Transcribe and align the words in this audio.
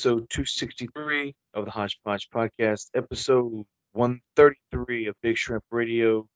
Episode 0.00 0.30
263 0.30 1.34
of 1.52 1.66
the 1.66 1.70
Hodgepodge 1.70 2.30
Podcast, 2.34 2.86
episode 2.94 3.66
133 3.92 5.08
of 5.08 5.14
Big 5.20 5.36
Shrimp 5.36 5.62
Radio. 5.70 6.26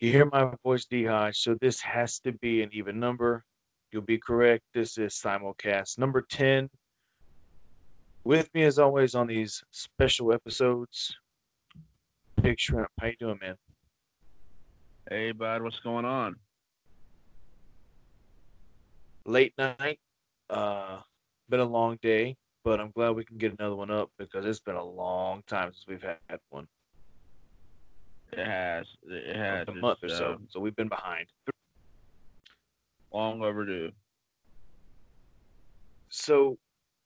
You 0.00 0.10
hear 0.10 0.24
my 0.24 0.50
voice, 0.64 0.86
D 0.86 1.04
Hodge, 1.04 1.36
so 1.36 1.54
this 1.60 1.82
has 1.82 2.18
to 2.20 2.32
be 2.32 2.62
an 2.62 2.70
even 2.72 2.98
number. 2.98 3.44
You'll 3.92 4.00
be 4.00 4.16
correct. 4.16 4.62
This 4.72 4.96
is 4.96 5.12
simulcast 5.22 5.98
number 5.98 6.22
10. 6.30 6.70
With 8.24 8.48
me, 8.54 8.62
as 8.62 8.78
always, 8.78 9.14
on 9.14 9.26
these 9.26 9.62
special 9.70 10.32
episodes, 10.32 11.14
Big 12.40 12.58
Shrimp. 12.58 12.88
How 12.98 13.08
you 13.08 13.16
doing, 13.20 13.38
man? 13.38 13.56
Hey, 15.10 15.32
bud, 15.32 15.60
what's 15.60 15.80
going 15.80 16.06
on? 16.06 16.36
Late 19.26 19.52
night. 19.58 20.00
Uh, 20.48 21.00
been 21.50 21.60
a 21.60 21.64
long 21.64 21.98
day, 22.00 22.34
but 22.66 22.80
I'm 22.80 22.90
glad 22.90 23.10
we 23.10 23.24
can 23.24 23.38
get 23.38 23.56
another 23.56 23.76
one 23.76 23.92
up 23.92 24.10
because 24.18 24.44
it's 24.44 24.58
been 24.58 24.74
a 24.74 24.84
long 24.84 25.44
time 25.46 25.68
since 25.72 25.84
we've 25.86 26.02
had 26.02 26.40
one. 26.50 26.66
It 28.32 28.44
has. 28.44 28.88
It 29.04 29.36
has. 29.36 29.68
a 29.68 29.74
month 29.74 30.00
or 30.02 30.08
so. 30.08 30.32
uh, 30.32 30.36
So 30.48 30.58
we've 30.58 30.74
been 30.74 30.88
behind. 30.88 31.28
long 33.12 33.40
overdue. 33.40 33.92
So 36.08 36.58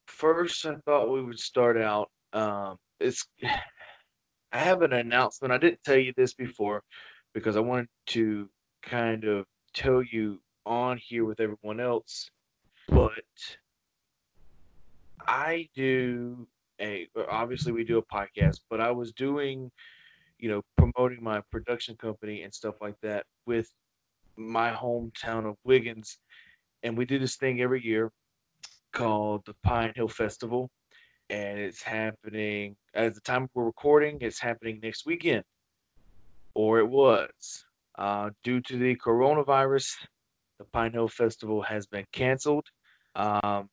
first, 0.07 0.65
I 0.65 0.77
thought 0.87 1.13
we 1.13 1.23
would 1.23 1.39
start 1.39 1.77
out. 1.77 2.11
Um, 2.33 2.79
it's 2.99 3.27
I 4.53 4.59
have 4.59 4.81
an 4.81 4.95
announcement. 4.95 5.53
I 5.53 5.59
didn't 5.59 5.85
tell 5.85 5.99
you 5.99 6.15
this 6.17 6.33
before 6.33 6.83
because 7.35 7.59
I 7.59 7.61
wanted 7.61 7.89
to 8.07 8.49
kind 8.83 9.25
of 9.25 9.45
tell 9.75 10.03
you 10.03 10.41
on 10.65 10.97
here 10.97 11.27
with 11.27 11.39
everyone 11.39 11.81
else, 11.81 12.31
but 12.89 13.13
I 15.27 15.69
do 15.75 16.47
a 16.81 17.07
obviously 17.29 17.73
we 17.73 17.85
do 17.85 17.99
a 17.99 18.03
podcast, 18.03 18.61
but 18.69 18.81
I 18.81 18.91
was 18.91 19.13
doing, 19.13 19.71
you 20.39 20.49
know, 20.49 20.63
promoting 20.77 21.23
my 21.23 21.43
production 21.51 21.97
company 21.97 22.43
and 22.43 22.53
stuff 22.53 22.77
like 22.81 22.97
that 23.03 23.27
with 23.47 23.69
my 24.37 24.71
hometown 24.71 25.47
of 25.47 25.57
Wiggins, 25.65 26.19
and 26.83 26.97
we 26.97 27.05
do 27.05 27.19
this 27.19 27.37
thing 27.37 27.61
every 27.61 27.85
year 27.85 28.11
called 28.93 29.43
the 29.47 29.55
Pine 29.63 29.93
Hill 29.95 30.09
Festival, 30.09 30.71
and 31.29 31.59
it's 31.59 31.83
happening 31.83 32.77
at 32.95 33.15
the 33.15 33.21
time 33.21 33.49
we're 33.55 33.65
recording. 33.65 34.19
It's 34.21 34.41
happening 34.41 34.81
next 34.83 35.07
weekend, 35.07 35.45
or 36.55 36.79
it 36.79 36.89
was. 36.89 37.65
Uh, 37.99 38.31
due 38.43 38.61
to 38.63 38.79
the 38.79 38.97
coronavirus, 38.97 39.95
the 40.59 40.65
Pine 40.73 40.93
Hill 40.93 41.09
Festival 41.09 41.61
has 41.63 41.87
been 41.87 42.07
canceled. 42.13 42.67
Um, 43.15 43.69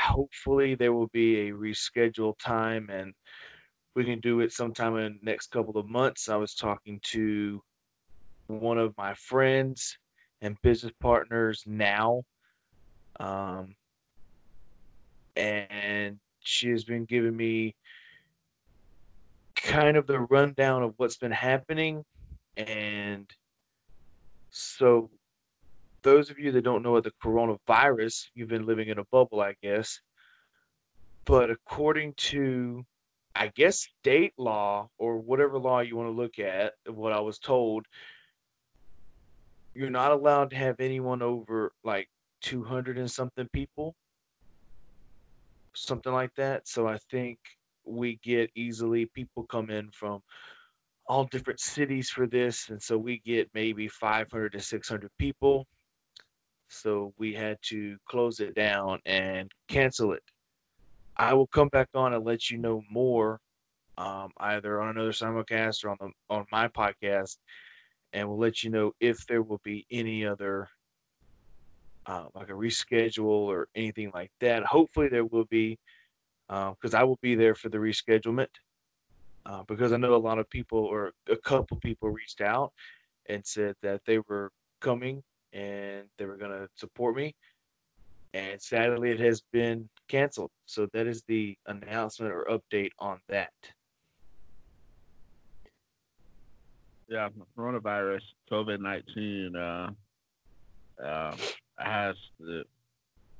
hopefully, 0.00 0.74
there 0.74 0.92
will 0.92 1.08
be 1.08 1.48
a 1.48 1.52
rescheduled 1.52 2.38
time, 2.38 2.88
and 2.90 3.14
we 3.94 4.04
can 4.04 4.20
do 4.20 4.40
it 4.40 4.52
sometime 4.52 4.96
in 4.96 5.18
the 5.22 5.30
next 5.30 5.48
couple 5.48 5.76
of 5.78 5.88
months. 5.88 6.28
I 6.28 6.36
was 6.36 6.54
talking 6.54 7.00
to 7.04 7.62
one 8.46 8.78
of 8.78 8.96
my 8.96 9.14
friends 9.14 9.96
and 10.42 10.56
business 10.62 10.92
partners 11.00 11.62
now 11.66 12.24
um, 13.20 13.74
and 15.36 16.18
she 16.40 16.70
has 16.70 16.84
been 16.84 17.04
giving 17.04 17.36
me 17.36 17.76
kind 19.54 19.96
of 19.96 20.06
the 20.06 20.20
rundown 20.20 20.82
of 20.82 20.94
what's 20.96 21.18
been 21.18 21.30
happening. 21.30 22.04
And 22.56 23.30
so, 24.50 25.10
those 26.02 26.30
of 26.30 26.38
you 26.38 26.52
that 26.52 26.62
don't 26.62 26.82
know 26.82 26.92
what 26.92 27.04
the 27.04 27.12
coronavirus, 27.22 28.28
you've 28.34 28.48
been 28.48 28.66
living 28.66 28.88
in 28.88 28.98
a 28.98 29.04
bubble, 29.04 29.40
I 29.40 29.54
guess. 29.62 30.00
But 31.24 31.50
according 31.50 32.14
to, 32.14 32.84
I 33.34 33.48
guess, 33.48 33.88
state 34.00 34.32
law 34.38 34.88
or 34.98 35.18
whatever 35.18 35.58
law 35.58 35.80
you 35.80 35.96
want 35.96 36.08
to 36.08 36.12
look 36.12 36.38
at, 36.38 36.74
what 36.86 37.12
I 37.12 37.20
was 37.20 37.38
told, 37.38 37.86
you're 39.74 39.90
not 39.90 40.12
allowed 40.12 40.50
to 40.50 40.56
have 40.56 40.80
anyone 40.80 41.22
over 41.22 41.72
like 41.84 42.08
200 42.42 42.98
and 42.98 43.10
something 43.10 43.48
people. 43.52 43.94
Something 45.74 46.12
like 46.12 46.34
that. 46.34 46.66
So 46.66 46.88
i 46.88 46.98
think 47.10 47.38
we 47.84 48.16
get 48.22 48.50
easily 48.54 49.06
people 49.06 49.44
come 49.44 49.70
in 49.70 49.90
from 49.90 50.20
all 51.06 51.24
different 51.24 51.60
cities 51.60 52.10
for 52.10 52.26
this. 52.26 52.68
And 52.70 52.82
so 52.82 52.98
we 52.98 53.18
get 53.18 53.50
maybe 53.54 53.88
500 53.88 54.52
to 54.52 54.60
600 54.60 55.10
people 55.18 55.66
so 56.70 57.12
we 57.18 57.34
had 57.34 57.58
to 57.62 57.96
close 58.08 58.40
it 58.40 58.54
down 58.54 58.98
and 59.06 59.50
cancel 59.68 60.12
it 60.12 60.22
i 61.16 61.34
will 61.34 61.46
come 61.48 61.68
back 61.68 61.88
on 61.94 62.14
and 62.14 62.24
let 62.24 62.50
you 62.50 62.58
know 62.58 62.82
more 62.90 63.40
um, 63.98 64.30
either 64.38 64.80
on 64.80 64.90
another 64.90 65.12
simulcast 65.12 65.84
or 65.84 65.90
on 65.90 65.96
the 66.00 66.10
on 66.30 66.46
my 66.50 66.68
podcast 66.68 67.36
and 68.12 68.28
we'll 68.28 68.38
let 68.38 68.62
you 68.62 68.70
know 68.70 68.92
if 69.00 69.26
there 69.26 69.42
will 69.42 69.60
be 69.64 69.86
any 69.90 70.24
other 70.26 70.68
uh, 72.06 72.24
like 72.34 72.48
a 72.48 72.52
reschedule 72.52 73.24
or 73.24 73.68
anything 73.74 74.10
like 74.14 74.32
that. 74.40 74.64
Hopefully, 74.64 75.08
there 75.08 75.24
will 75.24 75.44
be, 75.44 75.78
because 76.48 76.94
I 76.94 77.04
will 77.04 77.18
be 77.22 77.34
there 77.34 77.54
for 77.54 77.68
the 77.68 77.78
reschedulement. 77.78 78.48
Uh, 79.46 79.62
because 79.66 79.92
I 79.92 79.96
know 79.96 80.14
a 80.14 80.16
lot 80.16 80.38
of 80.38 80.50
people 80.50 80.78
or 80.78 81.12
a 81.28 81.36
couple 81.36 81.78
people 81.78 82.10
reached 82.10 82.42
out 82.42 82.72
and 83.28 83.46
said 83.46 83.74
that 83.82 84.02
they 84.06 84.18
were 84.28 84.50
coming 84.80 85.22
and 85.52 86.04
they 86.18 86.24
were 86.24 86.36
going 86.36 86.50
to 86.52 86.68
support 86.76 87.16
me. 87.16 87.34
And 88.32 88.60
sadly, 88.62 89.10
it 89.10 89.20
has 89.20 89.42
been 89.52 89.88
canceled. 90.06 90.52
So 90.66 90.86
that 90.92 91.06
is 91.06 91.22
the 91.26 91.56
announcement 91.66 92.32
or 92.32 92.46
update 92.50 92.90
on 92.98 93.18
that. 93.28 93.52
Yeah, 97.08 97.28
coronavirus, 97.58 98.22
COVID 98.52 98.78
nineteen, 98.78 99.56
uh, 99.56 99.90
uh, 101.04 101.36
has 101.76 102.14
the, 102.38 102.62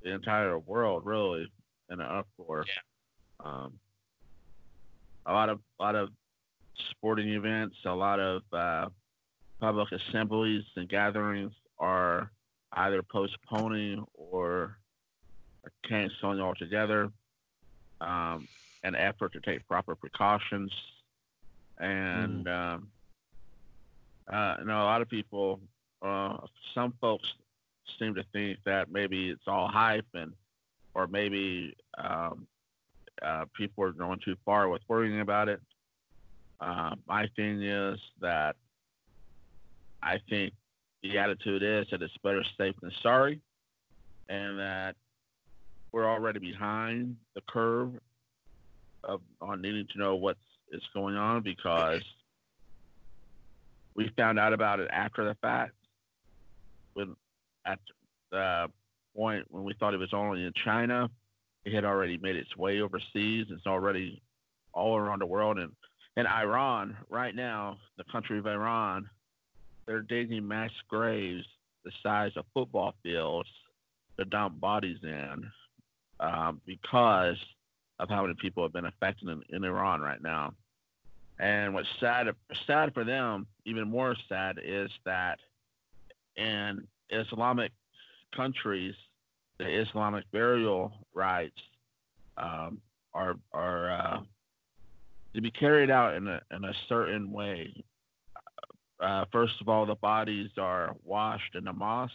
the 0.03 0.11
entire 0.11 0.59
world 0.59 1.03
really 1.05 1.49
in 1.89 2.01
an 2.01 2.07
uproar. 2.07 2.65
Yeah. 2.67 3.47
Um, 3.47 3.75
a 5.27 5.33
lot 5.33 5.51
of 5.51 5.61
a 5.79 5.83
lot 5.85 5.95
of 5.95 6.09
sporting 6.91 7.29
events, 7.29 7.77
a 7.85 7.95
lot 7.95 8.19
of 8.19 8.43
uh, 8.53 8.89
public 9.61 9.93
assemblies 9.93 10.65
and 10.75 10.89
gatherings 10.89 11.53
are 11.81 12.31
either 12.75 13.03
postponing 13.03 14.05
or 14.15 14.77
canceling 15.89 16.41
altogether. 16.41 17.11
Um, 18.01 18.47
an 18.83 18.95
effort 18.95 19.33
to 19.35 19.41
take 19.41 19.67
proper 19.69 19.95
precautions, 19.95 20.73
and 21.79 22.49
um, 22.49 22.89
uh, 24.33 24.57
you 24.61 24.65
know 24.65 24.83
a 24.83 24.85
lot 24.85 25.03
of 25.03 25.09
people, 25.11 25.61
uh, 26.01 26.39
some 26.75 26.95
folks 26.99 27.29
seem 27.99 28.15
to 28.15 28.25
think 28.33 28.59
that 28.65 28.91
maybe 28.91 29.29
it's 29.29 29.47
all 29.47 29.69
hype 29.69 30.07
and 30.15 30.33
or 30.95 31.07
maybe 31.07 31.77
um, 31.99 32.47
uh, 33.23 33.45
people 33.55 33.85
are 33.85 33.93
going 33.93 34.19
too 34.25 34.37
far 34.45 34.69
with 34.69 34.83
worrying 34.89 35.21
about 35.21 35.49
it. 35.49 35.61
Uh, 36.61 36.95
my 37.07 37.27
thing 37.37 37.63
is 37.63 37.99
that 38.21 38.57
I 40.03 40.19
think 40.29 40.55
the 41.03 41.19
attitude 41.19 41.63
is 41.63 41.87
that 41.91 42.03
it's 42.03 42.17
better 42.23 42.45
safe 42.59 42.75
than 42.81 42.93
sorry, 43.03 43.41
and 44.29 44.59
that 44.59 44.97
we're 45.93 46.09
already 46.09 46.39
behind 46.39 47.17
the 47.35 47.41
curve 47.49 47.93
of 49.03 49.21
on 49.41 49.63
needing 49.63 49.87
to 49.93 49.99
know 49.99 50.17
what's 50.17 50.39
going 50.95 51.17
on 51.17 51.43
because 51.43 52.03
we 53.95 54.11
found 54.17 54.39
out 54.39 54.53
about 54.53 54.81
it 54.81 54.89
after 54.93 55.25
the 55.25 55.35
fact 55.37 55.75
when 56.95 57.17
at 57.67 57.79
the 58.31 58.71
point 59.17 59.47
when 59.51 59.65
we 59.65 59.75
thought 59.75 59.95
it 59.95 59.99
was 59.99 60.13
only 60.13 60.45
in 60.45 60.53
China, 60.53 61.11
it 61.65 61.75
had 61.75 61.85
already 61.85 62.17
made 62.19 62.37
its 62.37 62.57
way 62.57 62.81
overseas. 62.81 63.47
It's 63.51 63.67
already 63.67 64.23
all 64.73 64.97
around 64.97 65.21
the 65.21 65.27
world. 65.27 65.59
And 65.59 65.73
in 66.17 66.27
Iran, 66.27 66.97
right 67.09 67.35
now, 67.35 67.79
the 67.97 68.05
country 68.05 68.39
of 68.39 68.47
Iran, 68.47 69.09
they're 69.91 70.03
digging 70.03 70.47
mass 70.47 70.71
graves 70.89 71.45
the 71.85 71.91
size 72.01 72.31
of 72.37 72.45
football 72.55 72.95
fields 73.03 73.49
to 74.17 74.25
dump 74.25 74.61
bodies 74.61 74.99
in 75.03 75.51
um, 76.21 76.61
because 76.65 77.35
of 77.99 78.09
how 78.09 78.23
many 78.23 78.35
people 78.41 78.63
have 78.63 78.73
been 78.73 78.85
affected 78.85 79.29
in, 79.29 79.43
in 79.49 79.65
Iran 79.65 80.01
right 80.01 80.23
now. 80.23 80.53
And 81.41 81.75
what's 81.75 81.89
sad, 81.99 82.29
sad 82.69 82.95
for 82.95 83.03
them, 83.03 83.49
even 83.65 83.91
more 83.91 84.15
sad, 84.29 84.61
is 84.63 84.93
that 85.07 85.41
in 86.37 86.87
Islamic 87.11 87.73
countries, 88.37 88.95
the 89.59 89.67
Islamic 89.67 90.23
burial 90.31 90.93
rites 91.15 91.61
um, 92.37 92.81
are 93.13 93.35
are 93.53 93.91
uh, 93.91 94.21
to 95.35 95.41
be 95.41 95.51
carried 95.51 95.91
out 95.91 96.15
in 96.15 96.29
a 96.29 96.41
in 96.53 96.65
a 96.65 96.75
certain 96.89 97.33
way. 97.33 97.75
Uh, 99.01 99.25
first 99.33 99.55
of 99.61 99.69
all, 99.69 99.87
the 99.87 99.95
bodies 99.95 100.51
are 100.59 100.95
washed 101.05 101.55
in 101.55 101.67
a 101.69 101.73
mosque, 101.73 102.13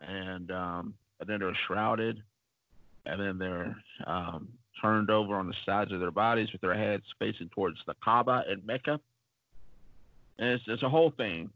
and 0.00 0.50
um, 0.50 0.94
and 1.18 1.28
then 1.28 1.40
they're 1.40 1.56
shrouded, 1.66 2.22
and 3.06 3.20
then 3.20 3.38
they're 3.38 3.76
um, 4.06 4.48
turned 4.80 5.10
over 5.10 5.34
on 5.36 5.46
the 5.46 5.54
sides 5.66 5.92
of 5.92 6.00
their 6.00 6.10
bodies 6.10 6.48
with 6.52 6.60
their 6.60 6.74
heads 6.74 7.04
facing 7.18 7.48
towards 7.50 7.78
the 7.86 7.94
Kaaba 8.02 8.44
in 8.50 8.64
Mecca. 8.64 9.00
And 10.38 10.48
it's, 10.50 10.64
it's 10.66 10.82
a 10.82 10.88
whole 10.88 11.12
thing. 11.16 11.50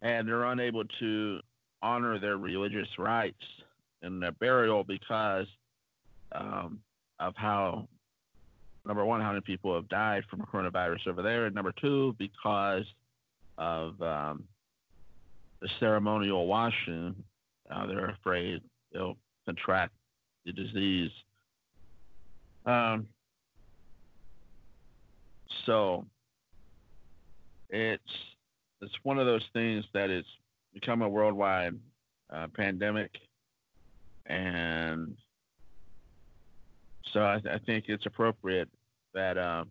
And 0.00 0.28
they're 0.28 0.44
unable 0.44 0.84
to 1.00 1.40
honor 1.82 2.18
their 2.18 2.36
religious 2.36 2.88
rights 2.98 3.42
in 4.02 4.20
their 4.20 4.32
burial 4.32 4.84
because 4.84 5.46
um, 6.32 6.80
of 7.20 7.34
how, 7.36 7.88
number 8.86 9.04
one, 9.04 9.20
how 9.20 9.30
many 9.30 9.40
people 9.40 9.74
have 9.74 9.88
died 9.88 10.22
from 10.30 10.40
coronavirus 10.42 11.08
over 11.08 11.22
there, 11.22 11.46
and 11.46 11.54
number 11.54 11.72
two, 11.80 12.14
because 12.18 12.84
of 13.58 14.00
um, 14.00 14.44
the 15.60 15.68
ceremonial 15.80 16.46
washing. 16.46 17.14
Uh, 17.70 17.86
they're 17.86 18.10
afraid 18.10 18.62
they'll 18.92 19.16
contract 19.44 19.92
the 20.46 20.52
disease. 20.52 21.10
Um, 22.64 23.06
so 25.66 26.06
it's 27.70 28.02
it's 28.80 28.94
one 29.02 29.18
of 29.18 29.26
those 29.26 29.44
things 29.52 29.84
that 29.92 30.08
it's 30.08 30.28
become 30.72 31.02
a 31.02 31.08
worldwide 31.08 31.74
uh, 32.32 32.46
pandemic, 32.54 33.10
and 34.26 35.16
so 37.12 37.20
I, 37.20 37.36
I, 37.36 37.58
think 37.66 37.86
it's 37.88 38.06
appropriate 38.06 38.68
that 39.14 39.38
um, 39.38 39.70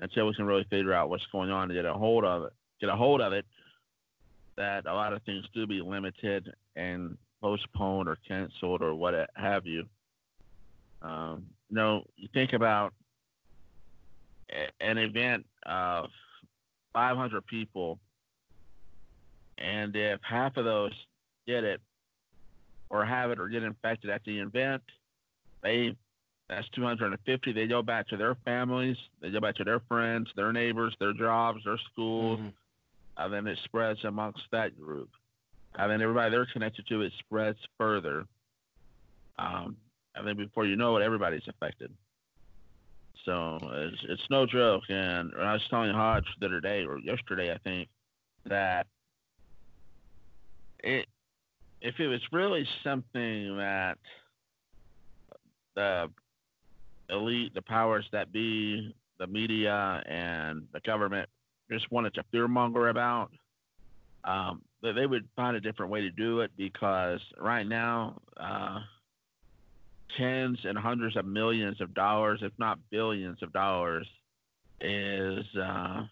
until 0.00 0.26
we 0.26 0.34
can 0.34 0.44
really 0.44 0.66
figure 0.68 0.92
out 0.92 1.08
what's 1.08 1.26
going 1.32 1.50
on 1.50 1.70
and 1.70 1.72
get 1.72 1.84
a 1.84 1.94
hold 1.94 2.24
of 2.24 2.44
it, 2.44 2.52
get 2.80 2.88
a 2.88 2.96
hold 2.96 3.20
of 3.20 3.32
it, 3.32 3.44
that 4.56 4.86
a 4.86 4.94
lot 4.94 5.12
of 5.12 5.22
things 5.22 5.44
do 5.54 5.66
be 5.66 5.80
limited 5.80 6.52
and 6.76 7.16
postponed 7.40 8.08
or 8.08 8.18
canceled 8.26 8.82
or 8.82 8.94
what 8.94 9.14
have 9.34 9.66
you. 9.66 9.84
Um, 11.02 11.46
you 11.68 11.76
know, 11.76 12.04
you 12.16 12.28
think 12.32 12.52
about 12.52 12.92
an 14.80 14.98
event 14.98 15.46
of 15.64 16.06
500 16.92 17.46
people, 17.46 17.98
and 19.58 19.94
if 19.94 20.20
half 20.22 20.56
of 20.56 20.64
those 20.64 20.92
get 21.46 21.64
it 21.64 21.80
or 22.90 23.04
have 23.04 23.30
it 23.30 23.38
or 23.38 23.48
get 23.48 23.62
infected 23.62 24.10
at 24.10 24.24
the 24.24 24.38
event, 24.38 24.82
they 25.62 25.94
that's 26.48 26.68
250. 26.70 27.52
They 27.52 27.66
go 27.66 27.82
back 27.82 28.08
to 28.08 28.16
their 28.16 28.34
families, 28.44 28.96
they 29.20 29.30
go 29.30 29.40
back 29.40 29.56
to 29.56 29.64
their 29.64 29.80
friends, 29.80 30.28
their 30.34 30.52
neighbors, 30.52 30.96
their 30.98 31.12
jobs, 31.12 31.60
their 31.64 31.78
schools, 31.92 32.38
mm-hmm. 32.38 32.48
And 33.18 33.32
then 33.32 33.46
it 33.46 33.58
spreads 33.64 34.04
amongst 34.04 34.42
that 34.52 34.78
group. 34.80 35.10
And 35.76 35.90
then 35.90 36.00
everybody 36.00 36.30
they're 36.30 36.46
connected 36.52 36.86
to, 36.88 37.02
it 37.02 37.12
spreads 37.18 37.58
further. 37.76 38.24
Um, 39.38 39.76
and 40.14 40.26
then 40.26 40.36
before 40.36 40.66
you 40.66 40.76
know 40.76 40.96
it, 40.96 41.02
everybody's 41.02 41.46
affected. 41.48 41.92
So 43.24 43.58
it's, 43.62 44.02
it's 44.08 44.30
no 44.30 44.46
joke. 44.46 44.84
And 44.88 45.32
I 45.38 45.52
was 45.52 45.62
telling 45.68 45.92
Hodge 45.92 46.24
the 46.40 46.46
other 46.46 46.60
day 46.60 46.84
or 46.84 46.98
yesterday, 46.98 47.52
I 47.52 47.58
think, 47.58 47.88
that 48.46 48.86
it 50.80 51.06
if 51.80 52.00
it 52.00 52.08
was 52.08 52.20
really 52.32 52.66
something 52.82 53.56
that 53.56 53.98
the 55.76 56.08
elite, 57.10 57.54
the 57.54 57.62
powers 57.62 58.04
that 58.12 58.32
be, 58.32 58.94
the 59.18 59.26
media, 59.26 60.02
and 60.06 60.66
the 60.72 60.80
government 60.80 61.28
just 61.70 61.90
wanted 61.90 62.14
to 62.14 62.24
fearmonger 62.32 62.90
about, 62.90 63.30
um, 64.24 64.62
they 64.82 65.06
would 65.06 65.28
find 65.36 65.56
a 65.56 65.60
different 65.60 65.90
way 65.90 66.02
to 66.02 66.10
do 66.10 66.40
it 66.40 66.50
because 66.56 67.20
right 67.38 67.66
now, 67.66 68.20
uh, 68.36 68.80
tens 70.16 70.58
and 70.64 70.78
hundreds 70.78 71.16
of 71.16 71.26
millions 71.26 71.80
of 71.80 71.94
dollars, 71.94 72.40
if 72.42 72.52
not 72.58 72.78
billions 72.90 73.42
of 73.42 73.52
dollars, 73.52 74.06
is 74.80 75.44
uh, 75.60 76.02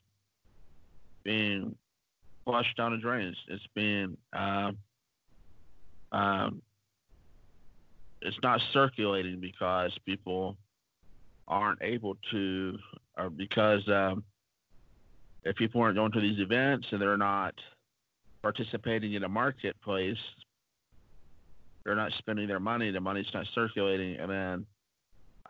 being 1.25 1.75
flushed 2.45 2.77
down 2.77 2.93
the 2.93 2.99
drains. 2.99 3.37
It's 3.49 3.67
being 3.75 4.17
uh, 4.33 4.73
um, 6.13 6.63
it's 8.23 8.39
not 8.43 8.61
circulating 8.73 9.41
because 9.41 9.93
people 10.05 10.57
aren't 11.47 11.81
able 11.83 12.17
to, 12.31 12.79
or 13.17 13.31
because 13.31 13.87
um, 13.89 14.25
if 15.47 15.55
people 15.55 15.81
aren't 15.81 15.97
going 15.97 16.11
to 16.11 16.21
these 16.21 16.41
events 16.41 16.89
and 16.91 17.01
they're 17.01 17.17
not 17.17 17.55
participating 18.43 19.15
in 19.15 19.23
a 19.23 19.29
marketplace, 19.29 20.19
they're 21.85 21.95
not 21.95 22.11
spending 22.19 22.49
their 22.49 22.61
money, 22.61 22.91
the 22.91 23.01
money's 23.01 23.27
not 23.33 23.47
circulating, 23.55 24.17
and 24.17 24.31
then 24.31 24.67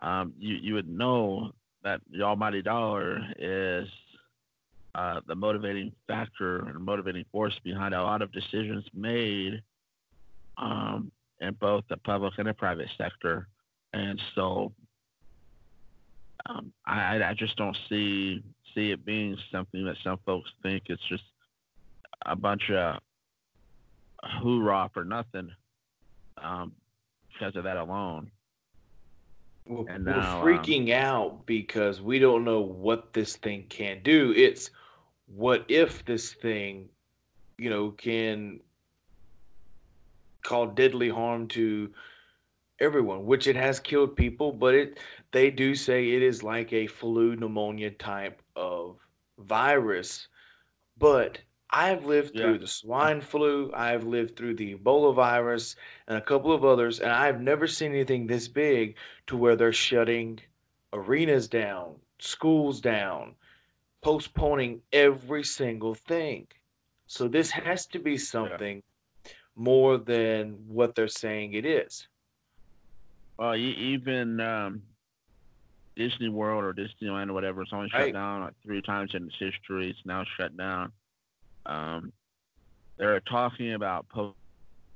um, 0.01 0.33
you 0.37 0.55
you 0.55 0.73
would 0.75 0.87
know 0.87 1.51
that 1.83 1.99
the 2.11 2.21
almighty 2.21 2.61
dollar 2.61 3.19
is 3.39 3.87
uh, 4.93 5.19
the 5.27 5.33
motivating 5.33 5.91
factor 6.07 6.59
and 6.67 6.79
motivating 6.79 7.25
force 7.31 7.59
behind 7.63 7.95
a 7.95 8.01
lot 8.01 8.21
of 8.21 8.31
decisions 8.31 8.85
made 8.93 9.61
um, 10.57 11.11
in 11.41 11.55
both 11.55 11.83
the 11.89 11.97
public 11.97 12.33
and 12.37 12.47
the 12.47 12.53
private 12.53 12.89
sector. 12.99 13.47
And 13.93 14.21
so 14.35 14.73
um, 16.45 16.71
I, 16.85 17.23
I 17.23 17.33
just 17.35 17.55
don't 17.55 17.77
see 17.89 18.43
see 18.77 18.91
it 18.91 19.03
being 19.05 19.35
something 19.51 19.83
that 19.85 19.95
some 20.03 20.19
folks 20.25 20.51
think 20.61 20.83
it's 20.87 21.01
just 21.09 21.23
a 22.25 22.35
bunch 22.35 22.69
of 22.69 22.99
hoorah 24.23 24.89
for 24.93 25.03
nothing 25.03 25.49
um, 26.41 26.71
because 27.33 27.55
of 27.55 27.63
that 27.63 27.77
alone. 27.77 28.29
Well, 29.65 29.85
and 29.89 30.05
we're 30.05 30.13
freaking 30.13 30.95
um, 30.95 31.03
out 31.03 31.45
because 31.45 32.01
we 32.01 32.19
don't 32.19 32.45
know 32.45 32.61
what 32.61 33.13
this 33.13 33.35
thing 33.35 33.65
can 33.67 34.01
do. 34.03 34.33
It's 34.35 34.69
what 35.25 35.65
if 35.67 36.05
this 36.05 36.33
thing, 36.33 36.87
you 37.57 37.69
know, 37.69 37.91
can 37.91 38.61
cause 40.43 40.71
deadly 40.75 41.09
harm 41.09 41.47
to 41.49 41.89
everyone, 42.79 43.25
which 43.25 43.47
it 43.47 43.55
has 43.55 43.79
killed 43.79 44.15
people, 44.15 44.51
but 44.51 44.73
it 44.75 44.99
they 45.31 45.49
do 45.49 45.75
say 45.75 46.11
it 46.11 46.21
is 46.21 46.43
like 46.43 46.71
a 46.73 46.87
flu 46.87 47.35
pneumonia 47.35 47.91
type 47.91 48.41
of 48.55 48.97
virus. 49.39 50.27
But 50.97 51.39
I've 51.69 52.05
lived 52.05 52.31
yeah. 52.33 52.43
through 52.43 52.59
the 52.59 52.67
swine 52.67 53.21
flu, 53.21 53.71
I've 53.73 54.05
lived 54.05 54.35
through 54.35 54.55
the 54.55 54.75
Ebola 54.75 55.13
virus, 55.13 55.75
and 56.07 56.17
a 56.17 56.21
couple 56.21 56.53
of 56.53 56.63
others, 56.63 56.99
and 56.99 57.11
I've 57.11 57.41
never 57.41 57.67
seen 57.67 57.91
anything 57.91 58.25
this 58.25 58.47
big 58.47 58.95
to 59.27 59.35
where 59.37 59.55
they're 59.55 59.73
shutting 59.73 60.39
arenas 60.93 61.47
down, 61.47 61.95
schools 62.19 62.79
down, 62.79 63.35
postponing 64.01 64.81
every 64.93 65.43
single 65.43 65.93
thing. 65.93 66.47
So 67.07 67.27
this 67.27 67.51
has 67.51 67.85
to 67.87 67.99
be 67.99 68.17
something 68.17 68.81
yeah. 69.25 69.31
more 69.55 69.97
than 69.97 70.57
what 70.67 70.95
they're 70.95 71.07
saying 71.07 71.53
it 71.53 71.65
is. 71.65 72.07
Well, 73.37 73.55
even 73.55 74.39
um, 74.39 74.81
Disney 75.95 76.29
World 76.29 76.63
or 76.63 76.73
Disneyland 76.73 77.29
or 77.29 77.33
whatever, 77.33 77.61
it's 77.61 77.71
only 77.73 77.89
shut 77.89 78.01
right. 78.01 78.13
down 78.13 78.41
like 78.41 78.53
three 78.63 78.81
times 78.81 79.11
in 79.13 79.25
its 79.25 79.35
history. 79.39 79.89
It's 79.89 79.99
now 80.05 80.23
shut 80.37 80.55
down. 80.57 80.91
Um, 81.65 82.13
they're 82.97 83.19
talking 83.21 83.73
about 83.73 84.07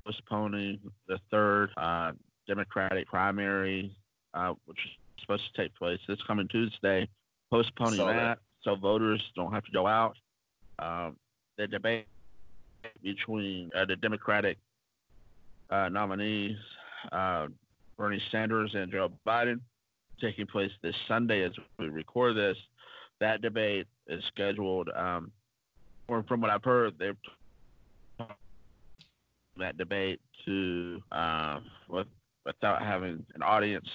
postponing 0.06 0.80
the 1.08 1.20
third 1.30 1.70
uh, 1.78 2.14
Democratic 2.48 3.08
primary, 3.08 3.96
uh, 4.34 4.54
which 4.66 4.80
is 4.86 4.92
supposed 5.22 5.44
to 5.54 5.62
take 5.62 5.76
place 5.76 6.00
this 6.08 6.20
coming 6.26 6.48
Tuesday. 6.48 7.08
Postponing 7.52 8.00
that, 8.00 8.14
that, 8.14 8.40
so 8.64 8.76
voters 8.76 9.22
don't 9.36 9.52
have 9.52 9.66
to 9.66 9.72
go 9.72 9.86
out. 9.86 10.16
Um, 10.80 11.18
the 11.58 11.68
debate 11.68 12.08
between 13.04 13.70
uh, 13.76 13.86
the 13.86 13.96
Democratic 13.96 14.58
uh, 15.70 15.90
nominees, 15.90 16.58
uh, 17.12 17.48
Bernie 18.02 18.22
Sanders 18.32 18.72
and 18.74 18.92
Joe 18.92 19.12
Biden, 19.28 19.60
taking 20.20 20.48
place 20.48 20.72
this 20.82 20.96
Sunday 21.08 21.44
as 21.44 21.52
we 21.78 21.88
record 21.88 22.36
this. 22.36 22.58
That 23.20 23.44
debate 23.44 23.86
is 24.08 24.24
scheduled 24.34 24.90
um, 24.96 25.32
or 26.08 26.24
from 26.24 26.42
what 26.42 26.50
I've 26.50 26.64
heard, 26.64 26.96
they're 26.98 27.16
that 29.58 29.78
debate 29.78 30.20
to 30.46 31.00
uh, 31.12 31.60
with, 31.88 32.08
without 32.44 32.82
having 32.82 33.24
an 33.36 33.44
audience. 33.44 33.88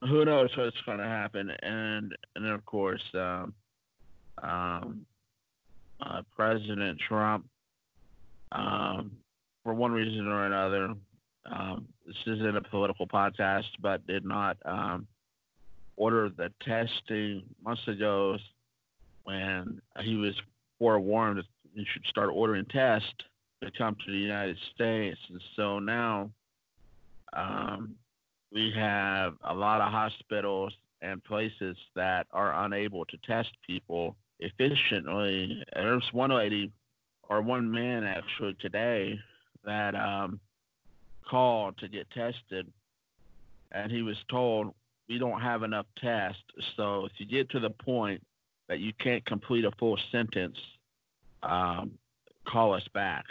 Who 0.00 0.24
knows 0.24 0.48
what's 0.56 0.74
going 0.86 0.98
to 0.98 1.04
happen? 1.04 1.50
And 1.62 2.16
and 2.34 2.46
of 2.46 2.64
course, 2.64 3.02
um, 3.12 3.52
um, 4.42 5.04
uh, 6.00 6.22
President 6.34 6.98
Trump, 7.06 7.44
um, 8.52 9.12
for 9.62 9.74
one 9.74 9.92
reason 9.92 10.26
or 10.26 10.46
another, 10.46 10.94
um, 11.44 11.86
this 12.06 12.16
isn't 12.26 12.56
a 12.56 12.62
political 12.62 13.06
podcast, 13.06 13.68
but 13.80 14.06
did 14.06 14.24
not 14.24 14.56
um, 14.64 15.06
order 15.96 16.28
the 16.28 16.50
testing 16.60 17.42
months 17.64 17.86
ago 17.88 18.36
when 19.24 19.80
he 20.00 20.16
was 20.16 20.34
forewarned 20.78 21.38
that 21.38 21.44
you 21.74 21.84
should 21.92 22.04
start 22.06 22.30
ordering 22.32 22.64
tests 22.66 23.08
to 23.62 23.70
come 23.78 23.96
to 24.04 24.12
the 24.12 24.18
United 24.18 24.56
States. 24.74 25.18
And 25.30 25.40
so 25.56 25.78
now 25.78 26.30
Um, 27.34 27.96
we 28.52 28.70
have 28.76 29.34
a 29.44 29.54
lot 29.54 29.80
of 29.80 29.90
hospitals 29.90 30.74
and 31.00 31.24
places 31.24 31.76
that 31.94 32.26
are 32.30 32.64
unable 32.64 33.06
to 33.06 33.16
test 33.26 33.48
people 33.66 34.14
efficiently. 34.40 35.64
There's 35.72 36.04
one 36.12 36.30
lady 36.30 36.70
or 37.30 37.40
one 37.40 37.70
man 37.70 38.04
actually 38.04 38.54
today 38.60 39.18
that 39.64 39.94
um, 39.94 40.38
called 41.28 41.78
to 41.78 41.88
get 41.88 42.10
tested, 42.10 42.70
and 43.70 43.90
he 43.90 44.02
was 44.02 44.16
told 44.28 44.74
we 45.08 45.18
don't 45.18 45.40
have 45.40 45.62
enough 45.62 45.86
tests. 46.00 46.42
So 46.76 47.06
if 47.06 47.12
you 47.18 47.26
get 47.26 47.50
to 47.50 47.60
the 47.60 47.70
point 47.70 48.24
that 48.68 48.78
you 48.78 48.92
can't 48.98 49.24
complete 49.24 49.64
a 49.64 49.70
full 49.72 49.98
sentence, 50.10 50.58
um, 51.42 51.92
call 52.46 52.74
us 52.74 52.86
back. 52.94 53.24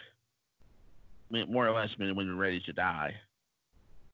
I 1.29 1.33
mean, 1.33 1.51
more 1.51 1.67
or 1.67 1.71
less, 1.71 1.89
meaning 1.97 2.15
when 2.15 2.27
you're 2.27 2.35
ready 2.35 2.59
to 2.61 2.73
die. 2.73 3.15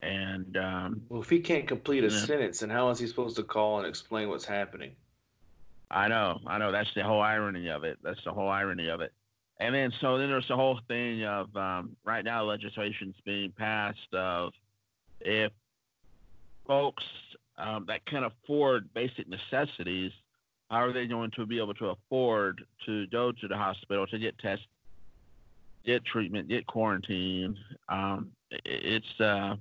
And 0.01 0.55
um, 0.57 1.01
well, 1.09 1.21
if 1.21 1.29
he 1.29 1.39
can't 1.39 1.67
complete 1.67 2.03
a 2.03 2.09
yeah. 2.09 2.19
sentence, 2.19 2.59
then 2.59 2.69
how 2.69 2.89
is 2.91 2.99
he 2.99 3.07
supposed 3.07 3.35
to 3.37 3.43
call 3.43 3.79
and 3.79 3.87
explain 3.87 4.29
what's 4.29 4.45
happening? 4.45 4.91
I 5.89 6.07
know, 6.07 6.39
I 6.45 6.57
know. 6.57 6.71
That's 6.71 6.93
the 6.93 7.03
whole 7.03 7.21
irony 7.21 7.69
of 7.69 7.83
it. 7.83 7.97
That's 8.03 8.23
the 8.23 8.31
whole 8.31 8.49
irony 8.49 8.89
of 8.89 9.01
it. 9.01 9.13
And 9.59 9.73
then, 9.73 9.91
so 10.01 10.17
then 10.17 10.29
there's 10.29 10.47
the 10.47 10.55
whole 10.55 10.79
thing 10.87 11.23
of 11.23 11.55
um, 11.55 11.95
right 12.05 12.23
now 12.23 12.43
legislation's 12.43 13.15
being 13.25 13.51
passed 13.51 14.13
of 14.13 14.53
if 15.21 15.51
folks 16.67 17.03
um, 17.57 17.85
that 17.87 18.05
can 18.05 18.23
afford 18.23 18.93
basic 18.93 19.27
necessities, 19.27 20.11
how 20.69 20.77
are 20.77 20.93
they 20.93 21.07
going 21.07 21.31
to 21.31 21.45
be 21.45 21.57
able 21.59 21.73
to 21.75 21.87
afford 21.87 22.63
to 22.85 23.07
go 23.07 23.31
to 23.31 23.47
the 23.47 23.57
hospital 23.57 24.05
to 24.07 24.19
get 24.19 24.37
tested, 24.37 24.67
get 25.85 26.05
treatment, 26.05 26.49
get 26.49 26.67
quarantine? 26.67 27.57
Um, 27.89 28.31
it's 28.51 29.19
a 29.19 29.57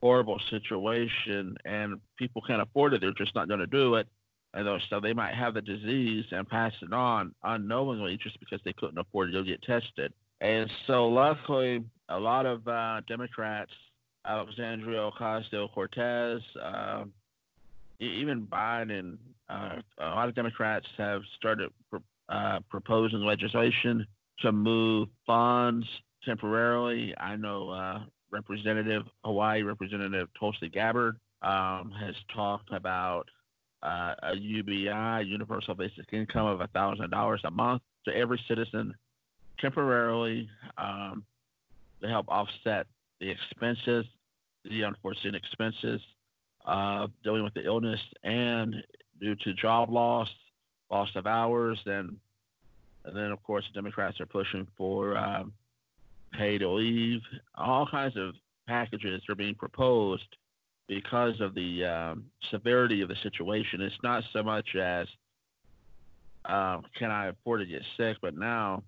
horrible 0.00 0.40
situation, 0.50 1.56
and 1.64 2.00
people 2.16 2.42
can't 2.46 2.62
afford 2.62 2.94
it. 2.94 3.00
They're 3.00 3.12
just 3.12 3.34
not 3.34 3.48
going 3.48 3.60
to 3.60 3.66
do 3.66 3.96
it. 3.96 4.06
And 4.54 4.68
so 4.88 5.00
they 5.00 5.12
might 5.12 5.34
have 5.34 5.54
the 5.54 5.60
disease 5.60 6.24
and 6.30 6.48
pass 6.48 6.72
it 6.80 6.92
on 6.92 7.34
unknowingly 7.42 8.16
just 8.22 8.38
because 8.38 8.60
they 8.64 8.72
couldn't 8.72 8.98
afford 8.98 9.32
to 9.32 9.32
go 9.32 9.42
get 9.42 9.60
tested. 9.62 10.12
And 10.40 10.70
so, 10.86 11.08
luckily, 11.08 11.84
a 12.08 12.18
lot 12.18 12.46
of 12.46 12.66
uh, 12.68 13.00
Democrats, 13.08 13.72
Alexandria 14.24 15.10
Ocasio 15.10 15.72
Cortez, 15.72 16.40
uh, 16.62 17.04
even 17.98 18.46
Biden, 18.46 19.16
uh, 19.48 19.76
a 19.98 20.10
lot 20.10 20.28
of 20.28 20.34
Democrats 20.34 20.86
have 20.98 21.22
started 21.36 21.70
uh, 22.28 22.60
proposing 22.70 23.20
legislation 23.20 24.06
to 24.40 24.52
move 24.52 25.08
funds 25.26 25.86
temporarily. 26.24 27.14
I 27.18 27.36
know 27.36 27.70
uh, 27.70 28.00
Representative 28.30 29.02
Hawaii 29.24 29.62
Representative 29.62 30.28
Tulsi 30.38 30.68
Gabbard 30.68 31.16
um, 31.42 31.92
has 31.98 32.14
talked 32.34 32.72
about 32.72 33.28
uh, 33.84 34.14
a 34.22 34.36
UBI, 34.36 35.24
Universal 35.26 35.74
Basic 35.74 36.12
Income 36.12 36.46
of 36.46 36.70
$1,000 36.70 37.38
a 37.44 37.50
month 37.50 37.82
to 38.06 38.16
every 38.16 38.40
citizen 38.48 38.94
temporarily 39.60 40.48
um, 40.78 41.24
to 42.02 42.08
help 42.08 42.26
offset 42.28 42.86
the 43.20 43.30
expenses, 43.30 44.04
the 44.64 44.84
unforeseen 44.84 45.34
expenses 45.34 46.00
uh, 46.64 47.06
dealing 47.22 47.44
with 47.44 47.54
the 47.54 47.64
illness 47.64 48.00
and 48.22 48.74
due 49.20 49.34
to 49.36 49.54
job 49.54 49.90
loss, 49.90 50.28
loss 50.90 51.08
of 51.14 51.26
hours, 51.26 51.78
and 51.86 52.16
and 53.04 53.14
then 53.14 53.30
of 53.30 53.42
course 53.42 53.64
Democrats 53.74 54.18
are 54.20 54.26
pushing 54.26 54.66
for 54.78 55.16
um, 55.16 55.52
paid 56.32 56.62
leave. 56.62 57.20
All 57.54 57.86
kinds 57.86 58.16
of 58.16 58.34
packages 58.66 59.22
are 59.28 59.34
being 59.34 59.54
proposed 59.54 60.24
because 60.88 61.40
of 61.40 61.54
the 61.54 61.84
um, 61.84 62.24
severity 62.50 63.00
of 63.00 63.08
the 63.08 63.16
situation. 63.22 63.80
It's 63.80 63.94
not 64.02 64.22
so 64.32 64.42
much 64.42 64.74
as 64.74 65.06
uh, 66.44 66.80
can 66.98 67.10
I 67.10 67.28
afford 67.28 67.60
to 67.60 67.66
get 67.66 67.82
sick, 67.96 68.18
but 68.20 68.36
now 68.36 68.82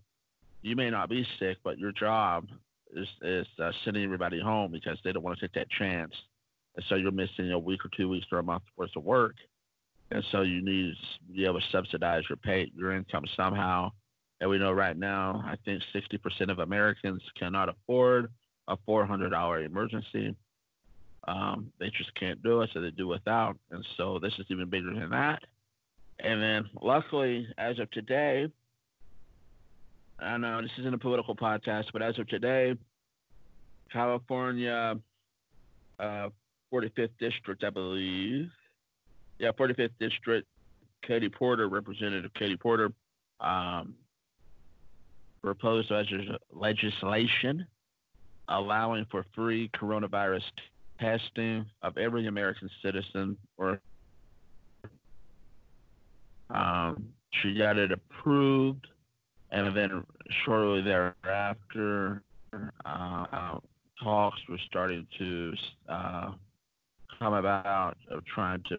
you 0.63 0.77
may 0.77 0.91
not 0.91 1.09
be 1.09 1.27
sick, 1.39 1.59
but 1.65 1.79
your 1.79 1.93
job 1.93 2.47
is, 2.95 3.09
is 3.23 3.47
uh, 3.63 3.71
sending 3.85 4.05
everybody 4.05 4.41
home 4.41 4.71
because 4.71 4.99
they 5.05 5.13
don't 5.13 5.23
want 5.23 5.39
to 5.39 5.47
take 5.47 5.55
that 5.55 5.71
chance. 5.71 6.13
And 6.77 6.85
so 6.89 6.97
you're 6.97 7.13
missing 7.13 7.53
a 7.53 7.59
week 7.59 7.85
or 7.85 7.91
two 7.97 8.09
weeks 8.09 8.27
or 8.31 8.39
a 8.39 8.43
month 8.43 8.65
worth 8.77 8.91
of 8.97 9.05
work. 9.05 9.37
And 10.11 10.23
so 10.31 10.43
you 10.43 10.63
need 10.63 10.95
to 11.29 11.33
be 11.33 11.45
able 11.45 11.61
to 11.61 11.67
subsidize 11.73 12.23
your 12.29 12.37
pay, 12.37 12.71
your 12.77 12.93
income 12.93 13.25
somehow. 13.37 13.91
And 14.41 14.51
we 14.51 14.59
know 14.59 14.73
right 14.73 14.97
now, 14.97 15.43
I 15.47 15.57
think 15.65 15.83
60% 15.95 16.51
of 16.51 16.59
Americans 16.59 17.23
cannot 17.39 17.71
afford 17.71 18.31
a 18.69 18.77
$400 18.89 19.65
emergency. 19.65 20.37
Um, 21.27 21.73
they 21.79 21.91
just 21.91 22.15
can't 22.15 22.43
do 22.43 22.63
it, 22.63 22.71
so 22.73 22.81
they 22.81 22.91
do 22.91 23.09
without. 23.09 23.57
And 23.71 23.85
so 23.97 24.19
this 24.21 24.33
is 24.39 24.47
even 24.49 24.69
bigger 24.69 24.95
than 24.95 25.11
that. 25.11 25.43
And 26.21 26.41
then, 26.41 26.71
luckily, 26.81 27.49
as 27.59 27.79
of 27.79 27.91
today, 27.91 28.51
I 30.19 30.37
know 30.39 30.63
this 30.63 30.71
isn't 30.79 30.95
a 30.95 30.99
political 30.99 31.37
podcast, 31.37 31.87
but 31.93 32.01
as 32.01 32.19
of 32.19 32.29
today, 32.29 32.75
California, 33.93 34.97
uh, 35.99 36.29
45th 36.73 37.11
District, 37.19 37.63
I 37.65 37.71
believe. 37.71 38.51
Yeah, 39.39 39.51
45th 39.53 39.91
District, 40.01 40.47
Katie 41.03 41.29
Porter, 41.29 41.69
Representative 41.69 42.33
Katie 42.35 42.57
Porter, 42.57 42.93
um, 43.41 43.95
proposed 45.43 45.93
legislation 46.53 47.67
allowing 48.49 49.07
for 49.11 49.25
free 49.35 49.71
coronavirus 49.77 50.43
testing 50.99 51.67
of 51.83 51.97
every 51.97 52.27
American 52.27 52.71
citizen 52.83 53.37
or 53.57 53.81
um, 56.51 57.09
she 57.43 57.55
got 57.55 57.77
it 57.77 57.91
approved, 57.93 58.87
and 59.51 59.77
then 59.77 60.05
shortly 60.45 60.83
thereafter, 60.83 62.23
uh, 62.85 63.59
talks 64.03 64.39
were 64.49 64.59
starting 64.67 65.07
to 65.19 65.53
uh, 65.89 66.31
come 67.19 67.35
about 67.35 67.97
of 68.11 68.25
trying 68.27 68.63
to 68.69 68.79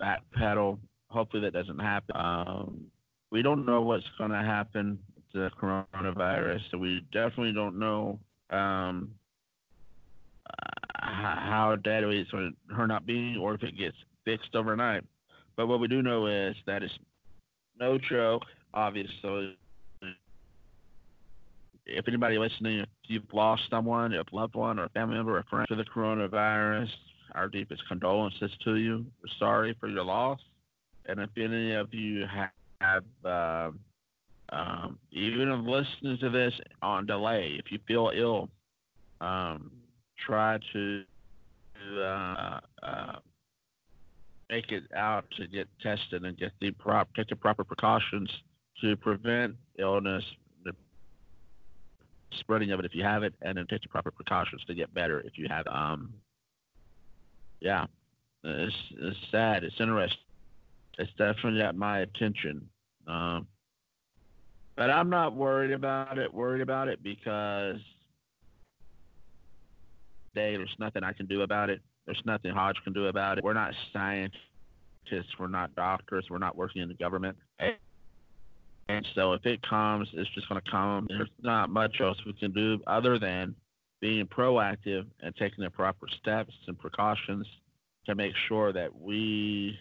backpedal. 0.00 0.78
Hopefully, 1.08 1.42
that 1.42 1.52
doesn't 1.52 1.78
happen. 1.78 2.16
Um, 2.16 2.86
we 3.30 3.42
don't 3.42 3.64
know 3.64 3.82
what's 3.82 4.04
going 4.18 4.30
to 4.30 4.42
happen 4.42 4.98
with 5.14 5.24
the 5.32 5.50
coronavirus, 5.60 6.60
so 6.70 6.78
we 6.78 7.04
definitely 7.12 7.52
don't 7.52 7.78
know 7.78 8.18
um, 8.50 9.10
how 11.16 11.76
deadly 11.82 12.20
it's 12.20 12.30
going 12.30 12.54
to 12.68 12.74
turn 12.74 12.90
being 13.06 13.36
or 13.36 13.54
if 13.54 13.62
it 13.62 13.76
gets 13.76 13.96
fixed 14.24 14.54
overnight. 14.54 15.04
But 15.56 15.66
what 15.66 15.80
we 15.80 15.88
do 15.88 16.02
know 16.02 16.26
is 16.26 16.54
that 16.66 16.82
it's 16.82 16.92
no 17.78 17.98
joke, 17.98 18.42
obviously. 18.74 19.56
If 21.86 22.08
anybody 22.08 22.36
listening, 22.36 22.80
if 22.80 22.88
you've 23.06 23.32
lost 23.32 23.62
someone, 23.70 24.12
a 24.12 24.24
loved 24.32 24.56
one, 24.56 24.78
or 24.78 24.84
a 24.84 24.88
family 24.90 25.16
member, 25.16 25.36
or 25.36 25.40
a 25.40 25.44
friend 25.44 25.66
to 25.68 25.76
the 25.76 25.84
coronavirus, 25.84 26.88
our 27.34 27.48
deepest 27.48 27.86
condolences 27.86 28.50
to 28.64 28.76
you. 28.76 29.04
We're 29.22 29.32
sorry 29.38 29.76
for 29.78 29.88
your 29.88 30.04
loss. 30.04 30.40
And 31.06 31.20
if 31.20 31.30
any 31.36 31.72
of 31.74 31.94
you 31.94 32.24
have, 32.80 33.04
uh, 33.24 33.70
um, 34.48 34.98
even 35.12 35.66
listening 35.66 36.18
to 36.20 36.30
this 36.30 36.52
on 36.82 37.06
delay, 37.06 37.56
if 37.58 37.70
you 37.70 37.78
feel 37.86 38.10
ill, 38.14 38.48
um, 39.20 39.70
try 40.24 40.58
to 40.72 41.02
uh, 41.98 42.60
uh, 42.82 43.16
make 44.50 44.72
it 44.72 44.84
out 44.94 45.24
to 45.36 45.46
get 45.46 45.68
tested 45.82 46.24
and 46.24 46.36
get 46.38 46.52
the 46.60 46.70
prop 46.72 47.08
take 47.14 47.28
the 47.28 47.36
proper 47.36 47.64
precautions 47.64 48.30
to 48.80 48.96
prevent 48.96 49.54
illness, 49.78 50.24
the 50.64 50.72
spreading 52.38 52.72
of 52.72 52.80
it 52.80 52.84
if 52.86 52.94
you 52.94 53.02
have 53.02 53.22
it, 53.22 53.34
and 53.42 53.56
then 53.56 53.66
take 53.68 53.82
the 53.82 53.88
proper 53.88 54.10
precautions 54.10 54.62
to 54.66 54.74
get 54.74 54.92
better 54.92 55.20
if 55.20 55.32
you 55.36 55.46
have. 55.48 55.66
Um, 55.66 56.12
yeah, 57.60 57.86
it's, 58.44 58.74
it's 58.98 59.16
sad. 59.30 59.64
It's 59.64 59.80
interesting. 59.80 60.18
It's 60.98 61.10
definitely 61.18 61.60
got 61.60 61.76
my 61.76 62.00
attention. 62.00 62.68
Um, 63.06 63.46
but 64.76 64.90
I'm 64.90 65.08
not 65.08 65.34
worried 65.34 65.72
about 65.72 66.18
it. 66.18 66.32
Worried 66.32 66.60
about 66.60 66.88
it 66.88 67.02
because 67.02 67.80
day. 70.36 70.56
There's 70.56 70.76
nothing 70.78 71.02
I 71.02 71.12
can 71.12 71.26
do 71.26 71.42
about 71.42 71.70
it. 71.70 71.80
There's 72.04 72.22
nothing 72.24 72.52
Hodge 72.52 72.76
can 72.84 72.92
do 72.92 73.06
about 73.06 73.38
it. 73.38 73.44
We're 73.44 73.54
not 73.54 73.74
scientists. 73.92 74.36
We're 75.38 75.48
not 75.48 75.74
doctors. 75.74 76.26
We're 76.30 76.38
not 76.38 76.54
working 76.56 76.82
in 76.82 76.88
the 76.88 76.94
government. 76.94 77.36
And 78.88 79.04
so 79.16 79.32
if 79.32 79.44
it 79.44 79.60
comes, 79.68 80.08
it's 80.12 80.30
just 80.30 80.48
going 80.48 80.60
to 80.64 80.70
come. 80.70 81.06
There's 81.08 81.28
not 81.42 81.70
much 81.70 82.00
else 82.00 82.18
we 82.24 82.34
can 82.34 82.52
do 82.52 82.80
other 82.86 83.18
than 83.18 83.56
being 84.00 84.26
proactive 84.26 85.06
and 85.20 85.34
taking 85.34 85.64
the 85.64 85.70
proper 85.70 86.06
steps 86.20 86.52
and 86.68 86.78
precautions 86.78 87.46
to 88.04 88.14
make 88.14 88.32
sure 88.46 88.72
that 88.72 88.94
we 88.94 89.76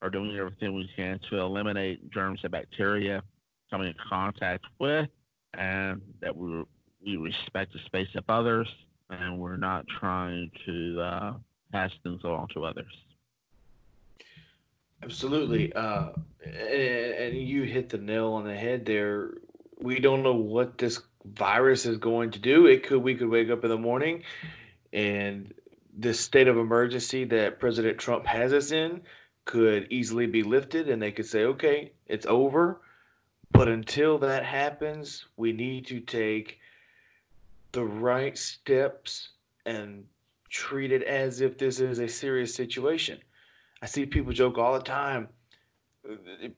are 0.00 0.08
doing 0.08 0.34
everything 0.36 0.74
we 0.74 0.88
can 0.96 1.20
to 1.28 1.38
eliminate 1.40 2.10
germs 2.10 2.40
and 2.44 2.52
bacteria 2.52 3.22
coming 3.70 3.88
in 3.88 3.94
contact 4.08 4.64
with, 4.78 5.08
and 5.54 6.00
that 6.22 6.34
we 6.34 6.64
we 7.04 7.16
respect 7.16 7.72
the 7.72 7.78
space 7.86 8.08
of 8.14 8.24
others 8.28 8.68
and 9.10 9.38
we're 9.38 9.56
not 9.56 9.86
trying 10.00 10.50
to 10.66 11.00
uh, 11.00 11.34
pass 11.72 11.90
things 12.02 12.20
along 12.24 12.48
to 12.54 12.64
others. 12.64 12.92
Absolutely. 15.02 15.72
Uh, 15.72 16.08
and, 16.44 16.54
and 16.54 17.36
you 17.36 17.62
hit 17.62 17.88
the 17.88 17.98
nail 17.98 18.32
on 18.32 18.44
the 18.44 18.56
head 18.56 18.84
there. 18.84 19.34
We 19.78 20.00
don't 20.00 20.22
know 20.22 20.34
what 20.34 20.78
this 20.78 21.00
virus 21.34 21.86
is 21.86 21.98
going 21.98 22.30
to 22.30 22.38
do. 22.38 22.66
It 22.66 22.82
could 22.82 23.02
we 23.02 23.14
could 23.14 23.28
wake 23.28 23.50
up 23.50 23.64
in 23.64 23.70
the 23.70 23.76
morning 23.76 24.22
and 24.92 25.52
this 25.96 26.20
state 26.20 26.48
of 26.48 26.56
emergency 26.56 27.24
that 27.24 27.58
President 27.58 27.98
Trump 27.98 28.26
has 28.26 28.52
us 28.52 28.70
in 28.70 29.00
could 29.44 29.86
easily 29.90 30.26
be 30.26 30.42
lifted 30.42 30.88
and 30.88 31.00
they 31.00 31.12
could 31.12 31.26
say, 31.26 31.44
okay, 31.44 31.92
it's 32.06 32.26
over. 32.26 32.80
But 33.52 33.68
until 33.68 34.18
that 34.18 34.44
happens, 34.44 35.26
we 35.36 35.52
need 35.52 35.86
to 35.86 36.00
take 36.00 36.58
the 37.76 37.84
right 37.84 38.38
steps 38.38 39.28
and 39.66 40.02
treat 40.48 40.92
it 40.92 41.02
as 41.02 41.42
if 41.42 41.58
this 41.58 41.78
is 41.78 41.98
a 41.98 42.08
serious 42.08 42.54
situation. 42.54 43.18
I 43.82 43.86
see 43.86 44.06
people 44.06 44.32
joke 44.32 44.56
all 44.56 44.72
the 44.72 44.80
time. 44.80 45.28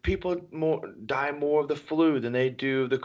People 0.02 0.36
more 0.52 0.80
die 1.06 1.32
more 1.32 1.62
of 1.62 1.68
the 1.68 1.74
flu 1.74 2.20
than 2.20 2.32
they 2.32 2.50
do 2.50 2.86
the 2.86 2.98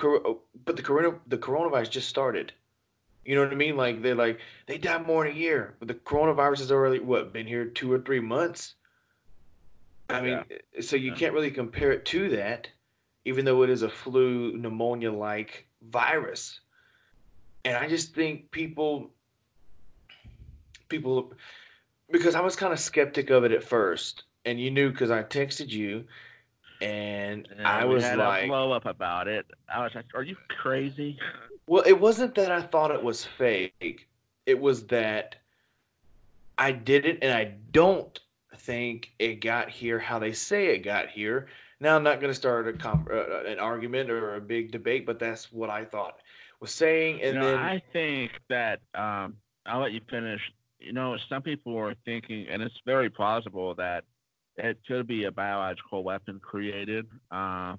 but 0.65 0.75
the 0.75 0.83
corona 0.83 1.17
the 1.25 1.39
coronavirus 1.39 1.89
just 1.89 2.07
started. 2.07 2.53
You 3.25 3.35
know 3.35 3.43
what 3.43 3.51
I 3.51 3.55
mean? 3.55 3.77
Like 3.77 4.03
they're 4.03 4.13
like 4.13 4.39
they 4.67 4.77
die 4.77 5.01
more 5.01 5.25
in 5.25 5.35
a 5.35 5.39
year, 5.39 5.75
but 5.79 5.87
the 5.87 5.95
coronavirus 5.95 6.59
has 6.59 6.71
already 6.71 6.99
what 6.99 7.33
been 7.33 7.47
here 7.47 7.65
two 7.65 7.91
or 7.91 7.99
three 7.99 8.19
months. 8.19 8.75
I 10.09 10.21
mean, 10.21 10.43
yeah. 10.51 10.81
so 10.81 10.97
you 10.97 11.11
yeah. 11.11 11.17
can't 11.17 11.33
really 11.33 11.49
compare 11.49 11.91
it 11.91 12.05
to 12.07 12.29
that, 12.29 12.67
even 13.25 13.43
though 13.43 13.63
it 13.63 13.71
is 13.71 13.81
a 13.81 13.89
flu 13.89 14.55
pneumonia 14.55 15.11
like 15.11 15.65
virus. 15.81 16.59
And 17.65 17.77
I 17.77 17.87
just 17.87 18.13
think 18.13 18.51
people, 18.51 19.11
people, 20.89 21.33
because 22.11 22.35
I 22.35 22.41
was 22.41 22.55
kind 22.55 22.73
of 22.73 22.79
skeptic 22.79 23.29
of 23.29 23.43
it 23.43 23.51
at 23.51 23.63
first, 23.63 24.23
and 24.45 24.59
you 24.59 24.69
knew 24.69 24.91
because 24.91 25.11
I 25.11 25.23
texted 25.23 25.69
you, 25.69 26.03
and, 26.81 27.47
and 27.51 27.65
I 27.65 27.85
was 27.85 28.03
like, 28.03 28.47
blow 28.47 28.73
up 28.73 28.85
about 28.85 29.27
it. 29.29 29.45
I 29.73 29.81
was 29.81 29.95
like, 29.95 30.05
"Are 30.13 30.23
you 30.23 30.35
crazy?" 30.49 31.17
Well, 31.67 31.83
it 31.85 31.97
wasn't 31.97 32.35
that 32.35 32.51
I 32.51 32.61
thought 32.61 32.91
it 32.91 33.01
was 33.01 33.23
fake. 33.23 34.09
It 34.45 34.59
was 34.59 34.85
that 34.87 35.37
I 36.57 36.73
did 36.73 37.05
it, 37.05 37.19
and 37.21 37.33
I 37.33 37.55
don't 37.71 38.19
think 38.57 39.13
it 39.19 39.35
got 39.35 39.69
here 39.69 39.99
how 39.99 40.19
they 40.19 40.33
say 40.33 40.67
it 40.67 40.79
got 40.79 41.09
here. 41.09 41.47
Now 41.79 41.95
I'm 41.95 42.03
not 42.03 42.19
going 42.19 42.31
to 42.31 42.35
start 42.35 42.67
a 42.67 42.73
comp- 42.73 43.09
uh, 43.09 43.13
uh, 43.13 43.43
an 43.47 43.59
argument 43.59 44.09
or 44.09 44.35
a 44.35 44.41
big 44.41 44.71
debate, 44.71 45.05
but 45.05 45.19
that's 45.19 45.51
what 45.51 45.69
I 45.69 45.85
thought 45.85 46.19
was 46.63 46.71
saying. 46.71 47.21
And 47.21 47.35
you 47.35 47.39
know, 47.41 47.51
then 47.51 47.59
I 47.59 47.83
think 47.91 48.31
that 48.49 48.79
um, 48.95 49.35
I'll 49.65 49.81
let 49.81 49.91
you 49.91 50.01
finish. 50.09 50.41
You 50.79 50.93
know, 50.93 51.17
some 51.29 51.41
people 51.41 51.77
are 51.77 51.93
thinking, 52.05 52.47
and 52.49 52.61
it's 52.61 52.75
very 52.85 53.09
plausible 53.09 53.75
that 53.75 54.05
it 54.57 54.79
could 54.87 55.05
be 55.05 55.25
a 55.25 55.31
biological 55.31 56.03
weapon 56.03 56.39
created. 56.39 57.05
Uh, 57.31 57.75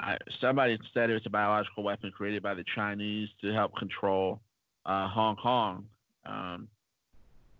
I, 0.00 0.18
somebody 0.40 0.78
said 0.92 1.10
it 1.10 1.14
was 1.14 1.26
a 1.26 1.30
biological 1.30 1.82
weapon 1.82 2.10
created 2.10 2.42
by 2.42 2.54
the 2.54 2.64
Chinese 2.74 3.28
to 3.40 3.52
help 3.52 3.76
control 3.76 4.40
uh, 4.84 5.08
Hong 5.08 5.36
Kong. 5.36 5.86
Um, 6.26 6.68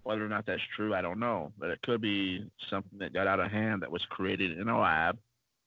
whether 0.03 0.25
or 0.25 0.29
not 0.29 0.46
that's 0.46 0.62
true, 0.77 0.94
I 0.94 1.01
don't 1.01 1.20
know, 1.20 1.53
but 1.59 1.70
it 1.70 1.81
could 1.83 2.01
be 2.01 2.44
something 2.68 2.98
that 2.98 3.12
got 3.12 3.27
out 3.29 3.38
of 3.40 3.51
hand 3.51 3.83
that 3.83 3.92
was 3.92 4.05
created 4.11 4.59
in 4.59 4.68
a 4.68 4.79
lab 4.79 5.16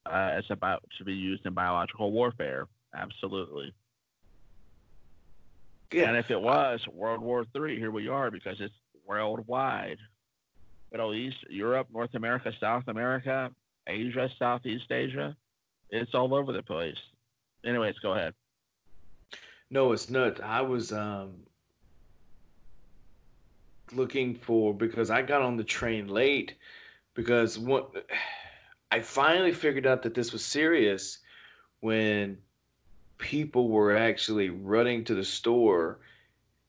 uh, 0.04 0.30
as 0.34 0.44
about 0.50 0.84
to 0.98 1.04
be 1.04 1.14
used 1.14 1.46
in 1.46 1.54
biological 1.54 2.12
warfare. 2.12 2.66
Absolutely. 2.94 3.72
Yeah. 5.92 6.08
And 6.08 6.16
if 6.16 6.30
it 6.30 6.40
was 6.40 6.86
World 6.92 7.20
War 7.20 7.44
Three, 7.52 7.78
here 7.78 7.90
we 7.90 8.08
are 8.08 8.30
because 8.30 8.60
it's 8.60 8.74
worldwide. 9.06 9.98
Middle 10.90 11.14
East, 11.14 11.38
Europe, 11.50 11.88
North 11.92 12.14
America, 12.14 12.52
South 12.60 12.84
America, 12.88 13.50
Asia, 13.86 14.30
Southeast 14.38 14.90
Asia. 14.90 15.36
It's 15.90 16.14
all 16.14 16.34
over 16.34 16.52
the 16.52 16.62
place. 16.62 16.96
Anyways, 17.64 17.98
go 17.98 18.12
ahead. 18.12 18.34
No, 19.70 19.92
it's 19.92 20.10
not. 20.10 20.40
I 20.40 20.62
was 20.62 20.92
um, 20.92 21.34
looking 23.92 24.34
for 24.34 24.74
because 24.74 25.10
I 25.10 25.22
got 25.22 25.42
on 25.42 25.56
the 25.56 25.64
train 25.64 26.08
late 26.08 26.54
because 27.14 27.58
what 27.58 27.90
I 28.92 29.00
finally 29.00 29.52
figured 29.52 29.86
out 29.86 30.02
that 30.04 30.14
this 30.14 30.32
was 30.32 30.44
serious 30.44 31.18
when 31.80 32.38
people 33.18 33.68
were 33.68 33.96
actually 33.96 34.50
running 34.50 35.04
to 35.04 35.14
the 35.14 35.24
store 35.24 35.98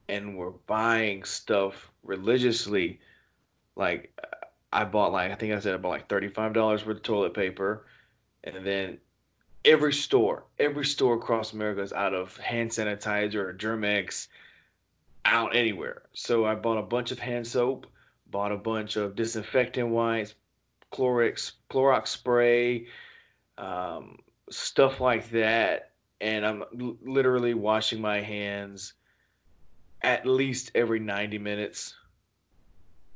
and 0.09 0.37
were 0.37 0.51
buying 0.67 1.23
stuff 1.23 1.91
religiously. 2.03 2.99
Like 3.75 4.17
I 4.71 4.85
bought 4.85 5.11
like 5.11 5.31
I 5.31 5.35
think 5.35 5.53
I 5.53 5.59
said 5.59 5.73
I 5.73 5.77
bought 5.77 5.89
like 5.89 6.09
thirty 6.09 6.27
five 6.27 6.53
dollars 6.53 6.85
worth 6.85 6.97
of 6.97 7.03
toilet 7.03 7.33
paper, 7.33 7.85
and 8.43 8.65
then 8.65 8.97
every 9.65 9.93
store, 9.93 10.45
every 10.59 10.85
store 10.85 11.15
across 11.15 11.53
America 11.53 11.81
is 11.81 11.93
out 11.93 12.13
of 12.13 12.37
hand 12.37 12.71
sanitizer 12.71 13.35
or 13.35 13.53
Germ-X 13.53 14.29
out 15.25 15.55
anywhere. 15.55 16.03
So 16.13 16.45
I 16.45 16.55
bought 16.55 16.77
a 16.77 16.83
bunch 16.83 17.11
of 17.11 17.19
hand 17.19 17.45
soap, 17.45 17.85
bought 18.31 18.51
a 18.51 18.57
bunch 18.57 18.95
of 18.95 19.15
disinfectant 19.15 19.89
wipes, 19.89 20.35
Clorox, 20.93 21.51
Clorox 21.69 22.07
spray, 22.07 22.87
um, 23.57 24.19
stuff 24.49 25.01
like 25.01 25.29
that. 25.31 25.91
And 26.21 26.45
I'm 26.45 26.63
l- 26.79 26.97
literally 27.01 27.53
washing 27.53 28.01
my 28.01 28.21
hands 28.21 28.93
at 30.01 30.25
least 30.25 30.71
every 30.75 30.99
90 30.99 31.37
minutes 31.37 31.95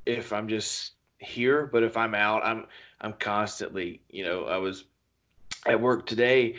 if 0.06 0.34
I'm 0.34 0.48
just 0.48 0.94
here. 1.20 1.68
But 1.68 1.84
if 1.84 1.98
I'm 1.98 2.16
out, 2.16 2.46
I'm 2.46 2.68
I'm 3.00 3.14
constantly, 3.14 4.02
you 4.10 4.24
know, 4.24 4.46
I 4.46 4.58
was 4.58 4.86
at 5.66 5.80
work 5.80 6.06
today 6.06 6.56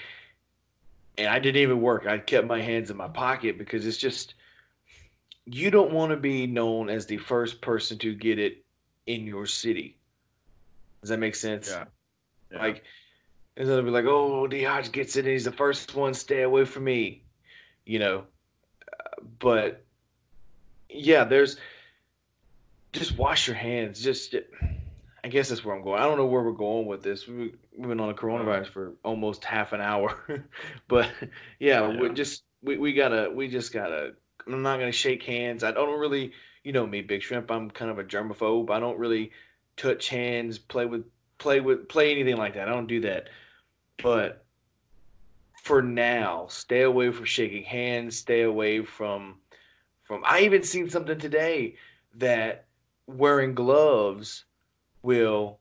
and 1.18 1.28
I 1.28 1.38
didn't 1.38 1.62
even 1.62 1.81
work. 1.81 2.07
I 2.07 2.18
kept 2.18 2.46
my 2.46 2.61
hands 2.61 2.90
in 2.90 2.96
my 2.96 3.09
pocket 3.09 3.59
because 3.59 3.87
it's 3.87 3.98
just 3.98 4.35
you 5.44 5.70
don't 5.70 5.92
want 5.92 6.11
to 6.11 6.16
be 6.16 6.46
known 6.46 6.88
as 6.88 7.07
the 7.07 7.18
first 7.18 7.61
person 7.61 7.98
to 7.98 8.14
get 8.14 8.38
it 8.38 8.64
in 9.07 9.26
your 9.26 9.46
city. 9.46 9.98
Does 11.00 11.11
that 11.11 11.18
make 11.18 11.35
sense? 11.35 11.68
Yeah. 11.68 11.85
yeah. 12.52 12.59
Like, 12.59 12.85
it's 13.56 13.68
gonna 13.68 13.82
be 13.82 13.90
like, 13.90 14.06
oh, 14.06 14.46
D 14.46 14.62
Hodge 14.62 14.92
gets 14.92 15.16
it, 15.16 15.24
and 15.24 15.32
he's 15.32 15.44
the 15.44 15.52
first 15.52 15.94
one. 15.94 16.14
Stay 16.14 16.42
away 16.42 16.64
from 16.64 16.84
me, 16.84 17.22
you 17.84 17.98
know. 17.98 18.24
but 19.38 19.84
yeah, 20.88 21.24
there's 21.24 21.56
just 22.92 23.16
wash 23.16 23.46
your 23.46 23.56
hands. 23.56 24.02
Just, 24.02 24.34
I 25.24 25.28
guess 25.28 25.48
that's 25.48 25.64
where 25.64 25.74
I'm 25.74 25.82
going. 25.82 26.00
I 26.00 26.04
don't 26.04 26.18
know 26.18 26.26
where 26.26 26.42
we're 26.42 26.52
going 26.52 26.86
with 26.86 27.02
this. 27.02 27.26
We, 27.26 27.54
have 27.78 27.88
been 27.88 28.00
on 28.00 28.08
the 28.08 28.14
coronavirus 28.14 28.66
for 28.68 28.94
almost 29.04 29.44
half 29.44 29.72
an 29.72 29.80
hour, 29.80 30.18
but 30.88 31.10
yeah, 31.58 31.88
yeah. 31.88 32.00
we 32.00 32.10
just 32.10 32.44
we, 32.62 32.76
we 32.76 32.92
gotta 32.92 33.30
we 33.34 33.48
just 33.48 33.72
gotta 33.72 34.14
I'm 34.46 34.62
not 34.62 34.78
gonna 34.78 34.92
shake 34.92 35.22
hands. 35.22 35.64
I 35.64 35.72
don't 35.72 35.98
really, 35.98 36.32
you 36.64 36.72
know 36.72 36.86
me, 36.86 37.02
Big 37.02 37.22
Shrimp. 37.22 37.50
I'm 37.50 37.70
kind 37.70 37.90
of 37.90 37.98
a 37.98 38.04
germaphobe. 38.04 38.70
I 38.70 38.80
don't 38.80 38.98
really 38.98 39.32
touch 39.76 40.08
hands, 40.08 40.58
play 40.58 40.86
with, 40.86 41.04
play 41.38 41.60
with, 41.60 41.88
play 41.88 42.12
anything 42.12 42.36
like 42.36 42.54
that. 42.54 42.68
I 42.68 42.72
don't 42.72 42.86
do 42.86 43.00
that. 43.00 43.28
But 44.02 44.44
for 45.62 45.83
now, 45.83 46.46
stay 46.48 46.83
away 46.83 47.11
from 47.11 47.24
shaking 47.24 47.64
hands. 47.64 48.16
Stay 48.16 48.42
away 48.42 48.85
from, 48.85 49.37
from. 50.05 50.22
I 50.26 50.40
even 50.40 50.62
seen 50.62 50.90
something 50.90 51.18
today 51.18 51.76
that 52.16 52.66
wearing 53.07 53.55
gloves 53.55 54.44
will 55.02 55.59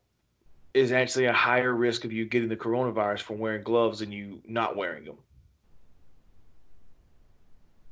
is 0.74 0.92
actually 0.92 1.26
a 1.26 1.34
higher 1.34 1.74
risk 1.74 2.06
of 2.06 2.14
you 2.14 2.26
getting 2.26 2.50
the 2.50 2.56
coronavirus 2.56 3.22
from 3.22 3.40
wearing 3.40 3.64
gloves 3.64 4.00
than 4.00 4.12
you 4.12 4.42
not 4.48 4.76
wearing 4.76 5.06
them. 5.06 5.18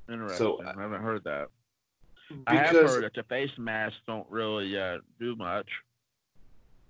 Interesting. 0.10 0.38
So 0.38 0.62
I 0.65 0.82
haven't 0.82 1.02
heard 1.02 1.23
that. 1.25 1.49
I 2.47 2.56
have 2.56 2.75
heard 2.75 3.04
that 3.04 3.13
the 3.13 3.23
face 3.23 3.52
masks 3.58 3.99
don't 4.08 4.25
really 4.30 4.80
uh, 4.80 4.99
do 5.19 5.36
much. 5.36 5.67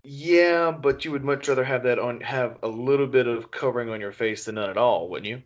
Yeah, 0.04 0.72
but 0.72 1.04
you 1.04 1.12
would 1.12 1.24
much 1.24 1.48
rather 1.48 1.64
have 1.64 1.84
that 1.84 2.00
on 2.00 2.22
have 2.22 2.58
a 2.64 2.68
little 2.68 3.08
bit 3.08 3.28
of 3.28 3.52
covering 3.52 3.90
on 3.90 4.00
your 4.00 4.12
face 4.12 4.46
than 4.46 4.56
none 4.56 4.70
at 4.70 4.78
all, 4.78 5.10
wouldn't 5.10 5.28
you? 5.28 5.42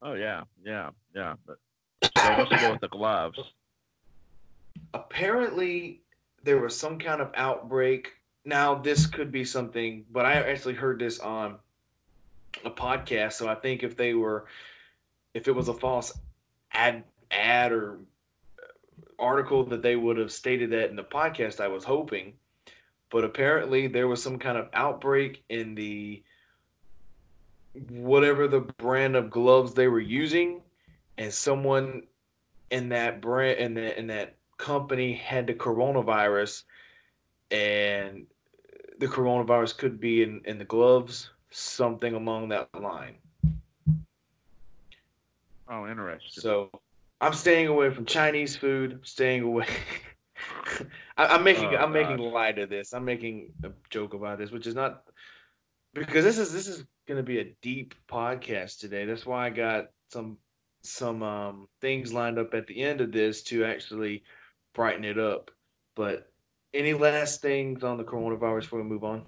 Oh 0.00 0.14
yeah, 0.14 0.44
yeah, 0.64 0.90
yeah. 1.14 1.34
But 1.46 1.58
so 2.16 2.34
let's 2.38 2.62
go 2.62 2.72
with 2.72 2.80
the 2.80 2.88
gloves. 2.88 3.38
Apparently, 4.94 6.00
there 6.42 6.58
was 6.58 6.76
some 6.76 6.98
kind 6.98 7.20
of 7.20 7.30
outbreak. 7.34 8.12
Now 8.44 8.74
this 8.74 9.06
could 9.06 9.30
be 9.30 9.44
something, 9.44 10.04
but 10.10 10.24
I 10.24 10.34
actually 10.34 10.74
heard 10.74 10.98
this 10.98 11.20
on 11.20 11.56
a 12.64 12.70
podcast. 12.70 13.34
So 13.34 13.48
I 13.48 13.54
think 13.54 13.82
if 13.82 13.96
they 13.96 14.14
were 14.14 14.46
if 15.34 15.48
it 15.48 15.52
was 15.54 15.68
a 15.68 15.74
false 15.74 16.18
ad 16.72 17.04
ad 17.30 17.72
or 17.72 17.98
uh, 18.58 19.22
article 19.22 19.64
that 19.64 19.82
they 19.82 19.96
would 19.96 20.16
have 20.16 20.32
stated 20.32 20.70
that 20.70 20.90
in 20.90 20.96
the 20.96 21.04
podcast 21.04 21.60
I 21.60 21.68
was 21.68 21.84
hoping 21.84 22.34
but 23.12 23.22
apparently 23.22 23.86
there 23.86 24.08
was 24.08 24.20
some 24.22 24.38
kind 24.38 24.58
of 24.58 24.68
outbreak 24.72 25.44
in 25.50 25.76
the 25.76 26.22
whatever 27.90 28.48
the 28.48 28.60
brand 28.60 29.14
of 29.14 29.30
gloves 29.30 29.72
they 29.72 29.86
were 29.86 30.00
using 30.00 30.60
and 31.18 31.32
someone 31.32 32.02
in 32.70 32.88
that 32.88 33.20
brand 33.20 33.58
and 33.60 33.76
that 33.76 33.98
and 33.98 34.10
that 34.10 34.34
company 34.56 35.12
had 35.12 35.46
the 35.46 35.54
coronavirus, 35.54 36.62
and 37.50 38.26
the 38.98 39.06
coronavirus 39.06 39.76
could 39.76 40.00
be 40.00 40.22
in 40.22 40.40
in 40.46 40.58
the 40.58 40.64
gloves, 40.64 41.30
something 41.50 42.14
along 42.14 42.48
that 42.48 42.68
line. 42.80 43.16
Oh, 45.68 45.86
interesting. 45.86 46.40
So 46.40 46.70
I'm 47.20 47.34
staying 47.34 47.68
away 47.68 47.90
from 47.90 48.06
Chinese 48.06 48.56
food. 48.56 48.92
I'm 48.92 49.04
staying 49.04 49.42
away. 49.42 49.66
I, 51.16 51.34
am 51.34 51.44
making 51.44 51.74
Oh, 51.74 51.76
I'm 51.76 51.92
making 51.92 52.18
light 52.18 52.58
of 52.58 52.70
this. 52.70 52.92
I'm 52.92 53.04
making 53.04 53.52
a 53.64 53.70
joke 53.90 54.14
about 54.14 54.38
this, 54.38 54.50
which 54.50 54.66
is 54.66 54.74
not 54.74 55.04
because 55.94 56.24
this 56.24 56.38
is 56.38 56.52
this 56.52 56.66
is 56.68 56.84
gonna 57.06 57.22
be 57.22 57.38
a 57.40 57.54
deep 57.62 57.94
podcast 58.10 58.78
today. 58.78 59.04
That's 59.04 59.26
why 59.26 59.46
I 59.46 59.50
got 59.50 59.86
some 60.10 60.38
some 60.82 61.22
um 61.22 61.68
things 61.80 62.12
lined 62.12 62.38
up 62.38 62.54
at 62.54 62.66
the 62.66 62.82
end 62.82 63.00
of 63.00 63.12
this 63.12 63.42
to 63.44 63.64
actually 63.64 64.22
brighten 64.74 65.04
it 65.04 65.18
up. 65.18 65.50
But 65.94 66.30
any 66.74 66.94
last 66.94 67.42
things 67.42 67.84
on 67.84 67.98
the 67.98 68.04
coronavirus 68.04 68.62
before 68.62 68.82
we 68.82 68.88
move 68.88 69.04
on? 69.04 69.26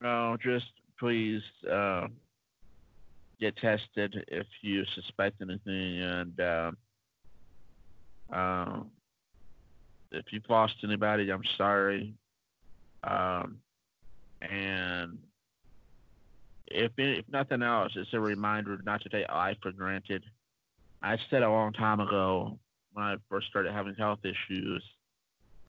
No, 0.00 0.36
just 0.42 0.66
please 0.98 1.42
uh, 1.70 2.08
get 3.38 3.56
tested 3.56 4.24
if 4.28 4.46
you 4.62 4.84
suspect 4.94 5.40
anything, 5.40 6.00
and 6.02 6.40
uh, 6.40 6.70
um, 8.32 8.90
if 10.12 10.26
you've 10.30 10.48
lost 10.48 10.74
anybody, 10.84 11.30
I'm 11.30 11.42
sorry. 11.56 12.14
Um, 13.04 13.58
and 14.40 15.18
if 16.68 16.92
if 16.96 17.24
nothing 17.28 17.62
else, 17.62 17.92
it's 17.96 18.12
a 18.12 18.20
reminder 18.20 18.78
not 18.84 19.02
to 19.02 19.08
take 19.08 19.28
life 19.28 19.56
for 19.62 19.72
granted. 19.72 20.22
I 21.02 21.18
said 21.30 21.42
a 21.42 21.50
long 21.50 21.72
time 21.72 22.00
ago 22.00 22.58
when 22.92 23.04
I 23.04 23.16
first 23.28 23.48
started 23.48 23.72
having 23.72 23.94
health 23.94 24.20
issues 24.24 24.82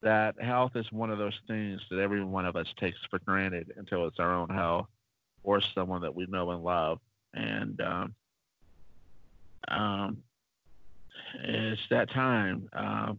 that 0.03 0.39
health 0.41 0.73
is 0.75 0.85
one 0.91 1.09
of 1.09 1.17
those 1.17 1.37
things 1.47 1.81
that 1.89 1.99
every 1.99 2.23
one 2.23 2.45
of 2.45 2.55
us 2.55 2.67
takes 2.77 2.97
for 3.09 3.19
granted 3.19 3.73
until 3.77 4.05
it's 4.05 4.19
our 4.19 4.33
own 4.33 4.49
health 4.49 4.87
or 5.43 5.61
someone 5.73 6.01
that 6.01 6.13
we 6.13 6.25
know 6.27 6.51
and 6.51 6.63
love. 6.63 6.99
And 7.33 7.81
um, 7.81 8.15
um, 9.69 10.17
it's 11.43 11.81
that 11.89 12.11
time 12.11 12.69
uh, 12.73 13.13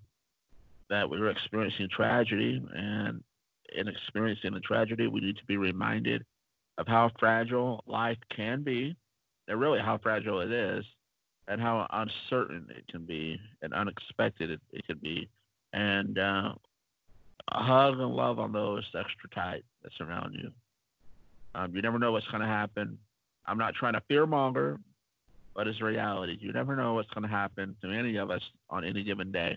that 0.91 1.09
we're 1.09 1.31
experiencing 1.31 1.89
tragedy, 1.91 2.63
and 2.75 3.23
in 3.75 3.89
experiencing 3.89 4.53
the 4.53 4.61
tragedy, 4.61 5.07
we 5.07 5.21
need 5.21 5.37
to 5.37 5.45
be 5.47 5.57
reminded 5.57 6.25
of 6.79 6.87
how 6.87 7.11
fragile 7.19 7.83
life 7.87 8.19
can 8.35 8.63
be, 8.63 8.97
and 9.49 9.61
really 9.61 9.81
how 9.81 9.99
fragile 9.99 10.41
it 10.41 10.53
is, 10.53 10.85
and 11.49 11.61
how 11.61 11.87
uncertain 11.93 12.67
it 12.71 12.87
can 12.89 13.05
be, 13.05 13.39
and 13.63 13.73
unexpected 13.75 14.51
it, 14.51 14.61
it 14.73 14.87
can 14.87 14.99
be. 14.99 15.29
And 15.73 16.19
uh, 16.19 16.53
a 17.53 17.63
hug 17.63 17.99
and 17.99 18.15
love 18.15 18.39
on 18.39 18.53
those 18.53 18.85
extra 18.99 19.29
tight 19.35 19.65
that 19.83 19.93
surround 19.99 20.35
you. 20.35 20.51
Um, 21.55 21.75
you 21.75 21.83
never 21.83 21.99
know 21.99 22.13
what's 22.13 22.27
going 22.29 22.41
to 22.41 22.47
happen. 22.47 22.99
I'm 23.47 23.59
not 23.59 23.75
trying 23.75 23.93
to 23.95 24.03
fearmonger, 24.11 24.79
but 25.55 25.69
it's 25.69 25.81
reality. 25.81 26.37
You 26.41 26.53
never 26.53 26.75
know 26.75 26.95
what's 26.95 27.11
going 27.11 27.23
to 27.23 27.29
happen 27.29 27.77
to 27.83 27.91
any 27.91 28.17
of 28.17 28.31
us 28.31 28.43
on 28.71 28.85
any 28.85 29.05
given 29.05 29.31
day. 29.31 29.57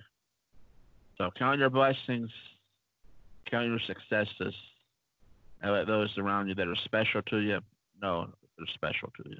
So 1.17 1.31
count 1.35 1.59
your 1.59 1.71
blessings, 1.71 2.29
count 3.49 3.67
your 3.67 3.79
successes, 3.79 4.53
and 5.61 5.71
let 5.71 5.87
those 5.87 6.15
around 6.17 6.47
you 6.47 6.55
that 6.55 6.67
are 6.67 6.75
special 6.85 7.23
to 7.23 7.39
you 7.39 7.59
know 8.01 8.27
they're 8.57 8.67
special 8.73 9.11
to 9.17 9.29
you. 9.29 9.37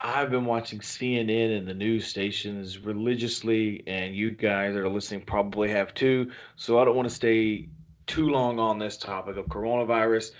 I've 0.00 0.30
been 0.30 0.46
watching 0.46 0.80
CNN 0.80 1.56
and 1.58 1.68
the 1.68 1.74
news 1.74 2.06
stations 2.06 2.78
religiously, 2.78 3.82
and 3.86 4.14
you 4.14 4.30
guys 4.30 4.74
that 4.74 4.80
are 4.80 4.88
listening 4.88 5.22
probably 5.22 5.70
have 5.70 5.92
too. 5.94 6.30
So 6.56 6.78
I 6.78 6.84
don't 6.84 6.96
want 6.96 7.08
to 7.08 7.14
stay 7.14 7.68
too 8.06 8.28
long 8.28 8.58
on 8.58 8.78
this 8.78 8.96
topic 8.96 9.36
of 9.36 9.46
coronavirus. 9.46 10.32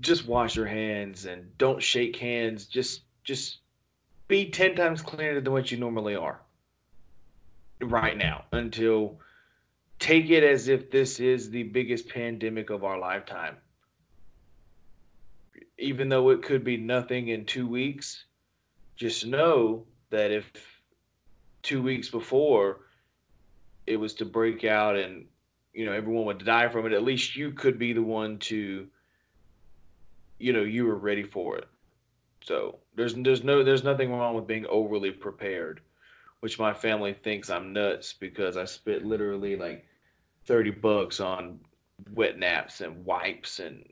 Just 0.00 0.26
wash 0.26 0.56
your 0.56 0.66
hands 0.66 1.24
and 1.24 1.56
don't 1.56 1.82
shake 1.82 2.16
hands. 2.16 2.66
Just 2.66 3.02
just 3.24 3.60
be 4.28 4.50
10 4.50 4.74
times 4.76 5.00
cleaner 5.00 5.40
than 5.40 5.52
what 5.52 5.70
you 5.70 5.78
normally 5.78 6.14
are 6.14 6.43
right 7.90 8.16
now 8.16 8.44
until 8.52 9.18
take 9.98 10.30
it 10.30 10.42
as 10.42 10.68
if 10.68 10.90
this 10.90 11.20
is 11.20 11.50
the 11.50 11.64
biggest 11.64 12.08
pandemic 12.08 12.70
of 12.70 12.84
our 12.84 12.98
lifetime. 12.98 13.56
Even 15.78 16.08
though 16.08 16.30
it 16.30 16.42
could 16.42 16.64
be 16.64 16.76
nothing 16.76 17.28
in 17.28 17.44
2 17.44 17.66
weeks, 17.66 18.26
just 18.96 19.26
know 19.26 19.84
that 20.10 20.30
if 20.30 20.52
two 21.62 21.82
weeks 21.82 22.08
before 22.08 22.80
it 23.86 23.96
was 23.96 24.14
to 24.14 24.24
break 24.24 24.64
out 24.64 24.96
and 24.96 25.24
you 25.72 25.84
know 25.84 25.92
everyone 25.92 26.26
would 26.26 26.44
die 26.44 26.68
from 26.68 26.86
it 26.86 26.92
at 26.92 27.02
least 27.02 27.34
you 27.34 27.50
could 27.50 27.78
be 27.78 27.92
the 27.92 28.02
one 28.02 28.38
to 28.38 28.86
you 30.38 30.52
know 30.52 30.62
you 30.62 30.84
were 30.84 30.96
ready 30.96 31.22
for 31.22 31.56
it 31.56 31.66
so 32.42 32.78
there's 32.94 33.14
there's 33.14 33.42
no 33.42 33.64
there's 33.64 33.82
nothing 33.82 34.12
wrong 34.12 34.34
with 34.34 34.46
being 34.46 34.66
overly 34.66 35.10
prepared 35.10 35.80
which 36.44 36.58
my 36.58 36.72
family 36.72 37.12
thinks 37.12 37.50
i'm 37.50 37.72
nuts 37.72 38.12
because 38.12 38.56
i 38.56 38.64
spent 38.64 39.04
literally 39.04 39.56
like 39.56 39.86
30 40.46 40.70
bucks 40.70 41.18
on 41.18 41.58
wet 42.12 42.38
naps 42.38 42.80
and 42.80 43.04
wipes 43.04 43.60
and 43.60 43.84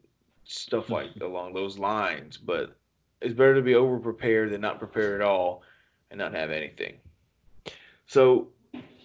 stuff 0.45 0.87
hmm. 0.87 0.95
like 0.95 1.11
along 1.21 1.55
those 1.55 1.79
lines 1.79 2.37
but 2.37 2.77
it's 3.23 3.35
better 3.35 3.55
to 3.55 3.63
be 3.63 3.75
over 3.75 3.99
prepared 3.99 4.51
than 4.51 4.61
not 4.61 4.79
prepared 4.79 5.21
at 5.21 5.27
all 5.27 5.63
and 6.11 6.19
not 6.19 6.35
have 6.35 6.51
anything. 6.51 6.95
So, 8.07 8.49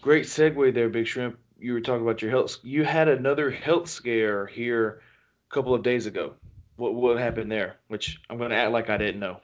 great 0.01 0.25
segue 0.25 0.73
there, 0.73 0.89
Big 0.89 1.07
Shrimp. 1.07 1.37
You 1.59 1.73
were 1.73 1.81
talking 1.81 2.01
about 2.03 2.21
your 2.21 2.31
health. 2.31 2.57
You 2.63 2.83
had 2.83 3.07
another 3.07 3.49
health 3.49 3.89
scare 3.89 4.45
here 4.45 5.01
a 5.49 5.53
couple 5.53 5.73
of 5.73 5.83
days 5.83 6.05
ago. 6.05 6.33
What 6.75 6.93
what 6.93 7.17
happened 7.17 7.51
there? 7.51 7.77
Which 7.87 8.19
I'm 8.29 8.37
going 8.37 8.51
to 8.51 8.55
act 8.55 8.71
like 8.71 8.89
I 8.89 8.97
didn't 8.97 9.21
know. 9.21 9.39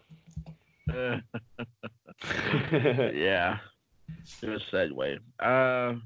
yeah, 3.13 3.57
good 4.41 4.61
segue. 4.71 5.19
Uh, 5.39 5.99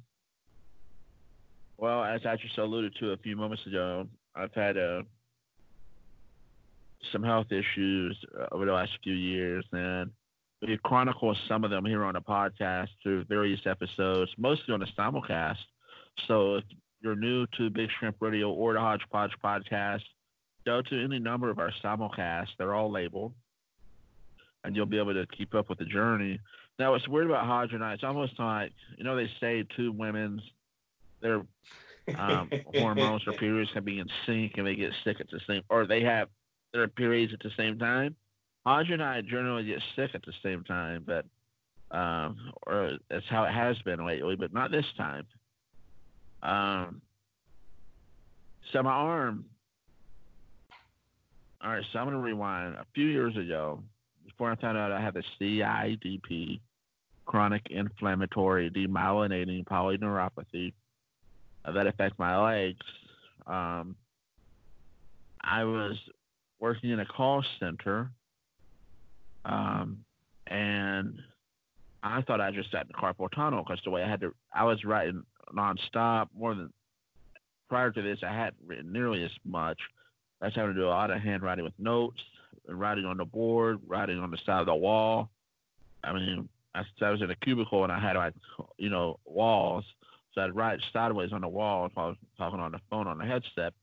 well, 1.77 2.03
as 2.03 2.21
I 2.25 2.35
just 2.35 2.57
alluded 2.57 2.95
to 2.99 3.11
a 3.11 3.17
few 3.17 3.35
moments 3.35 3.65
ago, 3.67 4.07
I've 4.35 4.53
had 4.53 4.77
uh, 4.77 5.03
some 7.11 7.23
health 7.23 7.51
issues 7.51 8.17
uh, 8.39 8.47
over 8.51 8.65
the 8.65 8.73
last 8.73 8.91
few 9.03 9.13
years, 9.13 9.65
and 9.71 10.11
we 10.61 10.77
chronicle 10.83 11.35
some 11.47 11.63
of 11.63 11.69
them 11.69 11.85
here 11.85 12.03
on 12.03 12.15
the 12.15 12.21
podcast 12.21 12.89
through 13.03 13.25
various 13.25 13.61
episodes, 13.65 14.31
mostly 14.37 14.73
on 14.73 14.79
the 14.79 14.87
simulcast. 14.97 15.57
So 16.27 16.55
if 16.55 16.63
you're 17.01 17.15
new 17.15 17.45
to 17.57 17.69
Big 17.69 17.89
Shrimp 17.99 18.17
Radio 18.19 18.51
or 18.51 18.73
the 18.73 18.79
Hodgepodge 18.79 19.33
podcast, 19.43 20.01
go 20.65 20.81
to 20.81 21.03
any 21.03 21.19
number 21.19 21.49
of 21.49 21.59
our 21.59 21.71
simulcasts. 21.83 22.49
They're 22.57 22.73
all 22.73 22.91
labeled, 22.91 23.33
and 24.63 24.75
you'll 24.75 24.87
be 24.87 24.97
able 24.97 25.13
to 25.13 25.27
keep 25.27 25.53
up 25.53 25.69
with 25.69 25.77
the 25.77 25.85
journey. 25.85 26.39
Now, 26.79 26.91
what's 26.91 27.07
weird 27.07 27.27
about 27.27 27.45
Hodge 27.45 27.73
and 27.73 27.83
I, 27.83 27.93
it's 27.93 28.03
almost 28.03 28.37
like, 28.37 28.71
you 28.97 29.03
know, 29.03 29.15
they 29.15 29.29
say 29.39 29.65
two 29.75 29.91
women's, 29.91 30.41
their 31.21 31.41
um, 32.15 32.51
hormones 32.75 33.23
or 33.25 33.33
periods 33.33 33.71
can 33.73 33.83
be 33.83 33.99
in 33.99 34.07
sync 34.25 34.57
and 34.57 34.67
they 34.67 34.75
get 34.75 34.91
sick 35.03 35.19
at 35.19 35.29
the 35.29 35.39
same, 35.47 35.63
or 35.69 35.87
they 35.87 36.01
have 36.03 36.29
their 36.73 36.87
periods 36.87 37.33
at 37.33 37.39
the 37.39 37.51
same 37.57 37.79
time. 37.79 38.15
Hodge 38.65 38.89
and 38.91 39.01
I 39.01 39.21
generally 39.21 39.65
get 39.65 39.81
sick 39.95 40.11
at 40.13 40.23
the 40.23 40.33
same 40.43 40.63
time, 40.63 41.03
but 41.05 41.25
um, 41.89 42.51
or 42.65 42.97
that's 43.09 43.25
how 43.29 43.45
it 43.45 43.53
has 43.53 43.77
been 43.79 44.05
lately, 44.05 44.35
but 44.35 44.53
not 44.53 44.71
this 44.71 44.85
time. 44.97 45.25
Um, 46.43 47.01
so 48.73 48.83
my 48.83 48.91
arm. 48.91 49.45
All 51.63 51.71
right, 51.71 51.83
so 51.91 51.99
I'm 51.99 52.05
gonna 52.05 52.19
rewind. 52.19 52.75
A 52.75 52.85
few 52.93 53.05
years 53.05 53.35
ago, 53.35 53.81
before 54.25 54.51
I 54.51 54.55
found 54.55 54.77
out 54.77 54.91
I 54.91 55.01
had 55.01 55.13
the 55.13 55.23
CIDP, 55.39 56.59
chronic 57.27 57.67
inflammatory 57.69 58.71
demyelinating 58.71 59.63
polyneuropathy, 59.65 60.73
uh, 61.65 61.71
that 61.73 61.85
affects 61.85 62.17
my 62.17 62.37
legs. 62.41 62.85
Um, 63.45 63.95
I 65.41 65.63
was 65.63 65.95
working 66.59 66.89
in 66.89 66.99
a 67.01 67.05
call 67.05 67.43
center, 67.59 68.09
um, 69.45 69.99
and 70.47 71.19
I 72.01 72.21
thought 72.21 72.41
I 72.41 72.51
just 72.51 72.71
sat 72.71 72.87
in 72.87 72.93
carpal 72.93 73.29
tunnel 73.29 73.63
because 73.63 73.81
the 73.83 73.91
way 73.91 74.03
I 74.03 74.09
had 74.09 74.21
to, 74.21 74.33
I 74.53 74.63
was 74.63 74.83
writing 74.83 75.23
nonstop. 75.55 76.27
More 76.37 76.55
than 76.55 76.71
prior 77.69 77.91
to 77.91 78.01
this, 78.01 78.19
I 78.23 78.33
hadn't 78.33 78.57
written 78.65 78.91
nearly 78.91 79.23
as 79.23 79.31
much. 79.45 79.77
I 80.41 80.45
was 80.45 80.55
having 80.55 80.75
to 80.75 80.79
do 80.79 80.87
a 80.87 80.89
lot 80.89 81.11
of 81.11 81.21
handwriting 81.21 81.65
with 81.65 81.73
notes, 81.77 82.21
writing 82.67 83.05
on 83.05 83.17
the 83.17 83.25
board, 83.25 83.79
writing 83.85 84.19
on 84.19 84.31
the 84.31 84.37
side 84.45 84.61
of 84.61 84.67
the 84.67 84.75
wall. 84.75 85.29
I 86.03 86.13
mean, 86.13 86.47
I, 86.77 87.05
I 87.05 87.09
was 87.09 87.21
in 87.21 87.31
a 87.31 87.35
cubicle 87.35 87.83
and 87.83 87.91
I 87.91 87.99
had 87.99 88.15
like, 88.15 88.33
you 88.77 88.89
know, 88.89 89.19
walls. 89.25 89.85
So 90.33 90.41
I'd 90.41 90.55
write 90.55 90.79
sideways 90.93 91.33
on 91.33 91.41
the 91.41 91.47
wall 91.47 91.85
if 91.85 91.97
I 91.97 92.07
was 92.07 92.17
talking 92.37 92.59
on 92.59 92.71
the 92.71 92.79
phone 92.89 93.07
on 93.07 93.17
the 93.17 93.25
headset. 93.25 93.73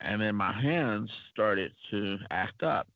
And 0.00 0.20
then 0.22 0.36
my 0.36 0.52
hands 0.52 1.10
started 1.32 1.72
to 1.90 2.18
act 2.30 2.62
up. 2.62 2.86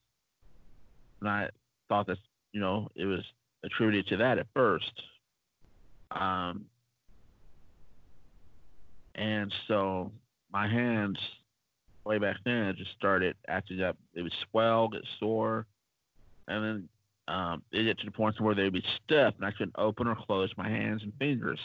And 1.20 1.28
I 1.28 1.48
thought 1.88 2.06
that, 2.06 2.18
you 2.52 2.60
know, 2.60 2.88
it 2.94 3.04
was 3.04 3.22
attributed 3.64 4.06
to 4.08 4.16
that 4.18 4.38
at 4.38 4.46
first. 4.54 4.92
Um, 6.12 6.66
and 9.14 9.52
so 9.66 10.12
my 10.52 10.68
hands 10.68 11.18
way 12.04 12.18
back 12.18 12.36
then 12.44 12.74
just 12.76 12.92
started 12.96 13.36
acting 13.48 13.82
up. 13.82 13.96
It 14.14 14.22
would 14.22 14.34
swell, 14.50 14.88
get 14.88 15.02
sore, 15.18 15.66
and 16.48 16.64
then 16.64 16.88
um, 17.28 17.62
it 17.72 17.84
get 17.84 17.98
to 18.00 18.06
the 18.06 18.12
point 18.12 18.40
where 18.40 18.54
they'd 18.54 18.72
be 18.72 18.84
stuffed 19.04 19.38
and 19.38 19.46
I 19.46 19.52
couldn't 19.52 19.76
open 19.78 20.06
or 20.06 20.16
close 20.16 20.50
my 20.56 20.68
hands 20.68 21.02
and 21.02 21.12
fingers. 21.18 21.60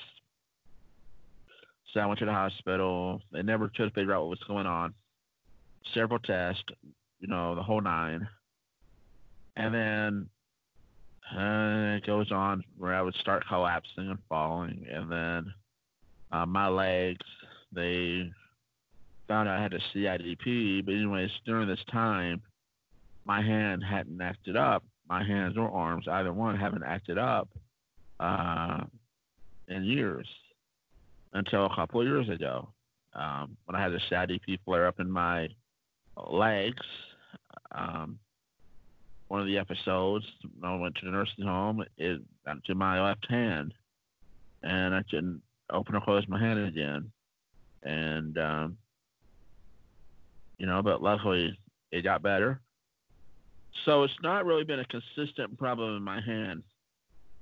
So 1.94 2.00
I 2.00 2.06
went 2.06 2.20
to 2.20 2.26
the 2.26 2.34
hospital. 2.34 3.22
They 3.32 3.42
never 3.42 3.70
could 3.70 3.94
figure 3.94 4.14
out 4.14 4.22
what 4.22 4.30
was 4.32 4.48
going 4.48 4.68
on. 4.68 4.94
Several 5.94 6.20
tests, 6.20 6.64
you 7.20 7.28
know, 7.28 7.56
the 7.56 7.64
whole 7.64 7.82
nine. 7.82 8.28
And 9.56 9.74
then 9.74 10.30
uh, 11.36 11.98
it 11.98 12.06
goes 12.06 12.32
on 12.32 12.64
where 12.78 12.94
I 12.94 13.02
would 13.02 13.16
start 13.16 13.44
collapsing 13.48 14.10
and 14.10 14.20
falling, 14.30 14.86
and 14.90 15.12
then 15.12 15.54
uh, 16.32 16.46
my 16.46 16.68
legs 16.68 17.26
they 17.74 18.32
found 19.28 19.50
out 19.50 19.58
I 19.58 19.62
had 19.62 19.74
a 19.74 19.80
CIDP. 19.94 20.86
But 20.86 20.94
anyways, 20.94 21.32
during 21.46 21.68
this 21.68 21.84
time, 21.92 22.42
my 23.26 23.42
hand 23.42 23.84
hadn't 23.84 24.22
acted 24.22 24.56
up. 24.56 24.84
My 25.10 25.24
hands 25.24 25.58
or 25.58 25.70
arms, 25.70 26.08
either 26.08 26.34
one, 26.34 26.58
haven't 26.58 26.84
acted 26.84 27.18
up 27.18 27.48
uh, 28.20 28.84
in 29.68 29.84
years 29.84 30.28
until 31.34 31.66
a 31.66 31.76
couple 31.76 32.02
of 32.02 32.08
years 32.08 32.30
ago 32.30 32.70
um, 33.14 33.58
when 33.66 33.76
I 33.76 33.82
had 33.82 33.92
a 33.92 34.00
CIDP 34.00 34.60
flare 34.66 34.88
up 34.88 35.00
in 35.00 35.10
my 35.10 35.50
legs. 36.30 36.86
Um, 37.72 38.20
one 39.28 39.42
of 39.42 39.48
the 39.48 39.58
episodes, 39.58 40.26
when 40.60 40.72
I 40.72 40.76
went 40.78 40.96
to 40.96 41.06
the 41.06 41.12
nursing 41.12 41.46
home, 41.46 41.84
it 41.98 42.22
got 42.46 42.64
to 42.64 42.76
my 42.76 43.04
left 43.04 43.30
hand, 43.30 43.74
and 44.64 44.96
I 44.96 45.04
couldn't 45.10 45.42
open 45.70 45.96
or 45.96 46.02
close 46.02 46.24
my 46.28 46.40
hand 46.40 46.60
again. 46.60 47.12
And, 47.84 48.38
um, 48.38 48.78
you 50.58 50.66
know, 50.66 50.82
but 50.82 51.02
luckily 51.02 51.58
it 51.92 52.04
got 52.04 52.24
better. 52.24 52.62
So 53.86 54.04
it's 54.04 54.14
not 54.22 54.46
really 54.46 54.64
been 54.64 54.80
a 54.80 54.86
consistent 54.86 55.58
problem 55.58 55.96
in 55.96 56.04
my 56.04 56.22
hand. 56.22 56.64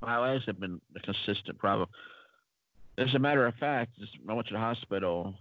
My 0.02 0.20
legs 0.20 0.44
have 0.46 0.60
been 0.60 0.80
a 0.96 1.00
consistent 1.00 1.58
problem. 1.58 1.90
As 2.98 3.14
a 3.14 3.20
matter 3.20 3.46
of 3.46 3.56
fact, 3.56 3.92
I 4.30 4.34
went 4.34 4.48
to 4.48 4.54
the 4.54 4.60
hospital 4.60 5.34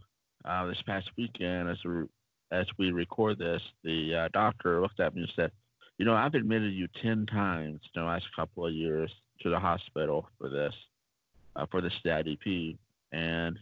uh, 0.44 0.66
this 0.66 0.83
past 0.87 1.11
weekend 1.16 1.68
as 1.68 1.78
we 1.85 2.04
as 2.50 2.66
we 2.78 2.92
record 2.92 3.38
this. 3.38 3.62
The 3.83 4.14
uh, 4.14 4.28
doctor 4.33 4.80
looked 4.80 5.00
at 5.00 5.14
me 5.14 5.22
and 5.22 5.33
said, 5.35 5.50
"You 5.98 6.04
know, 6.04 6.14
I've 6.14 6.35
admitted 6.35 6.72
you 6.72 6.88
ten 7.02 7.26
times 7.26 7.80
in 7.94 8.02
the 8.02 8.07
last 8.07 8.26
couple 8.35 8.66
of 8.66 8.72
years 8.72 9.11
to 9.42 9.50
the 9.50 9.59
hospital 9.59 10.28
for 10.38 10.48
this, 10.48 10.74
uh, 11.57 11.66
for 11.70 11.80
this 11.80 11.92
CIDP." 12.04 12.76
And 13.12 13.59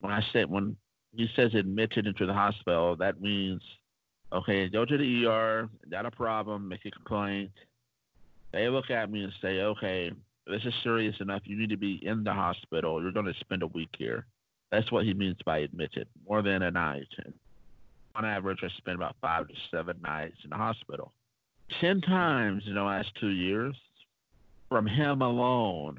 when 0.00 0.12
I 0.12 0.22
said 0.32 0.50
when 0.50 0.76
he 1.14 1.28
says 1.36 1.54
admitted 1.54 2.06
into 2.06 2.26
the 2.26 2.32
hospital, 2.32 2.96
that 2.96 3.20
means 3.20 3.62
okay, 4.32 4.68
go 4.68 4.84
to 4.84 4.96
the 4.96 5.26
ER, 5.26 5.68
got 5.90 6.06
a 6.06 6.10
problem, 6.10 6.68
make 6.68 6.84
a 6.84 6.90
complaint. 6.90 7.50
They 8.52 8.68
look 8.68 8.90
at 8.90 9.10
me 9.10 9.24
and 9.24 9.32
say, 9.40 9.60
okay, 9.60 10.10
this 10.46 10.62
is 10.64 10.74
serious 10.82 11.14
enough. 11.20 11.42
You 11.44 11.56
need 11.56 11.70
to 11.70 11.76
be 11.76 12.00
in 12.02 12.24
the 12.24 12.32
hospital. 12.32 13.00
You're 13.00 13.12
going 13.12 13.26
to 13.26 13.34
spend 13.40 13.62
a 13.62 13.68
week 13.68 13.90
here. 13.98 14.26
That's 14.70 14.90
what 14.90 15.04
he 15.04 15.14
means 15.14 15.36
by 15.44 15.58
admitted, 15.58 16.08
more 16.28 16.42
than 16.42 16.62
a 16.62 16.70
night. 16.70 17.08
And 17.24 17.32
on 18.14 18.24
average, 18.24 18.58
I 18.62 18.68
spend 18.78 18.96
about 18.96 19.16
five 19.20 19.48
to 19.48 19.54
seven 19.70 19.98
nights 20.02 20.36
in 20.44 20.50
the 20.50 20.56
hospital. 20.56 21.12
Ten 21.80 22.00
times 22.00 22.64
in 22.66 22.74
the 22.74 22.82
last 22.82 23.08
two 23.20 23.30
years 23.30 23.74
from 24.68 24.86
him 24.86 25.22
alone. 25.22 25.98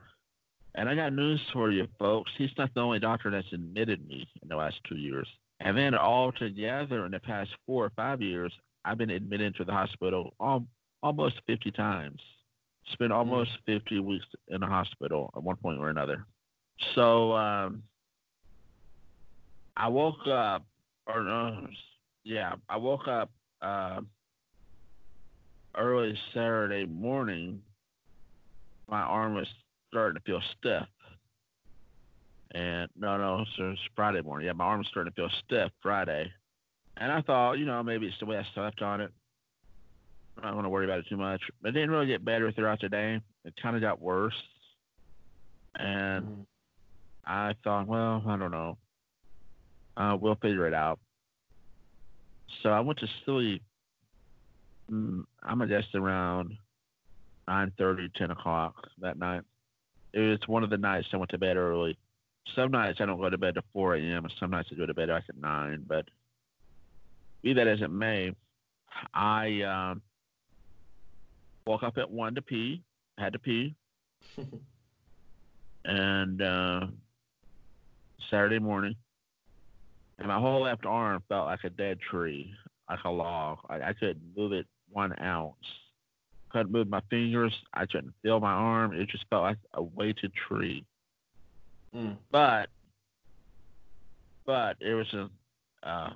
And 0.75 0.89
I 0.89 0.95
got 0.95 1.13
news 1.13 1.39
for 1.51 1.71
you, 1.71 1.87
folks. 1.99 2.31
He's 2.37 2.49
not 2.57 2.73
the 2.73 2.81
only 2.81 2.99
doctor 2.99 3.29
that's 3.29 3.51
admitted 3.53 4.07
me 4.07 4.27
in 4.41 4.49
the 4.49 4.55
last 4.55 4.77
two 4.89 4.97
years. 4.97 5.27
And 5.63 5.77
then 5.77 5.95
altogether 5.95 7.05
in 7.05 7.11
the 7.11 7.19
past 7.19 7.49
four 7.65 7.85
or 7.85 7.91
five 7.95 8.21
years, 8.21 8.53
I've 8.85 8.97
been 8.97 9.09
admitted 9.09 9.55
to 9.55 9.63
the 9.63 9.71
hospital 9.71 10.33
almost 11.01 11.35
50 11.47 11.71
times 11.71 12.19
spent 12.91 13.11
mm. 13.11 13.15
almost 13.15 13.51
50 13.65 13.99
weeks 13.99 14.25
in 14.49 14.61
the 14.61 14.67
hospital 14.67 15.31
at 15.35 15.43
one 15.43 15.55
point 15.57 15.79
or 15.79 15.89
another. 15.89 16.25
So 16.95 17.33
um, 17.33 17.83
I 19.77 19.87
woke 19.87 20.27
up, 20.27 20.65
or 21.07 21.27
uh, 21.27 21.61
yeah, 22.23 22.55
I 22.69 22.77
woke 22.77 23.07
up 23.07 23.29
uh, 23.61 24.01
early 25.77 26.17
Saturday 26.33 26.85
morning. 26.85 27.61
My 28.89 29.01
arm 29.01 29.35
was 29.35 29.47
starting 29.89 30.19
to 30.19 30.25
feel 30.25 30.41
stiff. 30.59 30.87
And 32.53 32.89
no, 32.97 33.17
no, 33.17 33.45
so 33.57 33.71
it's 33.71 33.81
Friday 33.95 34.21
morning. 34.21 34.45
Yeah, 34.45 34.53
my 34.53 34.65
arm's 34.65 34.87
starting 34.87 35.11
to 35.11 35.15
feel 35.15 35.29
stiff 35.45 35.71
Friday. 35.81 36.31
And 36.97 37.11
I 37.11 37.21
thought, 37.21 37.53
you 37.53 37.65
know, 37.65 37.81
maybe 37.81 38.05
it's 38.05 38.19
the 38.19 38.27
way 38.27 38.37
I 38.37 38.45
slept 38.53 38.81
on 38.81 39.01
it. 39.01 39.11
I 40.37 40.47
don't 40.47 40.55
want 40.55 40.65
to 40.65 40.69
worry 40.69 40.85
about 40.85 40.99
it 40.99 41.05
too 41.09 41.17
much. 41.17 41.41
But 41.61 41.69
it 41.69 41.71
didn't 41.73 41.91
really 41.91 42.07
get 42.07 42.23
better 42.23 42.51
throughout 42.51 42.81
the 42.81 42.89
day. 42.89 43.19
It 43.45 43.53
kind 43.61 43.75
of 43.75 43.81
got 43.81 44.01
worse. 44.01 44.35
And 45.75 46.25
mm. 46.25 46.45
I 47.25 47.55
thought, 47.63 47.87
well, 47.87 48.23
I 48.27 48.37
don't 48.37 48.51
know. 48.51 48.77
Uh, 49.97 50.17
we'll 50.19 50.35
figure 50.35 50.67
it 50.67 50.73
out. 50.73 50.99
So 52.61 52.69
I 52.69 52.79
went 52.79 52.99
to 52.99 53.07
sleep. 53.25 53.63
Mm, 54.91 55.23
I'm 55.41 55.59
gonna 55.59 55.67
guess 55.67 55.85
around 55.95 56.57
9:30, 57.47 58.13
10 58.15 58.31
o'clock 58.31 58.75
that 58.99 59.17
night. 59.17 59.43
It 60.13 60.19
was 60.19 60.39
one 60.47 60.63
of 60.63 60.69
the 60.69 60.77
nights 60.77 61.07
I 61.11 61.17
went 61.17 61.31
to 61.31 61.37
bed 61.37 61.57
early. 61.57 61.97
Some 62.55 62.71
nights 62.71 62.99
I 63.01 63.05
don't 63.05 63.19
go 63.19 63.29
to 63.29 63.37
bed 63.37 63.57
at 63.57 63.63
4 63.73 63.95
a.m. 63.95 64.25
and 64.25 64.33
some 64.39 64.51
nights 64.51 64.69
I 64.71 64.75
go 64.75 64.85
to 64.85 64.93
bed 64.93 65.09
like 65.09 65.23
at 65.29 65.37
9. 65.37 65.85
But 65.87 66.05
be 67.41 67.53
that 67.53 67.67
as 67.67 67.81
it 67.81 67.91
may, 67.91 68.31
I 69.13 69.61
um, 69.61 70.01
woke 71.65 71.83
up 71.83 71.97
at 71.97 72.09
one 72.09 72.35
to 72.35 72.41
pee, 72.41 72.81
had 73.17 73.33
to 73.33 73.39
pee, 73.39 73.75
and 75.85 76.41
uh, 76.41 76.87
Saturday 78.29 78.59
morning, 78.59 78.95
and 80.19 80.27
my 80.27 80.39
whole 80.39 80.63
left 80.63 80.85
arm 80.85 81.23
felt 81.27 81.47
like 81.47 81.63
a 81.63 81.69
dead 81.69 81.99
tree, 82.09 82.53
like 82.89 83.03
a 83.05 83.09
log. 83.09 83.59
I, 83.69 83.81
I 83.81 83.93
couldn't 83.93 84.21
move 84.35 84.53
it 84.53 84.67
one 84.89 85.13
ounce. 85.21 85.55
Couldn't 86.49 86.71
move 86.71 86.87
my 86.87 87.01
fingers. 87.09 87.53
I 87.73 87.85
couldn't 87.85 88.13
feel 88.21 88.39
my 88.39 88.51
arm. 88.51 88.93
It 88.93 89.09
just 89.09 89.25
felt 89.29 89.43
like 89.43 89.57
a 89.73 89.81
weighted 89.81 90.31
tree. 90.47 90.85
Mm. 91.95 92.17
But, 92.31 92.69
but 94.45 94.77
it 94.79 94.93
was 94.93 95.13
a 95.13 95.29
uh, 95.87 96.13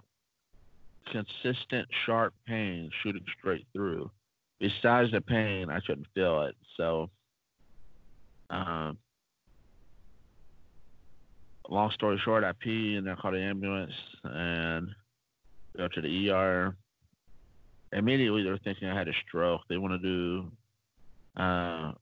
consistent 1.12 1.88
sharp 2.06 2.34
pain 2.48 2.90
shooting 3.04 3.24
straight 3.40 3.66
through 3.74 4.10
besides 4.60 5.12
the 5.12 5.22
pain, 5.22 5.70
I 5.70 5.80
couldn't 5.80 6.08
feel 6.14 6.44
it. 6.44 6.56
So, 6.76 7.10
um, 8.50 8.98
long 11.70 11.92
story 11.92 12.20
short, 12.24 12.44
I 12.44 12.54
pee 12.54 12.96
and 12.96 13.10
I 13.10 13.16
call 13.16 13.32
the 13.32 13.40
ambulance 13.40 13.94
and 14.24 14.90
go 15.76 15.88
to 15.88 16.02
the 16.02 16.30
ER. 16.30 16.76
Immediately, 17.94 18.44
they're 18.44 18.58
thinking 18.60 18.90
I 18.90 18.98
had 18.98 19.08
a 19.08 19.14
stroke. 19.28 19.62
They 19.70 19.78
want 19.78 20.02
to 20.02 20.08
do 20.08 20.52
uh, 21.42 21.94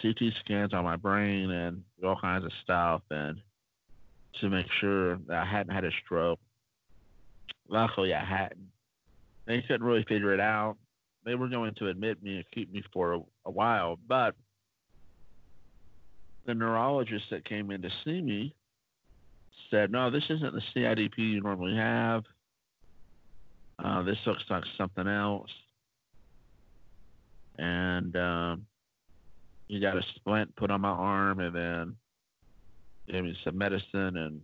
CT 0.00 0.32
scans 0.40 0.72
on 0.72 0.84
my 0.84 0.96
brain 0.96 1.50
and 1.50 1.82
all 2.04 2.18
kinds 2.20 2.44
of 2.44 2.52
stuff, 2.62 3.02
and 3.10 3.40
to 4.40 4.48
make 4.48 4.66
sure 4.80 5.18
that 5.28 5.36
I 5.36 5.44
hadn't 5.44 5.74
had 5.74 5.84
a 5.84 5.90
stroke. 6.04 6.40
Luckily, 7.68 8.14
I 8.14 8.24
hadn't. 8.24 8.68
They 9.46 9.60
couldn't 9.62 9.84
really 9.84 10.04
figure 10.04 10.32
it 10.32 10.40
out 10.40 10.76
they 11.24 11.34
were 11.34 11.48
going 11.48 11.74
to 11.74 11.88
admit 11.88 12.22
me 12.22 12.36
and 12.36 12.44
keep 12.52 12.72
me 12.72 12.82
for 12.92 13.14
a, 13.14 13.20
a 13.46 13.50
while, 13.50 13.98
but 14.08 14.34
the 16.46 16.54
neurologist 16.54 17.24
that 17.30 17.44
came 17.44 17.70
in 17.70 17.82
to 17.82 17.90
see 18.04 18.20
me 18.20 18.54
said, 19.70 19.92
"No, 19.92 20.10
this 20.10 20.24
isn't 20.28 20.54
the 20.54 20.62
CIDP 20.74 21.18
you 21.18 21.40
normally 21.40 21.76
have. 21.76 22.24
Uh, 23.78 24.02
this 24.02 24.18
looks 24.26 24.42
like 24.50 24.64
something 24.76 25.06
else." 25.06 25.50
And 27.58 28.16
um, 28.16 28.66
you 29.72 29.80
got 29.80 29.96
a 29.96 30.02
splint 30.16 30.54
put 30.56 30.70
on 30.70 30.80
my 30.80 30.90
arm, 30.90 31.40
and 31.40 31.54
then 31.54 31.96
gave 33.08 33.24
me 33.24 33.36
some 33.44 33.56
medicine 33.56 34.16
and 34.16 34.40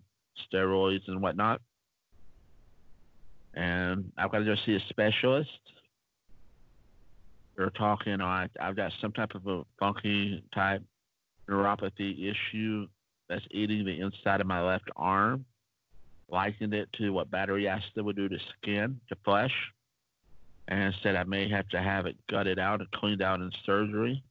steroids 0.52 1.06
and 1.06 1.20
whatnot. 1.20 1.60
And 3.54 4.12
I've 4.16 4.30
got 4.30 4.38
to 4.38 4.44
go 4.44 4.54
see 4.64 4.74
a 4.74 4.80
specialist 4.88 5.50
they're 7.58 7.70
talking 7.70 8.20
oh, 8.20 8.24
on 8.24 8.48
I've 8.60 8.76
got 8.76 8.92
some 9.02 9.12
type 9.12 9.34
of 9.34 9.46
a 9.46 9.64
funky 9.80 10.42
type 10.54 10.82
neuropathy 11.50 12.30
issue 12.30 12.86
that's 13.28 13.44
eating 13.50 13.84
the 13.84 14.00
inside 14.00 14.40
of 14.40 14.46
my 14.46 14.62
left 14.62 14.88
arm. 14.96 15.44
Likened 16.30 16.72
it 16.72 16.88
to 16.98 17.10
what 17.10 17.30
battery 17.30 17.66
acid 17.66 18.04
would 18.04 18.14
do 18.16 18.28
to 18.28 18.38
skin, 18.56 19.00
to 19.08 19.16
flesh, 19.24 19.52
and 20.68 20.94
said 21.02 21.16
I 21.16 21.24
may 21.24 21.48
have 21.48 21.68
to 21.70 21.82
have 21.82 22.06
it 22.06 22.16
gutted 22.30 22.58
out 22.58 22.80
and 22.80 22.90
cleaned 22.92 23.22
out 23.22 23.40
in 23.40 23.50
surgery. 23.66 24.22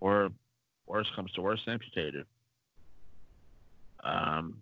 Or 0.00 0.30
worst 0.86 1.10
comes 1.14 1.32
to 1.32 1.42
worst, 1.42 1.62
amputated. 1.66 2.26
Um, 4.04 4.58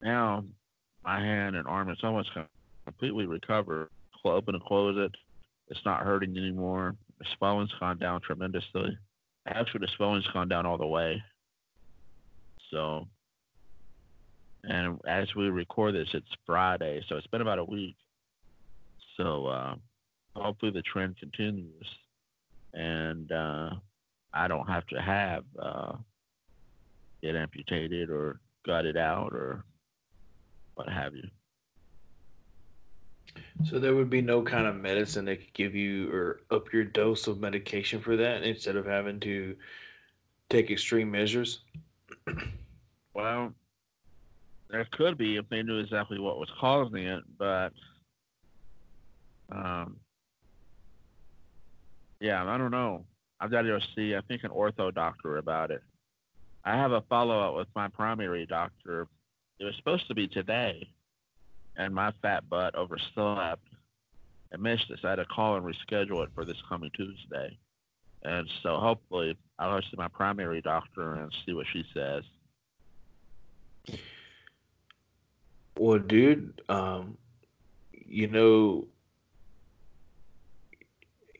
now 0.00 0.44
my 1.04 1.20
hand 1.20 1.56
and 1.56 1.66
arm 1.66 1.90
is 1.90 1.98
almost 2.02 2.30
completely 2.84 3.26
recovered. 3.26 3.88
I 4.24 4.28
Open 4.28 4.54
and 4.54 4.64
close 4.64 4.96
it. 4.96 5.12
It's 5.68 5.84
not 5.84 6.02
hurting 6.02 6.36
anymore. 6.36 6.94
The 7.18 7.24
swelling's 7.36 7.72
gone 7.80 7.98
down 7.98 8.20
tremendously. 8.20 8.96
Actually, 9.48 9.80
the 9.80 9.88
swelling's 9.96 10.26
gone 10.32 10.48
down 10.48 10.64
all 10.64 10.78
the 10.78 10.86
way. 10.86 11.20
So, 12.70 13.08
and 14.62 15.00
as 15.08 15.26
we 15.34 15.50
record 15.50 15.94
this, 15.94 16.08
it's 16.14 16.26
Friday, 16.46 17.02
so 17.08 17.16
it's 17.16 17.26
been 17.26 17.40
about 17.40 17.58
a 17.58 17.64
week. 17.64 17.96
So, 19.16 19.46
uh, 19.46 19.74
hopefully 20.36 20.70
the 20.70 20.82
trend 20.82 21.16
continues, 21.18 21.84
and 22.74 23.30
uh, 23.32 23.70
I 24.32 24.48
don't 24.48 24.68
have 24.68 24.86
to 24.88 25.00
have 25.00 25.44
uh, 25.60 25.92
get 27.22 27.36
amputated 27.36 28.10
or 28.10 28.40
gutted 28.64 28.96
out 28.96 29.32
or 29.32 29.64
what 30.74 30.88
have 30.88 31.14
you. 31.14 31.28
So 33.64 33.78
there 33.78 33.94
would 33.94 34.10
be 34.10 34.20
no 34.20 34.42
kind 34.42 34.66
of 34.66 34.76
medicine 34.76 35.24
that 35.26 35.36
could 35.36 35.54
give 35.54 35.74
you 35.74 36.10
or 36.12 36.40
up 36.50 36.72
your 36.72 36.84
dose 36.84 37.26
of 37.26 37.40
medication 37.40 38.00
for 38.00 38.16
that 38.16 38.42
instead 38.42 38.76
of 38.76 38.86
having 38.86 39.20
to 39.20 39.56
take 40.50 40.70
extreme 40.70 41.10
measures. 41.10 41.60
Well, 43.14 43.52
there 44.70 44.86
could 44.90 45.18
be 45.18 45.36
if 45.36 45.46
they 45.50 45.62
knew 45.62 45.80
exactly 45.80 46.18
what 46.18 46.38
was 46.38 46.50
causing 46.58 47.04
it, 47.04 47.22
but 47.38 47.74
um, 49.50 49.96
yeah, 52.22 52.44
I 52.44 52.56
don't 52.56 52.70
know. 52.70 53.04
I've 53.40 53.50
got 53.50 53.62
to 53.62 53.68
go 53.68 53.80
see, 53.96 54.14
I 54.14 54.20
think, 54.20 54.44
an 54.44 54.50
ortho 54.50 54.94
doctor 54.94 55.38
about 55.38 55.72
it. 55.72 55.82
I 56.64 56.76
have 56.76 56.92
a 56.92 57.00
follow 57.02 57.40
up 57.40 57.56
with 57.56 57.66
my 57.74 57.88
primary 57.88 58.46
doctor. 58.46 59.08
It 59.58 59.64
was 59.64 59.74
supposed 59.76 60.06
to 60.06 60.14
be 60.14 60.28
today, 60.28 60.88
and 61.76 61.92
my 61.92 62.12
fat 62.22 62.48
butt 62.48 62.76
overslept 62.76 63.66
and 64.52 64.62
missed 64.62 64.84
this. 64.88 65.00
I 65.02 65.10
had 65.10 65.16
to 65.16 65.24
call 65.24 65.56
and 65.56 65.66
reschedule 65.66 66.22
it 66.22 66.30
for 66.32 66.44
this 66.44 66.56
coming 66.68 66.90
Tuesday. 66.94 67.58
And 68.22 68.48
so 68.62 68.76
hopefully 68.76 69.36
I'll 69.58 69.74
go 69.74 69.80
see 69.80 69.96
my 69.96 70.06
primary 70.06 70.60
doctor 70.60 71.14
and 71.14 71.32
see 71.44 71.54
what 71.54 71.66
she 71.72 71.84
says. 71.92 72.22
Well, 75.76 75.98
dude, 75.98 76.60
um, 76.68 77.16
you 77.92 78.28
know, 78.28 78.86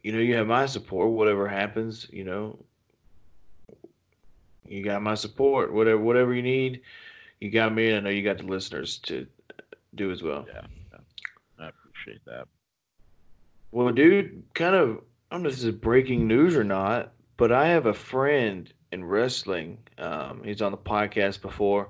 you 0.02 0.12
know, 0.12 0.18
you 0.18 0.34
have 0.36 0.46
my 0.46 0.66
support. 0.66 1.10
Whatever 1.10 1.48
happens, 1.48 2.06
you 2.10 2.24
know, 2.24 2.58
you 4.66 4.82
got 4.82 5.02
my 5.02 5.14
support. 5.14 5.72
Whatever, 5.72 6.00
whatever 6.00 6.34
you 6.34 6.42
need, 6.42 6.82
you 7.40 7.50
got 7.50 7.74
me. 7.74 7.88
And 7.90 7.98
I 7.98 8.00
know 8.00 8.10
you 8.10 8.22
got 8.22 8.38
the 8.38 8.44
listeners 8.44 8.98
to 8.98 9.26
do 9.94 10.10
as 10.10 10.22
well. 10.22 10.46
Yeah, 10.52 10.98
I 11.58 11.68
appreciate 11.68 12.24
that. 12.26 12.48
Well, 13.70 13.92
dude, 13.92 14.42
kind 14.54 14.74
of. 14.74 15.00
I 15.30 15.36
don't 15.36 15.44
know 15.44 15.48
if 15.48 15.54
this 15.54 15.64
is 15.64 15.74
breaking 15.74 16.28
news 16.28 16.56
or 16.56 16.64
not, 16.64 17.14
but 17.38 17.52
I 17.52 17.68
have 17.68 17.86
a 17.86 17.94
friend 17.94 18.70
in 18.92 19.02
wrestling. 19.02 19.78
Um, 19.96 20.42
he's 20.44 20.60
on 20.60 20.72
the 20.72 20.78
podcast 20.78 21.40
before. 21.40 21.88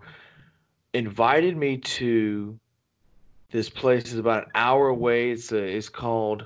Invited 0.94 1.56
me 1.56 1.78
to 1.78 2.56
this 3.50 3.68
place. 3.68 4.04
is 4.12 4.18
about 4.18 4.44
an 4.44 4.50
hour 4.54 4.88
away. 4.88 5.30
It's 5.32 5.50
a, 5.50 5.58
it's 5.58 5.88
called 5.88 6.44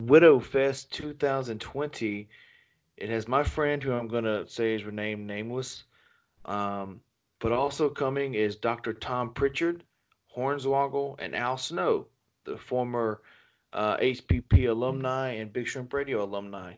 Widow 0.00 0.40
Fest 0.40 0.92
2020. 0.92 2.28
It 2.96 3.08
has 3.08 3.28
my 3.28 3.42
friend, 3.42 3.82
who 3.82 3.92
I'm 3.92 4.08
gonna 4.08 4.46
say 4.48 4.74
is 4.74 4.84
renamed 4.84 5.26
Nameless. 5.26 5.84
Um, 6.44 7.00
but 7.38 7.52
also 7.52 7.88
coming 7.88 8.34
is 8.34 8.56
Dr. 8.56 8.94
Tom 8.94 9.32
Prichard, 9.32 9.84
Hornswoggle, 10.34 11.16
and 11.18 11.34
Al 11.34 11.58
Snow, 11.58 12.06
the 12.44 12.56
former 12.56 13.20
uh, 13.72 13.96
HPP 13.98 14.68
alumni 14.68 15.32
and 15.32 15.52
Big 15.52 15.66
Shrimp 15.66 15.92
Radio 15.92 16.24
alumni. 16.24 16.74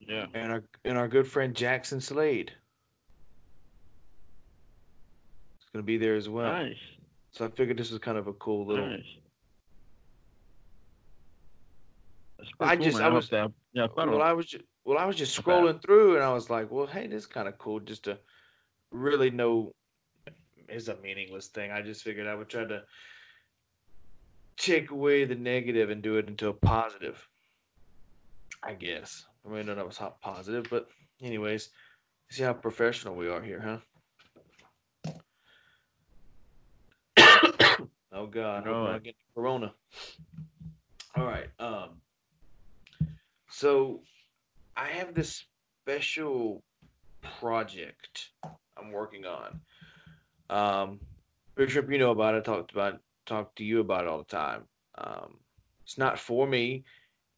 Yeah. 0.00 0.26
And 0.34 0.52
our 0.52 0.62
and 0.84 0.96
our 0.96 1.08
good 1.08 1.26
friend 1.26 1.54
Jackson 1.54 2.00
Slade. 2.00 2.52
It's 5.56 5.68
gonna 5.72 5.82
be 5.82 5.98
there 5.98 6.14
as 6.14 6.28
well. 6.28 6.52
Nice. 6.52 6.76
So 7.32 7.44
I 7.44 7.48
figured 7.48 7.76
this 7.76 7.90
was 7.90 7.98
kind 7.98 8.16
of 8.16 8.28
a 8.28 8.32
cool 8.34 8.64
little. 8.64 8.88
Nice. 8.88 9.02
That's 12.35 12.35
I 12.60 12.76
cool, 12.76 12.84
just- 12.84 13.00
I 13.00 13.08
was- 13.08 13.28
that- 13.30 13.52
yeah, 13.72 13.86
fun 13.88 14.10
Well. 14.10 14.22
I 14.22 14.32
was 14.32 14.46
just, 14.46 14.64
well, 14.84 14.98
I 14.98 15.04
was 15.06 15.16
just 15.16 15.36
Not 15.36 15.44
scrolling 15.46 15.82
through, 15.82 16.14
and 16.14 16.24
I 16.24 16.32
was 16.32 16.48
like, 16.50 16.70
well, 16.70 16.86
hey, 16.86 17.06
this 17.06 17.22
is 17.22 17.26
kind 17.26 17.48
of 17.48 17.58
cool, 17.58 17.80
just 17.80 18.04
to 18.04 18.18
really 18.90 19.30
know. 19.30 19.72
It's 20.68 20.88
a 20.88 20.96
meaningless 20.96 21.48
thing. 21.48 21.70
I 21.70 21.82
just 21.82 22.02
figured 22.02 22.26
I 22.26 22.34
would 22.34 22.48
try 22.48 22.64
to 22.64 22.82
take 24.56 24.90
away 24.90 25.24
the 25.24 25.34
negative 25.36 25.90
and 25.90 26.02
do 26.02 26.16
it 26.16 26.28
into 26.28 26.48
a 26.48 26.52
positive. 26.54 27.24
I 28.62 28.74
guess. 28.74 29.26
I 29.44 29.48
mean, 29.48 29.60
I 29.60 29.62
don't 29.64 29.76
know 29.76 29.82
if 29.82 29.88
it's 29.90 29.98
hot 29.98 30.20
positive, 30.20 30.66
but 30.70 30.88
anyways, 31.22 31.70
see 32.30 32.42
how 32.42 32.52
professional 32.52 33.14
we 33.14 33.28
are 33.28 33.40
here, 33.40 33.60
huh? 33.60 33.78
oh 38.12 38.26
God, 38.26 38.64
I 38.64 38.66
hope 38.66 38.76
I'm 38.76 38.84
Right. 38.84 38.92
not 38.92 39.02
getting 39.04 39.14
corona. 39.34 39.72
All 41.16 41.24
right. 41.26 41.48
Um. 41.60 42.00
So, 43.58 44.02
I 44.76 44.88
have 44.88 45.14
this 45.14 45.46
special 45.82 46.62
project 47.22 48.32
I'm 48.76 48.92
working 48.92 49.24
on. 49.24 49.60
Um, 50.50 51.00
Bishop, 51.54 51.90
you 51.90 51.96
know 51.96 52.10
about 52.10 52.34
it. 52.34 52.44
Talked 52.44 52.72
about 52.72 53.00
talked 53.24 53.56
to 53.56 53.64
you 53.64 53.80
about 53.80 54.04
it 54.04 54.08
all 54.08 54.18
the 54.18 54.24
time. 54.24 54.64
Um, 54.98 55.38
it's 55.82 55.96
not 55.96 56.18
for 56.18 56.46
me. 56.46 56.84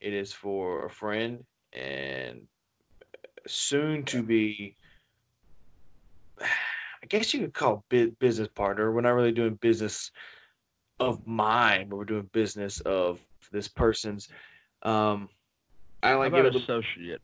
It 0.00 0.12
is 0.12 0.32
for 0.32 0.86
a 0.86 0.90
friend 0.90 1.44
and 1.72 2.40
soon 3.46 4.02
to 4.06 4.20
be. 4.20 4.74
I 6.40 7.06
guess 7.08 7.32
you 7.32 7.42
could 7.42 7.54
call 7.54 7.84
bu- 7.90 8.10
business 8.18 8.48
partner. 8.56 8.90
We're 8.90 9.02
not 9.02 9.14
really 9.14 9.30
doing 9.30 9.54
business 9.54 10.10
of 10.98 11.24
mine, 11.28 11.88
but 11.88 11.96
we're 11.96 12.04
doing 12.06 12.28
business 12.32 12.80
of 12.80 13.20
this 13.52 13.68
person's. 13.68 14.28
Um, 14.82 15.28
I 16.02 16.14
like 16.14 16.32
it. 16.32 16.54
associate? 16.54 17.20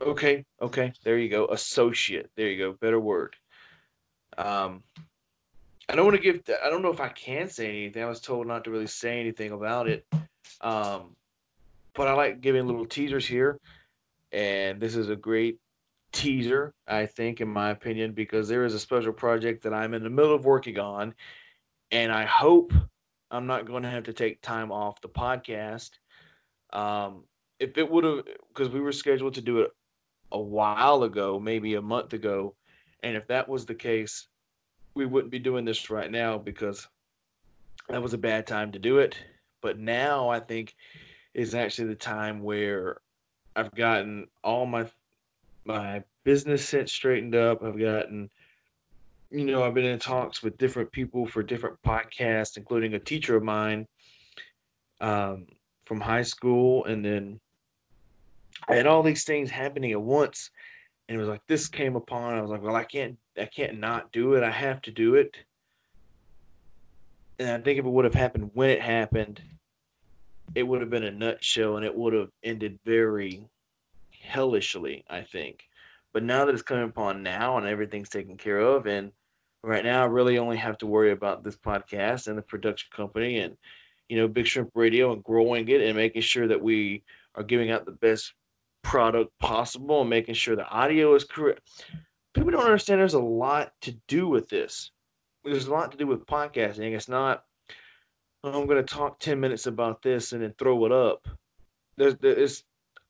Okay, 0.00 0.44
okay, 0.60 0.92
there 1.04 1.18
you 1.18 1.28
go. 1.28 1.46
Associate. 1.46 2.28
There 2.36 2.48
you 2.48 2.58
go. 2.58 2.72
Better 2.72 3.00
word. 3.00 3.36
Um, 4.36 4.82
I 5.88 5.94
don't 5.94 6.04
want 6.04 6.16
to 6.16 6.22
give. 6.22 6.42
I 6.62 6.68
don't 6.68 6.82
know 6.82 6.92
if 6.92 7.00
I 7.00 7.08
can 7.08 7.48
say 7.48 7.68
anything. 7.68 8.02
I 8.02 8.06
was 8.06 8.20
told 8.20 8.46
not 8.46 8.64
to 8.64 8.70
really 8.70 8.88
say 8.88 9.20
anything 9.20 9.52
about 9.52 9.88
it. 9.88 10.06
Um, 10.60 11.16
but 11.94 12.08
I 12.08 12.12
like 12.12 12.40
giving 12.40 12.66
little 12.66 12.86
teasers 12.86 13.26
here, 13.26 13.58
and 14.32 14.80
this 14.80 14.96
is 14.96 15.08
a 15.08 15.16
great 15.16 15.58
teaser, 16.12 16.74
I 16.86 17.06
think, 17.06 17.40
in 17.40 17.48
my 17.48 17.70
opinion, 17.70 18.12
because 18.12 18.48
there 18.48 18.64
is 18.64 18.74
a 18.74 18.80
special 18.80 19.12
project 19.12 19.62
that 19.62 19.72
I'm 19.72 19.94
in 19.94 20.02
the 20.02 20.10
middle 20.10 20.34
of 20.34 20.44
working 20.44 20.78
on, 20.78 21.14
and 21.90 22.12
I 22.12 22.24
hope 22.24 22.72
I'm 23.30 23.46
not 23.46 23.66
going 23.66 23.82
to 23.84 23.90
have 23.90 24.04
to 24.04 24.12
take 24.12 24.42
time 24.42 24.70
off 24.70 25.00
the 25.00 25.08
podcast. 25.08 25.90
Um, 26.72 27.24
if 27.58 27.78
it 27.78 27.90
would 27.90 28.04
have, 28.04 28.24
because 28.48 28.68
we 28.68 28.80
were 28.80 28.92
scheduled 28.92 29.34
to 29.34 29.40
do 29.40 29.60
it 29.60 29.70
a 30.32 30.40
while 30.40 31.02
ago, 31.02 31.38
maybe 31.38 31.74
a 31.74 31.82
month 31.82 32.12
ago, 32.12 32.54
and 33.02 33.16
if 33.16 33.26
that 33.28 33.48
was 33.48 33.66
the 33.66 33.74
case, 33.74 34.28
we 34.94 35.06
wouldn't 35.06 35.30
be 35.30 35.38
doing 35.38 35.64
this 35.64 35.90
right 35.90 36.10
now 36.10 36.38
because 36.38 36.88
that 37.88 38.02
was 38.02 38.14
a 38.14 38.18
bad 38.18 38.46
time 38.46 38.72
to 38.72 38.78
do 38.78 38.98
it. 38.98 39.16
But 39.60 39.78
now 39.78 40.28
I 40.28 40.40
think 40.40 40.74
is 41.34 41.54
actually 41.54 41.88
the 41.88 41.94
time 41.94 42.42
where 42.42 43.00
I've 43.54 43.74
gotten 43.74 44.26
all 44.42 44.66
my 44.66 44.86
my 45.64 46.02
business 46.24 46.66
set 46.66 46.88
straightened 46.88 47.34
up. 47.34 47.62
I've 47.62 47.78
gotten, 47.78 48.30
you 49.30 49.44
know, 49.44 49.62
I've 49.62 49.74
been 49.74 49.84
in 49.84 49.98
talks 49.98 50.42
with 50.42 50.58
different 50.58 50.92
people 50.92 51.26
for 51.26 51.42
different 51.42 51.80
podcasts, 51.82 52.56
including 52.56 52.94
a 52.94 52.98
teacher 52.98 53.36
of 53.36 53.42
mine 53.42 53.86
um, 55.00 55.46
from 55.84 56.00
high 56.00 56.22
school, 56.22 56.84
and 56.84 57.04
then 57.04 57.40
I 58.68 58.74
had 58.74 58.86
all 58.86 59.02
these 59.02 59.24
things 59.24 59.50
happening 59.50 59.92
at 59.92 60.02
once, 60.02 60.50
and 61.08 61.16
it 61.16 61.20
was 61.20 61.28
like 61.28 61.42
this 61.46 61.68
came 61.68 61.96
upon. 61.96 62.34
I 62.34 62.42
was 62.42 62.50
like, 62.50 62.62
well, 62.62 62.74
I 62.74 62.84
can't, 62.84 63.16
I 63.38 63.46
can't 63.46 63.78
not 63.78 64.12
do 64.12 64.34
it. 64.34 64.42
I 64.42 64.50
have 64.50 64.82
to 64.82 64.90
do 64.90 65.14
it. 65.14 65.36
And 67.38 67.50
I 67.50 67.58
think 67.58 67.78
if 67.78 67.84
it 67.84 67.90
would 67.90 68.04
have 68.04 68.14
happened 68.14 68.50
when 68.54 68.70
it 68.70 68.80
happened, 68.80 69.40
it 70.54 70.62
would 70.62 70.80
have 70.80 70.90
been 70.90 71.04
a 71.04 71.10
nutshell, 71.10 71.76
and 71.76 71.84
it 71.84 71.94
would 71.94 72.12
have 72.12 72.30
ended 72.42 72.78
very 72.84 73.46
hellishly. 74.20 75.04
I 75.08 75.20
think. 75.22 75.64
But 76.12 76.24
now 76.24 76.44
that 76.44 76.54
it's 76.54 76.62
coming 76.62 76.88
upon 76.88 77.22
now, 77.22 77.58
and 77.58 77.66
everything's 77.66 78.08
taken 78.08 78.36
care 78.36 78.58
of, 78.58 78.86
and 78.86 79.12
right 79.62 79.84
now 79.84 80.02
I 80.02 80.06
really 80.06 80.38
only 80.38 80.56
have 80.56 80.78
to 80.78 80.86
worry 80.86 81.12
about 81.12 81.44
this 81.44 81.56
podcast 81.56 82.26
and 82.26 82.38
the 82.38 82.42
production 82.42 82.88
company, 82.90 83.38
and 83.38 83.56
you 84.08 84.16
know, 84.16 84.26
Big 84.26 84.46
Shrimp 84.46 84.70
Radio, 84.74 85.12
and 85.12 85.22
growing 85.22 85.68
it, 85.68 85.82
and 85.82 85.96
making 85.96 86.22
sure 86.22 86.48
that 86.48 86.62
we 86.62 87.04
are 87.34 87.42
giving 87.42 87.70
out 87.70 87.84
the 87.84 87.92
best 87.92 88.32
product 88.86 89.36
possible 89.40 90.02
and 90.02 90.10
making 90.10 90.34
sure 90.34 90.54
the 90.54 90.68
audio 90.68 91.12
is 91.16 91.24
correct. 91.24 91.60
People 92.34 92.52
don't 92.52 92.64
understand 92.64 93.00
there's 93.00 93.14
a 93.14 93.18
lot 93.18 93.72
to 93.80 93.90
do 94.06 94.28
with 94.28 94.48
this. 94.48 94.92
There's 95.44 95.66
a 95.66 95.72
lot 95.72 95.90
to 95.90 95.98
do 95.98 96.06
with 96.06 96.24
podcasting. 96.24 96.94
It's 96.94 97.08
not, 97.08 97.42
oh, 98.44 98.60
I'm 98.60 98.68
going 98.68 98.84
to 98.84 98.94
talk 98.94 99.18
10 99.18 99.40
minutes 99.40 99.66
about 99.66 100.02
this 100.02 100.32
and 100.32 100.40
then 100.40 100.54
throw 100.56 100.86
it 100.86 100.92
up. 100.92 101.26
There's, 101.96 102.14
there's, 102.18 102.62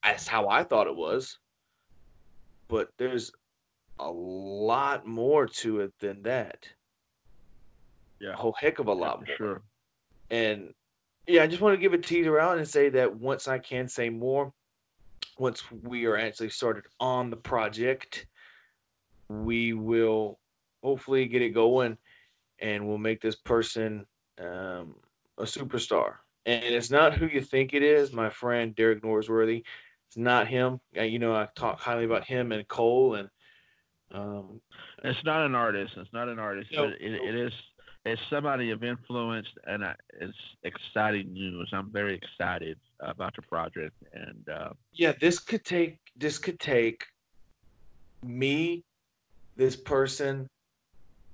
that's 0.02 0.26
how 0.26 0.48
I 0.48 0.64
thought 0.64 0.86
it 0.86 0.96
was. 0.96 1.38
But 2.68 2.88
there's 2.96 3.30
a 3.98 4.10
lot 4.10 5.06
more 5.06 5.46
to 5.46 5.80
it 5.80 5.92
than 6.00 6.22
that. 6.22 6.66
Yeah. 8.18 8.32
A 8.32 8.36
whole 8.36 8.56
heck 8.58 8.78
of 8.78 8.86
a 8.86 8.94
lot 8.94 9.20
yeah, 9.20 9.26
more. 9.28 9.36
Sure. 9.36 9.62
And 10.30 10.72
yeah, 11.26 11.42
I 11.42 11.46
just 11.46 11.60
want 11.60 11.74
to 11.74 11.80
give 11.80 11.92
a 11.92 11.98
teaser 11.98 12.40
out 12.40 12.56
and 12.56 12.66
say 12.66 12.88
that 12.88 13.14
once 13.14 13.46
I 13.46 13.58
can 13.58 13.88
say 13.88 14.08
more, 14.08 14.54
once 15.38 15.62
we 15.82 16.06
are 16.06 16.16
actually 16.16 16.50
started 16.50 16.84
on 17.00 17.30
the 17.30 17.36
project, 17.36 18.26
we 19.28 19.72
will 19.72 20.38
hopefully 20.82 21.26
get 21.26 21.42
it 21.42 21.50
going 21.50 21.98
and 22.60 22.86
we'll 22.86 22.98
make 22.98 23.20
this 23.20 23.36
person 23.36 24.06
um, 24.40 24.94
a 25.38 25.42
superstar. 25.42 26.14
And 26.46 26.62
it's 26.64 26.90
not 26.90 27.14
who 27.14 27.26
you 27.26 27.40
think 27.40 27.74
it 27.74 27.82
is, 27.82 28.12
my 28.12 28.30
friend 28.30 28.74
Derek 28.74 29.02
Norsworthy. 29.02 29.64
It's 30.08 30.16
not 30.16 30.46
him. 30.46 30.80
You 30.92 31.18
know, 31.18 31.34
I 31.34 31.48
talk 31.56 31.80
highly 31.80 32.04
about 32.04 32.24
him 32.24 32.52
and 32.52 32.66
Cole, 32.68 33.16
and 33.16 33.28
um, 34.12 34.60
It's 35.02 35.24
not 35.24 35.44
an 35.44 35.54
artist. 35.54 35.94
It's 35.96 36.12
not 36.12 36.28
an 36.28 36.38
artist. 36.38 36.70
No, 36.72 36.84
it, 36.84 36.96
it 37.00 37.34
is. 37.34 37.52
It's 38.04 38.22
somebody 38.30 38.70
of 38.70 38.84
influence, 38.84 39.48
and 39.66 39.84
I, 39.84 39.96
it's 40.20 40.36
exciting 40.62 41.32
news. 41.32 41.68
I'm 41.72 41.90
very 41.90 42.14
excited 42.14 42.78
about 43.00 43.34
the 43.36 43.42
project, 43.42 43.94
and 44.12 44.48
uh, 44.48 44.70
yeah, 44.92 45.12
this 45.20 45.38
could 45.38 45.64
take 45.64 45.98
this 46.16 46.38
could 46.38 46.58
take 46.58 47.04
me, 48.22 48.84
this 49.56 49.76
person, 49.76 50.48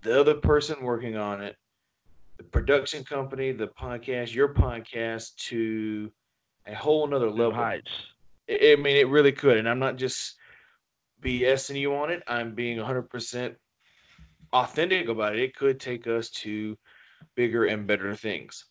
the 0.02 0.18
other 0.18 0.34
person 0.34 0.82
working 0.82 1.16
on 1.16 1.42
it, 1.42 1.56
the 2.38 2.44
production 2.44 3.04
company, 3.04 3.52
the 3.52 3.68
podcast, 3.68 4.34
your 4.34 4.52
podcast 4.52 5.34
to 5.36 6.10
a 6.66 6.74
whole 6.74 7.06
nother 7.06 7.26
new 7.26 7.32
level. 7.32 7.54
heights. 7.54 7.90
I 8.48 8.72
I 8.72 8.76
mean, 8.76 8.96
it 8.96 9.08
really 9.08 9.32
could, 9.32 9.56
and 9.56 9.68
I'm 9.68 9.78
not 9.78 9.96
just 9.96 10.36
BSing 11.22 11.78
you 11.78 11.94
on 11.94 12.10
it. 12.10 12.22
I'm 12.26 12.54
being 12.54 12.78
100% 12.78 13.54
authentic 14.52 15.08
about 15.08 15.34
it. 15.36 15.42
It 15.42 15.56
could 15.56 15.80
take 15.80 16.06
us 16.06 16.30
to 16.30 16.76
bigger 17.36 17.64
and 17.66 17.86
better 17.86 18.14
things. 18.14 18.64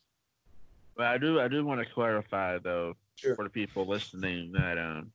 But 0.96 1.06
I 1.06 1.18
do. 1.18 1.40
I 1.40 1.48
do 1.48 1.64
want 1.64 1.80
to 1.86 1.92
clarify 1.94 2.58
though 2.58 2.94
Sure. 3.16 3.34
for 3.36 3.44
the 3.44 3.50
people 3.50 3.86
listening 3.86 4.52
that 4.52 4.78
um, 4.78 5.12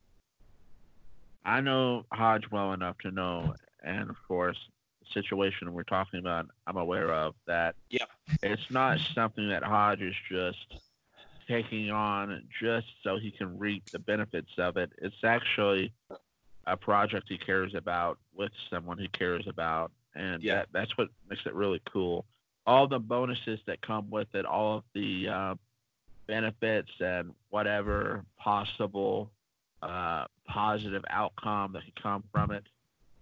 I 1.44 1.62
know 1.62 2.06
Hodge 2.12 2.50
well 2.52 2.74
enough 2.74 2.98
to 3.00 3.12
know, 3.12 3.54
and 3.84 4.10
of 4.10 4.16
course, 4.28 4.58
the 5.02 5.08
situation 5.22 5.74
we're 5.74 5.84
talking 5.84 6.20
about, 6.20 6.48
I'm 6.68 6.78
aware 6.78 7.12
of 7.12 7.36
that. 7.48 7.76
Yeah. 7.90 8.06
It's 8.44 8.70
not 8.70 9.00
something 9.16 9.50
that 9.50 9.64
Hodge 9.64 10.02
is 10.02 10.16
just 10.30 10.76
taking 11.48 11.90
on 11.90 12.44
just 12.62 12.88
so 13.04 13.18
he 13.18 13.32
can 13.32 13.58
reap 13.58 13.84
the 13.92 14.00
benefits 14.00 14.52
of 14.58 14.78
it. 14.78 14.92
It's 15.02 15.24
actually 15.24 15.94
a 16.66 16.76
project 16.78 17.28
he 17.30 17.38
cares 17.38 17.74
about 17.74 18.20
with 18.36 18.52
someone 18.70 18.98
he 18.98 19.08
cares 19.08 19.48
about, 19.48 19.92
and 20.16 20.44
Yeah. 20.44 20.56
that, 20.56 20.68
that's 20.72 20.98
what 20.98 21.10
makes 21.30 21.46
it 21.46 21.54
really 21.54 21.82
cool. 21.92 22.26
All 22.66 22.88
the 22.88 23.00
bonuses 23.00 23.60
that 23.66 23.82
come 23.82 24.10
with 24.10 24.34
it, 24.36 24.46
all 24.46 24.78
of 24.80 24.84
the 24.94 25.30
uh, 25.30 25.56
benefits 26.28 26.92
and 27.00 27.32
whatever 27.50 28.24
possible 28.38 29.32
uh, 29.82 30.26
positive 30.48 31.04
outcome 31.10 31.74
that 31.74 31.84
could 31.86 32.02
come 32.02 32.24
from 32.32 32.52
it. 32.52 32.64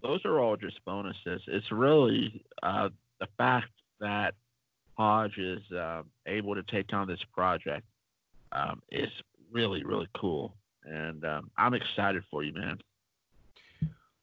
Those 0.02 0.24
are 0.24 0.38
all 0.40 0.56
just 0.56 0.84
bonuses. 0.84 1.42
It's 1.46 1.70
really 1.70 2.44
uh, 2.62 2.90
the 3.20 3.28
fact 3.38 3.70
that 4.00 4.34
Hodge 4.96 5.38
is 5.38 5.60
uh, 5.72 6.02
able 6.26 6.54
to 6.54 6.62
take 6.62 6.92
on 6.92 7.06
this 7.06 7.22
project 7.34 7.84
um, 8.52 8.82
is 8.90 9.08
really, 9.50 9.84
really 9.84 10.08
cool. 10.16 10.54
And 10.84 11.24
um, 11.24 11.50
I'm 11.56 11.74
excited 11.74 12.22
for 12.30 12.42
you, 12.42 12.52
man. 12.54 12.78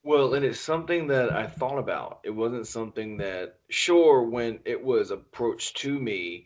Well, 0.04 0.34
and 0.34 0.44
it's 0.44 0.60
something 0.60 1.08
that 1.08 1.32
I 1.32 1.48
thought 1.48 1.78
about. 1.78 2.20
It 2.24 2.32
wasn't 2.32 2.68
something 2.68 3.18
that, 3.18 3.60
sure, 3.70 4.24
when 4.24 4.60
it 4.66 4.84
was 4.84 5.12
approached 5.12 5.78
to 5.78 5.98
me, 5.98 6.46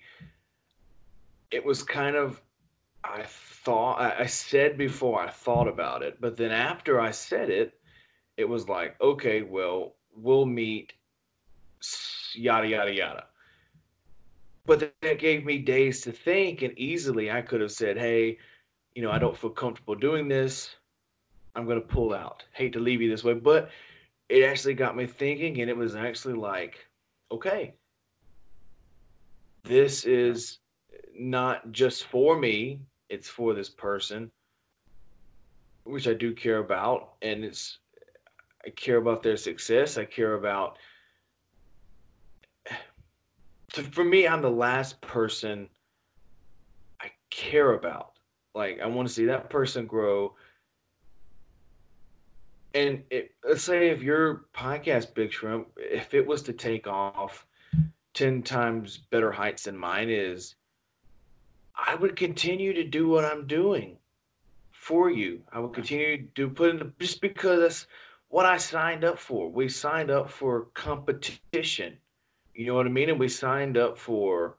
it 1.52 1.64
was 1.64 1.84
kind 1.84 2.16
of, 2.16 2.42
I 3.04 3.24
thought, 3.24 4.00
I, 4.00 4.26
said 4.26 4.78
before 4.78 5.22
I 5.22 5.30
thought 5.30 5.68
about 5.68 6.04
it, 6.04 6.20
but 6.20 6.36
then 6.36 6.52
after 6.52 7.00
I 7.00 7.12
said 7.12 7.50
it, 7.50 7.80
it 8.36 8.48
was 8.48 8.68
like, 8.68 9.00
okay, 9.02 9.42
well, 9.42 9.96
we'll 10.16 10.46
meet, 10.46 10.94
yada, 12.34 12.68
yada, 12.68 12.94
yada. 12.94 13.26
But 14.66 14.94
that 15.02 15.20
gave 15.20 15.46
me 15.46 15.60
days 15.60 16.02
to 16.02 16.12
think, 16.12 16.62
and 16.62 16.78
easily 16.78 17.32
I 17.32 17.42
could 17.42 17.62
have 17.62 17.72
said, 17.72 17.98
hey, 17.98 18.38
you 18.96 19.02
know, 19.02 19.12
I 19.12 19.20
don't 19.20 19.38
feel 19.38 19.50
comfortable 19.50 19.96
doing 19.96 20.28
this. 20.28 20.76
I'm 21.56 21.66
going 21.66 21.82
to 21.82 21.88
pull 21.88 22.14
out. 22.14 22.44
Hate 22.52 22.74
to 22.74 22.80
leave 22.80 23.02
you 23.02 23.10
this 23.10 23.24
way, 23.24 23.34
but 23.34 23.70
it 24.28 24.44
actually 24.44 24.74
got 24.74 24.98
me 24.98 25.08
thinking, 25.08 25.62
and 25.62 25.70
it 25.70 25.78
was 25.78 25.96
actually 25.96 26.34
like, 26.34 26.86
okay, 27.32 27.74
this 29.64 30.04
is 30.04 30.60
not 31.18 31.72
just 31.72 32.06
for 32.06 32.38
me, 32.38 32.82
it's 33.10 33.30
for 33.30 33.54
this 33.54 33.70
person, 33.70 34.32
which 35.84 36.08
I 36.08 36.14
do 36.14 36.34
care 36.34 36.60
about. 36.60 37.14
And 37.22 37.44
it's, 37.44 37.80
I 38.66 38.70
care 38.72 38.98
about 38.98 39.24
their 39.24 39.38
success. 39.38 39.98
I 39.98 40.06
care 40.06 40.36
about, 40.36 40.78
so 43.74 43.84
for 43.84 44.04
me, 44.04 44.28
I'm 44.28 44.42
the 44.42 44.50
last 44.50 45.00
person 45.02 45.70
I 47.02 47.12
care 47.30 47.74
about. 47.74 48.14
Like, 48.56 48.80
I 48.82 48.88
want 48.88 49.08
to 49.08 49.14
see 49.14 49.26
that 49.26 49.50
person 49.50 49.86
grow 49.86 50.34
and 52.78 53.04
it, 53.10 53.32
let's 53.44 53.64
say 53.64 53.90
if 53.90 54.04
your 54.04 54.46
podcast, 54.56 55.16
Big 55.16 55.32
Shrimp, 55.32 55.68
if 55.78 56.14
it 56.14 56.26
was 56.26 56.44
to 56.44 56.54
take 56.54 56.86
off 56.86 57.48
10 58.14 58.44
times 58.44 58.98
better 59.10 59.32
heights 59.32 59.64
than 59.64 59.76
mine 59.76 60.10
is, 60.12 60.56
I 61.78 61.96
would 61.96 62.16
continue 62.16 62.74
to 62.74 62.84
do 62.84 63.08
what 63.08 63.26
I'm 63.26 63.46
doing 63.46 63.98
for 64.72 65.10
you. 65.12 65.42
I 65.52 65.60
would 65.60 65.74
continue 65.74 66.28
to 66.36 66.50
put 66.50 66.72
in 66.72 66.80
the, 66.80 66.92
just 67.00 67.22
because 67.22 67.60
that's 67.60 67.88
what 68.30 68.46
I 68.46 68.58
signed 68.58 69.04
up 69.04 69.20
for. 69.20 69.50
We 69.50 69.70
signed 69.70 70.10
up 70.10 70.30
for 70.30 70.68
competition. 70.74 71.98
You 72.54 72.66
know 72.66 72.76
what 72.76 72.88
I 72.88 72.90
mean? 72.90 73.10
And 73.10 73.20
we 73.20 73.30
signed 73.30 73.78
up 73.78 73.98
for, 73.98 74.58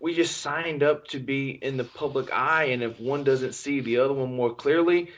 we 0.00 0.14
just 0.14 0.38
signed 0.38 0.82
up 0.82 1.06
to 1.08 1.18
be 1.18 1.50
in 1.62 1.76
the 1.76 1.84
public 1.84 2.32
eye. 2.32 2.64
And 2.64 2.82
if 2.82 2.98
one 2.98 3.24
doesn't 3.24 3.54
see 3.54 3.80
the 3.80 3.98
other 3.98 4.14
one 4.14 4.34
more 4.34 4.54
clearly, 4.54 5.10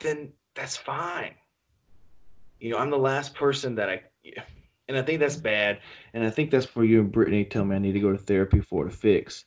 then 0.00 0.32
that's 0.54 0.76
fine. 0.76 1.34
You 2.60 2.70
know, 2.70 2.78
I'm 2.78 2.90
the 2.90 2.98
last 2.98 3.34
person 3.34 3.74
that 3.74 3.90
I, 3.90 4.02
and 4.88 4.96
I 4.96 5.02
think 5.02 5.20
that's 5.20 5.36
bad. 5.36 5.80
And 6.12 6.24
I 6.24 6.30
think 6.30 6.50
that's 6.50 6.66
for 6.66 6.84
you 6.84 7.00
and 7.00 7.12
Brittany 7.12 7.44
tell 7.44 7.64
me 7.64 7.76
I 7.76 7.78
need 7.78 7.92
to 7.92 8.00
go 8.00 8.12
to 8.12 8.18
therapy 8.18 8.60
for 8.60 8.84
to 8.84 8.90
fix 8.90 9.44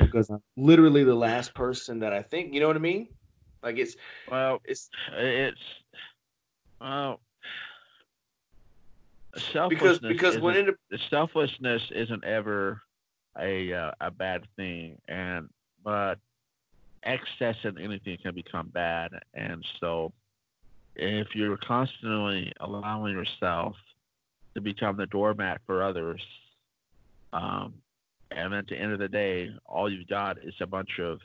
because 0.00 0.30
I'm 0.30 0.42
literally 0.56 1.04
the 1.04 1.14
last 1.14 1.54
person 1.54 1.98
that 2.00 2.12
I 2.12 2.22
think. 2.22 2.54
You 2.54 2.60
know 2.60 2.68
what 2.68 2.76
I 2.76 2.80
mean? 2.80 3.08
Like 3.62 3.78
it's, 3.78 3.96
Well, 4.30 4.60
it's 4.64 4.88
it's 5.16 5.60
well, 6.80 7.20
Selflessness 9.52 9.98
because 9.98 9.98
because 9.98 10.38
when 10.38 10.56
it 10.56 10.76
the 10.90 10.98
selflessness 11.10 11.82
isn't 11.90 12.24
ever 12.24 12.80
a 13.38 13.72
uh, 13.72 13.90
a 14.00 14.10
bad 14.10 14.46
thing, 14.56 14.98
and 15.08 15.50
but 15.84 16.18
excess 17.02 17.56
in 17.64 17.78
anything 17.78 18.16
can 18.22 18.34
become 18.34 18.68
bad, 18.68 19.12
and 19.34 19.64
so 19.78 20.12
if 20.94 21.34
you're 21.34 21.58
constantly 21.58 22.50
allowing 22.60 23.12
yourself 23.12 23.76
to 24.56 24.62
become 24.62 24.96
the 24.96 25.06
doormat 25.06 25.60
for 25.66 25.82
others, 25.82 26.20
um, 27.34 27.74
and 28.30 28.54
at 28.54 28.66
the 28.66 28.74
end 28.74 28.92
of 28.92 28.98
the 28.98 29.08
day, 29.08 29.50
all 29.66 29.92
you've 29.92 30.08
got 30.08 30.38
is 30.38 30.54
a 30.60 30.66
bunch 30.66 30.98
of 30.98 31.20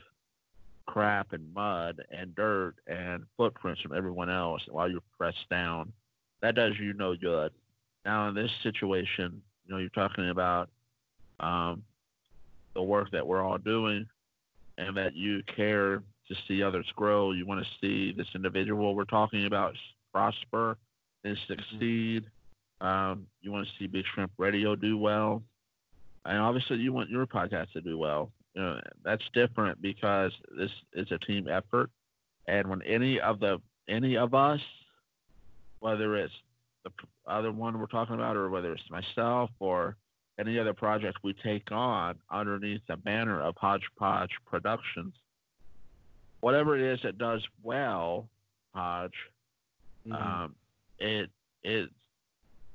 crap 0.86 1.32
and 1.32 1.52
mud 1.54 2.02
and 2.10 2.34
dirt 2.34 2.74
and 2.86 3.24
footprints 3.38 3.80
from 3.80 3.96
everyone 3.96 4.28
else 4.28 4.60
while 4.70 4.88
you're 4.88 5.00
pressed 5.16 5.48
down. 5.48 5.90
That 6.42 6.54
does 6.54 6.72
you 6.78 6.92
no 6.92 7.16
good. 7.16 7.52
Now, 8.04 8.28
in 8.28 8.34
this 8.34 8.50
situation, 8.62 9.40
you 9.66 9.72
know, 9.72 9.78
you're 9.78 9.88
talking 9.90 10.28
about 10.28 10.68
um, 11.40 11.82
the 12.74 12.82
work 12.82 13.10
that 13.12 13.26
we're 13.26 13.42
all 13.42 13.58
doing 13.58 14.06
and 14.76 14.94
that 14.96 15.14
you 15.14 15.42
care 15.56 16.02
to 16.28 16.34
see 16.46 16.62
others 16.62 16.86
grow. 16.96 17.32
You 17.32 17.46
want 17.46 17.64
to 17.64 17.70
see 17.80 18.12
this 18.14 18.28
individual 18.34 18.94
we're 18.94 19.04
talking 19.04 19.46
about 19.46 19.74
prosper 20.12 20.76
and 21.24 21.36
succeed. 21.48 22.24
Um, 22.82 23.26
you 23.40 23.52
want 23.52 23.66
to 23.66 23.72
see 23.78 23.86
Big 23.86 24.04
Shrimp 24.12 24.32
Radio 24.38 24.74
do 24.74 24.98
well. 24.98 25.42
And 26.24 26.38
obviously, 26.38 26.76
you 26.78 26.92
want 26.92 27.10
your 27.10 27.26
podcast 27.26 27.72
to 27.72 27.80
do 27.80 27.96
well. 27.96 28.30
You 28.54 28.62
know, 28.62 28.80
that's 29.04 29.22
different 29.32 29.80
because 29.80 30.32
this 30.56 30.70
is 30.92 31.10
a 31.10 31.18
team 31.18 31.48
effort. 31.48 31.90
And 32.46 32.68
when 32.68 32.82
any 32.82 33.20
of 33.20 33.40
the 33.40 33.60
any 33.88 34.16
of 34.16 34.34
us, 34.34 34.60
whether 35.80 36.16
it's 36.16 36.34
the 36.84 36.90
other 37.26 37.52
one 37.52 37.78
we're 37.78 37.86
talking 37.86 38.16
about, 38.16 38.36
or 38.36 38.50
whether 38.50 38.72
it's 38.72 38.90
myself 38.90 39.50
or 39.60 39.96
any 40.38 40.58
other 40.58 40.74
project 40.74 41.18
we 41.22 41.34
take 41.34 41.70
on 41.70 42.16
underneath 42.30 42.80
the 42.88 42.96
banner 42.96 43.40
of 43.40 43.54
Hodgepodge 43.56 44.30
Productions, 44.46 45.14
whatever 46.40 46.76
it 46.76 46.82
is 46.82 47.00
that 47.04 47.18
does 47.18 47.42
well, 47.62 48.28
Hodge, 48.74 49.12
mm-hmm. 50.06 50.12
um, 50.12 50.54
it 50.98 51.30
it 51.62 51.90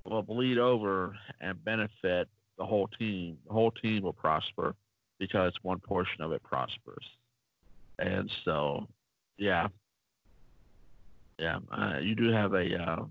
will 0.10 0.22
bleed 0.22 0.58
over 0.58 1.16
and 1.42 1.64
benefit 1.64 2.28
the 2.58 2.66
whole 2.66 2.88
team. 3.00 3.38
The 3.48 3.54
whole 3.54 3.72
team 3.72 4.04
will 4.04 4.14
prosper 4.14 4.76
because 5.20 5.54
one 5.62 5.80
portion 5.80 6.22
of 6.22 6.32
it 6.32 6.44
prospers. 6.44 7.06
And 8.00 8.30
so, 8.46 8.88
yeah, 9.38 9.68
yeah, 11.40 11.60
uh, 11.72 12.00
you 12.00 12.16
do 12.16 12.32
have 12.32 12.54
a 12.54 12.76
uh, 12.76 13.06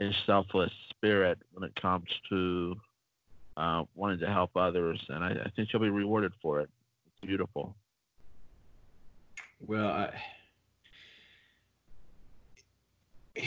a 0.00 0.10
selfless 0.26 0.72
spirit 0.90 1.38
when 1.52 1.68
it 1.68 1.80
comes 1.80 2.08
to 2.28 2.76
uh, 3.56 3.84
wanting 3.94 4.18
to 4.20 4.26
help 4.26 4.56
others, 4.56 5.00
and 5.08 5.22
I, 5.22 5.30
I, 5.30 5.50
think 5.54 5.68
you'll 5.72 5.82
be 5.82 5.90
rewarded 5.90 6.32
for 6.42 6.60
it. 6.60 6.68
It's 7.06 7.26
beautiful. 7.26 7.76
Well, 9.64 9.86
I, 9.86 10.10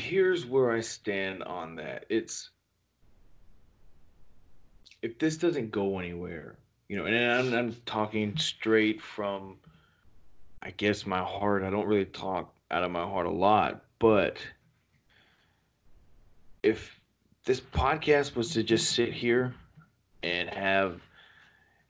here's 0.07 0.45
where 0.45 0.71
I 0.71 0.79
stand 0.79 1.43
on 1.43 1.75
that. 1.75 2.05
It's 2.09 2.49
if 5.01 5.19
this 5.19 5.37
doesn't 5.37 5.71
go 5.71 5.99
anywhere, 5.99 6.55
you 6.87 6.97
know, 6.97 7.05
and 7.05 7.15
I'm, 7.15 7.53
I'm 7.53 7.75
talking 7.85 8.35
straight 8.37 9.01
from, 9.01 9.57
I 10.63 10.71
guess, 10.71 11.05
my 11.05 11.21
heart. 11.21 11.63
I 11.63 11.69
don't 11.69 11.87
really 11.87 12.05
talk 12.05 12.53
out 12.71 12.83
of 12.83 12.91
my 12.91 13.03
heart 13.03 13.27
a 13.27 13.31
lot, 13.31 13.83
but 13.99 14.37
if 16.63 16.99
this 17.45 17.59
podcast 17.59 18.35
was 18.35 18.51
to 18.51 18.63
just 18.63 18.91
sit 18.91 19.13
here 19.13 19.53
and 20.23 20.49
have, 20.49 21.01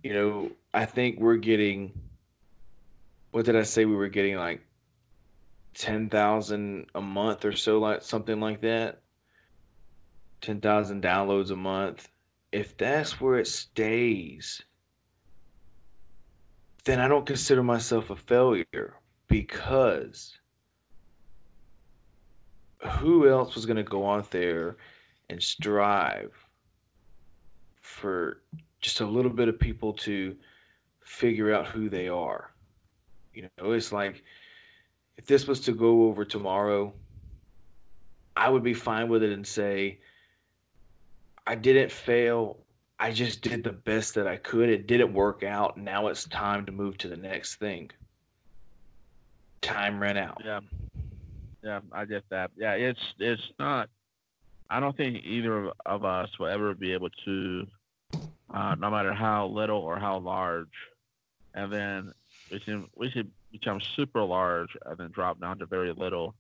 you 0.04 0.14
know, 0.14 0.52
I 0.74 0.86
think 0.86 1.20
we're 1.20 1.38
getting, 1.38 1.92
what 3.32 3.46
did 3.46 3.56
I 3.56 3.64
say? 3.64 3.86
We 3.86 3.96
were 3.96 4.10
getting 4.10 4.36
like 4.36 4.62
10,000 5.78 6.88
a 6.96 7.02
month 7.02 7.46
or 7.46 7.52
so, 7.56 7.80
like 7.80 8.02
something 8.02 8.40
like 8.40 8.62
that. 8.62 9.02
10,000 10.42 11.04
downloads 11.04 11.52
a 11.52 11.56
month. 11.56 12.10
If 12.52 12.78
that's 12.78 13.22
where 13.22 13.38
it 13.38 13.48
stays, 13.48 14.62
then 16.86 17.00
I 17.00 17.08
don't 17.08 17.26
consider 17.26 17.62
myself 17.62 18.10
a 18.10 18.16
failure 18.16 18.96
because 19.28 20.40
who 22.80 23.30
else 23.30 23.54
was 23.54 23.66
going 23.66 23.78
to 23.78 23.84
go 23.84 24.10
out 24.10 24.32
there 24.32 24.78
and 25.30 25.42
strive 25.42 26.34
for 27.82 28.42
just 28.82 29.02
a 29.02 29.06
little 29.06 29.32
bit 29.32 29.48
of 29.48 29.60
people 29.60 29.94
to 29.94 30.36
figure 31.02 31.54
out 31.54 31.68
who 31.68 31.90
they 31.90 32.08
are? 32.08 32.52
You 33.34 33.50
know, 33.60 33.74
it's 33.74 33.92
like 33.92 34.24
if 35.18 35.26
this 35.26 35.48
was 35.48 35.60
to 35.62 35.72
go 35.72 36.04
over 36.04 36.26
tomorrow, 36.26 36.94
I 38.36 38.50
would 38.50 38.64
be 38.64 38.74
fine 38.74 39.10
with 39.10 39.24
it 39.24 39.32
and 39.32 39.46
say, 39.46 40.00
I 41.46 41.56
didn't 41.56 41.92
fail. 41.92 42.58
I 43.00 43.12
just 43.12 43.42
did 43.42 43.64
the 43.64 43.72
best 43.72 44.16
that 44.16 44.28
I 44.28 44.38
could. 44.38 44.70
It 44.70 44.88
didn't 44.88 45.14
work 45.14 45.44
out. 45.44 45.78
Now 45.78 46.08
it's 46.08 46.26
time 46.26 46.66
to 46.66 46.72
move 46.72 46.98
to 47.00 47.08
the 47.08 47.18
next 47.18 47.56
thing. 47.56 47.92
Time 49.62 50.00
ran 50.00 50.18
out. 50.18 50.42
Yeah 50.44 50.60
yeah, 51.68 51.80
I 51.92 52.06
get 52.06 52.24
that. 52.30 52.52
Yeah, 52.56 52.74
it's 52.74 53.00
it's 53.20 53.42
not. 53.60 53.90
I 54.70 54.80
don't 54.80 54.96
think 54.96 55.24
either 55.24 55.72
of 55.86 56.06
us 56.06 56.30
will 56.40 56.48
ever 56.48 56.74
be 56.74 56.94
able 56.94 57.10
to, 57.26 57.68
uh, 58.54 58.76
no 58.80 58.90
matter 58.90 59.14
how 59.14 59.48
little 59.48 59.80
or 59.80 60.00
how 60.00 60.20
large, 60.20 60.74
and 61.54 61.72
then 61.72 62.14
we 62.52 62.60
should 62.60 62.86
we 62.96 63.12
can 63.12 63.32
become 63.52 63.80
super 63.96 64.24
large 64.24 64.70
and 64.86 64.98
then 64.98 65.12
drop 65.12 65.40
down 65.40 65.60
to 65.60 65.66
very 65.66 65.94
little. 65.94 66.36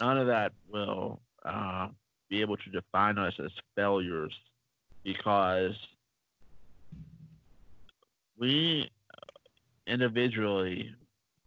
None 0.00 0.18
of 0.18 0.26
that 0.28 0.52
will 0.70 1.20
uh, 1.44 1.88
be 2.28 2.40
able 2.40 2.56
to 2.56 2.70
define 2.70 3.18
us 3.18 3.34
as 3.42 3.50
failures 3.74 4.32
because 5.02 5.74
we 8.38 8.90
individually 9.86 10.94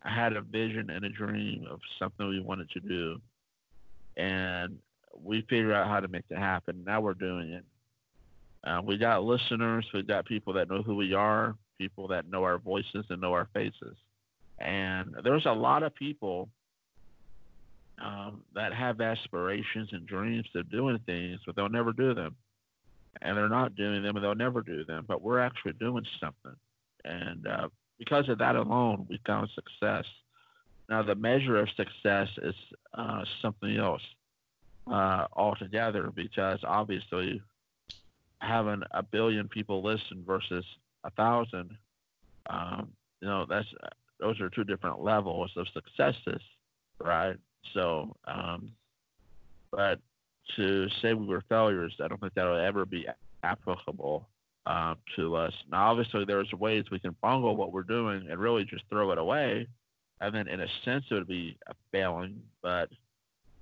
had 0.01 0.33
a 0.33 0.41
vision 0.41 0.89
and 0.89 1.05
a 1.05 1.09
dream 1.09 1.65
of 1.69 1.79
something 1.97 2.27
we 2.27 2.41
wanted 2.41 2.69
to 2.71 2.79
do, 2.79 3.19
and 4.17 4.77
we 5.17 5.41
figured 5.49 5.71
out 5.71 5.87
how 5.87 5.99
to 5.99 6.07
make 6.07 6.25
it 6.29 6.37
happen. 6.37 6.83
Now 6.85 7.01
we're 7.01 7.13
doing 7.13 7.51
it. 7.51 7.63
Uh, 8.63 8.81
we 8.83 8.97
got 8.97 9.23
listeners. 9.23 9.85
We 9.93 10.03
got 10.03 10.25
people 10.25 10.53
that 10.53 10.69
know 10.69 10.81
who 10.81 10.95
we 10.95 11.13
are, 11.13 11.55
people 11.77 12.07
that 12.09 12.29
know 12.29 12.43
our 12.43 12.57
voices 12.57 13.05
and 13.09 13.21
know 13.21 13.33
our 13.33 13.47
faces. 13.53 13.95
And 14.59 15.15
there's 15.23 15.45
a 15.45 15.51
lot 15.51 15.83
of 15.83 15.93
people 15.95 16.49
um, 18.01 18.43
that 18.55 18.73
have 18.73 19.01
aspirations 19.01 19.89
and 19.91 20.05
dreams 20.05 20.47
of 20.55 20.69
doing 20.69 20.99
things, 21.05 21.39
but 21.45 21.55
they'll 21.55 21.69
never 21.69 21.93
do 21.93 22.13
them. 22.13 22.35
And 23.21 23.37
they're 23.37 23.49
not 23.49 23.75
doing 23.75 24.01
them, 24.01 24.15
and 24.15 24.23
they'll 24.23 24.35
never 24.35 24.61
do 24.61 24.83
them. 24.85 25.05
But 25.07 25.21
we're 25.21 25.39
actually 25.39 25.73
doing 25.73 26.05
something. 26.19 26.55
And 27.05 27.47
uh, 27.47 27.69
because 27.99 28.27
of 28.29 28.39
that 28.39 28.55
alone, 28.55 29.05
we 29.09 29.19
found 29.25 29.49
success. 29.53 30.05
Now, 30.89 31.03
the 31.03 31.15
measure 31.15 31.57
of 31.59 31.69
success 31.71 32.29
is 32.41 32.55
uh, 32.93 33.23
something 33.41 33.77
else 33.77 34.01
uh, 34.91 35.27
altogether 35.33 36.11
because 36.13 36.59
obviously 36.63 37.41
having 38.39 38.83
a 38.91 39.03
billion 39.03 39.47
people 39.47 39.81
listen 39.81 40.23
versus 40.25 40.65
a 41.03 41.11
thousand, 41.11 41.77
um, 42.49 42.89
you 43.21 43.27
know, 43.27 43.45
that's 43.47 43.67
those 44.23 44.39
are 44.39 44.49
two 44.49 44.63
different 44.63 45.03
levels 45.03 45.51
of 45.57 45.67
successes, 45.73 46.41
right? 47.03 47.35
So, 47.73 48.15
um, 48.25 48.71
but 49.69 49.99
to 50.55 50.87
say 51.01 51.13
we 51.13 51.25
were 51.25 51.43
failures, 51.49 51.93
I 52.01 52.07
don't 52.07 52.21
think 52.21 52.33
that 52.35 52.45
will 52.45 52.57
ever 52.57 52.85
be 52.85 53.05
applicable 53.43 54.27
um, 54.65 54.95
to 55.17 55.35
us. 55.35 55.53
Now, 55.69 55.91
obviously, 55.91 56.23
there's 56.23 56.51
ways 56.53 56.85
we 56.89 56.99
can 56.99 57.15
bungle 57.21 57.57
what 57.57 57.73
we're 57.73 57.83
doing 57.83 58.27
and 58.29 58.39
really 58.39 58.63
just 58.63 58.85
throw 58.89 59.11
it 59.11 59.17
away, 59.17 59.67
and 60.21 60.33
then 60.33 60.47
in 60.47 60.61
a 60.61 60.67
sense 60.85 61.03
it 61.11 61.15
would 61.15 61.27
be 61.27 61.57
a 61.67 61.73
failing. 61.91 62.41
But 62.61 62.89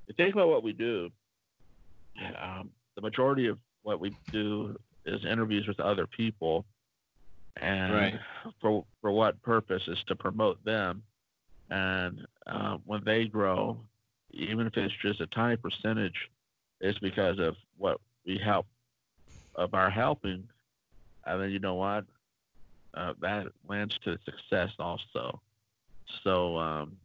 if 0.08 0.10
you 0.10 0.14
think 0.16 0.36
about 0.36 0.50
what 0.50 0.64
we 0.64 0.74
do, 0.74 1.10
um, 2.40 2.70
the 2.96 3.02
majority 3.02 3.48
of 3.48 3.58
what 3.82 4.00
we 4.00 4.16
do 4.32 4.78
is 5.08 5.26
interviews 5.26 5.66
with 5.68 5.80
other 5.80 6.06
people, 6.06 6.66
and 7.58 7.94
right. 7.94 8.20
for 8.62 8.86
for 9.02 9.12
what 9.12 9.42
purpose 9.42 9.84
is 9.88 9.98
to 10.08 10.16
promote 10.16 10.64
them, 10.64 11.04
and 11.70 12.26
uh, 12.48 12.78
when 12.86 13.02
they 13.06 13.26
grow, 13.26 13.80
even 14.32 14.68
if 14.68 14.78
it's 14.78 14.94
just 15.02 15.22
a 15.22 15.28
tiny 15.28 15.58
percentage, 15.58 16.30
it's 16.80 17.00
because 17.00 17.40
of 17.40 17.56
what 17.78 18.00
we 18.26 18.40
help 18.44 18.68
of 19.56 19.74
our 19.74 19.90
helping 19.90 20.48
and 21.26 21.42
then 21.42 21.52
you 21.52 21.60
know 21.60 21.76
what? 21.76 22.06
Uh, 22.94 23.14
that 23.22 23.48
lands 23.68 23.98
to 24.04 24.18
success 24.26 24.70
also. 24.80 25.42
So 26.24 26.58
um, 26.58 26.98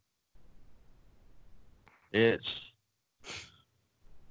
it's 2.13 2.47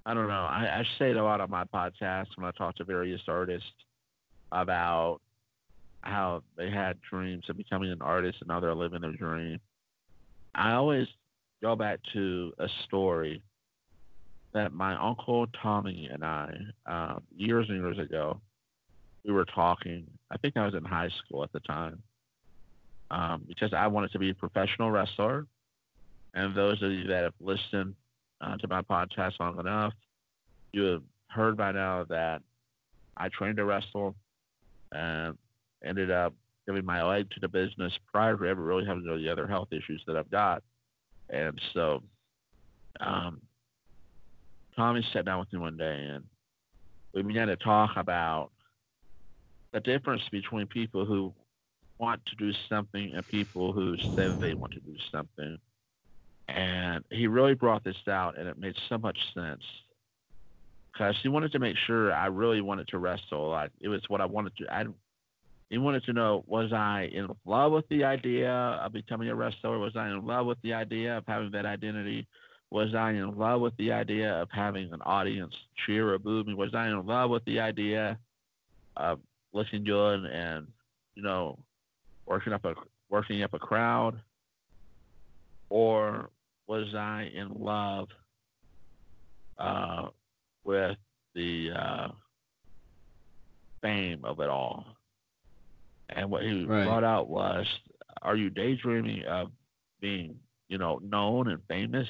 I 0.05 0.13
don't 0.13 0.27
know. 0.27 0.33
I, 0.33 0.79
I 0.79 0.83
say 0.99 1.11
it 1.11 1.17
a 1.17 1.23
lot 1.23 1.41
on 1.41 1.49
my 1.49 1.63
podcast 1.63 2.27
when 2.35 2.45
I 2.45 2.51
talk 2.51 2.75
to 2.75 2.83
various 2.83 3.21
artists 3.27 3.69
about 4.51 5.21
how 6.05 6.43
they 6.55 6.69
had 6.69 6.97
dreams 7.01 7.45
of 7.49 7.57
becoming 7.57 7.91
an 7.91 8.01
artist 8.01 8.37
and 8.39 8.47
now 8.47 8.59
they're 8.59 8.75
living 8.75 9.01
their 9.01 9.11
dream. 9.11 9.59
I 10.53 10.73
always 10.73 11.07
go 11.61 11.75
back 11.75 11.99
to 12.13 12.53
a 12.59 12.67
story 12.85 13.41
that 14.53 14.71
my 14.71 14.95
uncle 14.95 15.47
Tommy 15.61 16.09
and 16.11 16.23
I, 16.23 16.55
um, 16.85 17.23
years 17.35 17.67
and 17.69 17.81
years 17.81 17.99
ago, 17.99 18.39
we 19.25 19.33
were 19.33 19.45
talking. 19.45 20.05
I 20.31 20.37
think 20.37 20.55
I 20.55 20.65
was 20.65 20.75
in 20.75 20.85
high 20.85 21.09
school 21.09 21.43
at 21.43 21.51
the 21.51 21.59
time 21.61 22.01
um, 23.11 23.43
because 23.47 23.73
I 23.73 23.87
wanted 23.87 24.11
to 24.11 24.19
be 24.19 24.29
a 24.29 24.35
professional 24.35 24.91
wrestler. 24.91 25.47
And 26.33 26.55
those 26.55 26.81
of 26.81 26.91
you 26.91 27.07
that 27.07 27.23
have 27.23 27.33
listened 27.39 27.95
uh, 28.41 28.57
to 28.57 28.67
my 28.67 28.81
podcast 28.81 29.39
long 29.39 29.59
enough, 29.59 29.93
you 30.71 30.83
have 30.83 31.03
heard 31.29 31.57
by 31.57 31.71
now 31.71 32.05
that 32.09 32.41
I 33.17 33.29
trained 33.29 33.57
to 33.57 33.65
wrestle 33.65 34.15
and 34.91 35.37
ended 35.85 36.11
up 36.11 36.33
giving 36.67 36.85
my 36.85 37.03
leg 37.03 37.29
to 37.31 37.39
the 37.39 37.47
business 37.47 37.93
prior 38.11 38.35
to 38.37 38.45
ever 38.45 38.61
really 38.61 38.85
having 38.85 39.03
the 39.03 39.31
other 39.31 39.47
health 39.47 39.67
issues 39.71 40.03
that 40.07 40.15
I've 40.15 40.31
got. 40.31 40.63
And 41.29 41.59
so 41.73 42.01
um, 42.99 43.41
Tommy 44.75 45.05
sat 45.13 45.25
down 45.25 45.39
with 45.39 45.51
me 45.53 45.59
one 45.59 45.77
day 45.77 46.09
and 46.11 46.23
we 47.13 47.21
began 47.21 47.47
to 47.47 47.55
talk 47.55 47.91
about 47.95 48.51
the 49.73 49.79
difference 49.79 50.23
between 50.31 50.67
people 50.67 51.05
who 51.05 51.33
want 51.99 52.21
to 52.25 52.35
do 52.35 52.51
something 52.69 53.13
and 53.15 53.25
people 53.27 53.71
who 53.71 53.95
say 54.15 54.33
they 54.39 54.53
want 54.53 54.73
to 54.73 54.79
do 54.79 54.95
something. 55.11 55.57
And 56.47 57.03
he 57.09 57.27
really 57.27 57.55
brought 57.55 57.83
this 57.83 57.95
out, 58.07 58.37
and 58.37 58.47
it 58.47 58.59
made 58.59 58.75
so 58.87 58.97
much 58.97 59.17
sense 59.33 59.63
because 60.93 61.15
he 61.23 61.29
wanted 61.29 61.51
to 61.53 61.59
make 61.59 61.75
sure 61.87 62.13
I 62.13 62.27
really 62.27 62.61
wanted 62.61 62.87
to 62.89 62.99
wrestle. 62.99 63.53
I, 63.53 63.69
it 63.81 63.87
was 63.87 64.01
what 64.07 64.21
I 64.21 64.25
wanted 64.25 64.55
to. 64.57 64.73
I 64.73 64.85
he 65.69 65.77
wanted 65.77 66.03
to 66.05 66.13
know 66.13 66.43
was 66.47 66.71
I 66.71 67.09
in 67.11 67.27
love 67.45 67.71
with 67.71 67.87
the 67.89 68.03
idea 68.03 68.51
of 68.51 68.93
becoming 68.93 69.29
a 69.29 69.35
wrestler? 69.35 69.79
Was 69.79 69.95
I 69.95 70.09
in 70.09 70.25
love 70.25 70.45
with 70.45 70.61
the 70.61 70.73
idea 70.73 71.17
of 71.17 71.23
having 71.27 71.51
that 71.51 71.65
identity? 71.65 72.27
Was 72.71 72.93
I 72.93 73.11
in 73.11 73.37
love 73.37 73.61
with 73.61 73.75
the 73.77 73.91
idea 73.91 74.33
of 74.41 74.49
having 74.51 74.91
an 74.93 75.01
audience 75.01 75.53
cheer 75.85 76.13
or 76.13 76.19
boo 76.19 76.43
me? 76.43 76.53
Was 76.53 76.73
I 76.75 76.87
in 76.87 77.05
love 77.05 77.29
with 77.29 77.45
the 77.45 77.59
idea 77.59 78.19
of 78.97 79.19
looking 79.53 79.83
good 79.83 80.25
and 80.25 80.67
you 81.15 81.23
know 81.23 81.57
working 82.25 82.53
up 82.53 82.65
a 82.65 82.75
working 83.09 83.43
up 83.43 83.53
a 83.53 83.59
crowd, 83.59 84.19
or 85.69 86.29
was 86.67 86.93
I 86.95 87.29
in 87.33 87.49
love 87.59 88.07
uh, 89.57 90.07
with 90.63 90.97
the 91.33 91.71
uh, 91.75 92.07
fame 93.81 94.25
of 94.25 94.39
it 94.39 94.49
all? 94.49 94.85
And 96.09 96.29
what 96.29 96.43
he 96.43 96.65
right. 96.65 96.85
brought 96.85 97.03
out 97.03 97.29
was, 97.29 97.65
are 98.21 98.35
you 98.35 98.49
daydreaming 98.49 99.23
of 99.25 99.51
being, 100.01 100.35
you 100.67 100.77
know, 100.77 100.99
known 101.03 101.49
and 101.49 101.61
famous, 101.67 102.07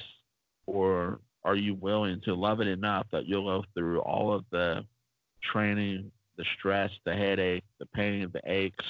or 0.66 1.20
are 1.44 1.56
you 1.56 1.74
willing 1.74 2.20
to 2.24 2.34
love 2.34 2.60
it 2.60 2.66
enough 2.66 3.06
that 3.12 3.26
you'll 3.26 3.44
go 3.44 3.64
through 3.74 4.00
all 4.00 4.34
of 4.34 4.44
the 4.50 4.84
training, 5.52 6.10
the 6.36 6.44
stress, 6.58 6.90
the 7.04 7.14
headache, 7.14 7.64
the 7.78 7.86
pain, 7.86 8.28
the 8.32 8.40
aches, 8.44 8.84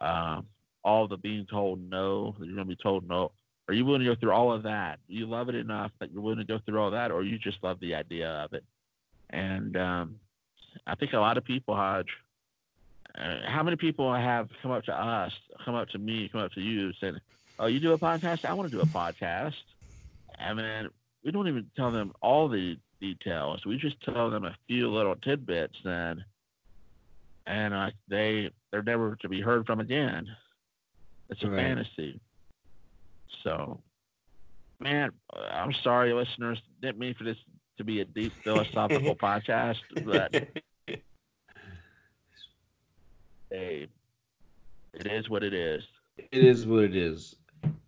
um, 0.00 0.46
all 0.84 1.08
the 1.08 1.16
being 1.16 1.46
told 1.46 1.80
no, 1.88 2.34
you're 2.38 2.54
going 2.54 2.68
to 2.68 2.76
be 2.76 2.82
told 2.82 3.08
no. 3.08 3.32
Are 3.68 3.74
you 3.74 3.84
willing 3.84 4.00
to 4.00 4.06
go 4.06 4.14
through 4.18 4.32
all 4.32 4.52
of 4.52 4.62
that? 4.62 4.98
Do 5.08 5.14
you 5.14 5.26
love 5.26 5.48
it 5.48 5.54
enough 5.54 5.90
that 6.00 6.10
you're 6.10 6.22
willing 6.22 6.38
to 6.38 6.44
go 6.44 6.58
through 6.64 6.80
all 6.80 6.90
that, 6.90 7.10
or 7.10 7.22
you 7.22 7.38
just 7.38 7.58
love 7.62 7.78
the 7.80 7.94
idea 7.94 8.28
of 8.28 8.54
it? 8.54 8.64
And 9.30 9.76
um, 9.76 10.16
I 10.86 10.94
think 10.94 11.12
a 11.12 11.18
lot 11.18 11.36
of 11.36 11.44
people, 11.44 11.74
Hodge, 11.74 12.08
how 13.14 13.62
many 13.62 13.76
people 13.76 14.12
have 14.14 14.48
come 14.62 14.70
up 14.70 14.84
to 14.84 14.92
us, 14.92 15.32
come 15.64 15.74
up 15.74 15.88
to 15.90 15.98
me, 15.98 16.28
come 16.30 16.40
up 16.40 16.52
to 16.52 16.60
you, 16.60 16.92
said, 17.00 17.20
"Oh, 17.58 17.66
you 17.66 17.80
do 17.80 17.92
a 17.92 17.98
podcast? 17.98 18.44
I 18.44 18.52
want 18.52 18.70
to 18.70 18.76
do 18.76 18.82
a 18.82 18.86
podcast." 18.86 19.54
I 20.38 20.54
mean, 20.54 20.88
we 21.24 21.32
don't 21.32 21.48
even 21.48 21.70
tell 21.76 21.90
them 21.90 22.12
all 22.22 22.48
the 22.48 22.76
details. 23.00 23.64
We 23.66 23.76
just 23.76 24.00
tell 24.02 24.30
them 24.30 24.44
a 24.44 24.56
few 24.66 24.88
little 24.88 25.16
tidbits, 25.16 25.76
and 25.84 26.24
and 27.46 27.74
uh, 27.74 27.90
they 28.08 28.50
they're 28.70 28.82
never 28.82 29.16
to 29.16 29.28
be 29.28 29.40
heard 29.40 29.66
from 29.66 29.80
again. 29.80 30.26
It's 31.30 31.42
a 31.42 31.50
right. 31.50 31.56
fantasy. 31.56 32.20
So, 33.44 33.80
man, 34.80 35.10
I'm 35.50 35.74
sorry, 35.82 36.12
listeners. 36.12 36.60
Didn't 36.80 36.98
mean 36.98 37.14
for 37.14 37.24
this 37.24 37.36
to 37.78 37.84
be 37.84 38.00
a 38.00 38.04
deep 38.04 38.32
philosophical 38.44 39.16
podcast, 39.16 39.76
but 40.04 40.32
hey, 43.50 43.88
it 44.94 45.06
is 45.06 45.28
what 45.28 45.42
it 45.42 45.54
is. 45.54 45.84
It 46.18 46.44
is 46.44 46.66
what 46.66 46.84
it 46.84 46.96
is. 46.96 47.36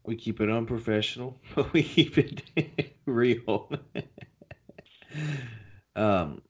We 0.05 0.17
keep 0.17 0.41
it 0.41 0.51
unprofessional, 0.51 1.39
but 1.55 1.73
we 1.73 1.83
keep 1.83 2.19
it 2.19 2.43
real. 3.07 3.71
um, 5.97 6.43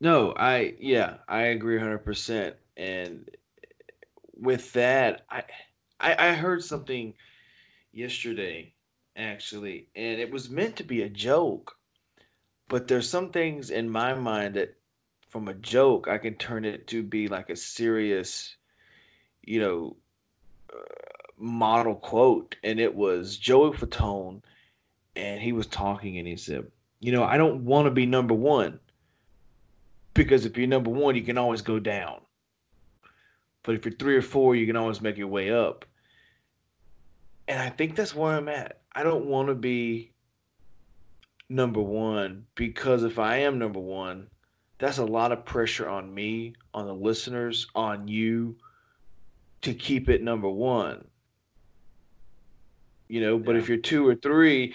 no, 0.00 0.34
I 0.36 0.74
yeah, 0.80 1.18
I 1.28 1.42
agree 1.42 1.78
hundred 1.78 2.04
percent. 2.04 2.56
And 2.76 3.28
with 4.36 4.72
that, 4.72 5.26
I, 5.30 5.42
I 6.00 6.28
I 6.28 6.32
heard 6.32 6.64
something 6.64 7.14
yesterday 7.92 8.74
actually, 9.16 9.88
and 9.94 10.20
it 10.20 10.30
was 10.30 10.48
meant 10.48 10.76
to 10.76 10.84
be 10.84 11.02
a 11.02 11.08
joke, 11.08 11.76
but 12.68 12.88
there's 12.88 13.08
some 13.08 13.30
things 13.30 13.70
in 13.70 13.90
my 13.90 14.14
mind 14.14 14.54
that 14.54 14.79
from 15.30 15.46
a 15.46 15.54
joke, 15.54 16.08
I 16.08 16.18
can 16.18 16.34
turn 16.34 16.64
it 16.64 16.88
to 16.88 17.02
be 17.02 17.28
like 17.28 17.50
a 17.50 17.56
serious, 17.56 18.56
you 19.42 19.60
know, 19.60 19.96
uh, 20.72 20.76
model 21.38 21.94
quote. 21.94 22.56
And 22.64 22.80
it 22.80 22.94
was 22.94 23.38
Joey 23.38 23.70
Fatone, 23.70 24.42
and 25.14 25.40
he 25.40 25.52
was 25.52 25.68
talking, 25.68 26.18
and 26.18 26.26
he 26.26 26.36
said, 26.36 26.70
"You 26.98 27.12
know, 27.12 27.22
I 27.22 27.36
don't 27.36 27.64
want 27.64 27.86
to 27.86 27.92
be 27.92 28.06
number 28.06 28.34
one, 28.34 28.80
because 30.14 30.44
if 30.44 30.58
you're 30.58 30.66
number 30.66 30.90
one, 30.90 31.14
you 31.14 31.22
can 31.22 31.38
always 31.38 31.62
go 31.62 31.78
down. 31.78 32.20
But 33.62 33.76
if 33.76 33.84
you're 33.84 33.94
three 33.94 34.16
or 34.16 34.22
four, 34.22 34.56
you 34.56 34.66
can 34.66 34.76
always 34.76 35.00
make 35.00 35.16
your 35.16 35.28
way 35.28 35.50
up." 35.50 35.84
And 37.46 37.60
I 37.60 37.70
think 37.70 37.94
that's 37.94 38.14
where 38.14 38.36
I'm 38.36 38.48
at. 38.48 38.80
I 38.92 39.04
don't 39.04 39.26
want 39.26 39.48
to 39.48 39.54
be 39.54 40.12
number 41.48 41.80
one 41.80 42.46
because 42.54 43.02
if 43.04 43.18
I 43.18 43.38
am 43.38 43.58
number 43.58 43.80
one, 43.80 44.28
that's 44.80 44.98
a 44.98 45.04
lot 45.04 45.30
of 45.30 45.44
pressure 45.44 45.88
on 45.88 46.12
me, 46.12 46.54
on 46.72 46.86
the 46.86 46.94
listeners, 46.94 47.68
on 47.74 48.08
you 48.08 48.56
to 49.60 49.74
keep 49.74 50.08
it 50.08 50.22
number 50.22 50.48
one. 50.48 51.04
You 53.06 53.20
know, 53.20 53.38
but 53.38 53.52
yeah. 53.52 53.58
if 53.58 53.68
you're 53.68 53.78
two 53.78 54.08
or 54.08 54.14
three, 54.14 54.74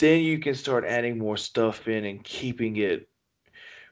then 0.00 0.20
you 0.20 0.38
can 0.38 0.54
start 0.54 0.84
adding 0.86 1.18
more 1.18 1.36
stuff 1.36 1.86
in 1.88 2.06
and 2.06 2.24
keeping 2.24 2.78
it 2.78 3.06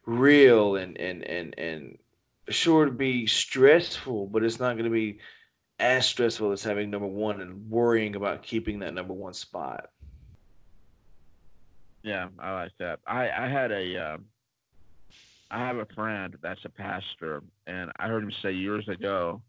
real 0.07 0.77
and 0.77 0.99
and 0.99 1.23
and 1.23 1.55
and 1.59 1.99
sure 2.49 2.87
to 2.87 2.91
be 2.91 3.27
stressful, 3.27 4.29
but 4.29 4.43
it's 4.43 4.59
not 4.59 4.73
going 4.73 4.85
to 4.85 4.91
be 4.91 5.19
as 5.79 6.07
stressful 6.07 6.53
as 6.53 6.63
having 6.63 6.91
number 6.91 7.07
one 7.07 7.43
and 7.43 7.69
worrying 7.69 8.17
about 8.17 8.43
keeping 8.43 8.79
that 8.79 8.95
number 8.95 9.13
one 9.13 9.35
spot. 9.35 9.91
Yeah, 12.03 12.29
I 12.39 12.53
like 12.55 12.73
that. 12.79 13.01
I 13.07 13.31
I 13.31 13.49
had 13.49 13.71
a 13.71 13.97
um, 13.97 14.25
I 15.53 15.59
have 15.59 15.77
a 15.77 15.87
friend 15.95 16.37
that's 16.43 16.65
a 16.65 16.71
pastor, 16.71 17.43
and 17.67 17.93
I 17.99 18.09
heard 18.09 18.23
him 18.25 18.33
say 18.43 18.53
years 18.53 18.89
ago 18.89 19.43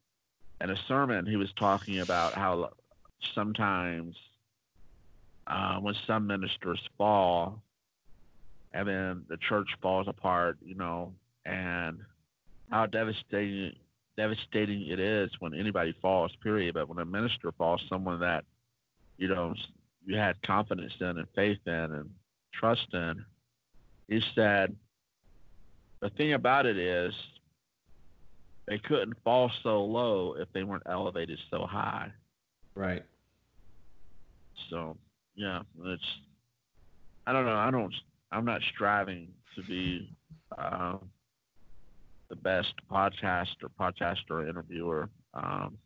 in 0.59 0.69
a 0.69 0.75
sermon, 0.87 1.25
he 1.25 1.37
was 1.37 1.51
talking 1.53 1.99
about 1.99 2.37
how 2.37 2.71
sometimes 3.33 4.15
uh, 5.47 5.77
when 5.77 5.95
some 6.05 6.27
ministers 6.27 6.79
fall, 6.97 7.61
and 8.73 8.87
then 8.87 9.25
the 9.29 9.37
church 9.37 9.69
falls 9.81 10.07
apart, 10.07 10.57
you 10.61 10.75
know, 10.75 11.13
and 11.45 11.99
how 12.69 12.85
devastating 12.85 13.73
devastating 14.15 14.87
it 14.87 14.99
is 14.99 15.31
when 15.39 15.53
anybody 15.53 15.95
falls, 16.01 16.31
period. 16.43 16.75
But 16.75 16.87
when 16.87 16.99
a 16.99 17.05
minister 17.05 17.51
falls, 17.53 17.81
someone 17.89 18.19
that 18.19 18.43
you 19.17 19.29
know 19.29 19.53
you 20.05 20.17
had 20.17 20.41
confidence 20.41 20.93
in 20.99 21.17
and 21.17 21.27
faith 21.33 21.59
in 21.65 21.73
and 21.73 22.09
trust 22.53 22.87
in, 22.93 23.23
he 24.07 24.21
said 24.35 24.75
the 26.03 26.09
thing 26.09 26.33
about 26.33 26.65
it 26.65 26.77
is 26.77 27.13
they 28.67 28.77
couldn't 28.77 29.15
fall 29.23 29.49
so 29.63 29.85
low 29.85 30.35
if 30.37 30.51
they 30.51 30.63
weren't 30.63 30.83
elevated 30.85 31.39
so 31.49 31.65
high. 31.65 32.11
Right. 32.75 33.03
So 34.69 34.97
yeah, 35.35 35.61
it's 35.85 36.03
I 37.25 37.31
don't 37.31 37.45
know. 37.45 37.55
I 37.55 37.71
don't. 37.71 37.93
I'm 38.33 38.43
not 38.43 38.61
striving 38.73 39.29
to 39.55 39.63
be 39.63 40.09
uh, 40.57 40.97
the 42.29 42.35
best 42.35 42.73
podcast 42.91 43.55
or 43.63 43.69
podcaster 43.79 44.31
or 44.31 44.47
interviewer. 44.47 45.09
Um, 45.33 45.77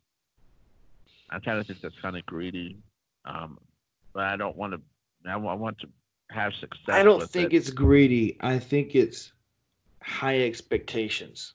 I 1.30 1.38
kind 1.38 1.60
of 1.60 1.66
think 1.66 1.80
that's 1.80 1.98
kind 2.02 2.16
of 2.16 2.26
greedy, 2.26 2.76
um, 3.24 3.56
but 4.12 4.24
I 4.24 4.36
don't 4.36 4.56
want 4.56 4.72
to. 4.72 4.80
I 5.30 5.36
want 5.36 5.78
to 5.78 5.88
have 6.30 6.52
success. 6.54 6.88
I 6.88 7.04
don't 7.04 7.30
think 7.30 7.52
it. 7.52 7.58
it's 7.58 7.70
greedy. 7.70 8.36
I 8.40 8.58
think 8.58 8.96
it's 8.96 9.32
high 10.02 10.42
expectations. 10.42 11.54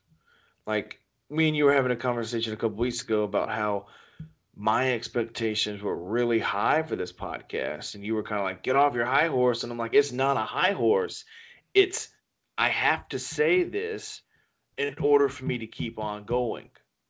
Like 0.66 1.00
me 1.30 1.48
and 1.48 1.58
you 1.58 1.66
were 1.66 1.74
having 1.74 1.91
a 1.91 1.96
conversation 1.96 2.54
a 2.54 2.58
couple 2.58 2.78
weeks 2.78 3.02
ago 3.02 3.24
about 3.24 3.50
how 3.50 3.88
my 4.56 4.94
expectations 4.94 5.82
were 5.82 5.98
really 5.98 6.39
high 6.39 6.84
for 6.84 6.96
this 6.96 7.12
podcast 7.12 7.96
and 7.96 8.06
you 8.06 8.14
were 8.14 8.24
kind 8.24 8.39
of 8.39 8.46
like 8.46 8.62
get 8.62 8.76
off 8.76 8.94
your 8.94 9.06
high 9.06 9.28
horse 9.28 9.64
and 9.64 9.72
I'm 9.72 9.80
like 9.80 9.96
it's 9.96 10.12
not 10.12 10.38
a 10.38 10.41
high 10.41 10.74
horse 10.74 11.26
it's 11.74 12.10
I 12.56 12.70
have 12.70 13.10
to 13.10 13.18
say 13.18 13.64
this 13.64 14.22
in 14.78 14.94
order 15.02 15.28
for 15.28 15.46
me 15.46 15.58
to 15.58 15.66
keep 15.66 15.98
on 15.98 16.26
going 16.26 16.70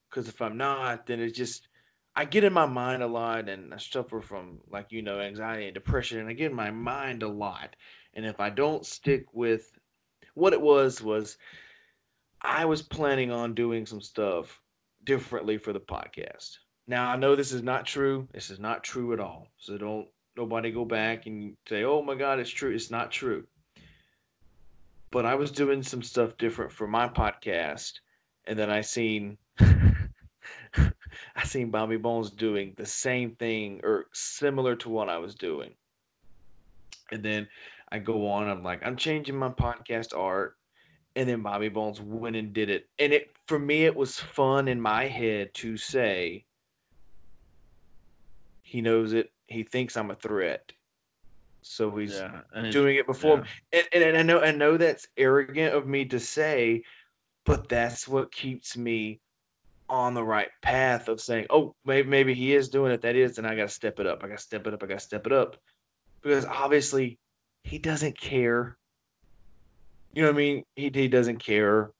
because 0.10 0.30
if 0.30 0.42
I'm 0.42 0.56
not 0.56 1.06
then 1.06 1.20
it's 1.20 1.38
just 1.38 1.68
I 2.16 2.24
get 2.24 2.46
in 2.46 2.54
my 2.54 2.66
mind 2.66 3.04
a 3.04 3.08
lot 3.08 3.50
and 3.50 3.74
I 3.74 3.78
suffer 3.78 4.22
from 4.22 4.60
like 4.72 4.94
you 4.94 5.02
know 5.02 5.20
anxiety 5.20 5.66
and 5.66 5.74
depression 5.74 6.20
and 6.20 6.30
I 6.30 6.34
get 6.34 6.52
in 6.52 6.56
my 6.56 6.72
mind 6.72 7.24
a 7.24 7.28
lot 7.28 7.76
and 8.14 8.26
if 8.26 8.40
I 8.40 8.52
don't 8.52 8.86
stick 8.86 9.26
with 9.34 9.78
what 10.34 10.54
it 10.54 10.62
was 10.62 11.02
was 11.02 11.38
I 12.42 12.66
was 12.66 12.82
planning 12.82 13.32
on 13.32 13.54
doing 13.54 13.86
some 13.86 14.02
stuff 14.02 14.62
differently 15.04 15.58
for 15.58 15.74
the 15.74 15.80
podcast. 15.80 16.58
Now 16.88 17.10
I 17.10 17.16
know 17.16 17.36
this 17.36 17.52
is 17.52 17.64
not 17.64 17.86
true. 17.86 18.28
This 18.34 18.50
is 18.50 18.60
not 18.60 18.84
true 18.84 19.14
at 19.14 19.20
all. 19.20 19.48
So 19.58 19.78
don't 19.78 20.08
nobody 20.36 20.72
go 20.72 20.86
back 20.86 21.26
and 21.26 21.56
say, 21.68 21.84
"Oh 21.84 22.02
my 22.02 22.16
God, 22.16 22.40
it's 22.40 22.50
true." 22.50 22.74
It's 22.74 22.92
not 22.92 23.12
true. 23.12 23.46
But 25.12 25.26
I 25.26 25.36
was 25.36 25.52
doing 25.52 25.84
some 25.84 26.02
stuff 26.02 26.38
different 26.38 26.72
for 26.72 26.88
my 26.88 27.08
podcast, 27.08 28.00
and 28.46 28.58
then 28.58 28.70
I 28.70 28.82
seen 28.82 29.38
I 31.36 31.44
seen 31.46 31.70
Bobby 31.70 31.98
Bones 31.98 32.32
doing 32.32 32.74
the 32.76 32.86
same 32.86 33.36
thing 33.36 33.80
or 33.84 34.08
similar 34.12 34.76
to 34.78 34.90
what 34.90 35.10
I 35.10 35.18
was 35.18 35.36
doing. 35.36 35.74
And 37.12 37.24
then 37.24 37.48
I 37.94 38.00
go 38.00 38.28
on, 38.30 38.50
I'm 38.50 38.64
like, 38.64 38.86
I'm 38.86 38.98
changing 38.98 39.38
my 39.38 39.50
podcast 39.52 40.18
art. 40.18 40.58
And 41.16 41.30
then 41.30 41.44
Bobby 41.44 41.70
Bones 41.70 42.02
went 42.02 42.36
and 42.36 42.54
did 42.54 42.70
it. 42.70 42.90
And 43.00 43.14
it 43.14 43.38
for 43.48 43.60
me 43.60 43.86
it 43.86 43.96
was 43.96 44.20
fun 44.20 44.68
in 44.68 44.82
my 44.82 45.08
head 45.08 45.54
to 45.56 45.78
say 45.78 46.48
he 48.64 48.82
knows 48.82 49.14
it. 49.14 49.32
He 49.48 49.64
thinks 49.64 49.96
I'm 49.96 50.12
a 50.12 50.16
threat. 50.16 50.74
So 51.62 51.96
he's 51.96 52.20
Yeah, 52.20 52.42
doing 52.72 52.98
it 52.98 53.06
before 53.08 53.46
yeah. 53.74 53.88
and, 53.94 54.04
and 54.06 54.18
I 54.18 54.24
know 54.24 54.42
I 54.42 54.52
know 54.52 54.78
that's 54.78 55.08
arrogant 55.18 55.76
of 55.76 55.88
me 55.88 56.06
to 56.06 56.20
say, 56.20 56.84
but 57.46 57.70
that's 57.70 58.08
what 58.08 58.32
keeps 58.32 58.76
me 58.78 59.22
on 59.90 60.14
the 60.16 60.24
right 60.24 60.50
path 60.62 61.08
of 61.10 61.22
saying, 61.22 61.48
oh, 61.52 61.76
maybe 61.86 62.10
maybe 62.10 62.34
he 62.34 62.54
is 62.56 62.70
doing 62.70 62.92
it. 62.92 63.02
That 63.02 63.16
is, 63.16 63.38
and 63.38 63.48
I 63.48 63.56
got 63.56 63.64
to 63.64 63.70
step 63.70 64.00
it 64.00 64.08
up. 64.08 64.24
I 64.24 64.30
got 64.30 64.40
to 64.40 64.44
step 64.44 64.68
it 64.68 64.74
up. 64.74 64.84
I 64.84 64.88
got 64.88 64.96
to 64.96 65.00
step 65.06 65.28
it 65.28 65.34
up 65.34 65.58
because 66.24 66.46
obviously 66.46 67.20
he 67.64 67.80
doesn't 67.80 68.18
care. 68.20 68.78
You 70.14 70.24
know 70.24 70.30
what 70.30 70.36
I 70.36 70.38
mean? 70.38 70.64
He 70.76 70.92
he 70.94 71.08
doesn't 71.08 71.40
care, 71.40 71.92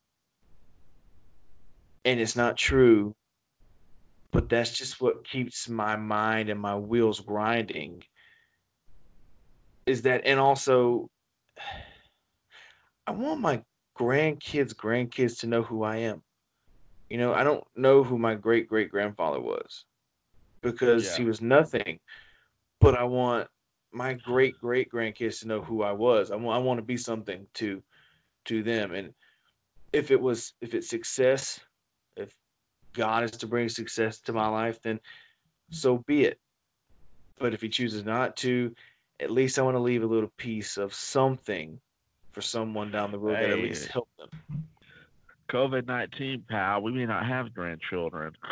and 2.06 2.20
it's 2.20 2.36
not 2.36 2.58
true. 2.58 3.16
But 4.32 4.50
that's 4.50 4.76
just 4.78 5.00
what 5.02 5.26
keeps 5.28 5.70
my 5.70 5.96
mind 5.96 6.50
and 6.50 6.60
my 6.60 6.76
wheels 6.76 7.20
grinding. 7.20 8.04
Is 9.86 10.04
that, 10.04 10.22
and 10.26 10.40
also, 10.40 11.10
I 13.08 13.12
want 13.12 13.42
my 13.42 13.64
grandkids' 14.00 14.74
grandkids 14.74 15.40
to 15.42 15.48
know 15.48 15.64
who 15.64 15.84
I 15.84 15.98
am. 15.98 16.24
You 17.10 17.18
know, 17.18 17.34
I 17.34 17.44
don't 17.44 17.64
know 17.76 18.04
who 18.04 18.18
my 18.18 18.36
great 18.36 18.68
great 18.68 18.90
grandfather 18.90 19.40
was 19.40 19.86
because 20.62 21.16
he 21.16 21.26
was 21.26 21.42
nothing. 21.42 22.00
But 22.80 22.96
I 22.96 23.04
want 23.04 23.48
my 23.94 24.14
great 24.14 24.60
great 24.60 24.92
grandkids 24.92 25.40
to 25.40 25.48
know 25.48 25.62
who 25.62 25.84
I 25.84 25.92
was. 25.92 26.32
I 26.32 26.36
want 26.36 26.60
I 26.62 26.64
want 26.64 26.80
to 26.80 26.86
be 26.86 26.98
something 26.98 27.46
to 27.56 27.82
to 28.46 28.64
them. 28.64 28.94
And 28.94 29.14
if 29.94 30.12
it 30.12 30.20
was 30.20 30.54
if 30.62 30.74
it's 30.74 30.90
success, 30.90 31.60
if 32.18 32.36
God 32.94 33.24
is 33.24 33.32
to 33.32 33.48
bring 33.48 33.70
success 33.70 34.20
to 34.22 34.34
my 34.34 34.48
life, 34.48 34.82
then 34.82 35.00
so 35.70 36.00
be 36.08 36.26
it. 36.26 36.40
But 37.40 37.54
if 37.54 37.62
he 37.62 37.70
chooses 37.70 38.04
not 38.04 38.36
to, 38.38 38.74
at 39.20 39.32
least 39.32 39.58
I 39.60 39.62
want 39.62 39.76
to 39.76 39.82
leave 39.82 40.04
a 40.04 40.08
little 40.08 40.32
piece 40.38 40.78
of 40.78 40.94
something 40.94 41.80
for 42.32 42.42
someone 42.42 42.92
down 42.92 43.12
the 43.12 43.20
road 43.20 43.36
that 43.36 43.50
at 43.52 43.60
least 43.60 43.88
help 43.90 44.10
them. 44.18 44.30
COVID 45.50 45.86
nineteen, 45.86 46.44
pal. 46.50 46.82
We 46.82 46.92
may 46.92 47.06
not 47.06 47.26
have 47.26 47.54
grandchildren. 47.54 48.34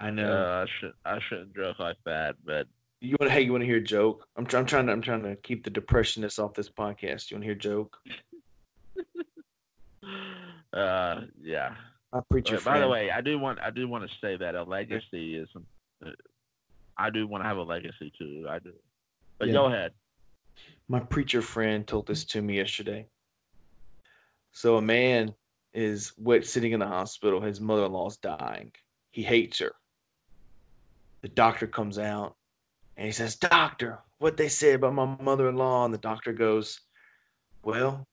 I 0.00 0.10
Uh, 0.10 0.64
I 0.64 0.66
should 0.78 0.92
I 1.04 1.18
shouldn't 1.28 1.54
joke 1.54 1.78
like 1.80 1.96
that, 2.04 2.36
but 2.44 2.66
You 3.00 3.16
want 3.20 3.30
to? 3.30 3.34
Hey, 3.34 3.42
you 3.42 3.52
want 3.52 3.62
to 3.62 3.66
hear 3.66 3.76
a 3.76 3.82
joke? 3.82 4.26
I'm, 4.36 4.46
I'm 4.52 4.66
trying 4.66 4.86
to. 4.86 4.92
I'm 4.92 5.02
trying 5.02 5.22
to 5.22 5.36
keep 5.36 5.62
the 5.64 5.70
depressionists 5.70 6.42
off 6.42 6.54
this 6.54 6.68
podcast. 6.68 7.30
You 7.30 7.36
want 7.36 7.42
to 7.42 7.46
hear 7.46 7.52
a 7.52 7.56
joke? 7.56 7.96
uh, 10.72 11.20
yeah. 11.40 11.74
My 12.12 12.20
preacher 12.30 12.56
But 12.56 12.64
by 12.64 12.80
the 12.80 12.88
way, 12.88 13.10
I 13.10 13.20
do 13.20 13.38
want 13.38 13.60
I 13.60 13.70
do 13.70 13.86
want 13.86 14.08
to 14.08 14.16
say 14.20 14.36
that 14.36 14.54
a 14.54 14.62
legacy 14.62 15.36
is. 15.36 15.48
uh, 16.04 16.10
I 16.96 17.10
do 17.10 17.26
want 17.26 17.44
to 17.44 17.48
have 17.48 17.58
a 17.58 17.62
legacy 17.62 18.12
too. 18.18 18.46
I 18.48 18.58
do. 18.58 18.72
But 19.38 19.48
Yeah. 19.48 19.54
go 19.54 19.66
ahead. 19.66 19.92
my 20.88 20.98
preacher 20.98 21.42
friend 21.42 21.86
told 21.86 22.06
this 22.08 22.24
to 22.24 22.42
me 22.42 22.56
yesterday. 22.56 23.06
So 24.50 24.76
a 24.78 24.82
man 24.82 25.34
is 25.72 26.12
wet 26.16 26.44
sitting 26.46 26.72
in 26.72 26.80
the 26.80 26.86
hospital. 26.86 27.40
His 27.40 27.60
mother-in-law's 27.60 28.16
dying. 28.16 28.72
He 29.10 29.22
hates 29.22 29.58
her. 29.60 29.72
The 31.22 31.28
doctor 31.28 31.66
comes 31.68 31.98
out 31.98 32.34
and 32.98 33.06
he 33.06 33.12
says, 33.12 33.36
"Doctor, 33.36 34.00
what 34.18 34.36
they 34.36 34.48
say 34.48 34.74
about 34.74 34.92
my 34.92 35.06
mother-in-law?" 35.06 35.86
And 35.86 35.94
the 35.94 35.98
doctor 35.98 36.34
goes, 36.34 36.80
"Well, 37.62 38.06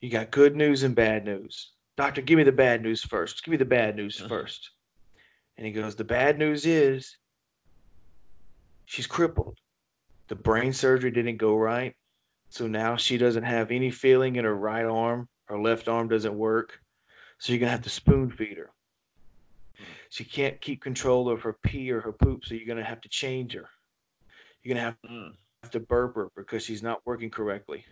you 0.00 0.10
got 0.10 0.30
good 0.30 0.54
news 0.54 0.82
and 0.82 0.94
bad 0.94 1.24
news. 1.24 1.72
Doctor, 1.96 2.20
give 2.20 2.36
me 2.36 2.44
the 2.44 2.52
bad 2.52 2.82
news 2.82 3.02
first. 3.02 3.42
Give 3.42 3.52
me 3.52 3.56
the 3.56 3.64
bad 3.64 3.96
news 3.96 4.20
uh-huh. 4.20 4.28
first." 4.28 4.70
And 5.56 5.66
he 5.66 5.72
goes, 5.72 5.96
"The 5.96 6.04
bad 6.04 6.38
news 6.38 6.66
is 6.66 7.16
she's 8.84 9.06
crippled." 9.06 9.58
the 10.28 10.34
brain 10.34 10.72
surgery 10.72 11.10
didn't 11.10 11.36
go 11.36 11.56
right. 11.56 11.94
So 12.48 12.66
now 12.66 12.96
she 12.96 13.18
doesn't 13.18 13.42
have 13.42 13.70
any 13.70 13.90
feeling 13.90 14.36
in 14.36 14.44
her 14.44 14.54
right 14.54 14.84
arm. 14.84 15.28
Her 15.46 15.58
left 15.58 15.88
arm 15.88 16.08
doesn't 16.08 16.36
work. 16.36 16.78
So 17.38 17.52
you're 17.52 17.60
going 17.60 17.68
to 17.68 17.72
have 17.72 17.82
to 17.82 17.90
spoon 17.90 18.30
feed 18.30 18.56
her. 18.56 18.70
She 20.10 20.24
can't 20.24 20.60
keep 20.60 20.82
control 20.82 21.28
of 21.28 21.42
her 21.42 21.56
pee 21.64 21.90
or 21.90 22.00
her 22.00 22.12
poop. 22.12 22.44
So 22.44 22.54
you're 22.54 22.66
going 22.66 22.78
to 22.78 22.84
have 22.84 23.00
to 23.02 23.08
change 23.08 23.54
her. 23.54 23.68
You're 24.62 24.74
going 24.74 24.82
to 24.82 24.82
have 24.82 24.96
Mm. 25.06 25.36
to 25.72 25.80
burp 25.80 26.14
her 26.14 26.30
because 26.36 26.64
she's 26.64 26.82
not 26.82 27.00
working 27.04 27.30
correctly. 27.30 27.84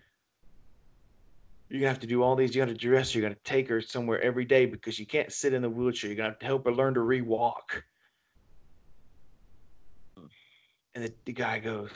You're 1.69 1.81
going 1.81 1.89
to 1.89 1.95
have 1.95 2.01
to 2.01 2.07
do 2.07 2.23
all 2.23 2.37
these. 2.37 2.55
You 2.55 2.63
got 2.63 2.69
to 2.69 2.75
dress 2.75 3.13
her. 3.13 3.19
You're 3.19 3.29
going 3.29 3.37
to 3.37 3.51
take 3.51 3.69
her 3.69 3.81
somewhere 3.81 4.21
every 4.21 4.45
day 4.45 4.67
because 4.67 4.95
she 4.95 5.05
can't 5.07 5.33
sit 5.33 5.53
in 5.55 5.63
the 5.63 5.71
wheelchair. 5.71 6.09
You're 6.09 6.17
going 6.17 6.27
to 6.27 6.33
have 6.33 6.39
to 6.41 6.47
help 6.47 6.65
her 6.67 6.73
learn 6.73 6.95
to 6.95 7.01
re-walk. 7.01 7.85
And 10.95 11.05
the, 11.05 11.15
the 11.25 11.33
guy 11.33 11.59
goes, 11.59 11.91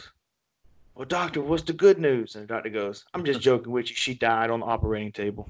Well, 0.94 1.06
doctor, 1.06 1.40
what's 1.42 1.62
the 1.62 1.72
good 1.72 1.98
news? 1.98 2.34
And 2.34 2.44
the 2.44 2.52
doctor 2.52 2.70
goes, 2.70 3.04
I'm 3.14 3.24
just 3.24 3.40
joking 3.42 3.72
with 3.72 3.88
you. 3.90 3.94
She 3.96 4.14
died 4.14 4.50
on 4.50 4.60
the 4.60 4.66
operating 4.66 5.12
table. 5.12 5.48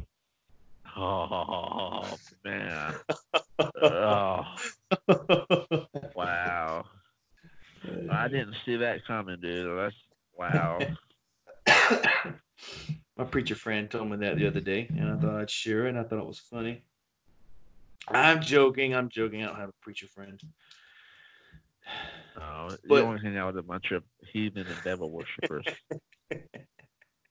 Oh 0.96 2.16
man. 2.44 2.94
oh 3.82 4.44
wow. 6.14 6.84
I 8.10 8.28
didn't 8.28 8.54
see 8.64 8.76
that 8.76 9.04
coming, 9.06 9.40
dude. 9.40 9.76
That's 9.78 9.94
wow. 10.36 10.78
My 13.16 13.24
preacher 13.24 13.54
friend 13.54 13.90
told 13.90 14.10
me 14.10 14.16
that 14.18 14.36
the 14.36 14.46
other 14.46 14.60
day, 14.60 14.86
and 14.90 15.10
I 15.10 15.16
thought 15.16 15.40
I'd 15.40 15.50
share 15.50 15.86
it, 15.86 15.90
and 15.90 15.98
I 15.98 16.04
thought 16.04 16.20
it 16.20 16.26
was 16.26 16.38
funny. 16.38 16.82
I'm 18.08 18.40
joking. 18.40 18.94
I'm 18.94 19.08
joking. 19.08 19.42
I 19.42 19.46
don't 19.46 19.56
have 19.56 19.68
a 19.70 19.74
preacher 19.82 20.06
friend. 20.06 20.40
Oh, 22.40 22.68
But- 22.88 22.96
you 22.96 23.02
only 23.02 23.20
hang 23.20 23.36
out 23.36 23.54
with 23.54 23.64
a 23.64 23.66
bunch 23.66 23.90
of 23.92 24.02
heathen 24.32 24.66
and 24.66 24.76
devil 24.84 25.10
worshippers. 25.10 25.64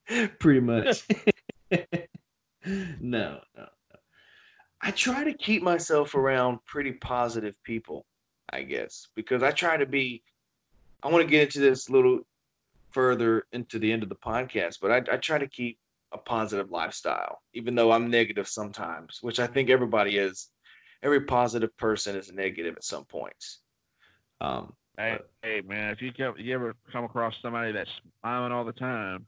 Pretty 0.40 0.60
much. 0.60 1.08
no, 3.00 3.40
no, 3.56 3.68
no. 3.90 4.00
I 4.82 4.92
try 4.92 5.24
to 5.24 5.34
keep 5.34 5.64
myself 5.64 6.16
around 6.16 6.60
pretty 6.66 6.94
positive 6.94 7.56
people, 7.64 8.06
I 8.52 8.64
guess, 8.64 9.08
because 9.16 9.44
I 9.44 9.52
try 9.52 9.78
to 9.78 9.86
be. 9.86 10.24
I 11.04 11.10
want 11.10 11.24
to 11.24 11.30
get 11.30 11.44
into 11.44 11.60
this 11.60 11.90
a 11.90 11.92
little 11.92 12.22
further 12.92 13.46
into 13.52 13.80
the 13.80 13.92
end 13.92 14.04
of 14.04 14.10
the 14.10 14.16
podcast, 14.16 14.80
but 14.82 14.92
I, 14.92 14.98
I 15.14 15.18
try 15.18 15.38
to 15.38 15.48
keep 15.48 15.78
a 16.12 16.18
positive 16.18 16.72
lifestyle, 16.72 17.42
even 17.54 17.76
though 17.76 17.92
I'm 17.92 18.10
negative 18.10 18.48
sometimes, 18.48 19.20
which 19.22 19.40
I 19.40 19.48
think 19.48 19.70
everybody 19.70 20.18
is. 20.18 20.50
Every 21.04 21.22
positive 21.22 21.76
person 21.78 22.16
is 22.16 22.34
negative 22.34 22.76
at 22.76 22.84
some 22.84 23.06
points. 23.06 23.60
Um, 24.42 24.74
hey, 24.98 25.20
hey, 25.44 25.62
man, 25.62 25.92
if 25.92 26.02
you 26.02 26.12
come, 26.12 26.34
you 26.40 26.56
ever 26.56 26.76
come 26.92 27.04
across 27.04 27.36
somebody 27.42 27.72
that's 27.72 27.92
smiling 28.22 28.52
all 28.52 28.66
the 28.66 28.74
time, 28.74 29.28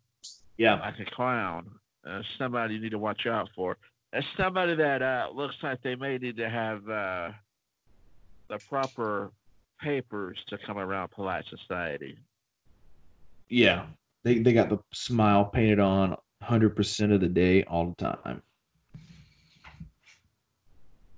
yeah, 0.57 0.79
like 0.79 0.99
a 0.99 1.05
clown, 1.05 1.69
uh, 2.09 2.21
somebody 2.37 2.75
you 2.75 2.81
need 2.81 2.91
to 2.91 2.97
watch 2.97 3.25
out 3.25 3.49
for. 3.55 3.77
That's 4.11 4.25
somebody 4.37 4.75
that 4.75 5.01
uh, 5.01 5.27
looks 5.33 5.55
like 5.61 5.81
they 5.83 5.95
may 5.95 6.17
need 6.17 6.37
to 6.37 6.49
have 6.49 6.89
uh, 6.89 7.29
the 8.49 8.57
proper 8.69 9.31
papers 9.79 10.37
to 10.49 10.57
come 10.65 10.77
around 10.77 11.11
polite 11.11 11.45
society. 11.49 12.17
Yeah. 13.49 13.85
They 14.23 14.39
they 14.39 14.51
got 14.53 14.69
the 14.69 14.79
smile 14.93 15.45
painted 15.45 15.79
on 15.79 16.15
100% 16.43 17.13
of 17.13 17.21
the 17.21 17.27
day 17.27 17.63
all 17.63 17.95
the 17.97 18.05
time. 18.23 18.41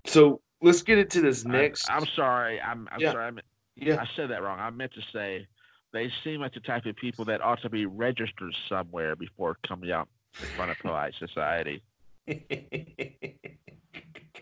So, 0.05 0.41
let's 0.61 0.81
get 0.81 0.97
into 0.97 1.21
this 1.21 1.45
I'm- 1.45 1.51
next. 1.53 1.89
I'm, 1.89 2.05
sorry. 2.15 2.59
I'm, 2.59 2.87
I'm 2.91 2.99
Yeah. 2.99 3.11
sorry. 3.13 3.25
I, 3.25 3.31
meant, 3.31 3.47
yeah. 3.75 4.01
I 4.01 4.07
said 4.15 4.29
that 4.31 4.41
wrong. 4.43 4.59
I 4.59 4.69
meant 4.69 4.93
to 4.93 5.01
say 5.13 5.47
they 5.93 6.11
seem 6.23 6.41
like 6.41 6.53
the 6.53 6.59
type 6.59 6.85
of 6.85 6.95
people 6.95 7.25
that 7.25 7.41
ought 7.41 7.61
to 7.61 7.69
be 7.69 7.85
registered 7.85 8.53
somewhere 8.67 9.15
before 9.15 9.57
coming 9.67 9.91
out 9.91 10.07
in 10.07 10.13
front 10.55 10.71
of 10.71 10.79
polite 10.79 11.13
society. 11.19 11.82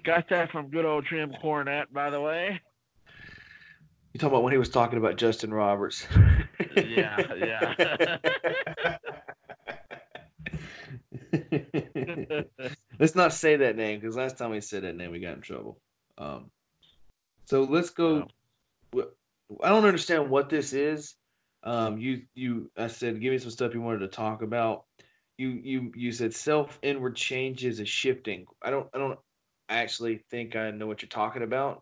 Got 0.03 0.29
that 0.29 0.51
from 0.51 0.69
good 0.69 0.85
old 0.85 1.05
Jim 1.09 1.33
Cornette, 1.43 1.91
by 1.91 2.09
the 2.09 2.21
way. 2.21 2.61
You 4.13 4.19
talking 4.19 4.33
about 4.33 4.43
when 4.43 4.53
he 4.53 4.57
was 4.57 4.69
talking 4.69 4.97
about 4.97 5.17
Justin 5.17 5.53
Roberts? 5.53 6.07
Yeah, 6.75 7.33
yeah. 7.35 8.17
let's 12.99 13.15
not 13.15 13.33
say 13.33 13.55
that 13.57 13.75
name 13.75 13.99
because 13.99 14.15
last 14.15 14.37
time 14.37 14.51
we 14.51 14.61
said 14.61 14.83
that 14.83 14.95
name, 14.95 15.11
we 15.11 15.19
got 15.19 15.35
in 15.35 15.41
trouble. 15.41 15.79
Um, 16.17 16.51
so 17.45 17.63
let's 17.63 17.89
go. 17.89 18.27
wh- 18.95 19.09
I 19.61 19.69
don't 19.69 19.85
understand 19.85 20.29
what 20.29 20.49
this 20.49 20.73
is. 20.73 21.15
Um, 21.63 21.97
you 21.97 22.21
you 22.35 22.71
I 22.77 22.87
said 22.87 23.19
give 23.19 23.31
me 23.31 23.37
some 23.39 23.51
stuff 23.51 23.73
you 23.73 23.81
wanted 23.81 23.99
to 23.99 24.07
talk 24.07 24.41
about. 24.41 24.85
You 25.39 25.51
you 25.51 25.91
you 25.95 26.11
said 26.11 26.33
self 26.33 26.77
inward 26.81 27.15
changes 27.15 27.79
is 27.79 27.87
shifting. 27.87 28.45
I 28.61 28.71
don't 28.71 28.89
I 28.93 28.97
don't 28.97 29.17
actually 29.69 30.17
think 30.29 30.57
I 30.57 30.71
know 30.71 30.85
what 30.85 31.01
you're 31.01 31.07
talking 31.07 31.43
about? 31.43 31.81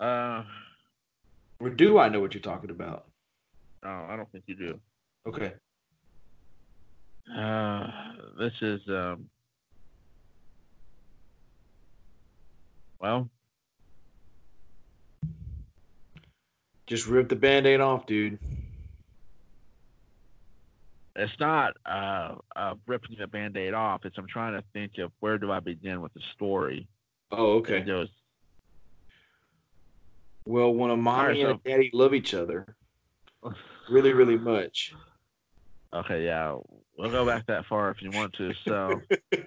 Uh, 0.00 0.42
Or 1.60 1.70
do 1.70 1.98
I 1.98 2.08
know 2.08 2.20
what 2.20 2.34
you're 2.34 2.42
talking 2.42 2.70
about? 2.70 3.06
no, 3.84 4.06
I 4.10 4.16
don't 4.16 4.30
think 4.32 4.44
you 4.48 4.56
do. 4.56 4.80
Okay. 5.28 5.54
Uh, 7.38 7.86
this 8.38 8.52
is 8.62 8.80
um. 8.88 9.30
Well, 13.00 13.30
Just 16.86 17.06
rip 17.06 17.28
the 17.28 17.36
band-aid 17.36 17.80
off, 17.80 18.06
dude. 18.06 18.38
It's 21.16 21.32
not 21.38 21.76
uh, 21.86 22.36
uh 22.56 22.74
ripping 22.86 23.16
the 23.18 23.26
band-aid 23.26 23.74
off. 23.74 24.04
It's 24.04 24.16
I'm 24.18 24.26
trying 24.26 24.54
to 24.54 24.64
think 24.72 24.98
of 24.98 25.12
where 25.20 25.38
do 25.38 25.50
I 25.52 25.60
begin 25.60 26.00
with 26.00 26.12
the 26.14 26.20
story. 26.34 26.88
Oh, 27.30 27.54
okay. 27.58 27.80
Goes, 27.80 28.08
Well, 30.46 30.72
when 30.72 30.90
a 30.90 30.96
mommy 30.96 31.42
Alright, 31.44 31.56
and 31.56 31.60
a 31.64 31.68
daddy 31.68 31.90
love 31.92 32.14
each 32.14 32.34
other 32.34 32.76
really, 33.90 34.12
really 34.12 34.38
much. 34.38 34.94
okay, 35.92 36.24
yeah, 36.24 36.56
we'll 36.96 37.10
go 37.10 37.26
back 37.26 37.46
that 37.46 37.66
far 37.66 37.90
if 37.90 38.02
you 38.02 38.10
want 38.10 38.32
to. 38.34 38.52
So 38.64 39.00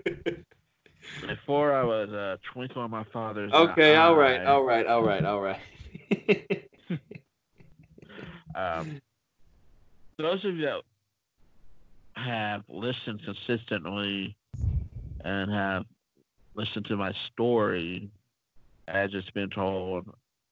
before 1.28 1.74
I 1.74 1.84
was 1.84 2.10
a 2.10 2.40
twinkle 2.54 2.82
on 2.82 2.92
my 2.92 3.04
father's 3.06 3.54
okay, 3.54 3.96
all 3.96 4.16
right 4.16 4.44
all 4.46 4.64
right 4.64 4.88
all 4.88 5.04
right 5.04 5.24
all 5.24 5.42
right 5.42 5.60
Um, 8.56 9.02
those 10.18 10.44
of 10.46 10.56
you 10.56 10.66
that 10.66 10.82
have 12.16 12.64
listened 12.70 13.22
consistently 13.24 14.36
and 15.24 15.52
have 15.52 15.84
listened 16.56 16.86
to 16.86 16.96
my 16.96 17.12
story 17.32 18.10
as 18.88 19.10
it's 19.14 19.30
been 19.32 19.50
told 19.50 20.08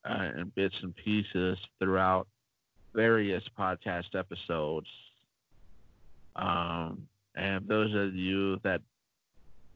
uh, 0.09 0.29
in 0.37 0.51
bits 0.55 0.75
and 0.81 0.95
pieces 0.95 1.57
throughout 1.79 2.27
various 2.93 3.43
podcast 3.57 4.15
episodes, 4.15 4.87
um, 6.35 7.07
and 7.35 7.67
those 7.67 7.93
of 7.95 8.13
you 8.15 8.59
that 8.63 8.81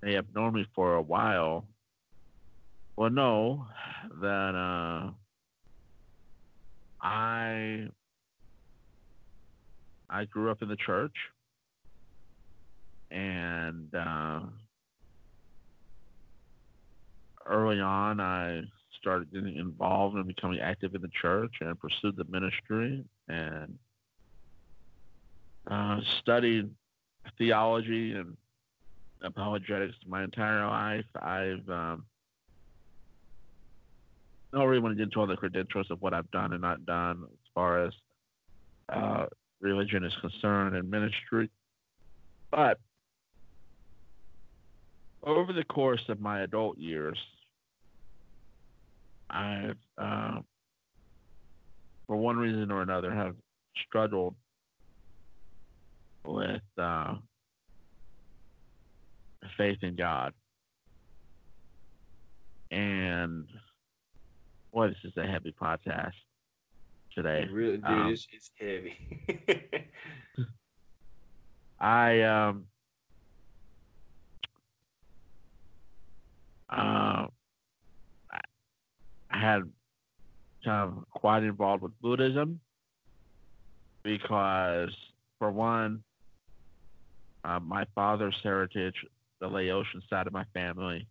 may 0.01 0.13
have 0.13 0.25
known 0.35 0.53
me 0.53 0.65
for 0.75 0.95
a 0.95 1.01
while 1.01 1.65
will 2.95 3.09
know 3.09 3.65
that 4.21 4.55
uh, 4.55 5.11
I 7.01 7.87
I 10.09 10.25
grew 10.25 10.51
up 10.51 10.61
in 10.61 10.69
the 10.69 10.77
church, 10.77 11.15
and 13.11 13.93
uh, 13.95 14.39
early 17.45 17.79
on, 17.79 18.19
I 18.19 18.61
started 18.99 19.31
getting 19.31 19.57
involved 19.57 20.15
and 20.15 20.27
becoming 20.27 20.59
active 20.59 20.95
in 20.95 21.01
the 21.01 21.09
church 21.21 21.53
and 21.61 21.79
pursued 21.79 22.17
the 22.17 22.25
ministry 22.25 23.03
and 23.27 23.77
uh, 25.69 25.99
studied 26.21 26.69
theology 27.37 28.13
and 28.13 28.35
apologetics 29.23 29.95
my 30.07 30.23
entire 30.23 30.67
life. 30.67 31.05
I've 31.21 31.69
um, 31.69 32.05
I 34.53 34.57
don't 34.57 34.67
really 34.67 34.81
want 34.81 34.93
to 34.93 34.97
get 34.97 35.03
into 35.03 35.19
all 35.19 35.27
the 35.27 35.35
credentials 35.35 35.87
of 35.91 36.01
what 36.01 36.13
I've 36.13 36.29
done 36.31 36.53
and 36.53 36.61
not 36.61 36.85
done 36.85 37.23
as 37.23 37.49
far 37.53 37.85
as 37.85 37.93
uh, 38.89 39.25
religion 39.59 40.03
is 40.05 40.13
concerned 40.21 40.75
and 40.75 40.89
ministry. 40.89 41.49
But 42.49 42.79
over 45.27 45.51
the 45.51 45.63
course 45.65 46.03
of 46.07 46.19
my 46.21 46.41
adult 46.41 46.77
years, 46.77 47.17
I've, 49.29 49.75
uh, 49.97 50.39
for 52.07 52.15
one 52.15 52.37
reason 52.37 52.71
or 52.71 52.81
another, 52.81 53.13
have 53.13 53.35
struggled 53.87 54.35
with 56.25 56.61
uh, 56.77 57.15
faith 59.57 59.79
in 59.81 59.95
God. 59.95 60.33
And 62.71 63.47
boy, 64.73 64.87
this 64.89 64.97
is 65.03 65.13
a 65.17 65.27
heavy 65.27 65.53
podcast 65.61 66.13
today. 67.13 67.47
really, 67.51 67.77
dude, 67.77 67.85
Um, 67.85 68.11
it's, 68.11 68.27
it's 68.31 68.51
heavy. 68.59 69.89
I 71.79 72.21
um 72.21 72.65
uh, 76.69 77.27
I 78.31 78.39
I 79.31 79.39
had 79.39 79.63
kind 80.63 80.93
of 80.93 81.09
quite 81.11 81.43
involved 81.43 81.83
with 81.83 81.99
Buddhism 82.01 82.59
because, 84.03 84.89
for 85.39 85.51
one, 85.51 86.03
uh, 87.43 87.59
my 87.59 87.85
father's 87.95 88.35
heritage, 88.43 88.95
the 89.39 89.47
Laotian 89.47 90.01
side 90.09 90.27
of 90.27 90.33
my 90.33 90.45
family, 90.53 91.07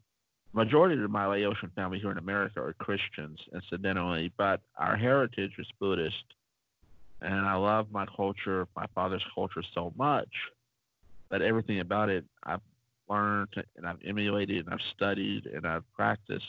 majority 0.52 1.02
of 1.02 1.10
my 1.10 1.26
Laotian 1.26 1.70
family 1.76 1.98
here 1.98 2.10
in 2.10 2.18
America 2.18 2.60
are 2.60 2.72
Christians, 2.74 3.38
incidentally, 3.54 4.32
but 4.36 4.60
our 4.78 4.96
heritage 4.96 5.52
is 5.58 5.66
Buddhist. 5.78 6.24
And 7.22 7.46
I 7.46 7.54
love 7.54 7.90
my 7.90 8.06
culture, 8.14 8.66
my 8.76 8.86
father's 8.94 9.24
culture 9.34 9.62
so 9.74 9.92
much 9.96 10.28
that 11.30 11.42
everything 11.42 11.80
about 11.80 12.08
it 12.08 12.24
I've 12.44 12.60
learned 13.08 13.48
and 13.76 13.86
I've 13.86 14.00
emulated 14.06 14.64
and 14.64 14.74
I've 14.74 14.94
studied 14.94 15.46
and 15.46 15.66
I've 15.66 15.90
practiced. 15.92 16.44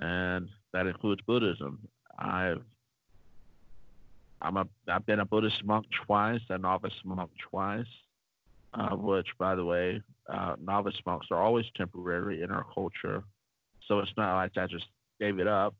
And 0.00 0.48
that 0.72 0.86
includes 0.86 1.22
Buddhism. 1.22 1.80
I've 2.18 2.62
I'm 4.40 4.56
a 4.56 4.66
I've 4.88 5.06
been 5.06 5.20
a 5.20 5.24
Buddhist 5.24 5.64
monk 5.64 5.86
twice, 6.06 6.40
a 6.48 6.58
novice 6.58 6.92
monk 7.04 7.30
twice, 7.50 7.86
uh, 8.74 8.94
which 8.94 9.26
by 9.38 9.54
the 9.54 9.64
way, 9.64 10.00
uh, 10.32 10.54
novice 10.60 10.98
monks 11.04 11.26
are 11.30 11.42
always 11.42 11.66
temporary 11.76 12.42
in 12.42 12.50
our 12.50 12.66
culture. 12.72 13.24
So 13.86 13.98
it's 14.00 14.12
not 14.16 14.36
like 14.36 14.56
I 14.56 14.66
just 14.66 14.86
gave 15.18 15.38
it 15.38 15.48
up, 15.48 15.74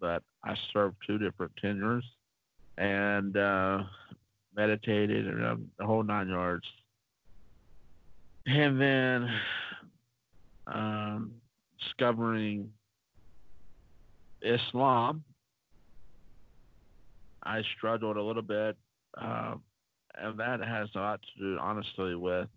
but 0.00 0.22
I 0.44 0.54
served 0.72 0.96
two 1.06 1.18
different 1.18 1.52
tenures 1.60 2.04
and 2.76 3.36
uh, 3.36 3.84
meditated 4.54 5.26
and 5.26 5.44
um, 5.44 5.70
the 5.78 5.86
whole 5.86 6.02
nine 6.02 6.28
yards. 6.28 6.66
And 8.46 8.80
then 8.80 9.28
um, 10.66 11.32
discovering 11.80 12.70
Islam, 14.42 15.22
I 17.44 17.62
struggled 17.76 18.16
a 18.16 18.22
little 18.22 18.42
bit, 18.42 18.76
uh, 19.20 19.54
and 20.14 20.38
that 20.38 20.60
has 20.60 20.88
a 20.94 20.98
lot 20.98 21.20
to 21.22 21.42
do, 21.42 21.58
honestly, 21.60 22.14
with 22.14 22.48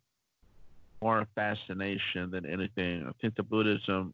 more 1.01 1.27
fascination 1.35 2.31
than 2.31 2.45
anything. 2.45 3.05
I 3.07 3.11
think 3.21 3.35
the 3.35 3.43
Buddhism, 3.43 4.13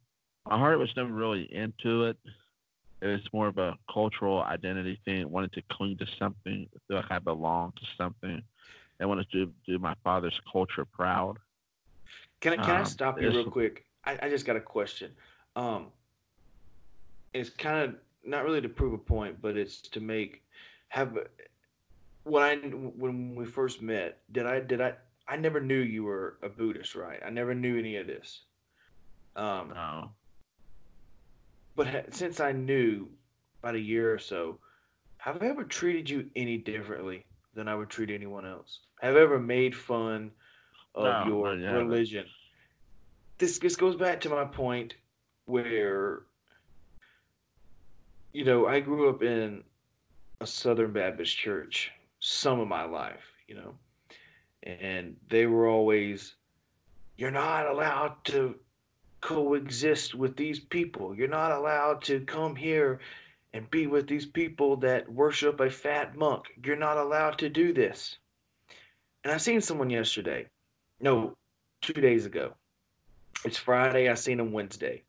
my 0.50 0.58
heart 0.58 0.80
was 0.80 0.90
never 0.96 1.12
really 1.12 1.44
into 1.54 2.06
it. 2.06 2.18
It 3.02 3.08
was 3.08 3.22
more 3.34 3.48
of 3.48 3.58
a 3.58 3.78
cultural 3.92 4.44
identity 4.44 5.00
thing, 5.06 5.30
wanted 5.30 5.54
to 5.54 5.62
cling 5.72 5.98
to 5.98 6.06
something, 6.20 6.68
feel 6.88 6.98
like 6.98 7.12
I 7.12 7.20
belonged 7.20 7.74
to 7.78 7.86
something. 7.98 8.42
I 9.00 9.06
wanted 9.06 9.32
to 9.32 9.52
do 9.66 9.80
my 9.80 9.96
father's 10.04 10.40
culture 10.52 10.86
proud. 10.86 11.38
Can 12.42 12.54
I 12.54 12.58
can 12.58 12.76
I 12.76 12.84
Um, 12.84 12.84
stop 12.84 13.22
you 13.22 13.32
real 13.32 13.46
quick? 13.46 13.86
I, 14.06 14.20
I 14.24 14.30
just 14.30 14.46
got 14.46 14.56
a 14.58 14.62
question. 14.62 15.16
Um, 15.56 15.92
it's 17.34 17.50
kind 17.50 17.84
of 17.90 17.96
not 18.24 18.44
really 18.44 18.62
to 18.62 18.70
prove 18.70 18.94
a 18.94 18.98
point, 18.98 19.42
but 19.42 19.58
it's 19.58 19.82
to 19.82 20.00
make 20.02 20.44
have 20.90 21.18
when 22.24 22.44
I 22.44 22.56
when 22.58 23.36
we 23.36 23.46
first 23.46 23.82
met. 23.82 24.22
Did 24.32 24.46
I 24.46 24.60
did 24.60 24.82
I 24.82 24.96
I 25.28 25.38
never 25.38 25.60
knew 25.62 25.80
you 25.80 26.04
were 26.04 26.38
a 26.44 26.50
Buddhist, 26.50 26.96
right? 26.96 27.20
I 27.26 27.30
never 27.30 27.54
knew 27.54 27.78
any 27.78 27.98
of 27.98 28.08
this. 28.08 28.44
Um, 29.36 29.76
No. 29.76 30.16
but 31.76 31.88
ha- 31.88 32.04
since 32.12 32.40
I 32.40 32.52
knew 32.54 33.10
about 33.62 33.76
a 33.76 33.80
year 33.80 34.14
or 34.14 34.20
so, 34.20 34.60
have 35.18 35.42
I 35.42 35.48
ever 35.48 35.64
treated 35.64 36.10
you 36.10 36.30
any 36.36 36.58
differently 36.58 37.26
than 37.54 37.68
I 37.68 37.76
would 37.76 37.90
treat 37.90 38.10
anyone 38.10 38.46
else? 38.46 38.80
Have 39.02 39.16
I 39.16 39.20
ever 39.22 39.40
made 39.40 39.76
fun 39.76 40.32
of 40.96 41.04
No, 41.04 41.24
your 41.26 41.56
no, 41.56 41.62
you 41.62 41.66
haven't. 41.66 41.88
religion? 41.90 42.26
This 43.38 43.60
this 43.60 43.76
goes 43.76 43.96
back 43.96 44.20
to 44.22 44.30
my 44.30 44.46
point 44.46 44.96
where 45.46 46.24
you 48.34 48.46
know, 48.46 48.68
I 48.68 48.80
grew 48.80 49.10
up 49.10 49.24
in 49.24 49.64
a 50.40 50.48
Southern 50.48 50.92
Baptist 50.94 51.38
church 51.38 51.92
some 52.20 52.60
of 52.60 52.68
my 52.68 52.84
life, 52.84 53.24
you 53.48 53.56
know, 53.56 53.76
and 54.64 55.18
they 55.30 55.48
were 55.48 55.68
always, 55.68 56.36
you're 57.18 57.32
not 57.32 57.68
allowed 57.68 58.24
to 58.26 58.56
coexist 59.22 60.16
with 60.16 60.36
these 60.38 60.60
people. 60.60 61.16
You're 61.16 61.28
not 61.28 61.52
allowed 61.52 62.02
to 62.04 62.22
come 62.22 62.56
here 62.56 63.00
and 63.54 63.70
be 63.70 63.88
with 63.88 64.08
these 64.08 64.26
people 64.26 64.78
that 64.78 65.12
worship 65.12 65.60
a 65.60 65.70
fat 65.70 66.16
monk. 66.16 66.46
You're 66.64 66.78
not 66.78 66.98
allowed 66.98 67.38
to 67.40 67.50
do 67.50 67.74
this. 67.74 68.18
And 69.24 69.34
I 69.34 69.38
seen 69.38 69.62
someone 69.62 69.90
yesterday, 69.90 70.48
no, 71.02 71.36
two 71.82 71.94
days 71.94 72.26
ago, 72.26 72.54
It's 73.44 73.58
Friday. 73.58 74.10
I 74.10 74.14
seen 74.14 74.40
him 74.40 74.52
Wednesday. 74.52 75.04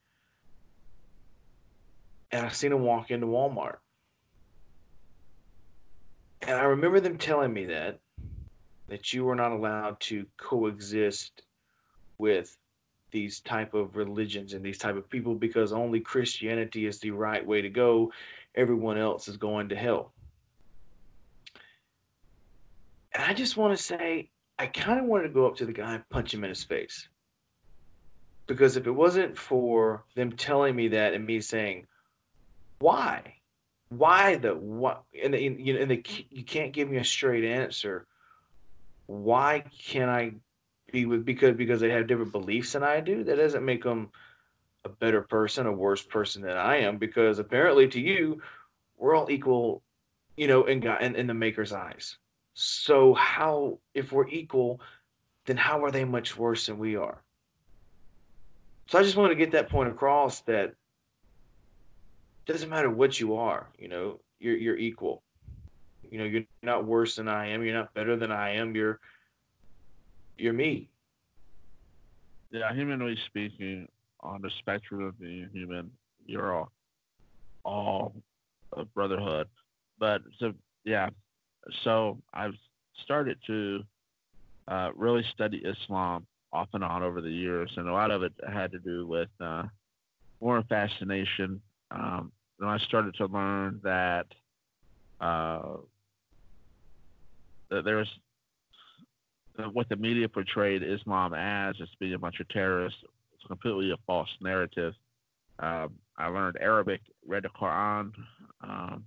And 2.30 2.46
I 2.46 2.48
seen 2.48 2.72
him 2.72 2.80
walk 2.80 3.10
into 3.10 3.26
Walmart. 3.26 3.76
And 6.40 6.58
I 6.58 6.64
remember 6.64 6.98
them 6.98 7.18
telling 7.18 7.52
me 7.52 7.66
that 7.66 8.00
that 8.88 9.12
you 9.12 9.24
were 9.24 9.36
not 9.36 9.52
allowed 9.52 9.98
to 10.00 10.26
coexist 10.36 11.42
with 12.18 12.58
these 13.10 13.40
type 13.40 13.74
of 13.74 13.96
religions 13.96 14.54
and 14.54 14.64
these 14.64 14.78
type 14.78 14.96
of 14.96 15.08
people 15.08 15.34
because 15.34 15.72
only 15.72 16.00
Christianity 16.00 16.86
is 16.86 16.98
the 16.98 17.10
right 17.10 17.46
way 17.46 17.62
to 17.62 17.70
go. 17.70 18.12
Everyone 18.54 18.98
else 18.98 19.28
is 19.28 19.36
going 19.36 19.68
to 19.68 19.76
hell. 19.76 20.12
And 23.14 23.22
I 23.22 23.34
just 23.34 23.56
want 23.56 23.76
to 23.76 23.82
say, 23.82 24.30
I 24.62 24.66
kind 24.66 25.00
of 25.00 25.06
wanted 25.06 25.24
to 25.24 25.34
go 25.34 25.48
up 25.48 25.56
to 25.56 25.66
the 25.66 25.72
guy 25.72 25.94
and 25.94 26.08
punch 26.08 26.32
him 26.32 26.44
in 26.44 26.48
his 26.48 26.62
face. 26.62 27.08
Because 28.46 28.76
if 28.76 28.86
it 28.86 28.92
wasn't 28.92 29.36
for 29.36 30.04
them 30.14 30.30
telling 30.30 30.76
me 30.76 30.86
that 30.86 31.14
and 31.14 31.26
me 31.26 31.40
saying, 31.40 31.88
why? 32.78 33.38
Why 33.88 34.36
the 34.36 34.54
what? 34.54 35.02
And, 35.20 35.34
the, 35.34 35.42
you 35.42 35.74
know, 35.74 35.80
and 35.80 35.90
the, 35.90 36.04
you 36.30 36.44
can't 36.44 36.72
give 36.72 36.88
me 36.88 36.98
a 36.98 37.04
straight 37.04 37.42
answer. 37.42 38.06
Why 39.06 39.64
can't 39.80 40.08
I 40.08 40.34
be 40.92 41.06
with 41.06 41.24
because 41.24 41.56
because 41.56 41.80
they 41.80 41.90
have 41.90 42.06
different 42.06 42.30
beliefs 42.30 42.74
than 42.74 42.84
I 42.84 43.00
do? 43.00 43.24
That 43.24 43.38
doesn't 43.38 43.64
make 43.64 43.82
them 43.82 44.10
a 44.84 44.88
better 44.88 45.22
person, 45.22 45.66
a 45.66 45.72
worse 45.72 46.02
person 46.02 46.40
than 46.40 46.56
I 46.56 46.76
am. 46.82 46.98
Because 46.98 47.40
apparently, 47.40 47.88
to 47.88 48.00
you, 48.00 48.40
we're 48.96 49.16
all 49.16 49.28
equal, 49.28 49.82
you 50.36 50.46
know, 50.46 50.66
in 50.66 50.78
God, 50.78 51.02
in, 51.02 51.16
in 51.16 51.26
the 51.26 51.34
Maker's 51.34 51.72
eyes. 51.72 52.16
So 52.54 53.14
how, 53.14 53.78
if 53.94 54.12
we're 54.12 54.28
equal, 54.28 54.80
then 55.46 55.56
how 55.56 55.84
are 55.84 55.90
they 55.90 56.04
much 56.04 56.36
worse 56.36 56.66
than 56.66 56.78
we 56.78 56.96
are? 56.96 57.22
So 58.86 58.98
I 58.98 59.02
just 59.02 59.16
want 59.16 59.30
to 59.30 59.36
get 59.36 59.52
that 59.52 59.70
point 59.70 59.88
across 59.88 60.40
that 60.42 60.74
it 62.46 62.52
doesn't 62.52 62.68
matter 62.68 62.90
what 62.90 63.18
you 63.20 63.36
are, 63.36 63.68
you 63.78 63.88
know, 63.88 64.20
you're 64.38 64.56
you're 64.56 64.76
equal. 64.76 65.22
You 66.10 66.18
know, 66.18 66.24
you're 66.24 66.42
not 66.62 66.84
worse 66.84 67.16
than 67.16 67.28
I 67.28 67.48
am, 67.48 67.64
you're 67.64 67.74
not 67.74 67.94
better 67.94 68.16
than 68.16 68.30
I 68.32 68.56
am, 68.56 68.74
you're 68.74 69.00
you're 70.36 70.52
me. 70.52 70.90
Yeah, 72.50 72.74
humanly 72.74 73.16
speaking, 73.26 73.88
on 74.20 74.42
the 74.42 74.50
spectrum 74.58 75.02
of 75.04 75.18
being 75.18 75.48
human, 75.52 75.90
you're 76.26 76.54
all 76.54 76.72
all 77.64 78.14
a 78.76 78.84
brotherhood. 78.84 79.48
But 79.98 80.22
so 80.38 80.52
yeah, 80.84 81.08
so 81.84 82.18
I've 82.32 82.54
started 83.04 83.38
to 83.46 83.82
uh, 84.68 84.90
really 84.94 85.24
study 85.34 85.58
Islam 85.64 86.26
off 86.52 86.68
and 86.74 86.84
on 86.84 87.02
over 87.02 87.20
the 87.20 87.30
years, 87.30 87.70
and 87.76 87.88
a 87.88 87.92
lot 87.92 88.10
of 88.10 88.22
it 88.22 88.32
had 88.52 88.72
to 88.72 88.78
do 88.78 89.06
with 89.06 89.28
uh, 89.40 89.64
more 90.40 90.62
fascination. 90.68 91.60
Um, 91.90 92.32
and 92.60 92.68
I 92.68 92.78
started 92.78 93.14
to 93.16 93.26
learn 93.26 93.80
that 93.82 94.26
uh, 95.20 95.76
that 97.70 97.84
there's 97.84 98.08
what 99.72 99.88
the 99.88 99.96
media 99.96 100.28
portrayed 100.28 100.82
Islam 100.82 101.34
as 101.34 101.76
as 101.80 101.88
being 101.98 102.14
a 102.14 102.18
bunch 102.18 102.40
of 102.40 102.48
terrorists. 102.48 102.98
It's 103.34 103.46
completely 103.46 103.90
a 103.90 103.96
false 104.06 104.28
narrative. 104.40 104.94
Um, 105.58 105.94
I 106.16 106.28
learned 106.28 106.58
Arabic, 106.60 107.00
read 107.26 107.44
the 107.44 107.48
Quran, 107.48 108.12
um, 108.62 109.04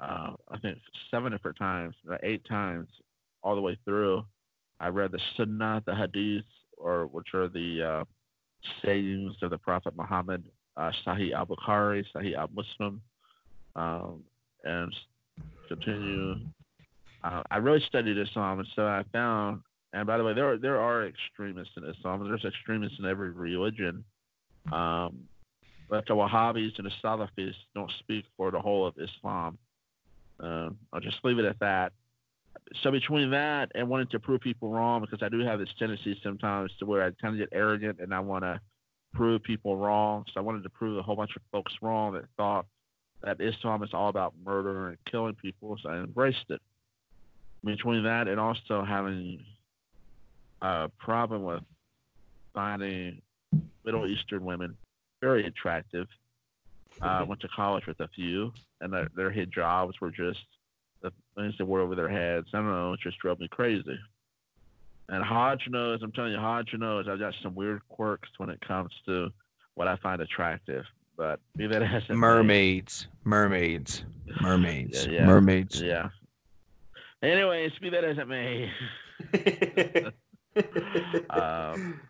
uh, 0.00 0.32
I 0.48 0.58
think 0.58 0.78
seven 1.10 1.32
different 1.32 1.58
times, 1.58 1.94
or 2.08 2.18
eight 2.22 2.44
times, 2.48 2.88
all 3.42 3.54
the 3.54 3.60
way 3.60 3.78
through. 3.84 4.24
I 4.80 4.88
read 4.88 5.12
the 5.12 5.20
Sunnah, 5.36 5.82
the 5.86 5.94
Hadith, 5.94 6.44
or 6.78 7.06
which 7.06 7.28
are 7.34 7.48
the 7.48 7.82
uh, 7.82 8.04
sayings 8.84 9.34
of 9.42 9.50
the 9.50 9.58
Prophet 9.58 9.94
Muhammad, 9.96 10.42
uh, 10.76 10.90
Sahih 11.06 11.34
al 11.34 11.46
Bukhari, 11.46 12.04
Sahih 12.14 12.36
al 12.36 12.48
Muslim, 12.54 13.02
um, 13.76 14.22
and 14.64 14.94
continue. 15.68 16.36
Uh, 17.22 17.42
I 17.50 17.58
really 17.58 17.84
studied 17.86 18.16
Islam, 18.16 18.60
and 18.60 18.68
so 18.74 18.86
I 18.86 19.04
found. 19.12 19.60
And 19.92 20.06
by 20.06 20.16
the 20.16 20.24
way, 20.24 20.34
there 20.34 20.52
are, 20.52 20.56
there 20.56 20.80
are 20.80 21.06
extremists 21.06 21.74
in 21.76 21.84
Islam. 21.84 22.26
There's 22.26 22.44
extremists 22.44 22.98
in 22.98 23.06
every 23.06 23.30
religion. 23.30 24.04
Um, 24.72 25.24
but 25.90 26.06
the 26.06 26.14
Wahhabis 26.14 26.78
and 26.78 26.86
the 26.86 26.92
Salafis 27.02 27.54
don't 27.74 27.90
speak 27.98 28.24
for 28.36 28.52
the 28.52 28.60
whole 28.60 28.86
of 28.86 28.94
Islam. 28.98 29.58
Uh, 30.42 30.70
I'll 30.92 31.00
just 31.00 31.18
leave 31.24 31.38
it 31.38 31.44
at 31.44 31.58
that. 31.60 31.92
So 32.82 32.90
between 32.90 33.30
that 33.30 33.72
and 33.74 33.88
wanting 33.88 34.08
to 34.08 34.20
prove 34.20 34.40
people 34.40 34.70
wrong, 34.70 35.00
because 35.00 35.22
I 35.22 35.28
do 35.28 35.40
have 35.40 35.58
this 35.58 35.68
tendency 35.78 36.18
sometimes 36.22 36.72
to 36.78 36.86
where 36.86 37.04
I 37.04 37.10
kind 37.20 37.34
of 37.34 37.38
get 37.38 37.56
arrogant 37.56 37.98
and 38.00 38.14
I 38.14 38.20
want 38.20 38.44
to 38.44 38.60
prove 39.12 39.42
people 39.42 39.76
wrong. 39.76 40.24
So 40.32 40.40
I 40.40 40.42
wanted 40.42 40.62
to 40.62 40.70
prove 40.70 40.96
a 40.98 41.02
whole 41.02 41.16
bunch 41.16 41.34
of 41.36 41.42
folks 41.50 41.74
wrong 41.82 42.14
that 42.14 42.24
thought 42.36 42.66
that 43.22 43.40
Islam 43.40 43.82
is 43.82 43.90
all 43.92 44.08
about 44.08 44.34
murder 44.44 44.88
and 44.88 44.98
killing 45.04 45.34
people. 45.34 45.76
So 45.82 45.90
I 45.90 45.96
embraced 45.96 46.46
it. 46.48 46.60
Between 47.62 48.04
that 48.04 48.26
and 48.26 48.40
also 48.40 48.84
having 48.84 49.44
a 50.62 50.88
problem 50.98 51.42
with 51.42 51.62
finding 52.54 53.20
Middle 53.84 54.06
Eastern 54.06 54.44
women 54.44 54.76
very 55.20 55.44
attractive 55.44 56.06
uh, 57.02 57.24
went 57.26 57.40
to 57.40 57.48
college 57.48 57.86
with 57.86 58.00
a 58.00 58.08
few, 58.08 58.52
and 58.80 58.92
their, 58.92 59.08
their 59.16 59.46
jobs 59.46 60.00
were 60.00 60.10
just 60.10 60.40
the 61.02 61.12
things 61.36 61.54
that 61.58 61.64
were 61.64 61.80
over 61.80 61.94
their 61.94 62.08
heads. 62.08 62.48
I 62.52 62.58
don't 62.58 62.66
know, 62.66 62.92
it 62.92 63.00
just 63.00 63.18
drove 63.18 63.40
me 63.40 63.48
crazy. 63.48 63.98
And 65.08 65.24
Hodge 65.24 65.62
knows, 65.68 66.00
I'm 66.02 66.12
telling 66.12 66.32
you, 66.32 66.38
Hodge 66.38 66.72
knows 66.74 67.06
I've 67.08 67.18
got 67.18 67.34
some 67.42 67.54
weird 67.54 67.80
quirks 67.88 68.28
when 68.36 68.48
it 68.48 68.60
comes 68.60 68.92
to 69.06 69.30
what 69.74 69.88
I 69.88 69.96
find 69.96 70.22
attractive. 70.22 70.84
But 71.16 71.40
be 71.56 71.66
that 71.66 71.82
as 71.94 72.02
it 72.08 72.14
mermaids, 72.14 73.08
may. 73.24 73.30
mermaids, 73.30 74.04
mermaids, 74.40 75.06
yeah, 75.06 75.12
yeah, 75.12 75.26
mermaids. 75.26 75.80
Yeah. 75.80 76.10
Anyways, 77.22 77.72
be 77.80 77.90
that 77.90 78.04
as 78.04 78.16
it 78.18 78.28
may. 78.28 78.70
um, 81.30 82.00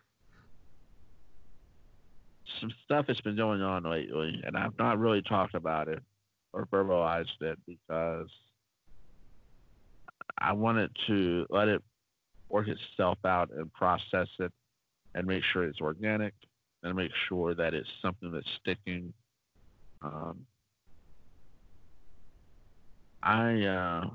some 2.61 2.73
stuff 2.85 3.07
that's 3.07 3.21
been 3.21 3.37
going 3.37 3.63
on 3.63 3.85
lately, 3.85 4.41
and 4.45 4.57
I've 4.57 4.79
not 4.79 4.99
really 4.99 5.23
talked 5.23 5.55
about 5.55 5.89
it 5.89 6.03
or 6.53 6.67
verbalized 6.67 7.41
it 7.41 7.59
because 7.67 8.29
I 10.39 10.53
wanted 10.53 10.91
to 11.07 11.47
let 11.51 11.69
it 11.69 11.83
work 12.49 12.69
itself 12.69 13.19
out 13.25 13.51
and 13.51 13.73
process 13.73 14.29
it 14.39 14.53
and 15.15 15.27
make 15.27 15.43
sure 15.53 15.65
it's 15.65 15.81
organic 15.81 16.35
and 16.83 16.95
make 16.95 17.13
sure 17.29 17.55
that 17.55 17.75
it's 17.75 17.89
something 18.03 18.33
that's 18.33 18.47
sticking. 18.61 19.13
Um, 20.03 20.47
I 23.23 23.63
uh, 23.65 24.07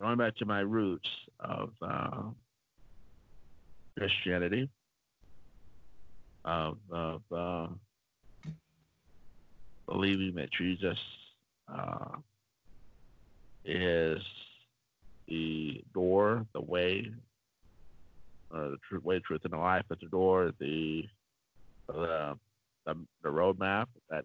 going 0.00 0.18
back 0.18 0.36
to 0.36 0.44
my 0.44 0.60
roots 0.60 1.08
of 1.40 1.70
uh, 1.82 2.22
Christianity, 3.98 4.68
of, 6.44 6.76
of 6.90 7.22
uh, 7.34 7.66
believing 9.86 10.34
that 10.36 10.50
Jesus 10.52 10.98
uh, 11.72 12.16
is 13.64 14.18
the 15.28 15.82
door, 15.94 16.46
the 16.52 16.60
way, 16.60 17.10
uh, 18.54 18.68
the 18.68 18.76
truth, 18.88 19.04
way, 19.04 19.18
truth, 19.20 19.40
and 19.44 19.52
the 19.52 19.58
life, 19.58 19.84
but 19.88 19.98
the 20.00 20.06
door, 20.06 20.52
the 20.60 21.04
the 21.88 22.36
the, 22.84 22.96
the 23.22 23.28
roadmap 23.28 23.86
that 24.10 24.24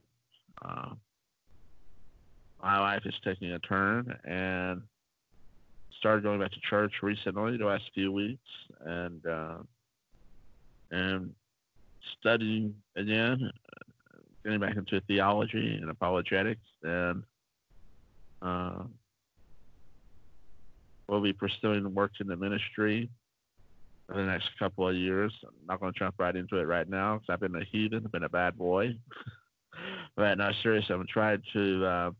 uh, 0.64 0.90
my 2.62 2.80
life 2.80 3.02
is 3.06 3.14
taking 3.24 3.52
a 3.52 3.60
turn, 3.60 4.16
and 4.24 4.82
started 6.02 6.24
going 6.24 6.40
back 6.40 6.52
to 6.52 6.60
church 6.68 6.92
recently, 7.04 7.58
the 7.58 7.66
last 7.66 7.84
few 7.94 8.12
weeks, 8.12 8.42
and 8.84 9.24
uh, 9.24 9.58
and 10.90 11.32
studying 12.20 12.74
again, 12.96 13.52
getting 14.44 14.60
back 14.60 14.76
into 14.76 15.00
theology 15.02 15.78
and 15.80 15.92
apologetics, 15.92 16.66
and 16.82 17.22
uh, 18.42 18.84
we'll 21.08 21.22
be 21.22 21.34
pursuing 21.34 21.94
work 21.94 22.14
in 22.20 22.26
the 22.26 22.36
ministry 22.36 23.08
for 24.08 24.16
the 24.16 24.24
next 24.24 24.50
couple 24.58 24.88
of 24.88 24.96
years. 24.96 25.32
I'm 25.44 25.54
not 25.68 25.80
going 25.80 25.94
to 25.94 26.00
jump 26.00 26.16
right 26.18 26.36
into 26.36 26.58
it 26.58 26.64
right 26.64 26.90
now 26.90 27.20
because 27.20 27.28
I've 27.32 27.40
been 27.40 27.62
a 27.62 27.64
heathen, 27.64 28.02
I've 28.04 28.12
been 28.12 28.24
a 28.24 28.30
bad 28.30 28.58
boy. 28.58 28.96
but 30.16 30.36
no, 30.40 30.50
seriously, 30.64 30.96
I'm 30.96 31.06
trying 31.06 31.44
to 31.54 31.86
uh, 31.86 32.12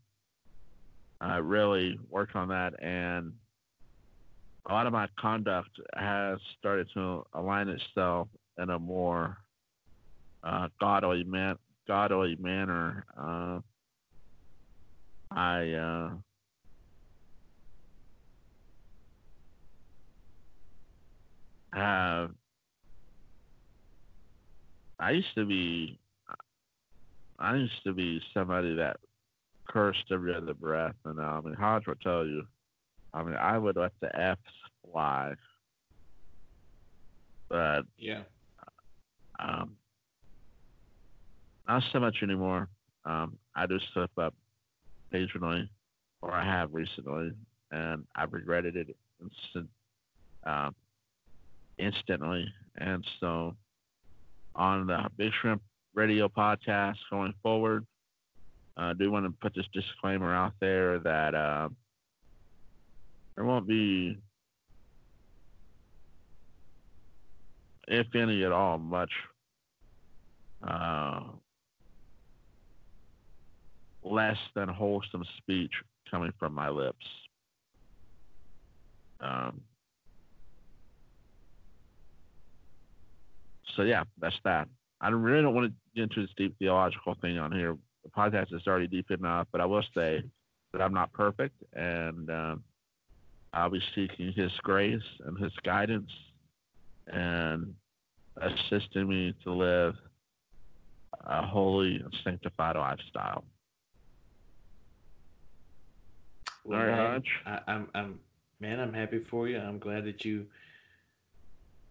uh, 1.20 1.42
really 1.42 1.98
work 2.08 2.36
on 2.36 2.48
that 2.50 2.80
and 2.80 3.32
a 4.66 4.72
lot 4.72 4.86
of 4.86 4.92
my 4.92 5.08
conduct 5.18 5.70
has 5.94 6.38
started 6.58 6.88
to 6.94 7.24
align 7.34 7.68
itself 7.68 8.28
in 8.58 8.70
a 8.70 8.78
more 8.78 9.36
uh, 10.44 10.68
godly 10.80 11.24
man 11.24 11.56
godly 11.86 12.36
manner. 12.36 13.04
Uh, 13.18 13.60
I 15.30 15.72
uh, 15.72 16.10
have. 21.72 22.30
I 25.00 25.10
used 25.10 25.34
to 25.34 25.44
be. 25.44 25.98
I 27.38 27.56
used 27.56 27.82
to 27.84 27.92
be 27.92 28.20
somebody 28.32 28.76
that 28.76 28.98
cursed 29.68 30.04
every 30.12 30.34
other 30.34 30.54
breath, 30.54 30.94
and 31.04 31.18
uh, 31.18 31.22
i 31.22 31.40
mean 31.40 31.54
Hodge 31.54 31.86
will 31.86 31.94
tell 31.96 32.24
you 32.24 32.44
I 33.14 33.22
mean, 33.22 33.34
I 33.36 33.58
would 33.58 33.76
let 33.76 33.92
the 34.00 34.14
F's 34.18 34.40
fly, 34.90 35.34
but 37.48 37.82
Yeah. 37.96 38.22
um, 39.38 39.76
not 41.68 41.82
so 41.92 42.00
much 42.00 42.22
anymore. 42.22 42.68
Um, 43.04 43.38
I 43.54 43.66
do 43.66 43.78
stuff 43.90 44.10
up 44.18 44.34
occasionally, 45.10 45.68
or 46.22 46.32
I 46.32 46.44
have 46.44 46.72
recently, 46.72 47.32
and 47.70 48.06
I've 48.14 48.32
regretted 48.32 48.76
it 48.76 48.96
instant, 49.20 49.68
um, 50.44 50.74
instantly. 51.78 52.52
And 52.76 53.04
so, 53.20 53.56
on 54.54 54.86
the 54.86 55.10
Big 55.16 55.32
Shrimp 55.40 55.62
Radio 55.94 56.28
podcast 56.28 56.96
going 57.10 57.34
forward, 57.42 57.86
uh, 58.78 58.84
I 58.84 58.92
do 58.94 59.10
want 59.10 59.26
to 59.26 59.32
put 59.40 59.54
this 59.54 59.66
disclaimer 59.72 60.32
out 60.34 60.54
there 60.60 60.98
that 61.00 61.34
uh, 61.34 61.68
there 63.36 63.44
won't 63.44 63.66
be, 63.66 64.18
if 67.88 68.06
any 68.14 68.44
at 68.44 68.52
all, 68.52 68.78
much 68.78 69.10
uh, 70.66 71.22
less 74.02 74.36
than 74.54 74.68
wholesome 74.68 75.24
speech 75.38 75.72
coming 76.10 76.32
from 76.38 76.54
my 76.54 76.68
lips. 76.68 77.06
Um, 79.20 79.60
so 83.76 83.82
yeah, 83.82 84.04
that's 84.20 84.36
that. 84.44 84.68
I 85.00 85.08
really 85.08 85.42
don't 85.42 85.54
want 85.54 85.68
to 85.68 85.74
get 85.94 86.04
into 86.04 86.22
this 86.22 86.34
deep 86.36 86.56
theological 86.58 87.16
thing 87.20 87.38
on 87.38 87.52
here. 87.52 87.76
The 88.04 88.10
podcast 88.10 88.52
is 88.54 88.62
already 88.66 88.88
deep 88.88 89.10
enough, 89.10 89.48
but 89.52 89.60
I 89.60 89.64
will 89.64 89.84
say 89.94 90.22
that 90.72 90.82
I'm 90.82 90.94
not 90.94 91.12
perfect, 91.12 91.54
and 91.72 92.30
um, 92.30 92.64
I'll 93.52 93.70
be 93.70 93.82
seeking 93.94 94.32
His 94.32 94.52
grace 94.62 95.02
and 95.26 95.38
His 95.38 95.52
guidance, 95.62 96.10
and 97.06 97.74
assisting 98.36 99.08
me 99.08 99.34
to 99.44 99.52
live 99.52 99.94
a 101.24 101.46
holy 101.46 101.96
and 101.96 102.14
sanctified 102.24 102.76
lifestyle. 102.76 103.44
Well, 106.64 106.78
All 106.78 106.86
right, 106.86 106.96
man, 106.96 107.10
Hodge. 107.12 107.30
I, 107.46 107.72
I'm, 107.72 107.88
I'm, 107.94 108.20
man, 108.60 108.80
I'm 108.80 108.92
happy 108.92 109.18
for 109.18 109.48
you. 109.48 109.58
I'm 109.58 109.78
glad 109.78 110.04
that 110.04 110.24
you 110.24 110.46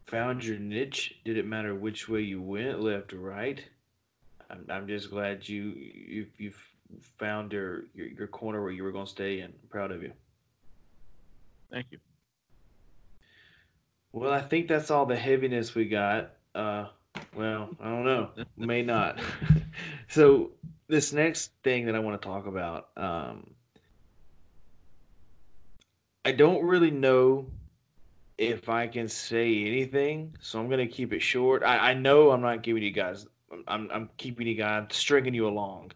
found 0.07 0.43
your 0.43 0.57
niche. 0.57 1.15
Didn't 1.25 1.49
matter 1.49 1.75
which 1.75 2.09
way 2.09 2.21
you 2.21 2.41
went, 2.41 2.81
left 2.81 3.13
or 3.13 3.19
right. 3.19 3.63
I'm, 4.49 4.65
I'm 4.69 4.87
just 4.87 5.09
glad 5.09 5.47
you, 5.47 5.73
you, 5.75 6.25
you've 6.37 6.61
found 7.17 7.53
your, 7.53 7.83
your, 7.93 8.07
your 8.07 8.27
corner 8.27 8.61
where 8.61 8.71
you 8.71 8.83
were 8.83 8.91
going 8.91 9.05
to 9.05 9.11
stay, 9.11 9.39
and 9.41 9.53
I'm 9.53 9.69
proud 9.69 9.91
of 9.91 10.01
you. 10.01 10.13
Thank 11.71 11.87
you. 11.91 11.99
Well, 14.11 14.31
I 14.31 14.41
think 14.41 14.67
that's 14.67 14.91
all 14.91 15.05
the 15.05 15.15
heaviness 15.15 15.73
we 15.73 15.85
got. 15.85 16.33
Uh, 16.53 16.87
well, 17.35 17.69
I 17.79 17.89
don't 17.89 18.03
know, 18.03 18.29
may 18.57 18.81
not. 18.81 19.19
so 20.09 20.51
this 20.87 21.13
next 21.13 21.51
thing 21.63 21.85
that 21.85 21.95
I 21.95 21.99
want 21.99 22.21
to 22.21 22.27
talk 22.27 22.45
about, 22.45 22.89
um, 22.97 23.51
I 26.25 26.33
don't 26.33 26.63
really 26.63 26.91
know 26.91 27.45
if 28.37 28.67
I 28.67 28.87
can 28.87 29.07
say 29.07 29.65
anything, 29.65 30.35
so 30.41 30.59
I'm 30.59 30.69
gonna 30.69 30.87
keep 30.87 31.13
it 31.13 31.21
short. 31.21 31.63
I, 31.63 31.91
I 31.91 31.93
know 31.93 32.31
I'm 32.31 32.41
not 32.41 32.63
giving 32.63 32.83
you 32.83 32.91
guys, 32.91 33.27
I'm 33.67 33.89
I'm 33.91 34.09
keeping 34.17 34.45
you 34.45 34.55
guys 34.55 34.87
stringing 34.89 35.33
you 35.33 35.47
along. 35.47 35.93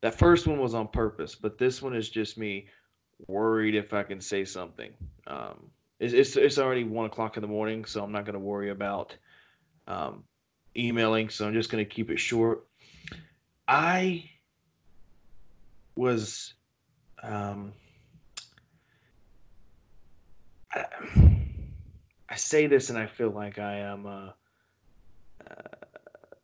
That 0.00 0.14
first 0.14 0.46
one 0.46 0.60
was 0.60 0.74
on 0.74 0.88
purpose, 0.88 1.34
but 1.34 1.58
this 1.58 1.82
one 1.82 1.94
is 1.94 2.08
just 2.08 2.38
me 2.38 2.66
worried 3.26 3.74
if 3.74 3.92
I 3.92 4.02
can 4.02 4.20
say 4.20 4.44
something. 4.44 4.92
Um, 5.26 5.70
it's, 6.00 6.14
it's 6.14 6.36
it's 6.36 6.58
already 6.58 6.84
one 6.84 7.06
o'clock 7.06 7.36
in 7.36 7.42
the 7.42 7.46
morning, 7.48 7.84
so 7.84 8.02
I'm 8.02 8.12
not 8.12 8.24
gonna 8.24 8.38
worry 8.38 8.70
about 8.70 9.16
um, 9.86 10.24
emailing. 10.76 11.28
So 11.28 11.46
I'm 11.46 11.54
just 11.54 11.70
gonna 11.70 11.84
keep 11.84 12.10
it 12.10 12.18
short. 12.18 12.66
I 13.68 14.28
was 15.94 16.54
um, 17.22 17.72
I, 20.74 20.86
I 22.28 22.34
say 22.36 22.66
this 22.66 22.90
and 22.90 22.98
I 22.98 23.06
feel 23.06 23.30
like 23.30 23.58
I 23.58 23.78
am 23.78 24.06
uh, 24.06 24.30
uh, 25.48 25.86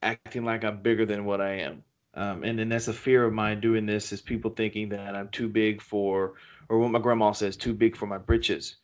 acting 0.03 0.45
like 0.45 0.65
I'm 0.65 0.83
bigger 0.83 1.07
than 1.07 1.25
what 1.25 1.41
I 1.41 1.55
am. 1.61 1.83
Um, 2.15 2.43
and 2.43 2.59
then 2.59 2.69
that's 2.69 2.89
a 2.89 2.93
fear 2.93 3.25
of 3.25 3.33
mine 3.33 3.61
doing 3.61 3.87
this 3.87 4.13
is 4.13 4.21
people 4.21 4.51
thinking 4.51 4.89
that 4.91 5.15
I'm 5.15 5.29
too 5.29 5.49
big 5.49 5.81
for, 5.81 6.35
or 6.69 6.79
what 6.79 6.91
my 6.91 6.99
grandma 6.99 7.33
says, 7.33 7.57
too 7.57 7.75
big 7.75 7.97
for 7.97 8.07
my 8.07 8.19
britches, 8.19 8.77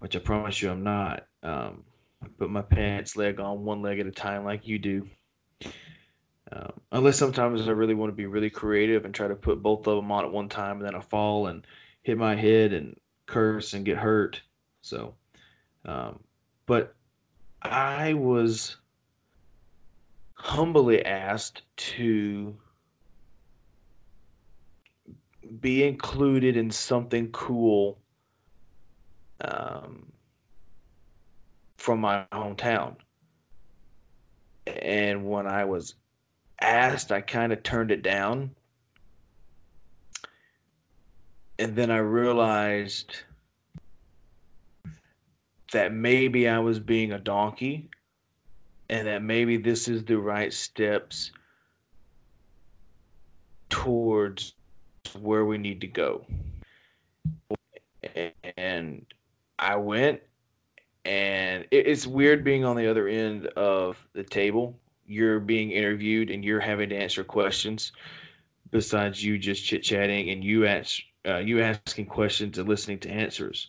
which 0.00 0.16
I 0.16 0.18
promise 0.18 0.60
you 0.60 0.70
I'm 0.70 0.82
not. 0.82 1.26
Um, 1.42 1.84
put 2.38 2.50
my 2.50 2.62
pants 2.62 3.16
leg 3.16 3.40
on 3.40 3.64
one 3.64 3.82
leg 3.82 3.98
at 3.98 4.06
a 4.06 4.12
time 4.12 4.44
like 4.44 4.66
you 4.66 4.78
do. 4.78 5.08
Um, 6.52 6.72
unless 6.92 7.18
sometimes 7.18 7.66
I 7.66 7.72
really 7.72 7.94
want 7.94 8.10
to 8.10 8.16
be 8.16 8.26
really 8.26 8.50
creative 8.50 9.04
and 9.04 9.14
try 9.14 9.26
to 9.26 9.34
put 9.34 9.62
both 9.62 9.86
of 9.86 9.96
them 9.96 10.12
on 10.12 10.24
at 10.24 10.32
one 10.32 10.48
time, 10.48 10.76
and 10.76 10.86
then 10.86 10.94
I 10.94 11.00
fall 11.00 11.46
and 11.46 11.66
hit 12.02 12.18
my 12.18 12.34
head 12.34 12.72
and 12.72 12.96
curse 13.26 13.72
and 13.72 13.84
get 13.84 13.96
hurt. 13.96 14.42
So, 14.82 15.14
um, 15.84 16.18
but 16.66 16.94
I 17.62 18.14
was 18.14 18.76
humbly 20.34 21.04
asked 21.04 21.62
to 21.76 22.54
be 25.60 25.84
included 25.84 26.56
in 26.56 26.70
something 26.70 27.30
cool 27.32 27.98
um, 29.40 30.10
from 31.76 32.00
my 32.00 32.24
hometown. 32.32 32.96
And 34.66 35.28
when 35.28 35.46
I 35.46 35.64
was 35.64 35.94
asked, 36.60 37.12
I 37.12 37.20
kind 37.20 37.52
of 37.52 37.62
turned 37.62 37.90
it 37.90 38.02
down. 38.02 38.50
And 41.58 41.76
then 41.76 41.90
I 41.90 41.98
realized 41.98 43.14
that 45.72 45.92
maybe 45.92 46.48
I 46.48 46.58
was 46.58 46.78
being 46.78 47.12
a 47.12 47.18
donkey 47.18 47.88
and 48.88 49.06
that 49.06 49.22
maybe 49.22 49.56
this 49.56 49.88
is 49.88 50.04
the 50.04 50.18
right 50.18 50.52
steps 50.52 51.32
towards 53.70 54.54
where 55.16 55.44
we 55.44 55.58
need 55.58 55.80
to 55.80 55.86
go. 55.86 56.24
And 58.56 59.06
I 59.58 59.76
went, 59.76 60.20
and 61.04 61.66
it's 61.70 62.06
weird 62.06 62.44
being 62.44 62.64
on 62.64 62.76
the 62.76 62.86
other 62.86 63.08
end 63.08 63.46
of 63.48 63.96
the 64.12 64.22
table. 64.22 64.78
You're 65.06 65.40
being 65.40 65.70
interviewed 65.70 66.30
and 66.30 66.44
you're 66.44 66.60
having 66.60 66.88
to 66.90 66.96
answer 66.96 67.24
questions 67.24 67.92
besides 68.70 69.22
you 69.22 69.38
just 69.38 69.64
chit 69.64 69.82
chatting 69.82 70.30
and 70.30 70.42
you 70.42 70.66
ask, 70.66 71.02
uh, 71.28 71.38
you 71.38 71.60
asking 71.60 72.06
questions 72.06 72.58
and 72.58 72.68
listening 72.68 72.98
to 73.00 73.10
answers. 73.10 73.68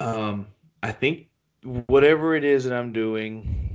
Um, 0.00 0.46
I 0.82 0.92
think 0.92 1.28
whatever 1.62 2.34
it 2.34 2.44
is 2.44 2.64
that 2.64 2.72
I'm 2.72 2.92
doing, 2.92 3.68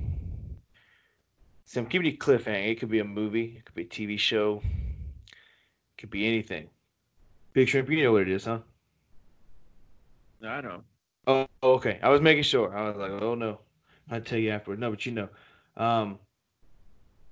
so 1.65 1.81
I'm 1.81 1.87
giving 1.87 2.05
you 2.05 2.13
a 2.13 2.17
cliffhanger. 2.17 2.69
It 2.69 2.79
could 2.79 2.89
be 2.89 2.99
a 2.99 3.05
movie, 3.05 3.55
it 3.57 3.65
could 3.65 3.75
be 3.75 3.83
a 3.83 3.87
TV 3.87 4.19
show, 4.19 4.61
it 4.63 4.82
could 6.03 6.09
be 6.09 6.27
anything. 6.27 6.67
Big 7.53 7.69
Shrimp, 7.69 7.89
you 7.89 8.03
know 8.03 8.11
what 8.11 8.23
it 8.23 8.27
is, 8.29 8.43
huh? 8.43 8.59
I 10.45 10.59
know. 10.59 10.81
Oh, 11.27 11.47
okay. 11.63 11.97
I 12.03 12.09
was 12.09 12.19
making 12.19 12.43
sure. 12.43 12.77
I 12.77 12.89
was 12.89 12.97
like, 12.97 13.11
oh 13.21 13.35
no, 13.35 13.61
I'll 14.11 14.19
tell 14.19 14.37
you 14.37 14.49
afterward. 14.49 14.81
No, 14.81 14.89
but 14.89 15.05
you 15.05 15.13
know, 15.13 15.29
um, 15.77 16.19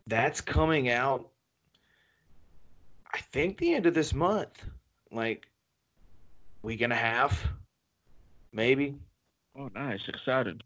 that's 0.07 0.39
coming 0.39 0.89
out. 0.89 1.27
I 3.14 3.18
think 3.34 3.57
the 3.57 3.73
end 3.73 3.88
of 3.88 3.93
this 3.93 4.14
month, 4.14 4.64
like 5.11 5.48
week 6.61 6.80
and 6.80 6.93
a 6.93 6.95
half, 6.95 7.45
maybe. 8.53 8.95
Oh, 9.60 9.69
nice. 9.76 10.07
Excited. 10.07 10.64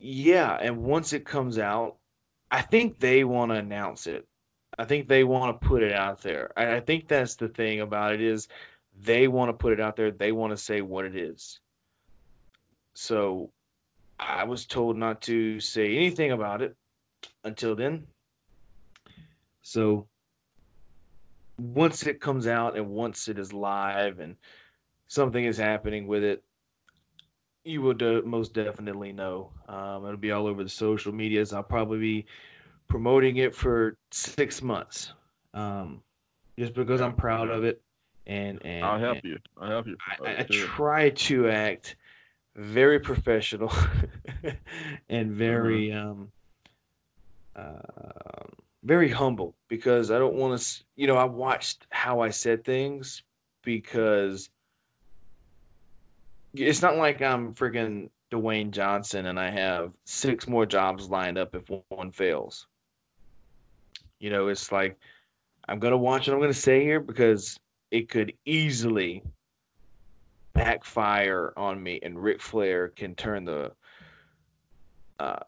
Yeah, 0.00 0.58
and 0.60 0.82
once 0.82 1.12
it 1.12 1.24
comes 1.24 1.56
out, 1.56 1.98
I 2.50 2.62
think 2.62 2.98
they 2.98 3.22
want 3.22 3.52
to 3.52 3.58
announce 3.58 4.08
it. 4.08 4.26
I 4.78 4.84
think 4.84 5.08
they 5.08 5.24
want 5.24 5.60
to 5.60 5.66
put 5.66 5.82
it 5.82 5.92
out 5.92 6.22
there. 6.22 6.52
I, 6.56 6.76
I 6.76 6.80
think 6.80 7.08
that's 7.08 7.34
the 7.34 7.48
thing 7.48 7.80
about 7.80 8.14
it 8.14 8.22
is 8.22 8.48
they 9.00 9.26
want 9.26 9.48
to 9.48 9.52
put 9.52 9.72
it 9.72 9.80
out 9.80 9.96
there. 9.96 10.10
They 10.12 10.32
want 10.32 10.52
to 10.52 10.56
say 10.56 10.80
what 10.80 11.04
it 11.04 11.16
is. 11.16 11.60
So 12.94 13.50
I 14.18 14.44
was 14.44 14.66
told 14.66 14.96
not 14.96 15.20
to 15.22 15.60
say 15.60 15.96
anything 15.96 16.32
about 16.32 16.62
it 16.62 16.76
until 17.44 17.74
then. 17.74 18.06
So 19.62 20.06
once 21.58 22.06
it 22.06 22.20
comes 22.20 22.46
out 22.46 22.76
and 22.76 22.88
once 22.88 23.28
it 23.28 23.38
is 23.38 23.52
live 23.52 24.20
and 24.20 24.36
something 25.08 25.44
is 25.44 25.58
happening 25.58 26.06
with 26.06 26.22
it, 26.22 26.42
you 27.64 27.82
will 27.82 28.22
most 28.24 28.54
definitely 28.54 29.12
know. 29.12 29.50
Um, 29.68 30.04
it'll 30.04 30.16
be 30.16 30.32
all 30.32 30.46
over 30.46 30.62
the 30.62 30.70
social 30.70 31.12
medias. 31.12 31.52
I'll 31.52 31.62
probably 31.62 31.98
be 31.98 32.26
promoting 32.88 33.36
it 33.36 33.54
for 33.54 33.96
six 34.10 34.62
months, 34.62 35.12
um, 35.54 36.02
just 36.58 36.74
because 36.74 37.00
I'm 37.00 37.14
proud 37.14 37.50
of 37.50 37.64
it. 37.64 37.80
And 38.26 38.64
and 38.64 38.84
I'll 38.84 38.98
help 38.98 39.16
and 39.16 39.24
you. 39.24 39.38
I'll 39.58 39.70
help 39.70 39.86
you. 39.86 39.96
I, 40.20 40.30
I 40.30 40.30
it. 40.30 40.50
try 40.50 41.10
to 41.10 41.48
act 41.48 41.96
very 42.56 42.98
professional 42.98 43.72
and 45.08 45.32
very 45.32 45.92
um 45.92 46.30
uh, 47.56 48.44
very 48.84 49.08
humble 49.08 49.54
because 49.68 50.10
I 50.10 50.18
don't 50.18 50.34
want 50.34 50.60
to. 50.60 50.84
You 50.96 51.06
know, 51.06 51.16
I 51.16 51.24
watched 51.24 51.86
how 51.90 52.20
I 52.20 52.30
said 52.30 52.64
things 52.64 53.22
because 53.64 54.50
it's 56.54 56.82
not 56.82 56.96
like 56.96 57.20
I'm 57.20 57.54
freaking 57.54 58.10
Dwayne 58.30 58.70
Johnson 58.70 59.26
and 59.26 59.38
I 59.38 59.50
have 59.50 59.92
six 60.04 60.46
more 60.46 60.66
jobs 60.66 61.08
lined 61.08 61.38
up 61.38 61.54
if 61.54 61.70
one 61.88 62.10
fails. 62.10 62.66
You 64.20 64.30
know, 64.30 64.48
it's 64.48 64.72
like 64.72 64.96
I'm 65.68 65.78
gonna 65.78 65.98
watch 65.98 66.26
what 66.26 66.34
I'm 66.34 66.40
gonna 66.40 66.52
say 66.52 66.82
here 66.82 67.00
because 67.00 67.58
it 67.90 68.08
could 68.08 68.32
easily 68.44 69.22
backfire 70.54 71.52
on 71.56 71.82
me, 71.82 72.00
and 72.02 72.20
Ric 72.20 72.40
Flair 72.40 72.88
can 72.88 73.14
turn 73.14 73.44
the 73.44 73.72
uh, 75.20 75.38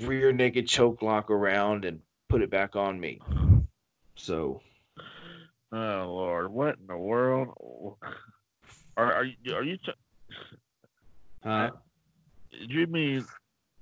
rear 0.00 0.32
naked 0.32 0.66
choke 0.68 1.02
lock 1.02 1.30
around 1.30 1.84
and 1.84 2.00
put 2.28 2.42
it 2.42 2.50
back 2.50 2.76
on 2.76 3.00
me. 3.00 3.20
So 4.16 4.60
Oh 5.70 5.76
Lord, 5.76 6.50
what 6.50 6.76
in 6.80 6.86
the 6.86 6.96
world? 6.96 7.48
Are 8.96 9.12
are 9.12 9.24
you 9.24 9.54
are 9.54 9.62
you? 9.62 9.76
T- 9.76 9.92
uh, 11.44 11.70
did 12.50 12.70
you 12.70 12.86
mean 12.86 13.24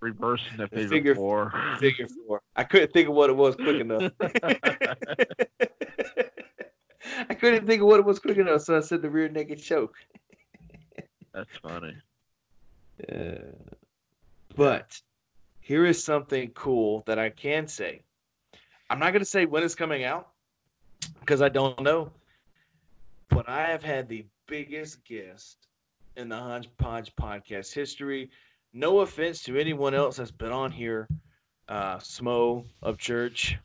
reversing 0.01 0.56
the 0.56 0.68
figure, 0.68 0.89
figure- 0.89 1.14
four? 1.14 1.52
figure 1.78 2.06
four. 2.27 2.43
I 2.55 2.64
couldn't 2.64 2.93
think 2.93 3.09
of 3.09 3.14
what 3.14 3.31
it 3.31 3.36
was 3.36 3.56
quick 3.56 3.81
enough. 3.81 4.12
I 7.28 7.35
couldn't 7.35 7.66
think 7.66 7.82
of 7.82 7.89
what 7.89 8.01
it 8.01 8.06
was 8.06 8.18
quick 8.18 8.36
enough, 8.36 8.62
so 8.62 8.77
I 8.77 8.81
said 8.81 9.02
the 9.02 9.10
rear 9.10 9.28
naked 9.28 9.62
choke. 9.62 9.94
That's 11.32 11.56
funny. 11.62 11.97
Uh, 13.12 13.52
but 14.56 15.01
here 15.60 15.85
is 15.85 16.02
something 16.02 16.51
cool 16.51 17.02
that 17.06 17.18
I 17.18 17.31
can 17.31 17.68
say. 17.68 18.02
I'm 18.89 18.98
not 18.98 19.12
going 19.12 19.20
to 19.20 19.27
say 19.27 19.47
when 19.47 19.62
it's 19.62 19.74
coming 19.74 20.05
out 20.05 20.28
because 21.20 21.43
I 21.43 21.48
don't 21.48 21.81
know. 21.81 22.10
But 23.28 23.48
I 23.48 23.66
have 23.66 23.82
had 23.82 24.09
the 24.09 24.24
biggest 24.47 25.05
guest 25.05 25.66
in 26.16 26.28
the 26.28 26.36
Hodgepodge 26.36 27.14
podcast 27.16 27.74
history. 27.74 28.31
No 28.72 29.01
offense 29.01 29.43
to 29.44 29.59
anyone 29.59 29.94
else 29.94 30.16
that's 30.16 30.30
been 30.30 30.52
on 30.52 30.70
here. 30.70 31.09
Uh, 31.68 31.97
Smo 31.97 32.64
of 32.82 32.98
Church, 32.98 33.59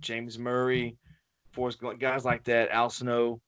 James 0.00 0.38
Murray, 0.38 0.96
Forrest, 1.52 1.80
guys 1.98 2.24
like 2.24 2.44
that, 2.44 2.70
Al 2.70 2.90
Snow. 2.90 3.40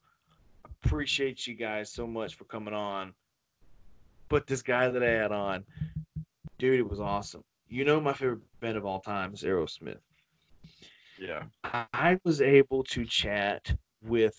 Appreciate 0.85 1.47
you 1.47 1.55
guys 1.55 1.93
so 1.93 2.07
much 2.07 2.35
for 2.35 2.45
coming 2.45 2.75
on. 2.75 3.13
But 4.29 4.47
this 4.47 4.63
guy 4.63 4.89
that 4.89 5.03
I 5.03 5.11
had 5.11 5.31
on, 5.31 5.65
dude, 6.59 6.81
it 6.81 6.89
was 6.89 7.01
awesome. 7.01 7.45
You 7.69 7.85
know, 7.85 8.01
my 8.01 8.13
favorite 8.13 8.41
band 8.61 8.77
of 8.77 8.85
all 8.85 9.01
time 9.01 9.33
is 9.33 9.43
Aerosmith. 9.43 9.99
Yeah. 11.19 11.45
I 11.65 12.19
was 12.25 12.41
able 12.41 12.83
to 12.85 13.05
chat 13.05 13.75
with 14.03 14.37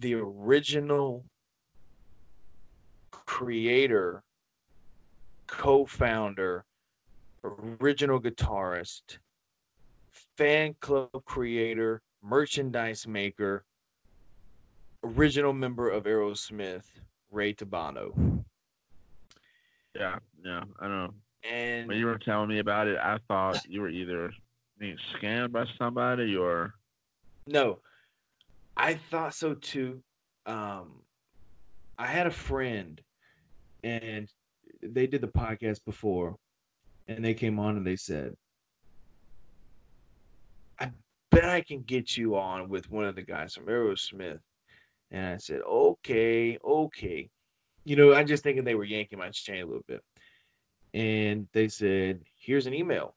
the 0.00 0.14
original 0.14 1.24
creator, 3.10 4.22
co 5.46 5.84
founder, 5.86 6.64
original 7.42 8.20
guitarist, 8.20 9.18
fan 10.36 10.74
club 10.80 11.10
creator, 11.24 12.02
merchandise 12.22 13.06
maker, 13.06 13.64
original 15.04 15.52
member 15.52 15.90
of 15.90 16.04
Aerosmith, 16.04 16.86
Ray 17.30 17.54
Tabano. 17.54 18.44
Yeah. 19.94 20.18
Yeah. 20.44 20.64
I 20.80 20.88
know. 20.88 21.14
And 21.48 21.88
When 21.88 21.98
you 21.98 22.06
were 22.06 22.18
telling 22.18 22.48
me 22.48 22.58
about 22.58 22.86
it, 22.88 22.98
I 22.98 23.18
thought 23.28 23.64
you 23.68 23.82
were 23.82 23.90
either 23.90 24.32
being 24.78 24.96
scammed 25.14 25.52
by 25.52 25.64
somebody 25.78 26.36
or 26.36 26.74
No, 27.46 27.80
I 28.76 28.94
thought 28.94 29.34
so 29.34 29.54
too. 29.54 30.02
Um, 30.46 31.02
I 31.98 32.06
had 32.06 32.26
a 32.26 32.30
friend, 32.30 33.00
and 33.82 34.28
they 34.84 35.06
did 35.06 35.20
the 35.20 35.28
podcast 35.28 35.84
before, 35.84 36.36
and 37.08 37.24
they 37.24 37.34
came 37.34 37.58
on 37.58 37.76
and 37.76 37.86
they 37.86 37.96
said, 37.96 38.34
"I 40.78 40.90
bet 41.30 41.44
I 41.48 41.60
can 41.62 41.82
get 41.82 42.16
you 42.16 42.36
on 42.36 42.68
with 42.68 42.90
one 42.90 43.04
of 43.04 43.14
the 43.14 43.22
guys 43.22 43.54
from 43.54 43.66
Aerosmith." 43.66 44.40
And 45.10 45.26
I 45.26 45.36
said, 45.38 45.62
"Okay, 45.62 46.58
okay." 46.64 47.30
You 47.84 47.96
know, 47.96 48.14
I'm 48.14 48.26
just 48.26 48.42
thinking 48.42 48.64
they 48.64 48.74
were 48.74 48.84
yanking 48.84 49.18
my 49.18 49.30
chain 49.30 49.62
a 49.62 49.66
little 49.66 49.84
bit, 49.86 50.02
and 50.94 51.48
they 51.52 51.68
said, 51.68 52.22
"Here's 52.36 52.66
an 52.66 52.74
email." 52.74 53.14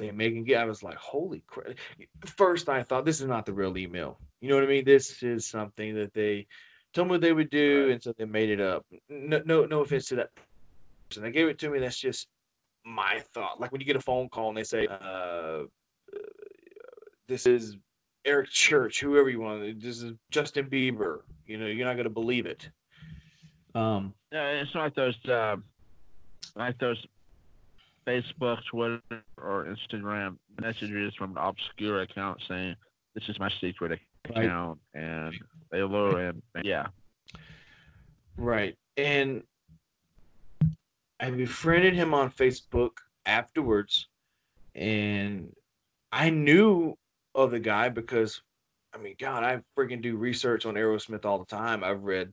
they 0.00 0.10
make 0.10 0.34
and 0.34 0.46
get. 0.46 0.60
I 0.60 0.64
was 0.64 0.82
like, 0.82 0.96
holy 0.96 1.44
crap. 1.46 1.74
First, 2.24 2.68
I 2.68 2.82
thought 2.82 3.04
this 3.04 3.20
is 3.20 3.26
not 3.26 3.46
the 3.46 3.52
real 3.52 3.76
email. 3.76 4.18
You 4.40 4.48
know 4.48 4.54
what 4.56 4.64
I 4.64 4.68
mean? 4.68 4.84
This 4.84 5.22
is 5.22 5.46
something 5.46 5.94
that 5.94 6.14
they 6.14 6.46
told 6.94 7.08
me 7.08 7.12
what 7.12 7.20
they 7.20 7.32
would 7.32 7.50
do, 7.50 7.90
and 7.90 8.02
so 8.02 8.12
they 8.16 8.24
made 8.24 8.50
it 8.50 8.60
up. 8.60 8.84
No, 9.08 9.42
no, 9.44 9.66
no 9.66 9.82
offense 9.82 10.06
to 10.06 10.16
that 10.16 10.30
person. 11.10 11.22
They 11.22 11.30
gave 11.30 11.48
it 11.48 11.58
to 11.58 11.70
me. 11.70 11.78
That's 11.78 11.98
just 11.98 12.28
my 12.84 13.20
thought. 13.34 13.60
Like 13.60 13.72
when 13.72 13.80
you 13.80 13.86
get 13.86 13.96
a 13.96 14.00
phone 14.00 14.28
call 14.28 14.48
and 14.48 14.56
they 14.56 14.64
say, 14.64 14.86
uh, 14.86 15.64
"This 17.28 17.46
is 17.46 17.76
Eric 18.24 18.50
Church, 18.50 19.00
whoever 19.00 19.28
you 19.28 19.40
want. 19.40 19.80
This 19.80 20.02
is 20.02 20.12
Justin 20.30 20.66
Bieber." 20.70 21.20
You 21.46 21.58
know, 21.58 21.66
you're 21.66 21.86
not 21.86 21.96
gonna 21.96 22.10
believe 22.10 22.46
it. 22.46 22.68
Um, 23.74 24.14
yeah, 24.32 24.48
it's 24.50 24.74
not 24.74 24.84
like 24.84 24.94
those 24.94 25.24
uh, 25.26 25.56
like 26.56 26.78
those 26.78 27.04
Facebook, 28.06 28.58
Twitter, 28.70 29.00
or 29.36 29.66
Instagram 29.66 30.36
messages 30.60 31.14
from 31.16 31.32
an 31.32 31.38
obscure 31.38 32.02
account 32.02 32.40
saying 32.48 32.76
this 33.14 33.28
is 33.28 33.38
my 33.38 33.50
secret 33.60 34.00
Right. 34.28 34.44
account 34.44 34.78
and 34.92 35.34
they 35.72 35.82
lure 35.82 36.28
in 36.28 36.42
yeah. 36.62 36.88
Right. 38.36 38.76
And 38.96 39.42
I 41.20 41.30
befriended 41.30 41.94
him 41.94 42.14
on 42.14 42.30
Facebook 42.30 42.92
afterwards. 43.26 44.08
And 44.74 45.54
I 46.12 46.30
knew 46.30 46.96
of 47.34 47.50
the 47.50 47.60
guy 47.60 47.90
because, 47.90 48.40
I 48.94 48.98
mean, 48.98 49.14
God, 49.18 49.44
I 49.44 49.60
freaking 49.76 50.00
do 50.00 50.16
research 50.16 50.64
on 50.64 50.74
Aerosmith 50.74 51.24
all 51.24 51.38
the 51.38 51.44
time. 51.44 51.84
I've 51.84 52.02
read, 52.02 52.32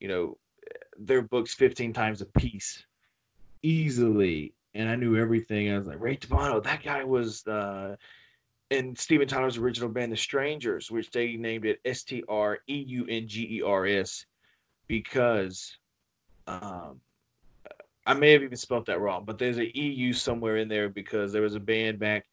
you 0.00 0.08
know, 0.08 0.38
their 0.98 1.22
books 1.22 1.54
15 1.54 1.92
times 1.92 2.22
a 2.22 2.26
piece 2.26 2.84
easily. 3.62 4.54
And 4.74 4.88
I 4.88 4.96
knew 4.96 5.16
everything. 5.16 5.70
I 5.70 5.78
was 5.78 5.86
like, 5.86 6.00
Ray 6.00 6.16
Tabano, 6.16 6.62
that 6.62 6.82
guy 6.82 7.04
was 7.04 7.46
uh, 7.46 7.96
in 8.70 8.96
Steven 8.96 9.28
Tyler's 9.28 9.56
original 9.58 9.88
band, 9.88 10.12
The 10.12 10.16
Strangeurs, 10.16 10.90
which 10.90 11.10
they 11.10 11.36
named 11.36 11.64
it 11.66 11.80
S 11.84 12.04
T 12.04 12.22
R 12.28 12.58
E 12.68 12.84
U 12.86 13.06
N 13.08 13.26
G 13.26 13.58
E 13.58 13.62
R 13.62 13.86
S 13.86 14.24
because 14.86 15.76
um, 16.46 17.00
I 18.08 18.14
may 18.14 18.32
have 18.32 18.42
even 18.42 18.56
spelt 18.56 18.86
that 18.86 19.00
wrong, 19.00 19.26
but 19.26 19.38
there's 19.38 19.58
an 19.58 19.70
EU 19.74 20.14
somewhere 20.14 20.56
in 20.56 20.66
there 20.66 20.88
because 20.88 21.30
there 21.30 21.42
was 21.42 21.54
a 21.54 21.60
band 21.60 21.98
back 21.98 22.24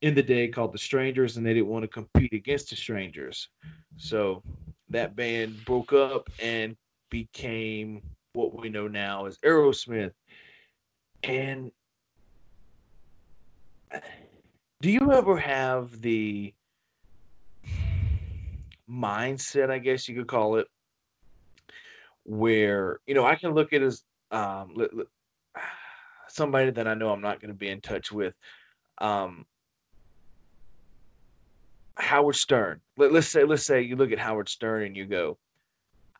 in 0.00 0.14
the 0.14 0.22
day 0.22 0.46
called 0.46 0.72
The 0.72 0.78
Strangers 0.78 1.36
and 1.36 1.44
they 1.44 1.54
didn't 1.54 1.66
want 1.66 1.82
to 1.82 1.88
compete 1.88 2.32
against 2.32 2.70
The 2.70 2.76
Strangers. 2.76 3.48
So 3.96 4.44
that 4.90 5.16
band 5.16 5.64
broke 5.64 5.92
up 5.92 6.30
and 6.40 6.76
became 7.10 8.00
what 8.32 8.56
we 8.56 8.68
know 8.68 8.86
now 8.86 9.26
as 9.26 9.38
Aerosmith. 9.38 10.12
And 11.24 11.72
do 14.80 14.90
you 14.92 15.12
ever 15.12 15.36
have 15.36 16.00
the 16.00 16.54
mindset, 18.88 19.68
I 19.68 19.78
guess 19.80 20.08
you 20.08 20.14
could 20.14 20.28
call 20.28 20.58
it, 20.58 20.68
where 22.22 23.00
you 23.08 23.14
know 23.14 23.26
I 23.26 23.34
can 23.34 23.52
look 23.52 23.72
at 23.72 23.82
as 23.82 24.04
um, 24.30 24.74
somebody 26.28 26.70
that 26.70 26.86
I 26.88 26.94
know 26.94 27.10
I'm 27.10 27.20
not 27.20 27.40
going 27.40 27.48
to 27.52 27.58
be 27.58 27.68
in 27.68 27.80
touch 27.80 28.12
with. 28.12 28.34
Um, 28.98 29.46
Howard 31.96 32.36
Stern. 32.36 32.80
Let, 32.96 33.12
let's 33.12 33.28
say 33.28 33.44
let's 33.44 33.64
say 33.66 33.82
you 33.82 33.96
look 33.96 34.12
at 34.12 34.18
Howard 34.18 34.48
Stern 34.48 34.84
and 34.84 34.96
you 34.96 35.04
go, 35.06 35.38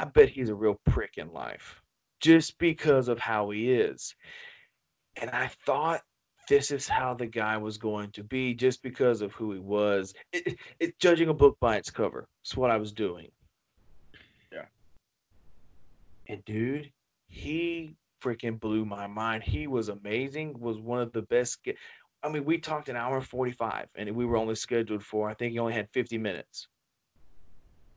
I 0.01 0.05
bet 0.05 0.28
he's 0.28 0.48
a 0.48 0.55
real 0.55 0.80
prick 0.86 1.18
in 1.18 1.32
life, 1.32 1.82
just 2.20 2.59
because 2.59 3.09
of 3.09 3.18
how 3.18 3.51
he 3.51 3.72
is. 3.72 4.14
And 5.20 5.30
I 5.30 5.48
thought 5.66 6.01
this 6.48 6.70
is 6.70 6.89
how 6.89 7.14
the 7.14 7.26
guy 7.26 7.56
was 7.59 7.78
going 7.78 8.10
to 8.12 8.24
be, 8.24 8.55
just 8.55 8.82
because 8.82 9.20
of 9.20 9.32
who 9.32 9.52
he 9.52 9.59
was. 9.59 10.14
It, 10.32 10.47
it- 10.47 10.59
it's 10.80 10.97
judging 10.98 11.28
a 11.28 11.35
book 11.35 11.56
by 11.60 11.76
its 11.76 11.90
cover. 11.90 12.28
It's 12.43 12.56
what 12.56 12.70
I 12.70 12.76
was 12.76 12.93
doing. 12.93 13.30
Yeah. 14.52 14.66
And 16.28 16.44
dude, 16.44 16.90
he 17.28 17.94
freaking 18.22 18.59
blew 18.59 18.84
my 18.84 19.06
mind. 19.06 19.42
He 19.42 19.66
was 19.66 19.88
amazing. 19.88 20.59
Was 20.59 20.78
one 20.78 21.00
of 21.00 21.12
the 21.12 21.22
best. 21.22 21.66
I 22.22 22.28
mean, 22.28 22.44
we 22.44 22.59
talked 22.59 22.88
an 22.88 22.96
hour 22.96 23.20
45 23.20 23.88
and 23.94 24.10
we 24.10 24.26
were 24.26 24.36
only 24.36 24.56
scheduled 24.56 25.05
for, 25.05 25.30
I 25.30 25.34
think 25.34 25.52
he 25.52 25.59
only 25.59 25.74
had 25.74 25.88
50 25.92 26.18
minutes. 26.18 26.66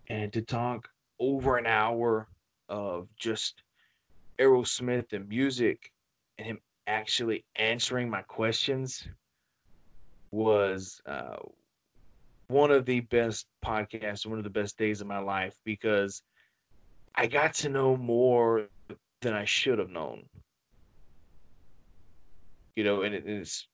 And 0.10 0.32
to 0.34 0.42
talk 0.42 0.88
over 1.20 1.58
an 1.58 1.66
hour 1.66 2.28
of 2.70 3.08
just 3.18 3.64
Aerosmith 4.38 5.14
and 5.14 5.28
music 5.28 5.92
and 6.38 6.46
him 6.46 6.60
actually 6.88 7.46
answering 7.56 8.10
my 8.10 8.22
questions 8.24 9.08
was 10.32 11.02
uh, 11.06 11.38
one 12.48 12.72
of 12.72 12.86
the 12.86 13.00
best 13.02 13.48
podcasts, 13.66 14.26
one 14.26 14.38
of 14.38 14.44
the 14.44 14.50
best 14.50 14.78
days 14.78 15.02
of 15.02 15.08
my 15.08 15.20
life 15.20 15.56
because 15.66 16.22
I 17.16 17.28
got 17.28 17.54
to 17.56 17.70
know 17.70 17.98
more 17.98 18.68
than 19.22 19.34
I 19.34 19.46
should 19.46 19.80
have 19.80 19.90
known. 19.90 20.24
You 22.76 22.84
know, 22.84 23.02
and 23.04 23.14
it, 23.14 23.24
it's 23.26 23.68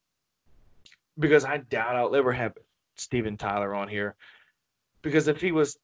because 1.17 1.45
I 1.45 1.57
doubt 1.57 1.95
I'll 1.95 2.15
ever 2.15 2.33
have 2.33 2.53
Steven 2.95 3.37
Tyler 3.37 3.73
on 3.73 3.87
here. 3.87 4.15
Because 5.01 5.27
if 5.27 5.39
he 5.39 5.51
was 5.51 5.77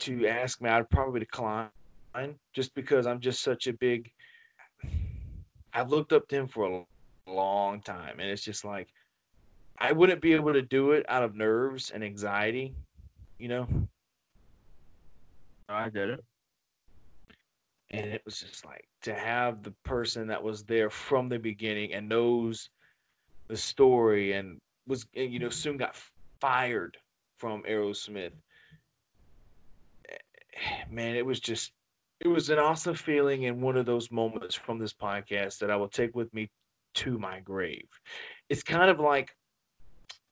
to 0.00 0.26
ask 0.26 0.60
me, 0.60 0.70
I'd 0.70 0.90
probably 0.90 1.20
decline 1.20 1.68
just 2.54 2.74
because 2.74 3.06
I'm 3.06 3.20
just 3.20 3.42
such 3.42 3.66
a 3.66 3.72
big. 3.72 4.10
I've 5.72 5.90
looked 5.90 6.12
up 6.12 6.26
to 6.28 6.36
him 6.36 6.48
for 6.48 6.86
a 7.26 7.30
long 7.30 7.82
time, 7.82 8.18
and 8.20 8.30
it's 8.30 8.44
just 8.44 8.64
like 8.64 8.88
I 9.78 9.92
wouldn't 9.92 10.22
be 10.22 10.32
able 10.32 10.52
to 10.54 10.62
do 10.62 10.92
it 10.92 11.04
out 11.08 11.22
of 11.22 11.34
nerves 11.34 11.90
and 11.90 12.02
anxiety, 12.02 12.74
you 13.38 13.48
know. 13.48 13.68
I 15.68 15.90
did 15.90 16.10
it. 16.10 16.24
And 17.90 18.06
it 18.06 18.22
was 18.24 18.40
just 18.40 18.64
like 18.64 18.88
to 19.02 19.14
have 19.14 19.62
the 19.62 19.74
person 19.84 20.26
that 20.28 20.42
was 20.42 20.64
there 20.64 20.90
from 20.90 21.28
the 21.28 21.38
beginning 21.38 21.94
and 21.94 22.08
knows 22.08 22.70
the 23.48 23.56
story 23.56 24.32
and 24.32 24.60
was 24.86 25.06
you 25.12 25.38
know 25.38 25.50
soon 25.50 25.76
got 25.76 25.96
fired 26.40 26.96
from 27.38 27.62
Aerosmith. 27.62 28.32
Eh, 30.08 30.84
man, 30.90 31.16
it 31.16 31.24
was 31.24 31.40
just 31.40 31.72
it 32.20 32.28
was 32.28 32.50
an 32.50 32.58
awesome 32.58 32.94
feeling 32.94 33.46
and 33.46 33.60
one 33.60 33.76
of 33.76 33.86
those 33.86 34.10
moments 34.10 34.54
from 34.54 34.78
this 34.78 34.92
podcast 34.92 35.58
that 35.58 35.70
I 35.70 35.76
will 35.76 35.88
take 35.88 36.16
with 36.16 36.32
me 36.32 36.50
to 36.94 37.18
my 37.18 37.40
grave. 37.40 37.88
It's 38.48 38.62
kind 38.62 38.90
of 38.90 38.98
like 38.98 39.36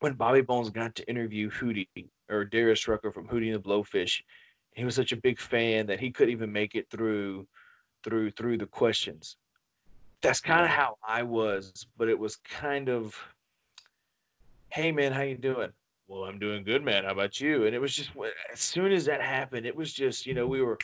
when 0.01 0.14
Bobby 0.14 0.40
Bones 0.40 0.70
got 0.70 0.94
to 0.97 1.09
interview 1.09 1.51
Hootie 1.51 1.89
or 2.31 2.44
Darius 2.44 2.89
Rucker 2.89 3.12
from 3.12 3.28
Hootie 3.28 3.55
and 3.55 3.62
the 3.62 3.68
Blowfish. 3.68 4.22
He 4.74 4.84
was 4.84 4.94
such 4.94 5.12
a 5.12 5.16
big 5.16 5.38
fan 5.38 5.86
that 5.86 6.01
he 6.01 6.10
couldn't 6.10 6.32
even 6.32 6.52
make 6.52 6.74
it 6.74 6.88
through 6.90 7.46
through 8.02 8.30
through 8.32 8.59
the 8.59 8.66
questions. 8.66 9.36
That's 10.20 10.40
kind 10.40 10.64
of 10.64 10.70
how 10.70 10.96
I 11.06 11.22
was, 11.22 11.86
but 11.96 12.09
it 12.09 12.18
was 12.18 12.36
kind 12.36 12.88
of 12.88 13.16
hey 14.70 14.90
man, 14.90 15.12
how 15.12 15.22
you 15.22 15.36
doing? 15.36 15.70
Well, 16.09 16.24
I'm 16.24 16.38
doing 16.38 16.64
good, 16.64 16.84
man. 16.84 17.05
How 17.05 17.12
about 17.12 17.40
you? 17.40 17.66
And 17.66 17.74
it 17.74 17.80
was 17.80 17.94
just 17.94 18.10
as 18.52 18.60
soon 18.60 18.92
as 18.92 19.05
that 19.06 19.22
happened, 19.22 19.64
it 19.64 19.76
was 19.76 19.92
just 19.92 20.26
you 20.26 20.34
know 20.34 20.46
we 20.46 20.60
were 20.60 20.78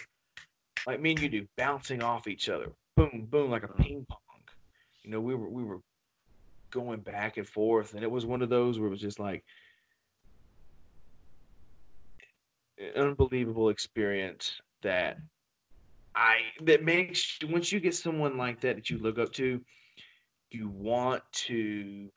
like 0.87 1.01
me 1.01 1.11
and 1.11 1.21
you 1.21 1.29
do 1.29 1.47
bouncing 1.57 2.03
off 2.03 2.27
each 2.27 2.49
other, 2.49 2.73
boom, 2.97 3.27
boom, 3.31 3.51
like 3.51 3.65
a 3.65 3.67
uh-huh. 3.67 3.83
ping 3.83 4.07
pong. 4.09 4.19
You 5.03 5.11
know, 5.11 5.21
we 5.21 5.35
were 5.35 5.49
we 5.49 5.65
were 5.65 5.81
going 6.71 7.01
back 7.01 7.37
and 7.37 7.47
forth, 7.47 7.95
and 7.95 8.03
it 8.03 8.11
was 8.11 8.25
one 8.25 8.43
of 8.43 8.49
those 8.49 8.79
where 8.79 8.87
it 8.87 8.91
was 8.91 9.01
just 9.01 9.19
like 9.19 9.45
an 12.19 12.27
unbelievable 12.97 13.69
experience 13.69 14.61
that 14.83 15.19
I 16.15 16.39
that 16.63 16.83
makes 16.83 17.39
once 17.49 17.71
you 17.73 17.81
get 17.81 17.95
someone 17.95 18.37
like 18.37 18.61
that 18.61 18.77
that 18.77 18.91
you 18.91 18.99
look 18.99 19.19
up 19.19 19.33
to, 19.35 19.61
you 20.51 20.69
want 20.69 21.23
to 21.33 22.11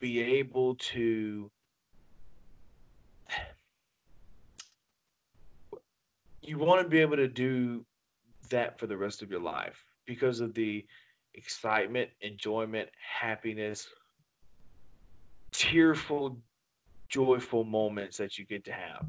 be 0.00 0.20
able 0.20 0.74
to 0.76 1.50
you 6.42 6.58
want 6.58 6.82
to 6.82 6.88
be 6.88 6.98
able 6.98 7.16
to 7.16 7.28
do 7.28 7.84
that 8.50 8.78
for 8.78 8.86
the 8.86 8.96
rest 8.96 9.22
of 9.22 9.30
your 9.30 9.40
life 9.40 9.84
because 10.06 10.40
of 10.40 10.54
the 10.54 10.84
excitement, 11.34 12.10
enjoyment, 12.20 12.88
happiness, 13.20 13.88
tearful, 15.52 16.36
joyful 17.08 17.64
moments 17.64 18.16
that 18.16 18.38
you 18.38 18.44
get 18.44 18.64
to 18.64 18.72
have. 18.72 19.06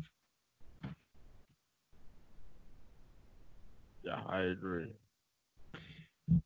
Yeah, 4.04 4.20
I 4.28 4.42
agree. 4.42 4.88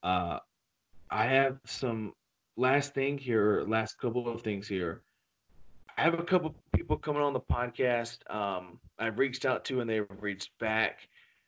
Uh, 0.03 0.39
I 1.09 1.25
have 1.25 1.57
some 1.65 2.13
last 2.55 2.93
thing 2.93 3.17
here, 3.17 3.63
last 3.67 3.97
couple 3.99 4.27
of 4.27 4.41
things 4.41 4.67
here. 4.67 5.01
I 5.97 6.01
have 6.01 6.13
a 6.13 6.23
couple 6.23 6.53
people 6.75 6.97
coming 6.97 7.21
on 7.21 7.33
the 7.33 7.39
podcast. 7.39 8.19
Um, 8.29 8.79
I've 8.99 9.17
reached 9.17 9.45
out 9.45 9.65
to 9.65 9.81
and 9.81 9.89
they've 9.89 10.05
reached 10.19 10.57
back. 10.59 10.99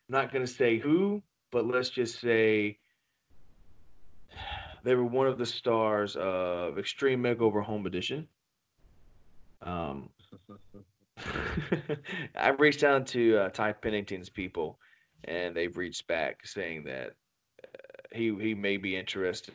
I'm 0.08 0.14
not 0.14 0.32
going 0.32 0.44
to 0.44 0.52
say 0.52 0.78
who, 0.78 1.22
but 1.52 1.66
let's 1.66 1.90
just 1.90 2.20
say 2.20 2.78
they 4.82 4.94
were 4.94 5.04
one 5.04 5.26
of 5.26 5.38
the 5.38 5.46
stars 5.46 6.16
of 6.16 6.78
Extreme 6.78 7.22
Makeover 7.22 7.62
Home 7.62 7.86
Edition. 7.86 8.26
Um, 9.62 10.08
I've 12.34 12.58
reached 12.58 12.82
out 12.82 13.06
to 13.08 13.36
uh, 13.36 13.48
Ty 13.50 13.72
Pennington's 13.72 14.30
people, 14.30 14.78
and 15.24 15.54
they've 15.54 15.76
reached 15.76 16.06
back 16.06 16.46
saying 16.46 16.84
that 16.84 17.12
uh, 17.64 18.02
he 18.12 18.34
he 18.40 18.54
may 18.54 18.76
be 18.76 18.96
interested 18.96 19.54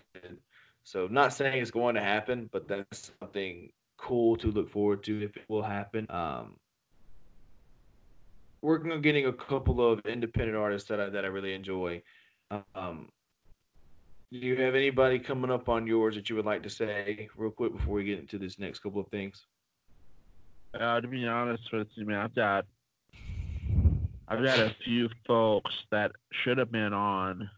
so 0.85 1.07
not 1.09 1.33
saying 1.33 1.61
it's 1.61 1.71
going 1.71 1.95
to 1.95 2.01
happen, 2.01 2.47
but 2.53 2.67
that's 2.67 3.11
something 3.19 3.71
cool 3.97 4.37
to 4.37 4.51
look 4.51 4.69
forward 4.69 5.03
to 5.05 5.23
if 5.23 5.35
it 5.35 5.43
will 5.49 5.63
happen. 5.63 6.05
Um, 6.11 6.57
working 8.61 8.91
on 8.91 9.01
getting 9.01 9.25
a 9.25 9.33
couple 9.33 9.81
of 9.81 9.99
independent 10.05 10.55
artists 10.55 10.87
that 10.89 11.01
I 11.01 11.09
that 11.09 11.25
I 11.25 11.29
really 11.29 11.55
enjoy. 11.55 12.03
Um, 12.75 13.09
do 14.31 14.37
you 14.37 14.55
have 14.57 14.75
anybody 14.75 15.17
coming 15.17 15.49
up 15.49 15.69
on 15.69 15.87
yours 15.87 16.13
that 16.15 16.29
you 16.29 16.35
would 16.35 16.45
like 16.45 16.61
to 16.63 16.69
say 16.69 17.29
real 17.35 17.49
quick 17.49 17.73
before 17.73 17.95
we 17.95 18.03
get 18.03 18.19
into 18.19 18.37
this 18.37 18.59
next 18.59 18.79
couple 18.79 19.01
of 19.01 19.07
things? 19.07 19.43
Uh, 20.79 21.01
to 21.01 21.07
be 21.07 21.25
honest 21.25 21.63
with 21.73 21.87
you, 21.95 22.05
man, 22.05 22.19
I've 22.19 22.35
got 22.35 22.65
I've 24.27 24.43
got 24.43 24.59
a 24.59 24.75
few 24.83 25.09
folks 25.27 25.71
that 25.91 26.11
should 26.43 26.57
have 26.57 26.71
been 26.71 26.93
on, 26.93 27.49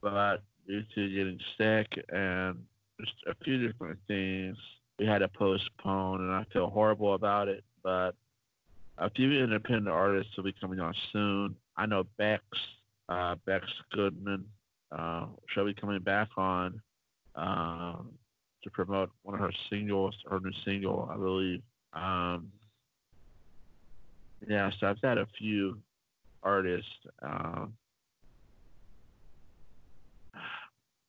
but 0.00 0.38
due 0.66 0.82
to 0.94 1.08
getting 1.08 1.38
sick 1.58 2.02
and 2.08 2.56
just 2.98 3.12
a 3.26 3.34
few 3.44 3.66
different 3.66 3.98
things 4.08 4.56
we 4.98 5.06
had 5.06 5.18
to 5.18 5.28
postpone, 5.28 6.22
and 6.22 6.32
I 6.32 6.44
feel 6.52 6.70
horrible 6.70 7.14
about 7.14 7.48
it. 7.48 7.64
But 7.82 8.12
a 8.96 9.10
few 9.10 9.30
independent 9.32 9.88
artists 9.88 10.36
will 10.36 10.44
be 10.44 10.54
coming 10.58 10.80
on 10.80 10.94
soon. 11.12 11.56
I 11.76 11.86
know 11.86 12.04
Bex, 12.16 12.42
uh, 13.08 13.34
Bex 13.44 13.66
Goodman, 13.92 14.44
uh, 14.96 15.26
she'll 15.48 15.66
be 15.66 15.74
coming 15.74 16.00
back 16.00 16.28
on 16.36 16.80
um, 17.34 18.12
to 18.62 18.70
promote 18.70 19.10
one 19.24 19.34
of 19.34 19.40
her 19.40 19.52
singles, 19.68 20.14
her 20.30 20.40
new 20.40 20.52
single, 20.64 21.08
I 21.12 21.16
believe. 21.16 21.62
Um, 21.92 22.52
yeah, 24.48 24.70
so 24.78 24.86
I've 24.86 25.00
had 25.02 25.18
a 25.18 25.26
few 25.38 25.78
artists. 26.44 26.90
Um, 27.22 27.74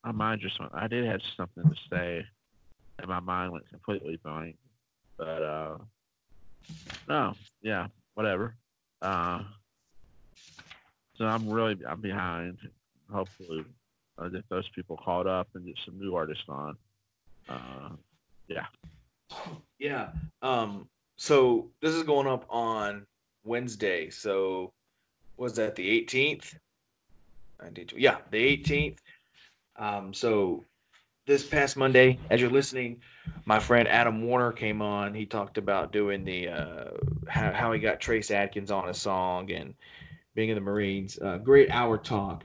my 0.04 0.12
mind 0.12 0.42
just 0.42 0.60
went. 0.60 0.72
I 0.74 0.88
did 0.88 1.06
have 1.06 1.22
something 1.36 1.64
to 1.64 1.76
say, 1.90 2.26
and 3.00 3.08
my 3.08 3.20
mind 3.20 3.52
went 3.52 3.70
completely 3.70 4.20
blank. 4.24 4.56
But 5.18 5.42
uh, 5.42 5.78
no, 7.08 7.34
yeah, 7.62 7.88
whatever. 8.14 8.56
Uh, 9.02 9.42
so 11.18 11.26
I'm 11.26 11.48
really 11.50 11.78
I'm 11.88 12.02
behind. 12.02 12.58
Hopefully, 13.12 13.66
uh, 14.18 14.30
get 14.30 14.48
those 14.50 14.68
people 14.70 14.98
caught 14.98 15.28
up 15.28 15.48
and 15.56 15.66
get 15.66 15.76
some 15.86 16.00
new 16.00 16.16
artists 16.16 16.46
on. 16.48 16.78
Uh, 17.50 17.90
yeah. 18.48 18.66
Yeah. 19.80 20.10
Um. 20.42 20.88
So 21.18 21.70
this 21.82 21.94
is 21.94 22.04
going 22.04 22.28
up 22.28 22.46
on 22.50 23.06
Wednesday. 23.44 24.10
So 24.10 24.74
was 25.38 25.56
that 25.56 25.76
the 25.76 26.02
18th? 26.02 26.56
Yeah, 27.96 28.18
the 28.32 28.58
18th. 28.58 28.98
Um, 29.78 30.14
so 30.14 30.64
this 31.26 31.46
past 31.46 31.78
Monday, 31.78 32.20
as 32.30 32.40
you're 32.40 32.50
listening, 32.50 33.02
my 33.46 33.60
friend 33.60 33.88
Adam 33.88 34.24
Warner 34.24 34.52
came 34.52 34.82
on. 34.82 35.14
He 35.14 35.26
talked 35.26 35.58
about 35.58 35.92
doing 35.92 36.24
the 36.24 36.50
uh, 36.50 36.92
how, 37.28 37.52
how 37.52 37.72
he 37.72 37.80
got 37.80 38.00
Trace 38.00 38.32
Adkins 38.32 38.72
on 38.72 38.90
a 38.90 38.94
song 38.94 39.52
and 39.52 39.74
being 40.36 40.50
in 40.50 40.56
the 40.56 40.62
Marines. 40.62 41.18
Uh, 41.20 41.38
great 41.38 41.72
hour 41.72 41.98
talk. 41.98 42.44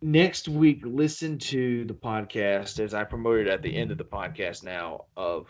Next 0.00 0.48
week, 0.48 0.80
listen 0.84 1.38
to 1.38 1.84
the 1.84 1.94
podcast 1.94 2.78
as 2.80 2.94
I 2.94 3.04
promoted 3.04 3.48
at 3.48 3.62
the 3.62 3.74
end 3.74 3.90
of 3.90 3.98
the 3.98 4.04
podcast 4.04 4.62
now 4.62 5.06
of 5.16 5.46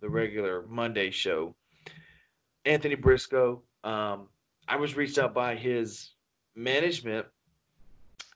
the 0.00 0.08
regular 0.08 0.64
Monday 0.68 1.10
show. 1.10 1.54
Anthony 2.64 2.94
Briscoe. 2.94 3.62
Um, 3.82 4.28
I 4.66 4.76
was 4.76 4.96
reached 4.96 5.18
out 5.18 5.34
by 5.34 5.54
his 5.54 6.13
management 6.56 7.26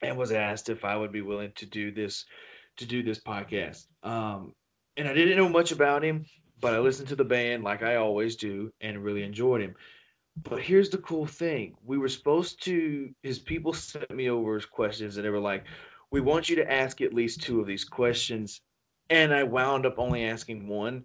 and 0.03 0.17
was 0.17 0.33
asked 0.33 0.69
if 0.69 0.85
I 0.85 0.97
would 0.97 1.13
be 1.13 1.23
willing 1.23 1.53
to 1.57 1.67
do 1.67 1.91
this 1.91 2.25
to 2.77 2.87
do 2.87 3.03
this 3.03 3.19
podcast. 3.19 3.87
Um, 4.03 4.55
and 4.97 5.09
I 5.09 5.13
didn't 5.13 5.37
know 5.37 5.49
much 5.49 5.73
about 5.73 6.05
him, 6.05 6.25
but 6.61 6.75
I 6.75 6.79
listened 6.79 7.09
to 7.09 7.17
the 7.17 7.25
band 7.25 7.65
like 7.65 7.83
I 7.83 7.97
always 7.97 8.37
do 8.37 8.73
and 8.81 9.03
really 9.03 9.23
enjoyed 9.23 9.61
him. 9.61 9.75
But 10.45 10.61
here's 10.61 10.91
the 10.91 10.99
cool 10.99 11.27
thing: 11.27 11.77
we 11.85 11.99
were 11.99 12.09
supposed 12.09 12.63
to. 12.65 13.13
His 13.23 13.39
people 13.39 13.73
sent 13.73 14.11
me 14.11 14.31
over 14.31 14.55
his 14.55 14.67
questions, 14.67 15.17
and 15.17 15.25
they 15.25 15.31
were 15.31 15.41
like, 15.41 15.65
"We 16.11 16.21
want 16.21 16.49
you 16.49 16.57
to 16.57 16.73
ask 16.73 17.01
at 17.01 17.15
least 17.15 17.43
two 17.43 17.61
of 17.61 17.67
these 17.67 17.85
questions." 17.85 18.61
And 19.11 19.33
I 19.33 19.43
wound 19.43 19.87
up 19.87 19.99
only 19.99 20.25
asking 20.25 20.69
one, 20.69 21.05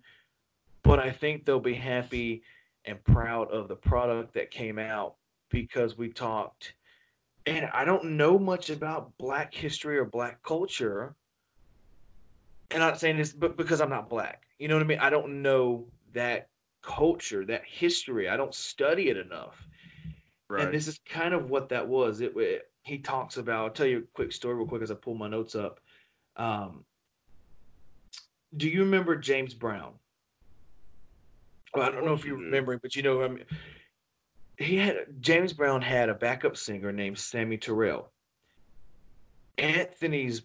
but 0.84 1.00
I 1.00 1.10
think 1.10 1.46
they'll 1.46 1.60
be 1.60 1.74
happy 1.74 2.44
and 2.86 3.04
proud 3.04 3.50
of 3.50 3.70
the 3.70 3.76
product 3.76 4.34
that 4.34 4.52
came 4.52 4.78
out 4.78 5.16
because 5.50 5.98
we 5.98 6.10
talked. 6.10 6.74
And 7.46 7.70
I 7.74 7.84
don't 7.84 8.18
know 8.18 8.40
much 8.40 8.70
about 8.70 9.12
Black 9.18 9.54
history 9.54 9.98
or 9.98 10.06
Black 10.06 10.42
culture. 10.44 11.16
And 12.72 12.82
I'm 12.82 12.92
not 12.92 13.00
saying 13.00 13.18
this, 13.18 13.34
but 13.34 13.58
because 13.58 13.82
I'm 13.82 13.90
not 13.90 14.10
Black, 14.10 14.44
you 14.58 14.68
know 14.68 14.76
what 14.76 14.84
I 14.84 14.88
mean. 14.88 15.00
I 15.00 15.10
don't 15.10 15.42
know 15.42 15.86
that 16.14 16.48
culture, 16.82 17.46
that 17.46 17.64
history. 17.66 18.30
I 18.30 18.38
don't 18.38 18.54
study 18.54 19.10
it 19.10 19.18
enough. 19.18 19.68
Right. 20.50 20.66
And 20.66 20.74
this 20.74 20.88
is 20.88 21.00
kind 21.08 21.34
of 21.34 21.50
what 21.50 21.70
that 21.70 21.88
was. 21.88 22.22
It, 22.22 22.34
it 22.38 22.70
he 22.84 22.98
talks 22.98 23.38
about. 23.38 23.64
I'll 23.64 23.70
tell 23.72 23.88
you 23.88 24.00
a 24.00 24.16
quick 24.16 24.32
story 24.32 24.56
real 24.56 24.68
quick 24.68 24.82
as 24.82 24.92
I 24.92 24.96
pull 24.96 25.16
my 25.16 25.28
notes 25.28 25.56
up. 25.56 25.80
Um, 26.36 26.84
do 28.56 28.68
you 28.70 28.82
remember 28.82 29.16
James 29.16 29.54
Brown? 29.54 29.94
Well, 31.74 31.88
I 31.88 31.92
don't 31.92 32.06
know 32.06 32.14
if 32.14 32.26
you 32.26 32.36
remember, 32.36 32.78
but 32.78 32.96
you 32.96 33.02
know, 33.02 33.28
mean, 33.28 33.46
he 34.58 34.78
had 34.78 35.06
James 35.20 35.54
Brown 35.54 35.82
had 35.82 36.10
a 36.10 36.14
backup 36.14 36.58
singer 36.58 36.92
named 36.92 37.18
Tammi 37.18 37.58
Terrell. 37.58 38.12
Anthony's 39.58 40.44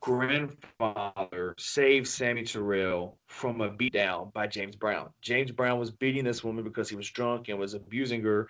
grandfather 0.00 1.54
saved 1.58 2.16
Tammi 2.16 2.44
Terrell 2.44 3.18
from 3.26 3.60
a 3.60 3.70
beatdown 3.70 4.32
by 4.32 4.46
James 4.46 4.76
Brown. 4.76 5.10
James 5.20 5.52
Brown 5.52 5.78
was 5.78 5.90
beating 5.90 6.24
this 6.24 6.42
woman 6.42 6.64
because 6.64 6.88
he 6.88 6.96
was 6.96 7.10
drunk 7.10 7.48
and 7.48 7.58
was 7.58 7.74
abusing 7.74 8.22
her, 8.22 8.48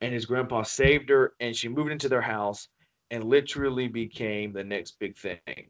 and 0.00 0.12
his 0.12 0.26
grandpa 0.26 0.62
saved 0.62 1.08
her, 1.08 1.34
and 1.40 1.54
she 1.54 1.68
moved 1.68 1.90
into 1.90 2.08
their 2.08 2.22
house 2.22 2.68
and 3.10 3.24
literally 3.24 3.88
became 3.88 4.52
the 4.52 4.62
next 4.62 4.98
big 5.00 5.16
thing. 5.16 5.66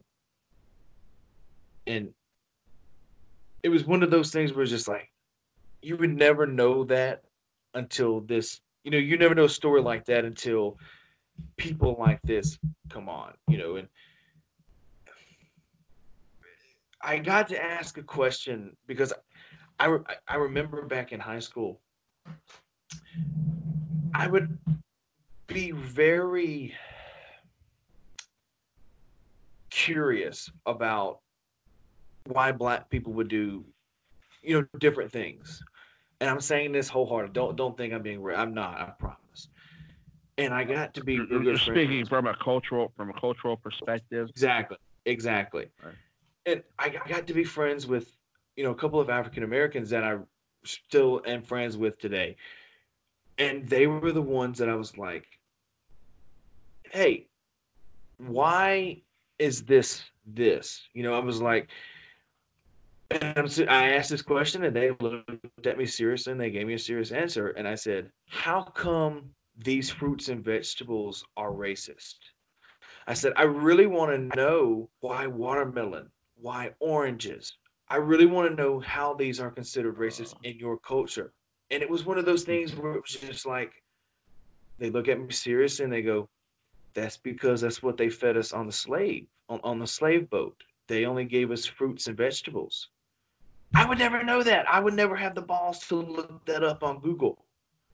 And 1.86 2.12
it 3.62 3.70
was 3.70 3.86
one 3.86 4.02
of 4.02 4.10
those 4.10 4.30
things 4.30 4.52
where 4.52 4.62
it's 4.62 4.72
just 4.72 4.88
like 4.88 5.10
you 5.80 5.96
would 5.96 6.14
never 6.14 6.46
know 6.46 6.84
that 6.84 7.22
until 7.74 8.20
this 8.20 8.60
you 8.84 8.90
know 8.90 8.98
you 8.98 9.18
never 9.18 9.34
know 9.34 9.44
a 9.44 9.48
story 9.48 9.80
like 9.80 10.04
that 10.06 10.24
until 10.24 10.78
people 11.56 11.96
like 11.98 12.20
this 12.22 12.58
come 12.88 13.08
on 13.08 13.32
you 13.48 13.58
know 13.58 13.76
and 13.76 13.88
i 17.02 17.18
got 17.18 17.48
to 17.48 17.62
ask 17.62 17.98
a 17.98 18.02
question 18.02 18.76
because 18.86 19.12
i 19.78 19.96
i 20.26 20.36
remember 20.36 20.82
back 20.82 21.12
in 21.12 21.20
high 21.20 21.38
school 21.38 21.80
i 24.14 24.26
would 24.26 24.58
be 25.46 25.70
very 25.70 26.74
curious 29.70 30.50
about 30.66 31.20
why 32.26 32.52
black 32.52 32.88
people 32.90 33.12
would 33.12 33.28
do 33.28 33.64
you 34.42 34.60
know 34.60 34.66
different 34.78 35.12
things 35.12 35.62
and 36.20 36.28
i'm 36.30 36.40
saying 36.40 36.72
this 36.72 36.88
wholehearted 36.88 37.32
don't 37.32 37.56
don't 37.56 37.76
think 37.76 37.92
i'm 37.92 38.02
being 38.02 38.22
real. 38.22 38.36
i'm 38.36 38.54
not 38.54 38.80
i 38.80 38.90
promise 38.98 39.48
and 40.36 40.52
i 40.54 40.64
got 40.64 40.94
to 40.94 41.02
be 41.04 41.14
You're, 41.14 41.42
you're 41.42 41.58
speaking 41.58 42.04
from 42.06 42.26
a 42.26 42.34
cultural 42.42 42.92
from 42.96 43.10
a 43.10 43.20
cultural 43.20 43.56
perspective. 43.56 44.28
exactly 44.30 44.76
exactly 45.06 45.66
Right. 45.84 45.94
and 46.46 46.62
I 46.78 46.90
got 46.90 47.26
to 47.26 47.34
be 47.34 47.44
friends 47.44 47.86
with 47.86 48.16
you 48.56 48.64
know 48.64 48.70
a 48.70 48.74
couple 48.74 49.00
of 49.00 49.10
african 49.10 49.42
americans 49.42 49.90
that 49.90 50.04
i 50.04 50.16
still 50.64 51.22
am 51.26 51.42
friends 51.42 51.76
with 51.76 51.98
today 51.98 52.36
and 53.38 53.66
they 53.68 53.86
were 53.86 54.12
the 54.12 54.22
ones 54.22 54.58
that 54.58 54.68
i 54.68 54.74
was 54.74 54.98
like 54.98 55.26
hey 56.90 57.26
why 58.18 59.00
is 59.38 59.62
this 59.62 60.04
this 60.26 60.88
you 60.94 61.02
know 61.02 61.14
i 61.14 61.18
was 61.20 61.40
like 61.40 61.68
and 63.10 63.66
I 63.68 63.90
asked 63.92 64.10
this 64.10 64.22
question 64.22 64.64
and 64.64 64.76
they 64.76 64.90
looked 65.00 65.66
at 65.66 65.78
me 65.78 65.86
seriously 65.86 66.32
and 66.32 66.40
they 66.40 66.50
gave 66.50 66.66
me 66.66 66.74
a 66.74 66.78
serious 66.78 67.10
answer. 67.10 67.48
And 67.48 67.66
I 67.66 67.74
said, 67.74 68.10
How 68.28 68.62
come 68.62 69.30
these 69.56 69.90
fruits 69.90 70.28
and 70.28 70.44
vegetables 70.44 71.24
are 71.36 71.50
racist? 71.50 72.16
I 73.06 73.14
said, 73.14 73.32
I 73.36 73.44
really 73.44 73.86
want 73.86 74.12
to 74.12 74.36
know 74.36 74.90
why 75.00 75.26
watermelon, 75.26 76.10
why 76.36 76.74
oranges. 76.80 77.54
I 77.88 77.96
really 77.96 78.26
want 78.26 78.50
to 78.50 78.62
know 78.62 78.80
how 78.80 79.14
these 79.14 79.40
are 79.40 79.50
considered 79.50 79.96
racist 79.96 80.34
in 80.42 80.58
your 80.58 80.76
culture. 80.76 81.32
And 81.70 81.82
it 81.82 81.88
was 81.88 82.04
one 82.04 82.18
of 82.18 82.26
those 82.26 82.44
things 82.44 82.76
where 82.76 82.92
it 82.92 83.02
was 83.02 83.16
just 83.16 83.46
like, 83.46 83.82
they 84.78 84.90
look 84.90 85.08
at 85.08 85.18
me 85.18 85.32
seriously 85.32 85.84
and 85.84 85.92
they 85.92 86.02
go, 86.02 86.28
That's 86.92 87.16
because 87.16 87.62
that's 87.62 87.82
what 87.82 87.96
they 87.96 88.10
fed 88.10 88.36
us 88.36 88.52
on 88.52 88.66
the 88.66 88.72
slave, 88.72 89.26
on, 89.48 89.60
on 89.64 89.78
the 89.78 89.86
slave 89.86 90.28
boat. 90.28 90.62
They 90.88 91.06
only 91.06 91.24
gave 91.24 91.50
us 91.50 91.64
fruits 91.64 92.06
and 92.06 92.16
vegetables. 92.16 92.90
I 93.74 93.84
would 93.84 93.98
never 93.98 94.22
know 94.22 94.42
that. 94.42 94.68
I 94.68 94.80
would 94.80 94.94
never 94.94 95.16
have 95.16 95.34
the 95.34 95.42
balls 95.42 95.86
to 95.88 95.96
look 95.96 96.44
that 96.46 96.64
up 96.64 96.82
on 96.82 97.00
Google 97.00 97.44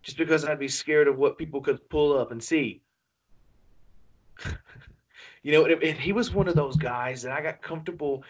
just 0.03 0.19
because 0.19 0.45
I'd 0.45 0.59
be 0.59 0.69
scared 0.69 1.09
of 1.09 1.19
what 1.19 1.39
people 1.39 1.61
could 1.61 1.89
pull 1.89 2.19
up 2.19 2.31
and 2.31 2.43
see. 2.43 2.83
you 5.43 5.53
know, 5.53 5.67
and 5.67 5.99
he 5.99 6.13
was 6.13 6.33
one 6.33 6.49
of 6.49 6.55
those 6.55 6.77
guys 6.77 7.23
that 7.23 7.33
I 7.33 7.41
got 7.41 7.63
comfortable 7.63 8.23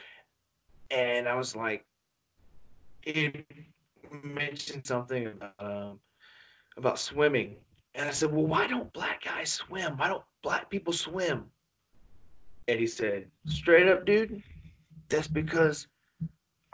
and 0.91 1.29
I 1.29 1.35
was 1.35 1.57
like, 1.57 1.85
he 3.03 3.45
mentioned 4.23 4.87
something 4.87 5.27
about, 5.27 5.55
um, 5.59 6.01
about 6.77 6.99
swimming. 6.99 7.57
And 7.95 8.09
I 8.09 8.12
said, 8.12 8.33
Well, 8.33 8.47
why 8.47 8.66
don't 8.66 8.93
black 8.93 9.25
guys 9.25 9.53
swim? 9.53 9.97
Why 9.97 10.09
don't 10.09 10.25
black 10.43 10.71
people 10.71 10.93
swim? 10.93 11.45
And 12.69 12.79
he 12.81 12.87
said, 12.87 13.27
Straight 13.47 13.89
up, 13.89 14.07
dude, 14.07 14.43
that's 15.09 15.29
because 15.29 15.87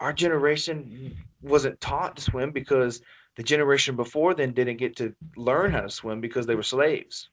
our 0.01 0.13
generation 0.13 1.17
wasn't 1.43 1.81
taught 1.81 2.17
to 2.17 2.23
swim 2.23 2.51
because 2.51 3.03
the 3.37 3.43
generation 3.43 3.97
before 3.97 4.35
then 4.35 4.53
didn't 4.53 4.79
get 4.79 4.97
to 4.97 5.15
learn 5.37 5.71
how 5.71 5.83
to 5.83 5.91
swim 5.91 6.21
because 6.21 6.47
they 6.47 6.55
were 6.55 6.63
slaves. 6.63 7.29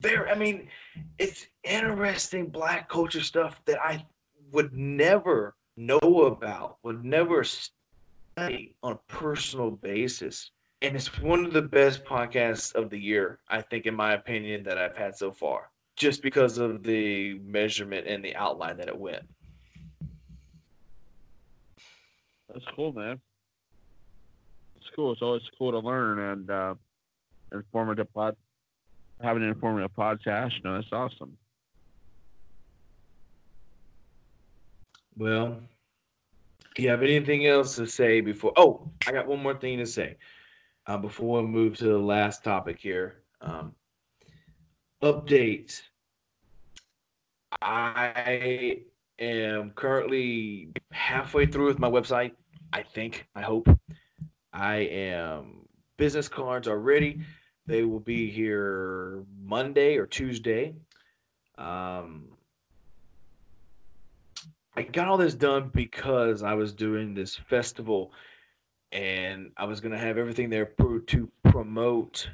There, 0.00 0.28
I 0.28 0.34
mean, 0.34 0.68
it's 1.18 1.46
interesting 1.64 2.46
black 2.46 2.88
culture 2.88 3.20
stuff 3.20 3.60
that 3.64 3.80
I 3.82 4.04
would 4.52 4.72
never 4.72 5.56
know 5.76 5.98
about, 6.26 6.78
would 6.82 7.04
never 7.04 7.44
study 7.44 8.74
on 8.82 8.92
a 8.92 9.12
personal 9.12 9.70
basis. 9.70 10.50
And 10.82 10.94
it's 10.94 11.20
one 11.20 11.44
of 11.44 11.52
the 11.52 11.62
best 11.62 12.04
podcasts 12.04 12.74
of 12.74 12.90
the 12.90 12.98
year, 12.98 13.40
I 13.48 13.60
think, 13.62 13.86
in 13.86 13.94
my 13.94 14.12
opinion, 14.12 14.62
that 14.64 14.78
I've 14.78 14.96
had 14.96 15.16
so 15.16 15.32
far, 15.32 15.70
just 15.96 16.22
because 16.22 16.58
of 16.58 16.84
the 16.84 17.40
measurement 17.40 18.06
and 18.06 18.24
the 18.24 18.36
outline 18.36 18.76
that 18.76 18.88
it 18.88 18.96
went. 18.96 19.24
That's 22.52 22.64
cool, 22.74 22.92
man. 22.92 23.20
It's 24.76 24.86
cool. 24.94 25.12
It's 25.12 25.22
always 25.22 25.42
cool 25.58 25.72
to 25.72 25.78
learn 25.78 26.18
and 26.18 26.50
uh, 26.50 26.74
informative 27.52 28.12
pod. 28.12 28.36
Having 29.20 29.42
an 29.42 29.48
informative 29.48 29.90
podcast, 29.96 30.52
you 30.56 30.62
know, 30.62 30.74
that's 30.74 30.92
awesome. 30.92 31.36
Well, 35.16 35.58
you 36.76 36.88
have 36.88 37.02
anything 37.02 37.46
else 37.46 37.74
to 37.76 37.86
say 37.86 38.20
before? 38.20 38.52
Oh, 38.56 38.88
I 39.06 39.12
got 39.12 39.26
one 39.26 39.42
more 39.42 39.58
thing 39.58 39.78
to 39.78 39.86
say 39.86 40.16
uh, 40.86 40.96
before 40.96 41.42
we 41.42 41.48
move 41.48 41.76
to 41.78 41.84
the 41.84 41.98
last 41.98 42.44
topic 42.44 42.78
here. 42.78 43.22
Um, 43.40 43.74
update. 45.02 45.80
I 47.60 48.82
am 49.18 49.70
currently 49.70 50.70
halfway 50.92 51.46
through 51.46 51.66
with 51.66 51.78
my 51.78 51.90
website. 51.90 52.32
I 52.72 52.82
think. 52.82 53.26
I 53.34 53.42
hope. 53.42 53.68
I 54.52 54.76
am. 54.76 55.66
Business 55.96 56.28
cards 56.28 56.68
are 56.68 56.78
ready. 56.78 57.20
They 57.66 57.82
will 57.82 58.00
be 58.00 58.30
here 58.30 59.24
Monday 59.42 59.96
or 59.96 60.06
Tuesday. 60.06 60.74
Um, 61.56 62.28
I 64.76 64.82
got 64.82 65.08
all 65.08 65.16
this 65.16 65.34
done 65.34 65.70
because 65.74 66.42
I 66.42 66.54
was 66.54 66.72
doing 66.72 67.14
this 67.14 67.34
festival 67.34 68.12
and 68.92 69.50
I 69.56 69.64
was 69.64 69.80
going 69.80 69.92
to 69.92 69.98
have 69.98 70.18
everything 70.18 70.48
there 70.48 70.72
to 71.08 71.30
promote 71.44 72.28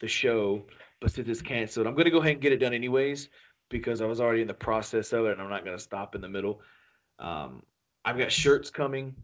the 0.00 0.08
show. 0.08 0.66
But 1.00 1.12
since 1.12 1.28
it's 1.28 1.40
canceled, 1.40 1.86
I'm 1.86 1.94
going 1.94 2.04
to 2.04 2.10
go 2.10 2.18
ahead 2.18 2.32
and 2.32 2.40
get 2.40 2.52
it 2.52 2.58
done 2.58 2.74
anyways 2.74 3.28
because 3.70 4.00
I 4.00 4.06
was 4.06 4.20
already 4.20 4.42
in 4.42 4.48
the 4.48 4.54
process 4.54 5.12
of 5.12 5.26
it 5.26 5.32
and 5.32 5.42
I'm 5.42 5.50
not 5.50 5.64
going 5.64 5.76
to 5.76 5.82
stop 5.82 6.14
in 6.14 6.20
the 6.20 6.28
middle. 6.28 6.60
Um, 7.18 7.62
I've 8.04 8.18
got 8.18 8.30
shirts 8.30 8.70
coming. 8.70 9.14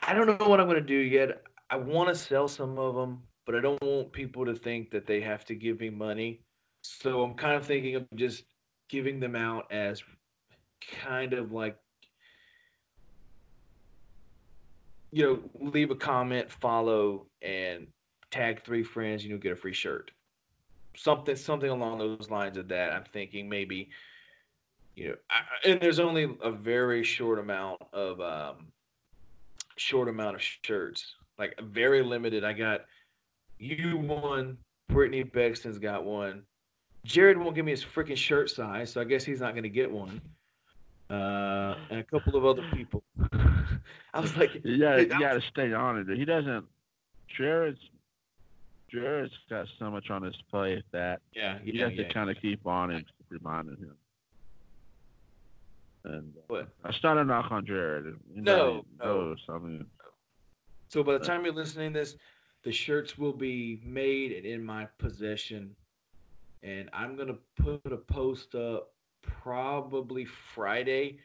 I 0.00 0.14
don't 0.14 0.26
know 0.26 0.48
what 0.48 0.60
I'm 0.60 0.66
going 0.66 0.80
to 0.80 0.86
do 0.86 0.96
yet. 0.96 1.42
I 1.68 1.76
want 1.76 2.08
to 2.08 2.14
sell 2.14 2.48
some 2.48 2.78
of 2.78 2.94
them, 2.94 3.22
but 3.44 3.54
I 3.54 3.60
don't 3.60 3.82
want 3.82 4.12
people 4.12 4.44
to 4.46 4.54
think 4.54 4.90
that 4.90 5.06
they 5.06 5.20
have 5.20 5.44
to 5.46 5.54
give 5.54 5.80
me 5.80 5.90
money. 5.90 6.40
So 6.82 7.22
I'm 7.22 7.34
kind 7.34 7.56
of 7.56 7.66
thinking 7.66 7.96
of 7.96 8.06
just 8.14 8.44
giving 8.88 9.18
them 9.18 9.34
out 9.34 9.70
as 9.72 10.02
kind 11.02 11.32
of 11.32 11.52
like 11.52 11.76
you 15.16 15.22
know, 15.22 15.70
leave 15.70 15.90
a 15.90 15.94
comment, 15.94 16.50
follow, 16.50 17.26
and 17.40 17.86
tag 18.30 18.62
three 18.62 18.82
friends, 18.82 19.22
and 19.22 19.30
you'll 19.30 19.38
get 19.38 19.52
a 19.52 19.56
free 19.56 19.72
shirt. 19.72 20.10
Something, 20.96 21.36
something 21.36 21.70
along 21.70 21.98
those 21.98 22.30
lines 22.30 22.56
of 22.56 22.68
that. 22.68 22.92
I'm 22.92 23.04
thinking 23.12 23.48
maybe, 23.48 23.90
you 24.94 25.08
know, 25.08 25.14
I, 25.30 25.68
and 25.68 25.80
there's 25.80 26.00
only 26.00 26.36
a 26.42 26.50
very 26.50 27.04
short 27.04 27.38
amount 27.38 27.82
of 27.92 28.20
um, 28.20 28.68
short 29.76 30.08
amount 30.08 30.36
of 30.36 30.42
shirts, 30.42 31.16
like 31.38 31.58
very 31.60 32.02
limited. 32.02 32.44
I 32.44 32.52
got 32.52 32.86
you 33.58 33.96
one, 33.96 34.58
Brittany 34.88 35.22
Bexton's 35.22 35.78
got 35.78 36.04
one. 36.04 36.42
Jared 37.04 37.38
won't 37.38 37.54
give 37.54 37.64
me 37.64 37.70
his 37.70 37.84
freaking 37.84 38.16
shirt 38.16 38.50
size, 38.50 38.92
so 38.92 39.00
I 39.00 39.04
guess 39.04 39.24
he's 39.24 39.40
not 39.40 39.52
going 39.52 39.62
to 39.62 39.68
get 39.68 39.90
one. 39.90 40.20
Uh, 41.08 41.76
and 41.88 42.00
a 42.00 42.04
couple 42.04 42.36
of 42.36 42.44
other 42.44 42.64
people. 42.74 43.04
I 44.12 44.20
was 44.20 44.36
like, 44.36 44.50
You 44.64 44.72
you 44.74 45.06
gotta 45.06 45.40
stay 45.40 45.72
on 45.72 45.98
it. 45.98 46.18
He 46.18 46.24
doesn't. 46.24 46.66
Jared's 47.28 47.78
Jared's 48.90 49.32
got 49.50 49.66
so 49.78 49.90
much 49.90 50.10
on 50.10 50.22
his 50.22 50.36
plate 50.50 50.84
that 50.92 51.20
yeah, 51.34 51.58
you 51.64 51.72
yeah, 51.74 51.84
have 51.84 51.94
yeah. 51.94 52.06
to 52.06 52.14
kind 52.14 52.30
of 52.30 52.36
keep 52.40 52.66
on 52.66 52.92
and 52.92 53.04
reminding 53.28 53.76
him. 53.76 53.96
And 56.04 56.32
uh, 56.36 56.42
But 56.48 56.68
it's 56.88 57.02
not 57.02 57.18
a 57.18 57.24
knock 57.24 57.50
on 57.50 57.66
Jared. 57.66 58.14
No, 58.32 58.84
no. 58.98 59.04
knows. 59.04 59.38
I 59.48 59.58
mean, 59.58 59.86
so 60.88 61.02
by 61.02 61.14
the 61.14 61.24
time 61.24 61.44
you're 61.44 61.54
listening 61.54 61.92
to 61.92 61.98
this, 61.98 62.16
the 62.62 62.72
shirts 62.72 63.18
will 63.18 63.32
be 63.32 63.80
made 63.84 64.32
and 64.32 64.46
in 64.46 64.64
my 64.64 64.86
possession, 64.98 65.74
and 66.62 66.88
I'm 66.92 67.16
gonna 67.16 67.36
put 67.56 67.92
a 67.92 67.96
post 67.96 68.54
up 68.54 68.92
probably 69.22 70.24
Friday. 70.24 71.18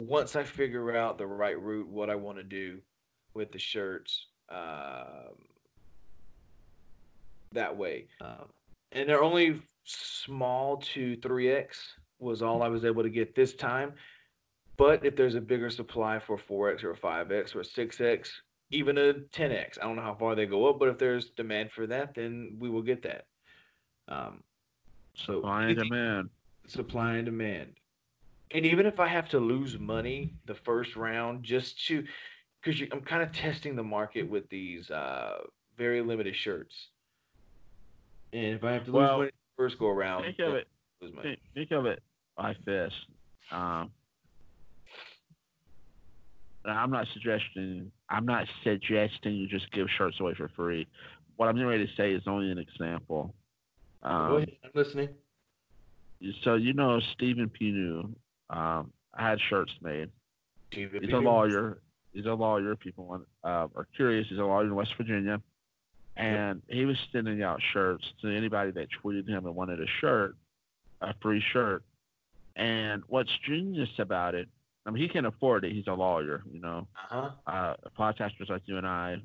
Once 0.00 0.36
I 0.36 0.44
figure 0.44 0.96
out 0.96 1.18
the 1.18 1.26
right 1.26 1.60
route, 1.60 1.88
what 1.88 2.08
I 2.08 2.14
want 2.14 2.38
to 2.38 2.44
do 2.44 2.78
with 3.34 3.50
the 3.52 3.58
shirts, 3.58 4.26
um, 4.48 5.34
that 7.52 7.76
way. 7.76 8.06
Um, 8.20 8.46
and 8.92 9.08
they're 9.08 9.22
only 9.22 9.60
small 9.84 10.78
to 10.78 11.16
3x 11.18 11.76
was 12.18 12.42
all 12.42 12.62
I 12.62 12.68
was 12.68 12.84
able 12.84 13.02
to 13.02 13.10
get 13.10 13.34
this 13.34 13.54
time. 13.54 13.92
But 14.76 15.04
if 15.04 15.16
there's 15.16 15.34
a 15.34 15.40
bigger 15.40 15.70
supply 15.70 16.18
for 16.18 16.38
4x 16.38 16.84
or 16.84 16.94
5x 16.94 17.54
or 17.54 17.60
6x, 17.60 18.28
even 18.70 18.98
a 18.98 19.14
10x, 19.14 19.78
I 19.80 19.86
don't 19.86 19.96
know 19.96 20.02
how 20.02 20.14
far 20.14 20.34
they 20.34 20.46
go 20.46 20.68
up, 20.68 20.78
but 20.78 20.88
if 20.88 20.98
there's 20.98 21.30
demand 21.30 21.72
for 21.72 21.86
that, 21.86 22.14
then 22.14 22.56
we 22.58 22.70
will 22.70 22.82
get 22.82 23.02
that. 23.02 23.26
Um, 24.08 24.42
so 25.14 25.36
supply 25.36 25.64
and 25.64 25.78
demand. 25.78 26.30
supply 26.66 27.14
and 27.14 27.24
demand. 27.24 27.72
And 28.52 28.64
even 28.64 28.86
if 28.86 29.00
I 29.00 29.08
have 29.08 29.28
to 29.30 29.38
lose 29.38 29.78
money 29.78 30.32
the 30.46 30.54
first 30.54 30.96
round 30.96 31.42
just 31.42 31.84
to, 31.86 32.04
because 32.62 32.80
I'm 32.92 33.02
kind 33.02 33.22
of 33.22 33.32
testing 33.32 33.74
the 33.74 33.82
market 33.82 34.28
with 34.28 34.48
these 34.48 34.90
uh, 34.90 35.38
very 35.76 36.02
limited 36.02 36.36
shirts. 36.36 36.88
And 38.32 38.44
if 38.56 38.64
I 38.64 38.72
have 38.72 38.84
to 38.84 38.90
lose 38.90 38.94
Well, 38.94 39.18
money 39.18 39.30
first 39.56 39.78
go 39.78 39.88
around, 39.88 40.22
Think 40.24 40.38
of 40.40 40.54
it. 40.54 40.68
lose 41.00 41.14
money. 41.14 41.38
Think, 41.54 41.70
of 41.70 41.86
it 41.86 42.02
like 42.38 42.62
this. 42.64 42.92
Um, 43.50 43.90
I'm 46.64 46.90
not 46.90 47.06
suggesting. 47.14 47.90
I'm 48.10 48.26
not 48.26 48.46
suggesting 48.62 49.34
you 49.34 49.46
just 49.48 49.70
give 49.72 49.86
shirts 49.96 50.20
away 50.20 50.34
for 50.34 50.48
free. 50.54 50.86
What 51.36 51.48
I'm 51.48 51.54
getting 51.54 51.68
ready 51.68 51.86
to 51.86 51.92
say 51.96 52.12
is 52.12 52.22
only 52.26 52.50
an 52.50 52.58
example. 52.58 53.34
go 54.02 54.08
Um, 54.08 54.36
ahead, 54.36 54.50
I'm 54.64 54.70
listening. 54.74 55.08
so 56.42 56.56
you 56.56 56.74
know 56.74 57.00
Stephen 57.14 57.48
P. 57.48 57.70
New 57.70 58.14
um, 58.50 58.92
had 59.16 59.38
shirts 59.48 59.72
made. 59.80 60.10
Stephen 60.72 61.02
He's 61.02 61.12
a 61.12 61.16
lawyer. 61.18 61.78
He's 62.12 62.26
a 62.26 62.32
lawyer. 62.34 62.74
People 62.76 63.06
want, 63.06 63.22
uh, 63.44 63.68
are 63.74 63.86
curious. 63.96 64.26
He's 64.28 64.38
a 64.38 64.42
lawyer 64.42 64.64
in 64.64 64.74
West 64.74 64.90
Virginia, 64.98 65.40
and 66.18 66.62
he 66.68 66.84
was 66.84 66.96
sending 67.12 67.42
out 67.42 67.60
shirts 67.72 68.04
to 68.22 68.28
anybody 68.28 68.70
that 68.72 68.88
tweeted 69.02 69.28
him 69.28 69.46
and 69.46 69.54
wanted 69.54 69.80
a 69.80 69.86
shirt, 70.00 70.36
a 71.00 71.14
free 71.22 71.42
shirt. 71.52 71.82
And 72.56 73.02
what's 73.06 73.30
genius 73.46 73.88
about 73.98 74.34
it? 74.34 74.48
I 74.84 74.90
mean, 74.90 75.02
he 75.02 75.08
can 75.08 75.26
afford 75.26 75.64
it. 75.64 75.72
He's 75.72 75.86
a 75.86 75.92
lawyer. 75.92 76.42
You 76.50 76.60
know, 76.60 76.86
Uh-huh. 77.10 77.30
uh, 77.46 77.74
podcasters 77.98 78.48
like 78.48 78.62
you 78.66 78.78
and 78.78 78.86
I 78.86 79.18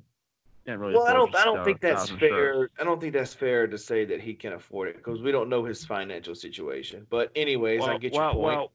can't 0.67 0.79
really. 0.79 0.93
Well, 0.93 1.07
I 1.07 1.13
don't. 1.13 1.35
I 1.35 1.43
don't 1.45 1.63
think 1.65 1.81
that's 1.81 2.09
fair. 2.11 2.53
shirts. 2.53 2.73
I 2.79 2.83
don't 2.83 3.01
think 3.01 3.13
that's 3.13 3.33
fair 3.33 3.65
to 3.67 3.77
say 3.77 4.05
that 4.05 4.21
he 4.21 4.33
can 4.33 4.53
afford 4.53 4.89
it 4.89 4.97
because 4.97 5.21
we 5.21 5.31
don't 5.31 5.49
know 5.49 5.63
his 5.63 5.83
financial 5.85 6.35
situation. 6.35 7.07
But 7.09 7.31
anyways, 7.35 7.81
I 7.81 7.87
Well, 7.87 7.97
get 7.99 8.13
your 8.13 8.31
point. 8.33 8.43
well, 8.43 8.71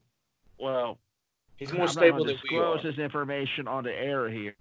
well, 0.59 0.99
He's 1.57 1.71
I'm 1.71 1.77
more 1.77 1.87
not 1.87 1.93
stable 1.93 2.25
than 2.25 2.37
we 2.51 2.57
are. 2.59 2.77
disclose 2.77 2.83
this 2.83 2.99
information 2.99 3.69
on 3.69 3.85
the 3.85 3.93
air 3.93 4.29
here, 4.29 4.55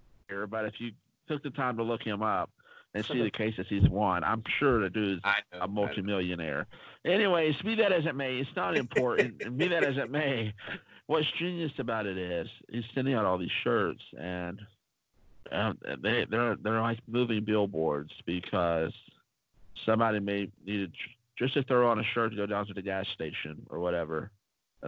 but 0.48 0.66
if 0.66 0.74
you 0.80 0.92
took 1.28 1.44
the 1.44 1.50
time 1.52 1.78
to 1.78 1.84
look 1.84 2.02
him 2.04 2.22
up 2.22 2.50
and 2.94 3.06
see 3.12 3.22
the 3.22 3.32
cases 3.32 3.66
he's 3.70 3.88
won, 3.90 4.24
I'm 4.24 4.44
sure 4.60 4.82
the 4.82 4.90
dude's 4.90 5.22
I 5.24 5.36
know. 5.54 5.60
I 5.62 5.66
a 5.66 5.68
multimillionaire. 5.68 6.68
Anyways, 7.06 7.56
be 7.64 7.76
that 7.76 7.92
as 7.92 8.06
it 8.06 8.16
may, 8.16 8.38
it's 8.38 8.56
not 8.56 8.78
important. 8.78 9.58
be 9.58 9.68
that 9.70 9.84
as 9.84 9.98
it 9.98 10.12
may, 10.12 10.54
what's 11.08 11.28
genius 11.40 11.72
about 11.78 12.06
it 12.06 12.18
is 12.18 12.48
he's 12.70 12.84
sending 12.94 13.14
out 13.14 13.26
all 13.26 13.38
these 13.38 13.52
shirts, 13.64 14.02
and 14.20 14.60
um, 15.52 15.78
they 16.04 16.26
they're 16.30 16.56
they're 16.58 16.82
like 16.82 17.00
moving 17.08 17.44
billboards 17.44 18.12
because 18.26 18.92
somebody 19.86 20.20
may 20.20 20.50
need 20.66 20.92
to, 20.92 20.98
just 21.38 21.54
to 21.54 21.64
throw 21.64 21.90
on 21.90 22.00
a 22.00 22.04
shirt 22.04 22.32
to 22.32 22.38
go 22.38 22.46
down 22.46 22.66
to 22.68 22.74
the 22.74 22.82
gas 22.82 23.08
station 23.14 23.66
or 23.70 23.80
whatever. 23.80 24.32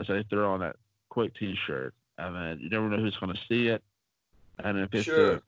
So 0.05 0.13
they 0.13 0.23
throw 0.29 0.51
on 0.53 0.59
that 0.59 0.75
quick 1.09 1.33
T-shirt, 1.35 1.93
and 2.17 2.35
then 2.35 2.59
you 2.59 2.69
never 2.69 2.89
know 2.89 2.97
who's 2.97 3.15
going 3.17 3.33
to 3.33 3.39
see 3.47 3.67
it. 3.67 3.83
And 4.59 4.77
if 4.79 4.93
it's 4.93 5.05
Sure. 5.05 5.35
a, 5.35 5.41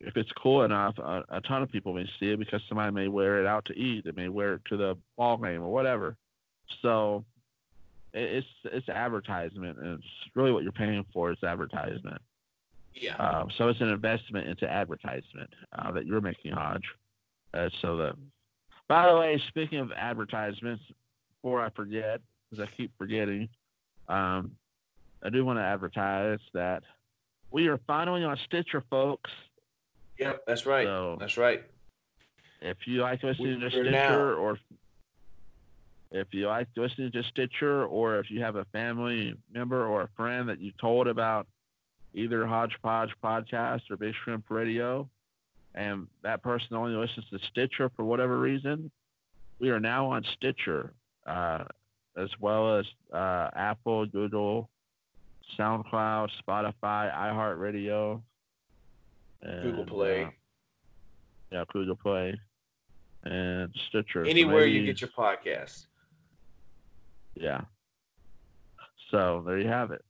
if 0.00 0.16
it's 0.16 0.30
cool 0.32 0.62
enough, 0.62 0.96
a, 0.98 1.24
a 1.28 1.40
ton 1.42 1.62
of 1.62 1.70
people 1.70 1.92
may 1.92 2.06
see 2.18 2.30
it 2.30 2.38
because 2.38 2.62
somebody 2.68 2.92
may 2.92 3.08
wear 3.08 3.40
it 3.40 3.46
out 3.46 3.64
to 3.66 3.74
eat. 3.74 4.04
They 4.04 4.12
may 4.12 4.28
wear 4.28 4.54
it 4.54 4.62
to 4.70 4.76
the 4.76 4.96
ball 5.16 5.36
game 5.36 5.62
or 5.62 5.70
whatever. 5.70 6.16
So 6.82 7.24
it, 8.12 8.22
it's 8.22 8.46
it's 8.64 8.88
advertisement, 8.88 9.78
and 9.78 9.98
it's 9.98 10.34
really 10.34 10.52
what 10.52 10.62
you're 10.62 10.72
paying 10.72 11.04
for 11.12 11.30
is 11.32 11.42
advertisement. 11.42 12.20
Yeah. 12.94 13.16
Um, 13.16 13.48
so 13.56 13.68
it's 13.68 13.80
an 13.80 13.88
investment 13.88 14.48
into 14.48 14.68
advertisement 14.68 15.50
uh, 15.78 15.92
that 15.92 16.06
you're 16.06 16.20
making, 16.20 16.52
Hodge. 16.52 16.84
Uh, 17.54 17.68
so 17.82 17.96
that. 17.98 18.14
By 18.88 19.08
the 19.08 19.16
way, 19.16 19.40
speaking 19.46 19.78
of 19.78 19.92
advertisements, 19.92 20.82
before 21.36 21.64
I 21.64 21.70
forget, 21.70 22.20
because 22.50 22.66
I 22.66 22.76
keep 22.76 22.90
forgetting, 22.98 23.48
um, 24.08 24.50
I 25.22 25.30
do 25.30 25.44
want 25.44 25.60
to 25.60 25.62
advertise 25.62 26.40
that 26.54 26.82
we 27.52 27.68
are 27.68 27.78
finally 27.86 28.24
on 28.24 28.36
Stitcher, 28.46 28.82
folks. 28.90 29.30
Yep. 30.20 30.42
That's 30.46 30.66
right. 30.66 30.86
So 30.86 31.16
That's 31.18 31.36
right. 31.36 31.62
if 32.60 32.76
you 32.86 33.00
like 33.00 33.22
listening 33.22 33.60
to 33.60 33.70
Stitcher, 33.70 33.90
now- 33.90 34.18
or 34.18 34.58
if 36.12 36.26
you 36.32 36.46
like 36.46 36.68
listening 36.76 37.10
to 37.12 37.22
Stitcher, 37.22 37.86
or 37.86 38.18
if 38.18 38.30
you 38.30 38.42
have 38.42 38.56
a 38.56 38.64
family 38.66 39.34
member 39.52 39.86
or 39.86 40.02
a 40.02 40.08
friend 40.16 40.48
that 40.48 40.60
you 40.60 40.72
told 40.80 41.06
about 41.08 41.46
either 42.14 42.44
Hodgepodge 42.46 43.10
podcast 43.22 43.82
or 43.90 43.96
Big 43.96 44.14
Shrimp 44.24 44.44
Radio, 44.50 45.08
and 45.74 46.08
that 46.22 46.42
person 46.42 46.76
only 46.76 46.96
listens 46.96 47.26
to 47.30 47.38
Stitcher 47.50 47.90
for 47.96 48.04
whatever 48.04 48.38
reason, 48.38 48.90
we 49.60 49.70
are 49.70 49.78
now 49.80 50.10
on 50.10 50.24
Stitcher, 50.36 50.92
uh, 51.26 51.64
as 52.16 52.28
well 52.40 52.78
as 52.78 52.86
uh, 53.12 53.50
Apple, 53.54 54.04
Google, 54.06 54.68
SoundCloud, 55.56 56.30
Spotify, 56.44 57.14
iHeartRadio, 57.14 58.20
Google 59.42 59.84
Play. 59.84 60.24
uh, 60.24 60.30
yeah, 61.50 61.64
Google 61.72 61.96
Play, 61.96 62.38
and 63.24 63.74
Stitcher. 63.88 64.24
So 64.24 64.30
Anywhere 64.30 64.66
you 64.66 64.84
get 64.84 65.00
your 65.00 65.10
podcast. 65.10 65.86
yeah. 67.34 67.62
So 69.10 69.42
there 69.44 69.58
you 69.58 69.66
have 69.66 69.90
it. 69.90 70.04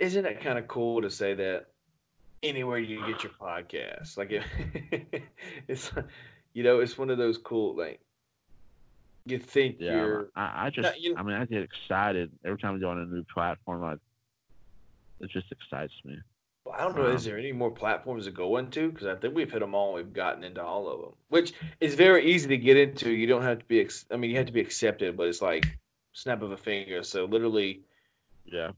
Isn't 0.00 0.26
it 0.26 0.40
kind 0.42 0.58
of 0.58 0.68
cool 0.68 1.00
to 1.02 1.10
say 1.10 1.34
that 1.34 1.66
anywhere 2.42 2.78
you 2.78 3.04
get 3.06 3.22
your 3.22 3.32
podcast? 3.32 4.16
Like 4.18 4.30
it, 4.30 5.22
it's, 5.68 5.90
you 6.52 6.62
know, 6.62 6.80
it's 6.80 6.98
one 6.98 7.08
of 7.10 7.16
those 7.18 7.38
cool 7.38 7.74
like 7.76 8.00
you 9.24 9.38
think 9.38 9.76
Yeah, 9.80 9.96
you're 9.96 10.28
I, 10.36 10.66
I 10.66 10.70
just, 10.70 11.00
you- 11.00 11.16
I 11.16 11.22
mean, 11.22 11.34
I 11.36 11.46
get 11.46 11.62
excited 11.62 12.30
every 12.44 12.58
time 12.58 12.74
we 12.74 12.80
go 12.80 12.90
on 12.90 12.98
a 12.98 13.06
new 13.06 13.24
platform. 13.32 13.82
I, 13.84 13.94
it 15.24 15.30
just 15.30 15.46
excites 15.50 15.94
me. 16.04 16.18
I 16.76 16.84
don't 16.84 16.96
know. 16.96 17.06
Um, 17.06 17.16
Is 17.16 17.24
there 17.24 17.38
any 17.38 17.52
more 17.52 17.70
platforms 17.70 18.24
to 18.26 18.30
go 18.30 18.56
into? 18.56 18.90
Because 18.90 19.06
I 19.06 19.14
think 19.14 19.34
we've 19.34 19.50
hit 19.50 19.60
them 19.60 19.74
all. 19.74 19.94
We've 19.94 20.12
gotten 20.12 20.42
into 20.44 20.62
all 20.62 20.88
of 20.88 21.00
them, 21.00 21.12
which 21.28 21.52
is 21.80 21.94
very 21.94 22.24
easy 22.30 22.48
to 22.48 22.56
get 22.56 22.76
into. 22.76 23.10
You 23.10 23.26
don't 23.26 23.42
have 23.42 23.58
to 23.58 23.64
be. 23.66 23.80
Ex- 23.80 24.06
I 24.10 24.16
mean, 24.16 24.30
you 24.30 24.36
have 24.38 24.46
to 24.46 24.52
be 24.52 24.60
accepted, 24.60 25.16
but 25.16 25.28
it's 25.28 25.42
like 25.42 25.66
snap 26.12 26.42
of 26.42 26.52
a 26.52 26.56
finger. 26.56 27.02
So 27.02 27.24
literally, 27.24 27.80
Yeah. 28.44 28.70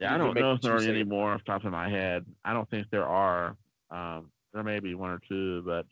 Yeah, 0.00 0.14
I 0.14 0.18
don't 0.18 0.34
know 0.34 0.52
if 0.54 0.60
there 0.62 0.74
are 0.74 0.80
any 0.80 1.04
more 1.04 1.32
off 1.32 1.44
the 1.46 1.52
top 1.52 1.64
of 1.64 1.70
my 1.70 1.88
head. 1.88 2.26
I 2.44 2.52
don't 2.52 2.68
think 2.68 2.88
there 2.90 3.06
are. 3.06 3.56
Um, 3.90 4.30
there 4.52 4.64
may 4.64 4.80
be 4.80 4.94
one 4.94 5.10
or 5.10 5.20
two, 5.28 5.62
but 5.62 5.86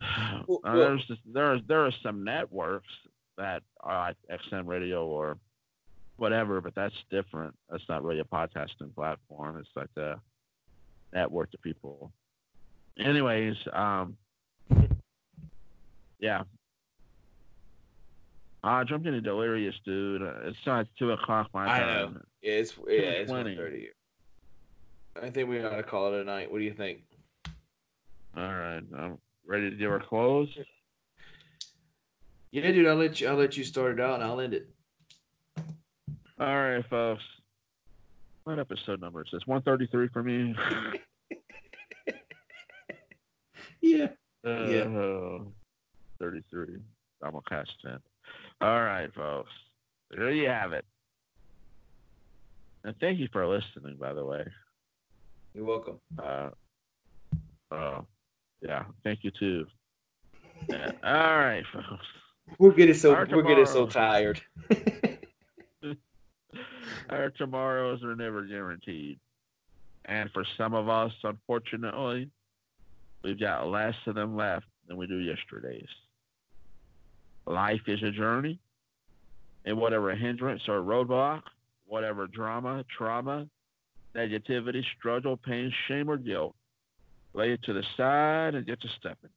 Well, 0.46 0.60
Uh, 0.64 0.72
well- 0.72 0.74
there's 0.74 1.04
just, 1.06 1.20
there's 1.26 1.60
there 1.66 1.84
are 1.86 1.92
some 2.02 2.22
networks 2.24 2.88
that 3.36 3.62
are 3.80 3.98
like 4.08 4.16
XM 4.30 4.66
Radio 4.66 5.06
or 5.06 5.38
whatever, 6.16 6.60
but 6.60 6.74
that's 6.74 6.94
different. 7.10 7.54
That's 7.70 7.84
not 7.88 8.02
really 8.02 8.20
a 8.20 8.24
podcasting 8.24 8.94
platform. 8.94 9.58
It's 9.58 9.68
like 9.76 9.90
a 9.96 10.20
network 11.12 11.50
to 11.52 11.58
people. 11.58 12.12
Anyways, 12.98 13.56
um, 13.72 14.16
yeah. 16.18 16.42
Uh, 18.64 18.84
I'm 18.90 19.02
getting 19.02 19.22
delirious, 19.22 19.74
dude. 19.84 20.22
It's 20.44 20.58
not 20.66 20.86
two 20.98 21.12
o'clock 21.12 21.48
my 21.54 21.66
I 21.72 21.78
time. 21.78 22.14
know. 22.14 22.20
Yeah, 22.42 22.52
it's 22.52 22.74
yeah, 22.88 22.94
it's 22.94 23.30
2:20. 23.30 23.58
1:30. 23.58 23.86
I 25.22 25.30
think 25.30 25.48
we 25.48 25.62
ought 25.62 25.76
to 25.76 25.82
call 25.82 26.12
it 26.12 26.20
a 26.20 26.24
night. 26.24 26.50
What 26.50 26.58
do 26.58 26.64
you 26.64 26.74
think? 26.74 27.02
All 28.36 28.42
right, 28.54 28.82
I'm 28.98 29.18
ready 29.46 29.70
to 29.70 29.76
do 29.76 29.90
our 29.90 30.00
close. 30.00 30.48
Yeah, 32.50 32.70
dude, 32.70 32.86
I'll 32.86 32.96
let 32.96 33.20
you. 33.20 33.28
I'll 33.28 33.36
let 33.36 33.56
you 33.56 33.64
start 33.64 33.98
it 33.98 34.00
out, 34.00 34.14
and 34.14 34.24
I'll 34.24 34.40
end 34.40 34.54
it. 34.54 34.68
All 36.38 36.46
right, 36.46 36.84
folks. 36.88 37.22
What 38.44 38.58
episode 38.58 39.00
number 39.00 39.22
is 39.22 39.28
this? 39.32 39.46
133 39.46 40.08
for 40.08 40.22
me. 40.22 40.54
Yeah. 43.86 44.08
Uh, 44.44 45.38
33. 46.18 46.78
Simulcast 47.22 47.66
10. 47.84 47.98
All 48.60 48.82
right, 48.82 49.12
folks. 49.14 49.50
There 50.10 50.30
you 50.30 50.48
have 50.48 50.72
it. 50.72 50.84
And 52.84 52.94
thank 53.00 53.18
you 53.18 53.28
for 53.32 53.46
listening, 53.46 53.96
by 53.98 54.12
the 54.12 54.24
way. 54.24 54.44
You're 55.54 55.64
welcome. 55.64 55.98
Uh, 56.18 56.50
uh, 57.70 58.00
yeah, 58.60 58.84
thank 59.02 59.20
you 59.22 59.30
too. 59.38 59.66
All 60.70 61.38
right, 61.38 61.64
folks. 61.72 62.06
We're 62.58 62.72
getting 62.72 62.94
so 62.94 63.12
we're 63.30 63.42
getting 63.42 63.66
so 63.66 63.86
tired. 63.86 64.40
Our 67.08 67.30
tomorrows 67.30 68.02
are 68.02 68.16
never 68.16 68.42
guaranteed. 68.42 69.18
And 70.06 70.30
for 70.32 70.44
some 70.56 70.74
of 70.74 70.88
us, 70.88 71.12
unfortunately, 71.22 72.30
we've 73.22 73.40
got 73.40 73.68
less 73.68 73.94
of 74.06 74.14
them 74.14 74.36
left 74.36 74.66
than 74.86 74.96
we 74.96 75.06
do 75.06 75.18
yesterday's. 75.18 75.88
Life 77.46 77.82
is 77.86 78.02
a 78.02 78.10
journey, 78.10 78.58
and 79.64 79.78
whatever 79.78 80.14
hindrance 80.14 80.62
or 80.68 80.80
roadblock, 80.80 81.42
whatever 81.86 82.26
drama, 82.26 82.84
trauma, 82.96 83.46
negativity, 84.16 84.82
struggle, 84.98 85.36
pain, 85.36 85.72
shame, 85.86 86.08
or 86.08 86.16
guilt, 86.16 86.54
lay 87.34 87.52
it 87.52 87.62
to 87.64 87.72
the 87.72 87.84
side 87.96 88.54
and 88.54 88.66
get 88.66 88.80
to 88.80 88.88
stepping. 88.98 89.30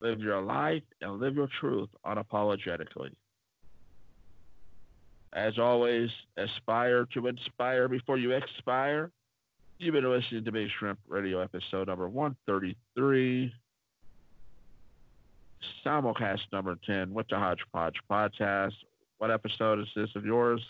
Live 0.00 0.20
your 0.20 0.40
life 0.40 0.82
and 1.00 1.20
live 1.20 1.34
your 1.34 1.48
truth 1.60 1.88
unapologetically. 2.06 3.14
As 5.32 5.58
always, 5.58 6.10
aspire 6.36 7.04
to 7.12 7.26
inspire 7.26 7.88
before 7.88 8.16
you 8.16 8.32
expire. 8.32 9.10
You've 9.78 9.94
been 9.94 10.10
listening 10.10 10.44
to 10.44 10.52
Big 10.52 10.70
Shrimp 10.78 10.98
Radio 11.06 11.40
episode 11.40 11.88
number 11.88 12.08
133, 12.08 13.52
simulcast 15.84 16.40
number 16.52 16.76
10 16.86 17.12
with 17.12 17.28
the 17.28 17.36
Hodgepodge 17.36 17.96
podcast. 18.10 18.72
What 19.18 19.30
episode 19.30 19.80
is 19.80 19.88
this 19.94 20.10
of 20.16 20.24
yours? 20.24 20.64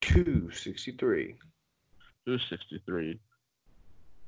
Two 0.00 0.50
sixty 0.52 0.92
three. 0.92 1.36
263. 2.26 3.18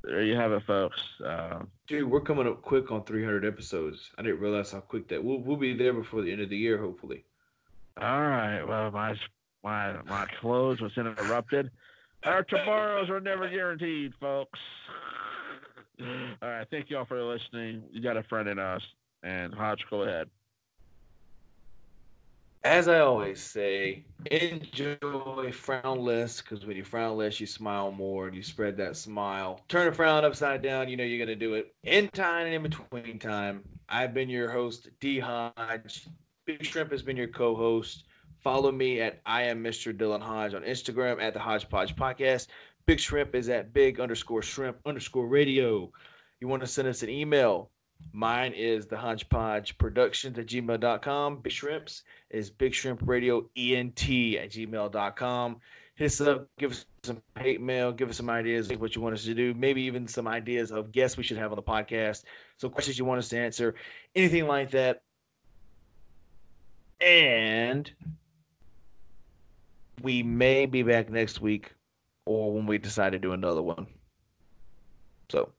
There 0.04 0.22
you 0.22 0.36
have 0.36 0.52
it, 0.52 0.62
folks. 0.66 1.00
Uh, 1.24 1.64
Dude, 1.88 2.08
we're 2.08 2.20
coming 2.20 2.46
up 2.46 2.62
quick 2.62 2.90
on 2.92 3.04
300 3.04 3.44
episodes. 3.44 4.10
I 4.16 4.22
didn't 4.22 4.40
realize 4.40 4.70
how 4.70 4.80
quick 4.80 5.08
that. 5.08 5.22
We'll 5.22 5.38
we'll 5.38 5.56
be 5.56 5.76
there 5.76 5.92
before 5.92 6.22
the 6.22 6.32
end 6.32 6.40
of 6.40 6.48
the 6.48 6.56
year, 6.56 6.78
hopefully. 6.78 7.24
All 8.00 8.20
right. 8.22 8.62
Well, 8.62 8.90
my 8.90 9.14
my 9.62 10.02
my 10.04 10.26
close 10.40 10.80
was 10.80 10.92
interrupted. 10.96 11.70
Our 12.24 12.42
tomorrows 12.42 13.10
are 13.10 13.20
never 13.20 13.48
guaranteed, 13.48 14.12
folks. 14.20 14.58
All 16.00 16.48
right. 16.48 16.66
Thank 16.70 16.90
you 16.90 16.98
all 16.98 17.04
for 17.04 17.20
listening. 17.22 17.82
You 17.90 18.00
got 18.00 18.16
a 18.16 18.22
friend 18.22 18.48
in 18.48 18.58
us. 18.58 18.82
And 19.22 19.52
Hodge, 19.52 19.84
go 19.90 20.02
ahead. 20.02 20.28
As 22.64 22.88
I 22.88 22.98
always 23.00 23.40
say, 23.40 24.04
enjoy 24.30 25.52
frown 25.52 26.00
less 26.00 26.40
because 26.40 26.66
when 26.66 26.76
you 26.76 26.84
frown 26.84 27.16
less, 27.16 27.38
you 27.40 27.46
smile 27.46 27.92
more 27.92 28.26
and 28.26 28.36
you 28.36 28.42
spread 28.42 28.76
that 28.78 28.96
smile. 28.96 29.60
Turn 29.68 29.86
a 29.86 29.92
frown 29.92 30.24
upside 30.24 30.60
down, 30.60 30.88
you 30.88 30.96
know 30.96 31.04
you're 31.04 31.24
going 31.24 31.38
to 31.38 31.46
do 31.46 31.54
it. 31.54 31.72
In 31.84 32.08
time 32.08 32.46
and 32.46 32.54
in 32.54 32.62
between 32.62 33.18
time, 33.20 33.62
I've 33.88 34.12
been 34.12 34.28
your 34.28 34.50
host, 34.50 34.88
D 35.00 35.20
Hodge. 35.20 36.08
Big 36.48 36.64
Shrimp 36.64 36.90
has 36.92 37.02
been 37.02 37.18
your 37.18 37.28
co 37.28 37.54
host. 37.54 38.04
Follow 38.42 38.72
me 38.72 39.02
at 39.02 39.20
I 39.26 39.42
am 39.42 39.62
Mr. 39.62 39.94
Dylan 39.94 40.22
Hodge 40.22 40.54
on 40.54 40.62
Instagram 40.62 41.22
at 41.22 41.34
the 41.34 41.38
Hodgepodge 41.38 41.94
Podcast. 41.94 42.46
Big 42.86 42.98
Shrimp 42.98 43.34
is 43.34 43.50
at 43.50 43.74
big 43.74 44.00
underscore 44.00 44.40
shrimp 44.40 44.78
underscore 44.86 45.26
radio. 45.26 45.92
You 46.40 46.48
want 46.48 46.62
to 46.62 46.66
send 46.66 46.88
us 46.88 47.02
an 47.02 47.10
email? 47.10 47.68
Mine 48.12 48.54
is 48.54 48.86
the 48.86 48.96
Hodgepodge 48.96 49.76
Productions 49.76 50.38
at 50.38 50.46
gmail.com. 50.46 51.42
Big 51.42 51.52
Shrimps 51.52 52.04
is 52.30 52.48
Big 52.48 52.72
Shrimp 52.72 53.02
Radio 53.04 53.46
ENT 53.54 54.00
at 54.00 54.48
gmail.com. 54.48 55.60
Hit 55.96 56.06
us 56.06 56.20
up, 56.22 56.48
give 56.58 56.70
us 56.70 56.86
some 57.02 57.20
hate 57.38 57.60
mail, 57.60 57.92
give 57.92 58.08
us 58.08 58.16
some 58.16 58.30
ideas 58.30 58.70
of 58.70 58.80
what 58.80 58.96
you 58.96 59.02
want 59.02 59.14
us 59.14 59.24
to 59.24 59.34
do, 59.34 59.52
maybe 59.52 59.82
even 59.82 60.08
some 60.08 60.26
ideas 60.26 60.72
of 60.72 60.92
guests 60.92 61.18
we 61.18 61.24
should 61.24 61.36
have 61.36 61.52
on 61.52 61.56
the 61.56 61.62
podcast, 61.62 62.24
some 62.56 62.70
questions 62.70 62.98
you 62.98 63.04
want 63.04 63.18
us 63.18 63.28
to 63.28 63.38
answer, 63.38 63.74
anything 64.14 64.46
like 64.46 64.70
that. 64.70 65.02
And 67.00 67.90
we 70.02 70.22
may 70.22 70.66
be 70.66 70.82
back 70.82 71.10
next 71.10 71.40
week 71.40 71.74
or 72.26 72.52
when 72.52 72.66
we 72.66 72.78
decide 72.78 73.12
to 73.12 73.18
do 73.18 73.32
another 73.32 73.62
one. 73.62 73.86
So 75.30 75.52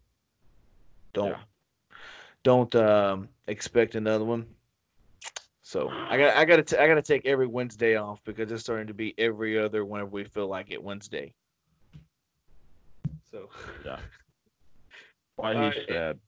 don't 1.13 1.31
Yeah. 1.31 1.39
don't 2.43 2.75
um, 2.75 3.29
expect 3.47 3.95
another 3.95 4.25
one. 4.25 4.47
So 5.61 5.89
I 5.89 6.17
got 6.17 6.35
I 6.35 6.45
got 6.45 6.65
to 6.67 6.81
I 6.81 6.87
got 6.87 6.95
to 6.95 7.01
take 7.01 7.25
every 7.25 7.47
Wednesday 7.47 7.95
off 7.95 8.23
because 8.23 8.51
it's 8.51 8.63
starting 8.63 8.87
to 8.87 8.93
be 8.93 9.13
every 9.17 9.57
other 9.57 9.85
whenever 9.85 10.09
we 10.09 10.23
feel 10.23 10.47
like 10.47 10.71
it 10.71 10.81
Wednesday. 10.81 11.33
So 13.31 13.49
Why 15.35 15.53
he 15.53 15.59
right. 15.59 15.85
said. 15.87 16.19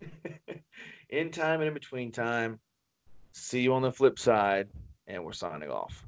in 1.10 1.30
time 1.30 1.60
and 1.60 1.68
in 1.68 1.74
between 1.74 2.10
time, 2.10 2.58
see 3.36 3.60
you 3.60 3.74
on 3.74 3.82
the 3.82 3.92
flip 3.92 4.18
side, 4.18 4.68
and 5.06 5.24
we're 5.24 5.32
signing 5.32 5.70
off. 5.70 6.04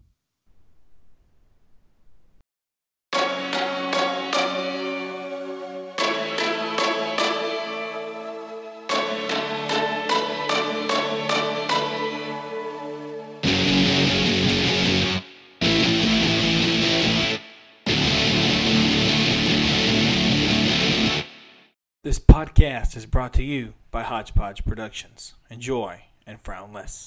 This 22.05 22.19
podcast 22.19 22.97
is 22.97 23.05
brought 23.05 23.35
to 23.35 23.43
you 23.43 23.75
by 23.91 24.03
Hodgepodge 24.03 24.65
Productions. 24.65 25.35
Enjoy 25.51 26.05
and 26.27 26.41
frown 26.41 26.73
less. 26.73 27.07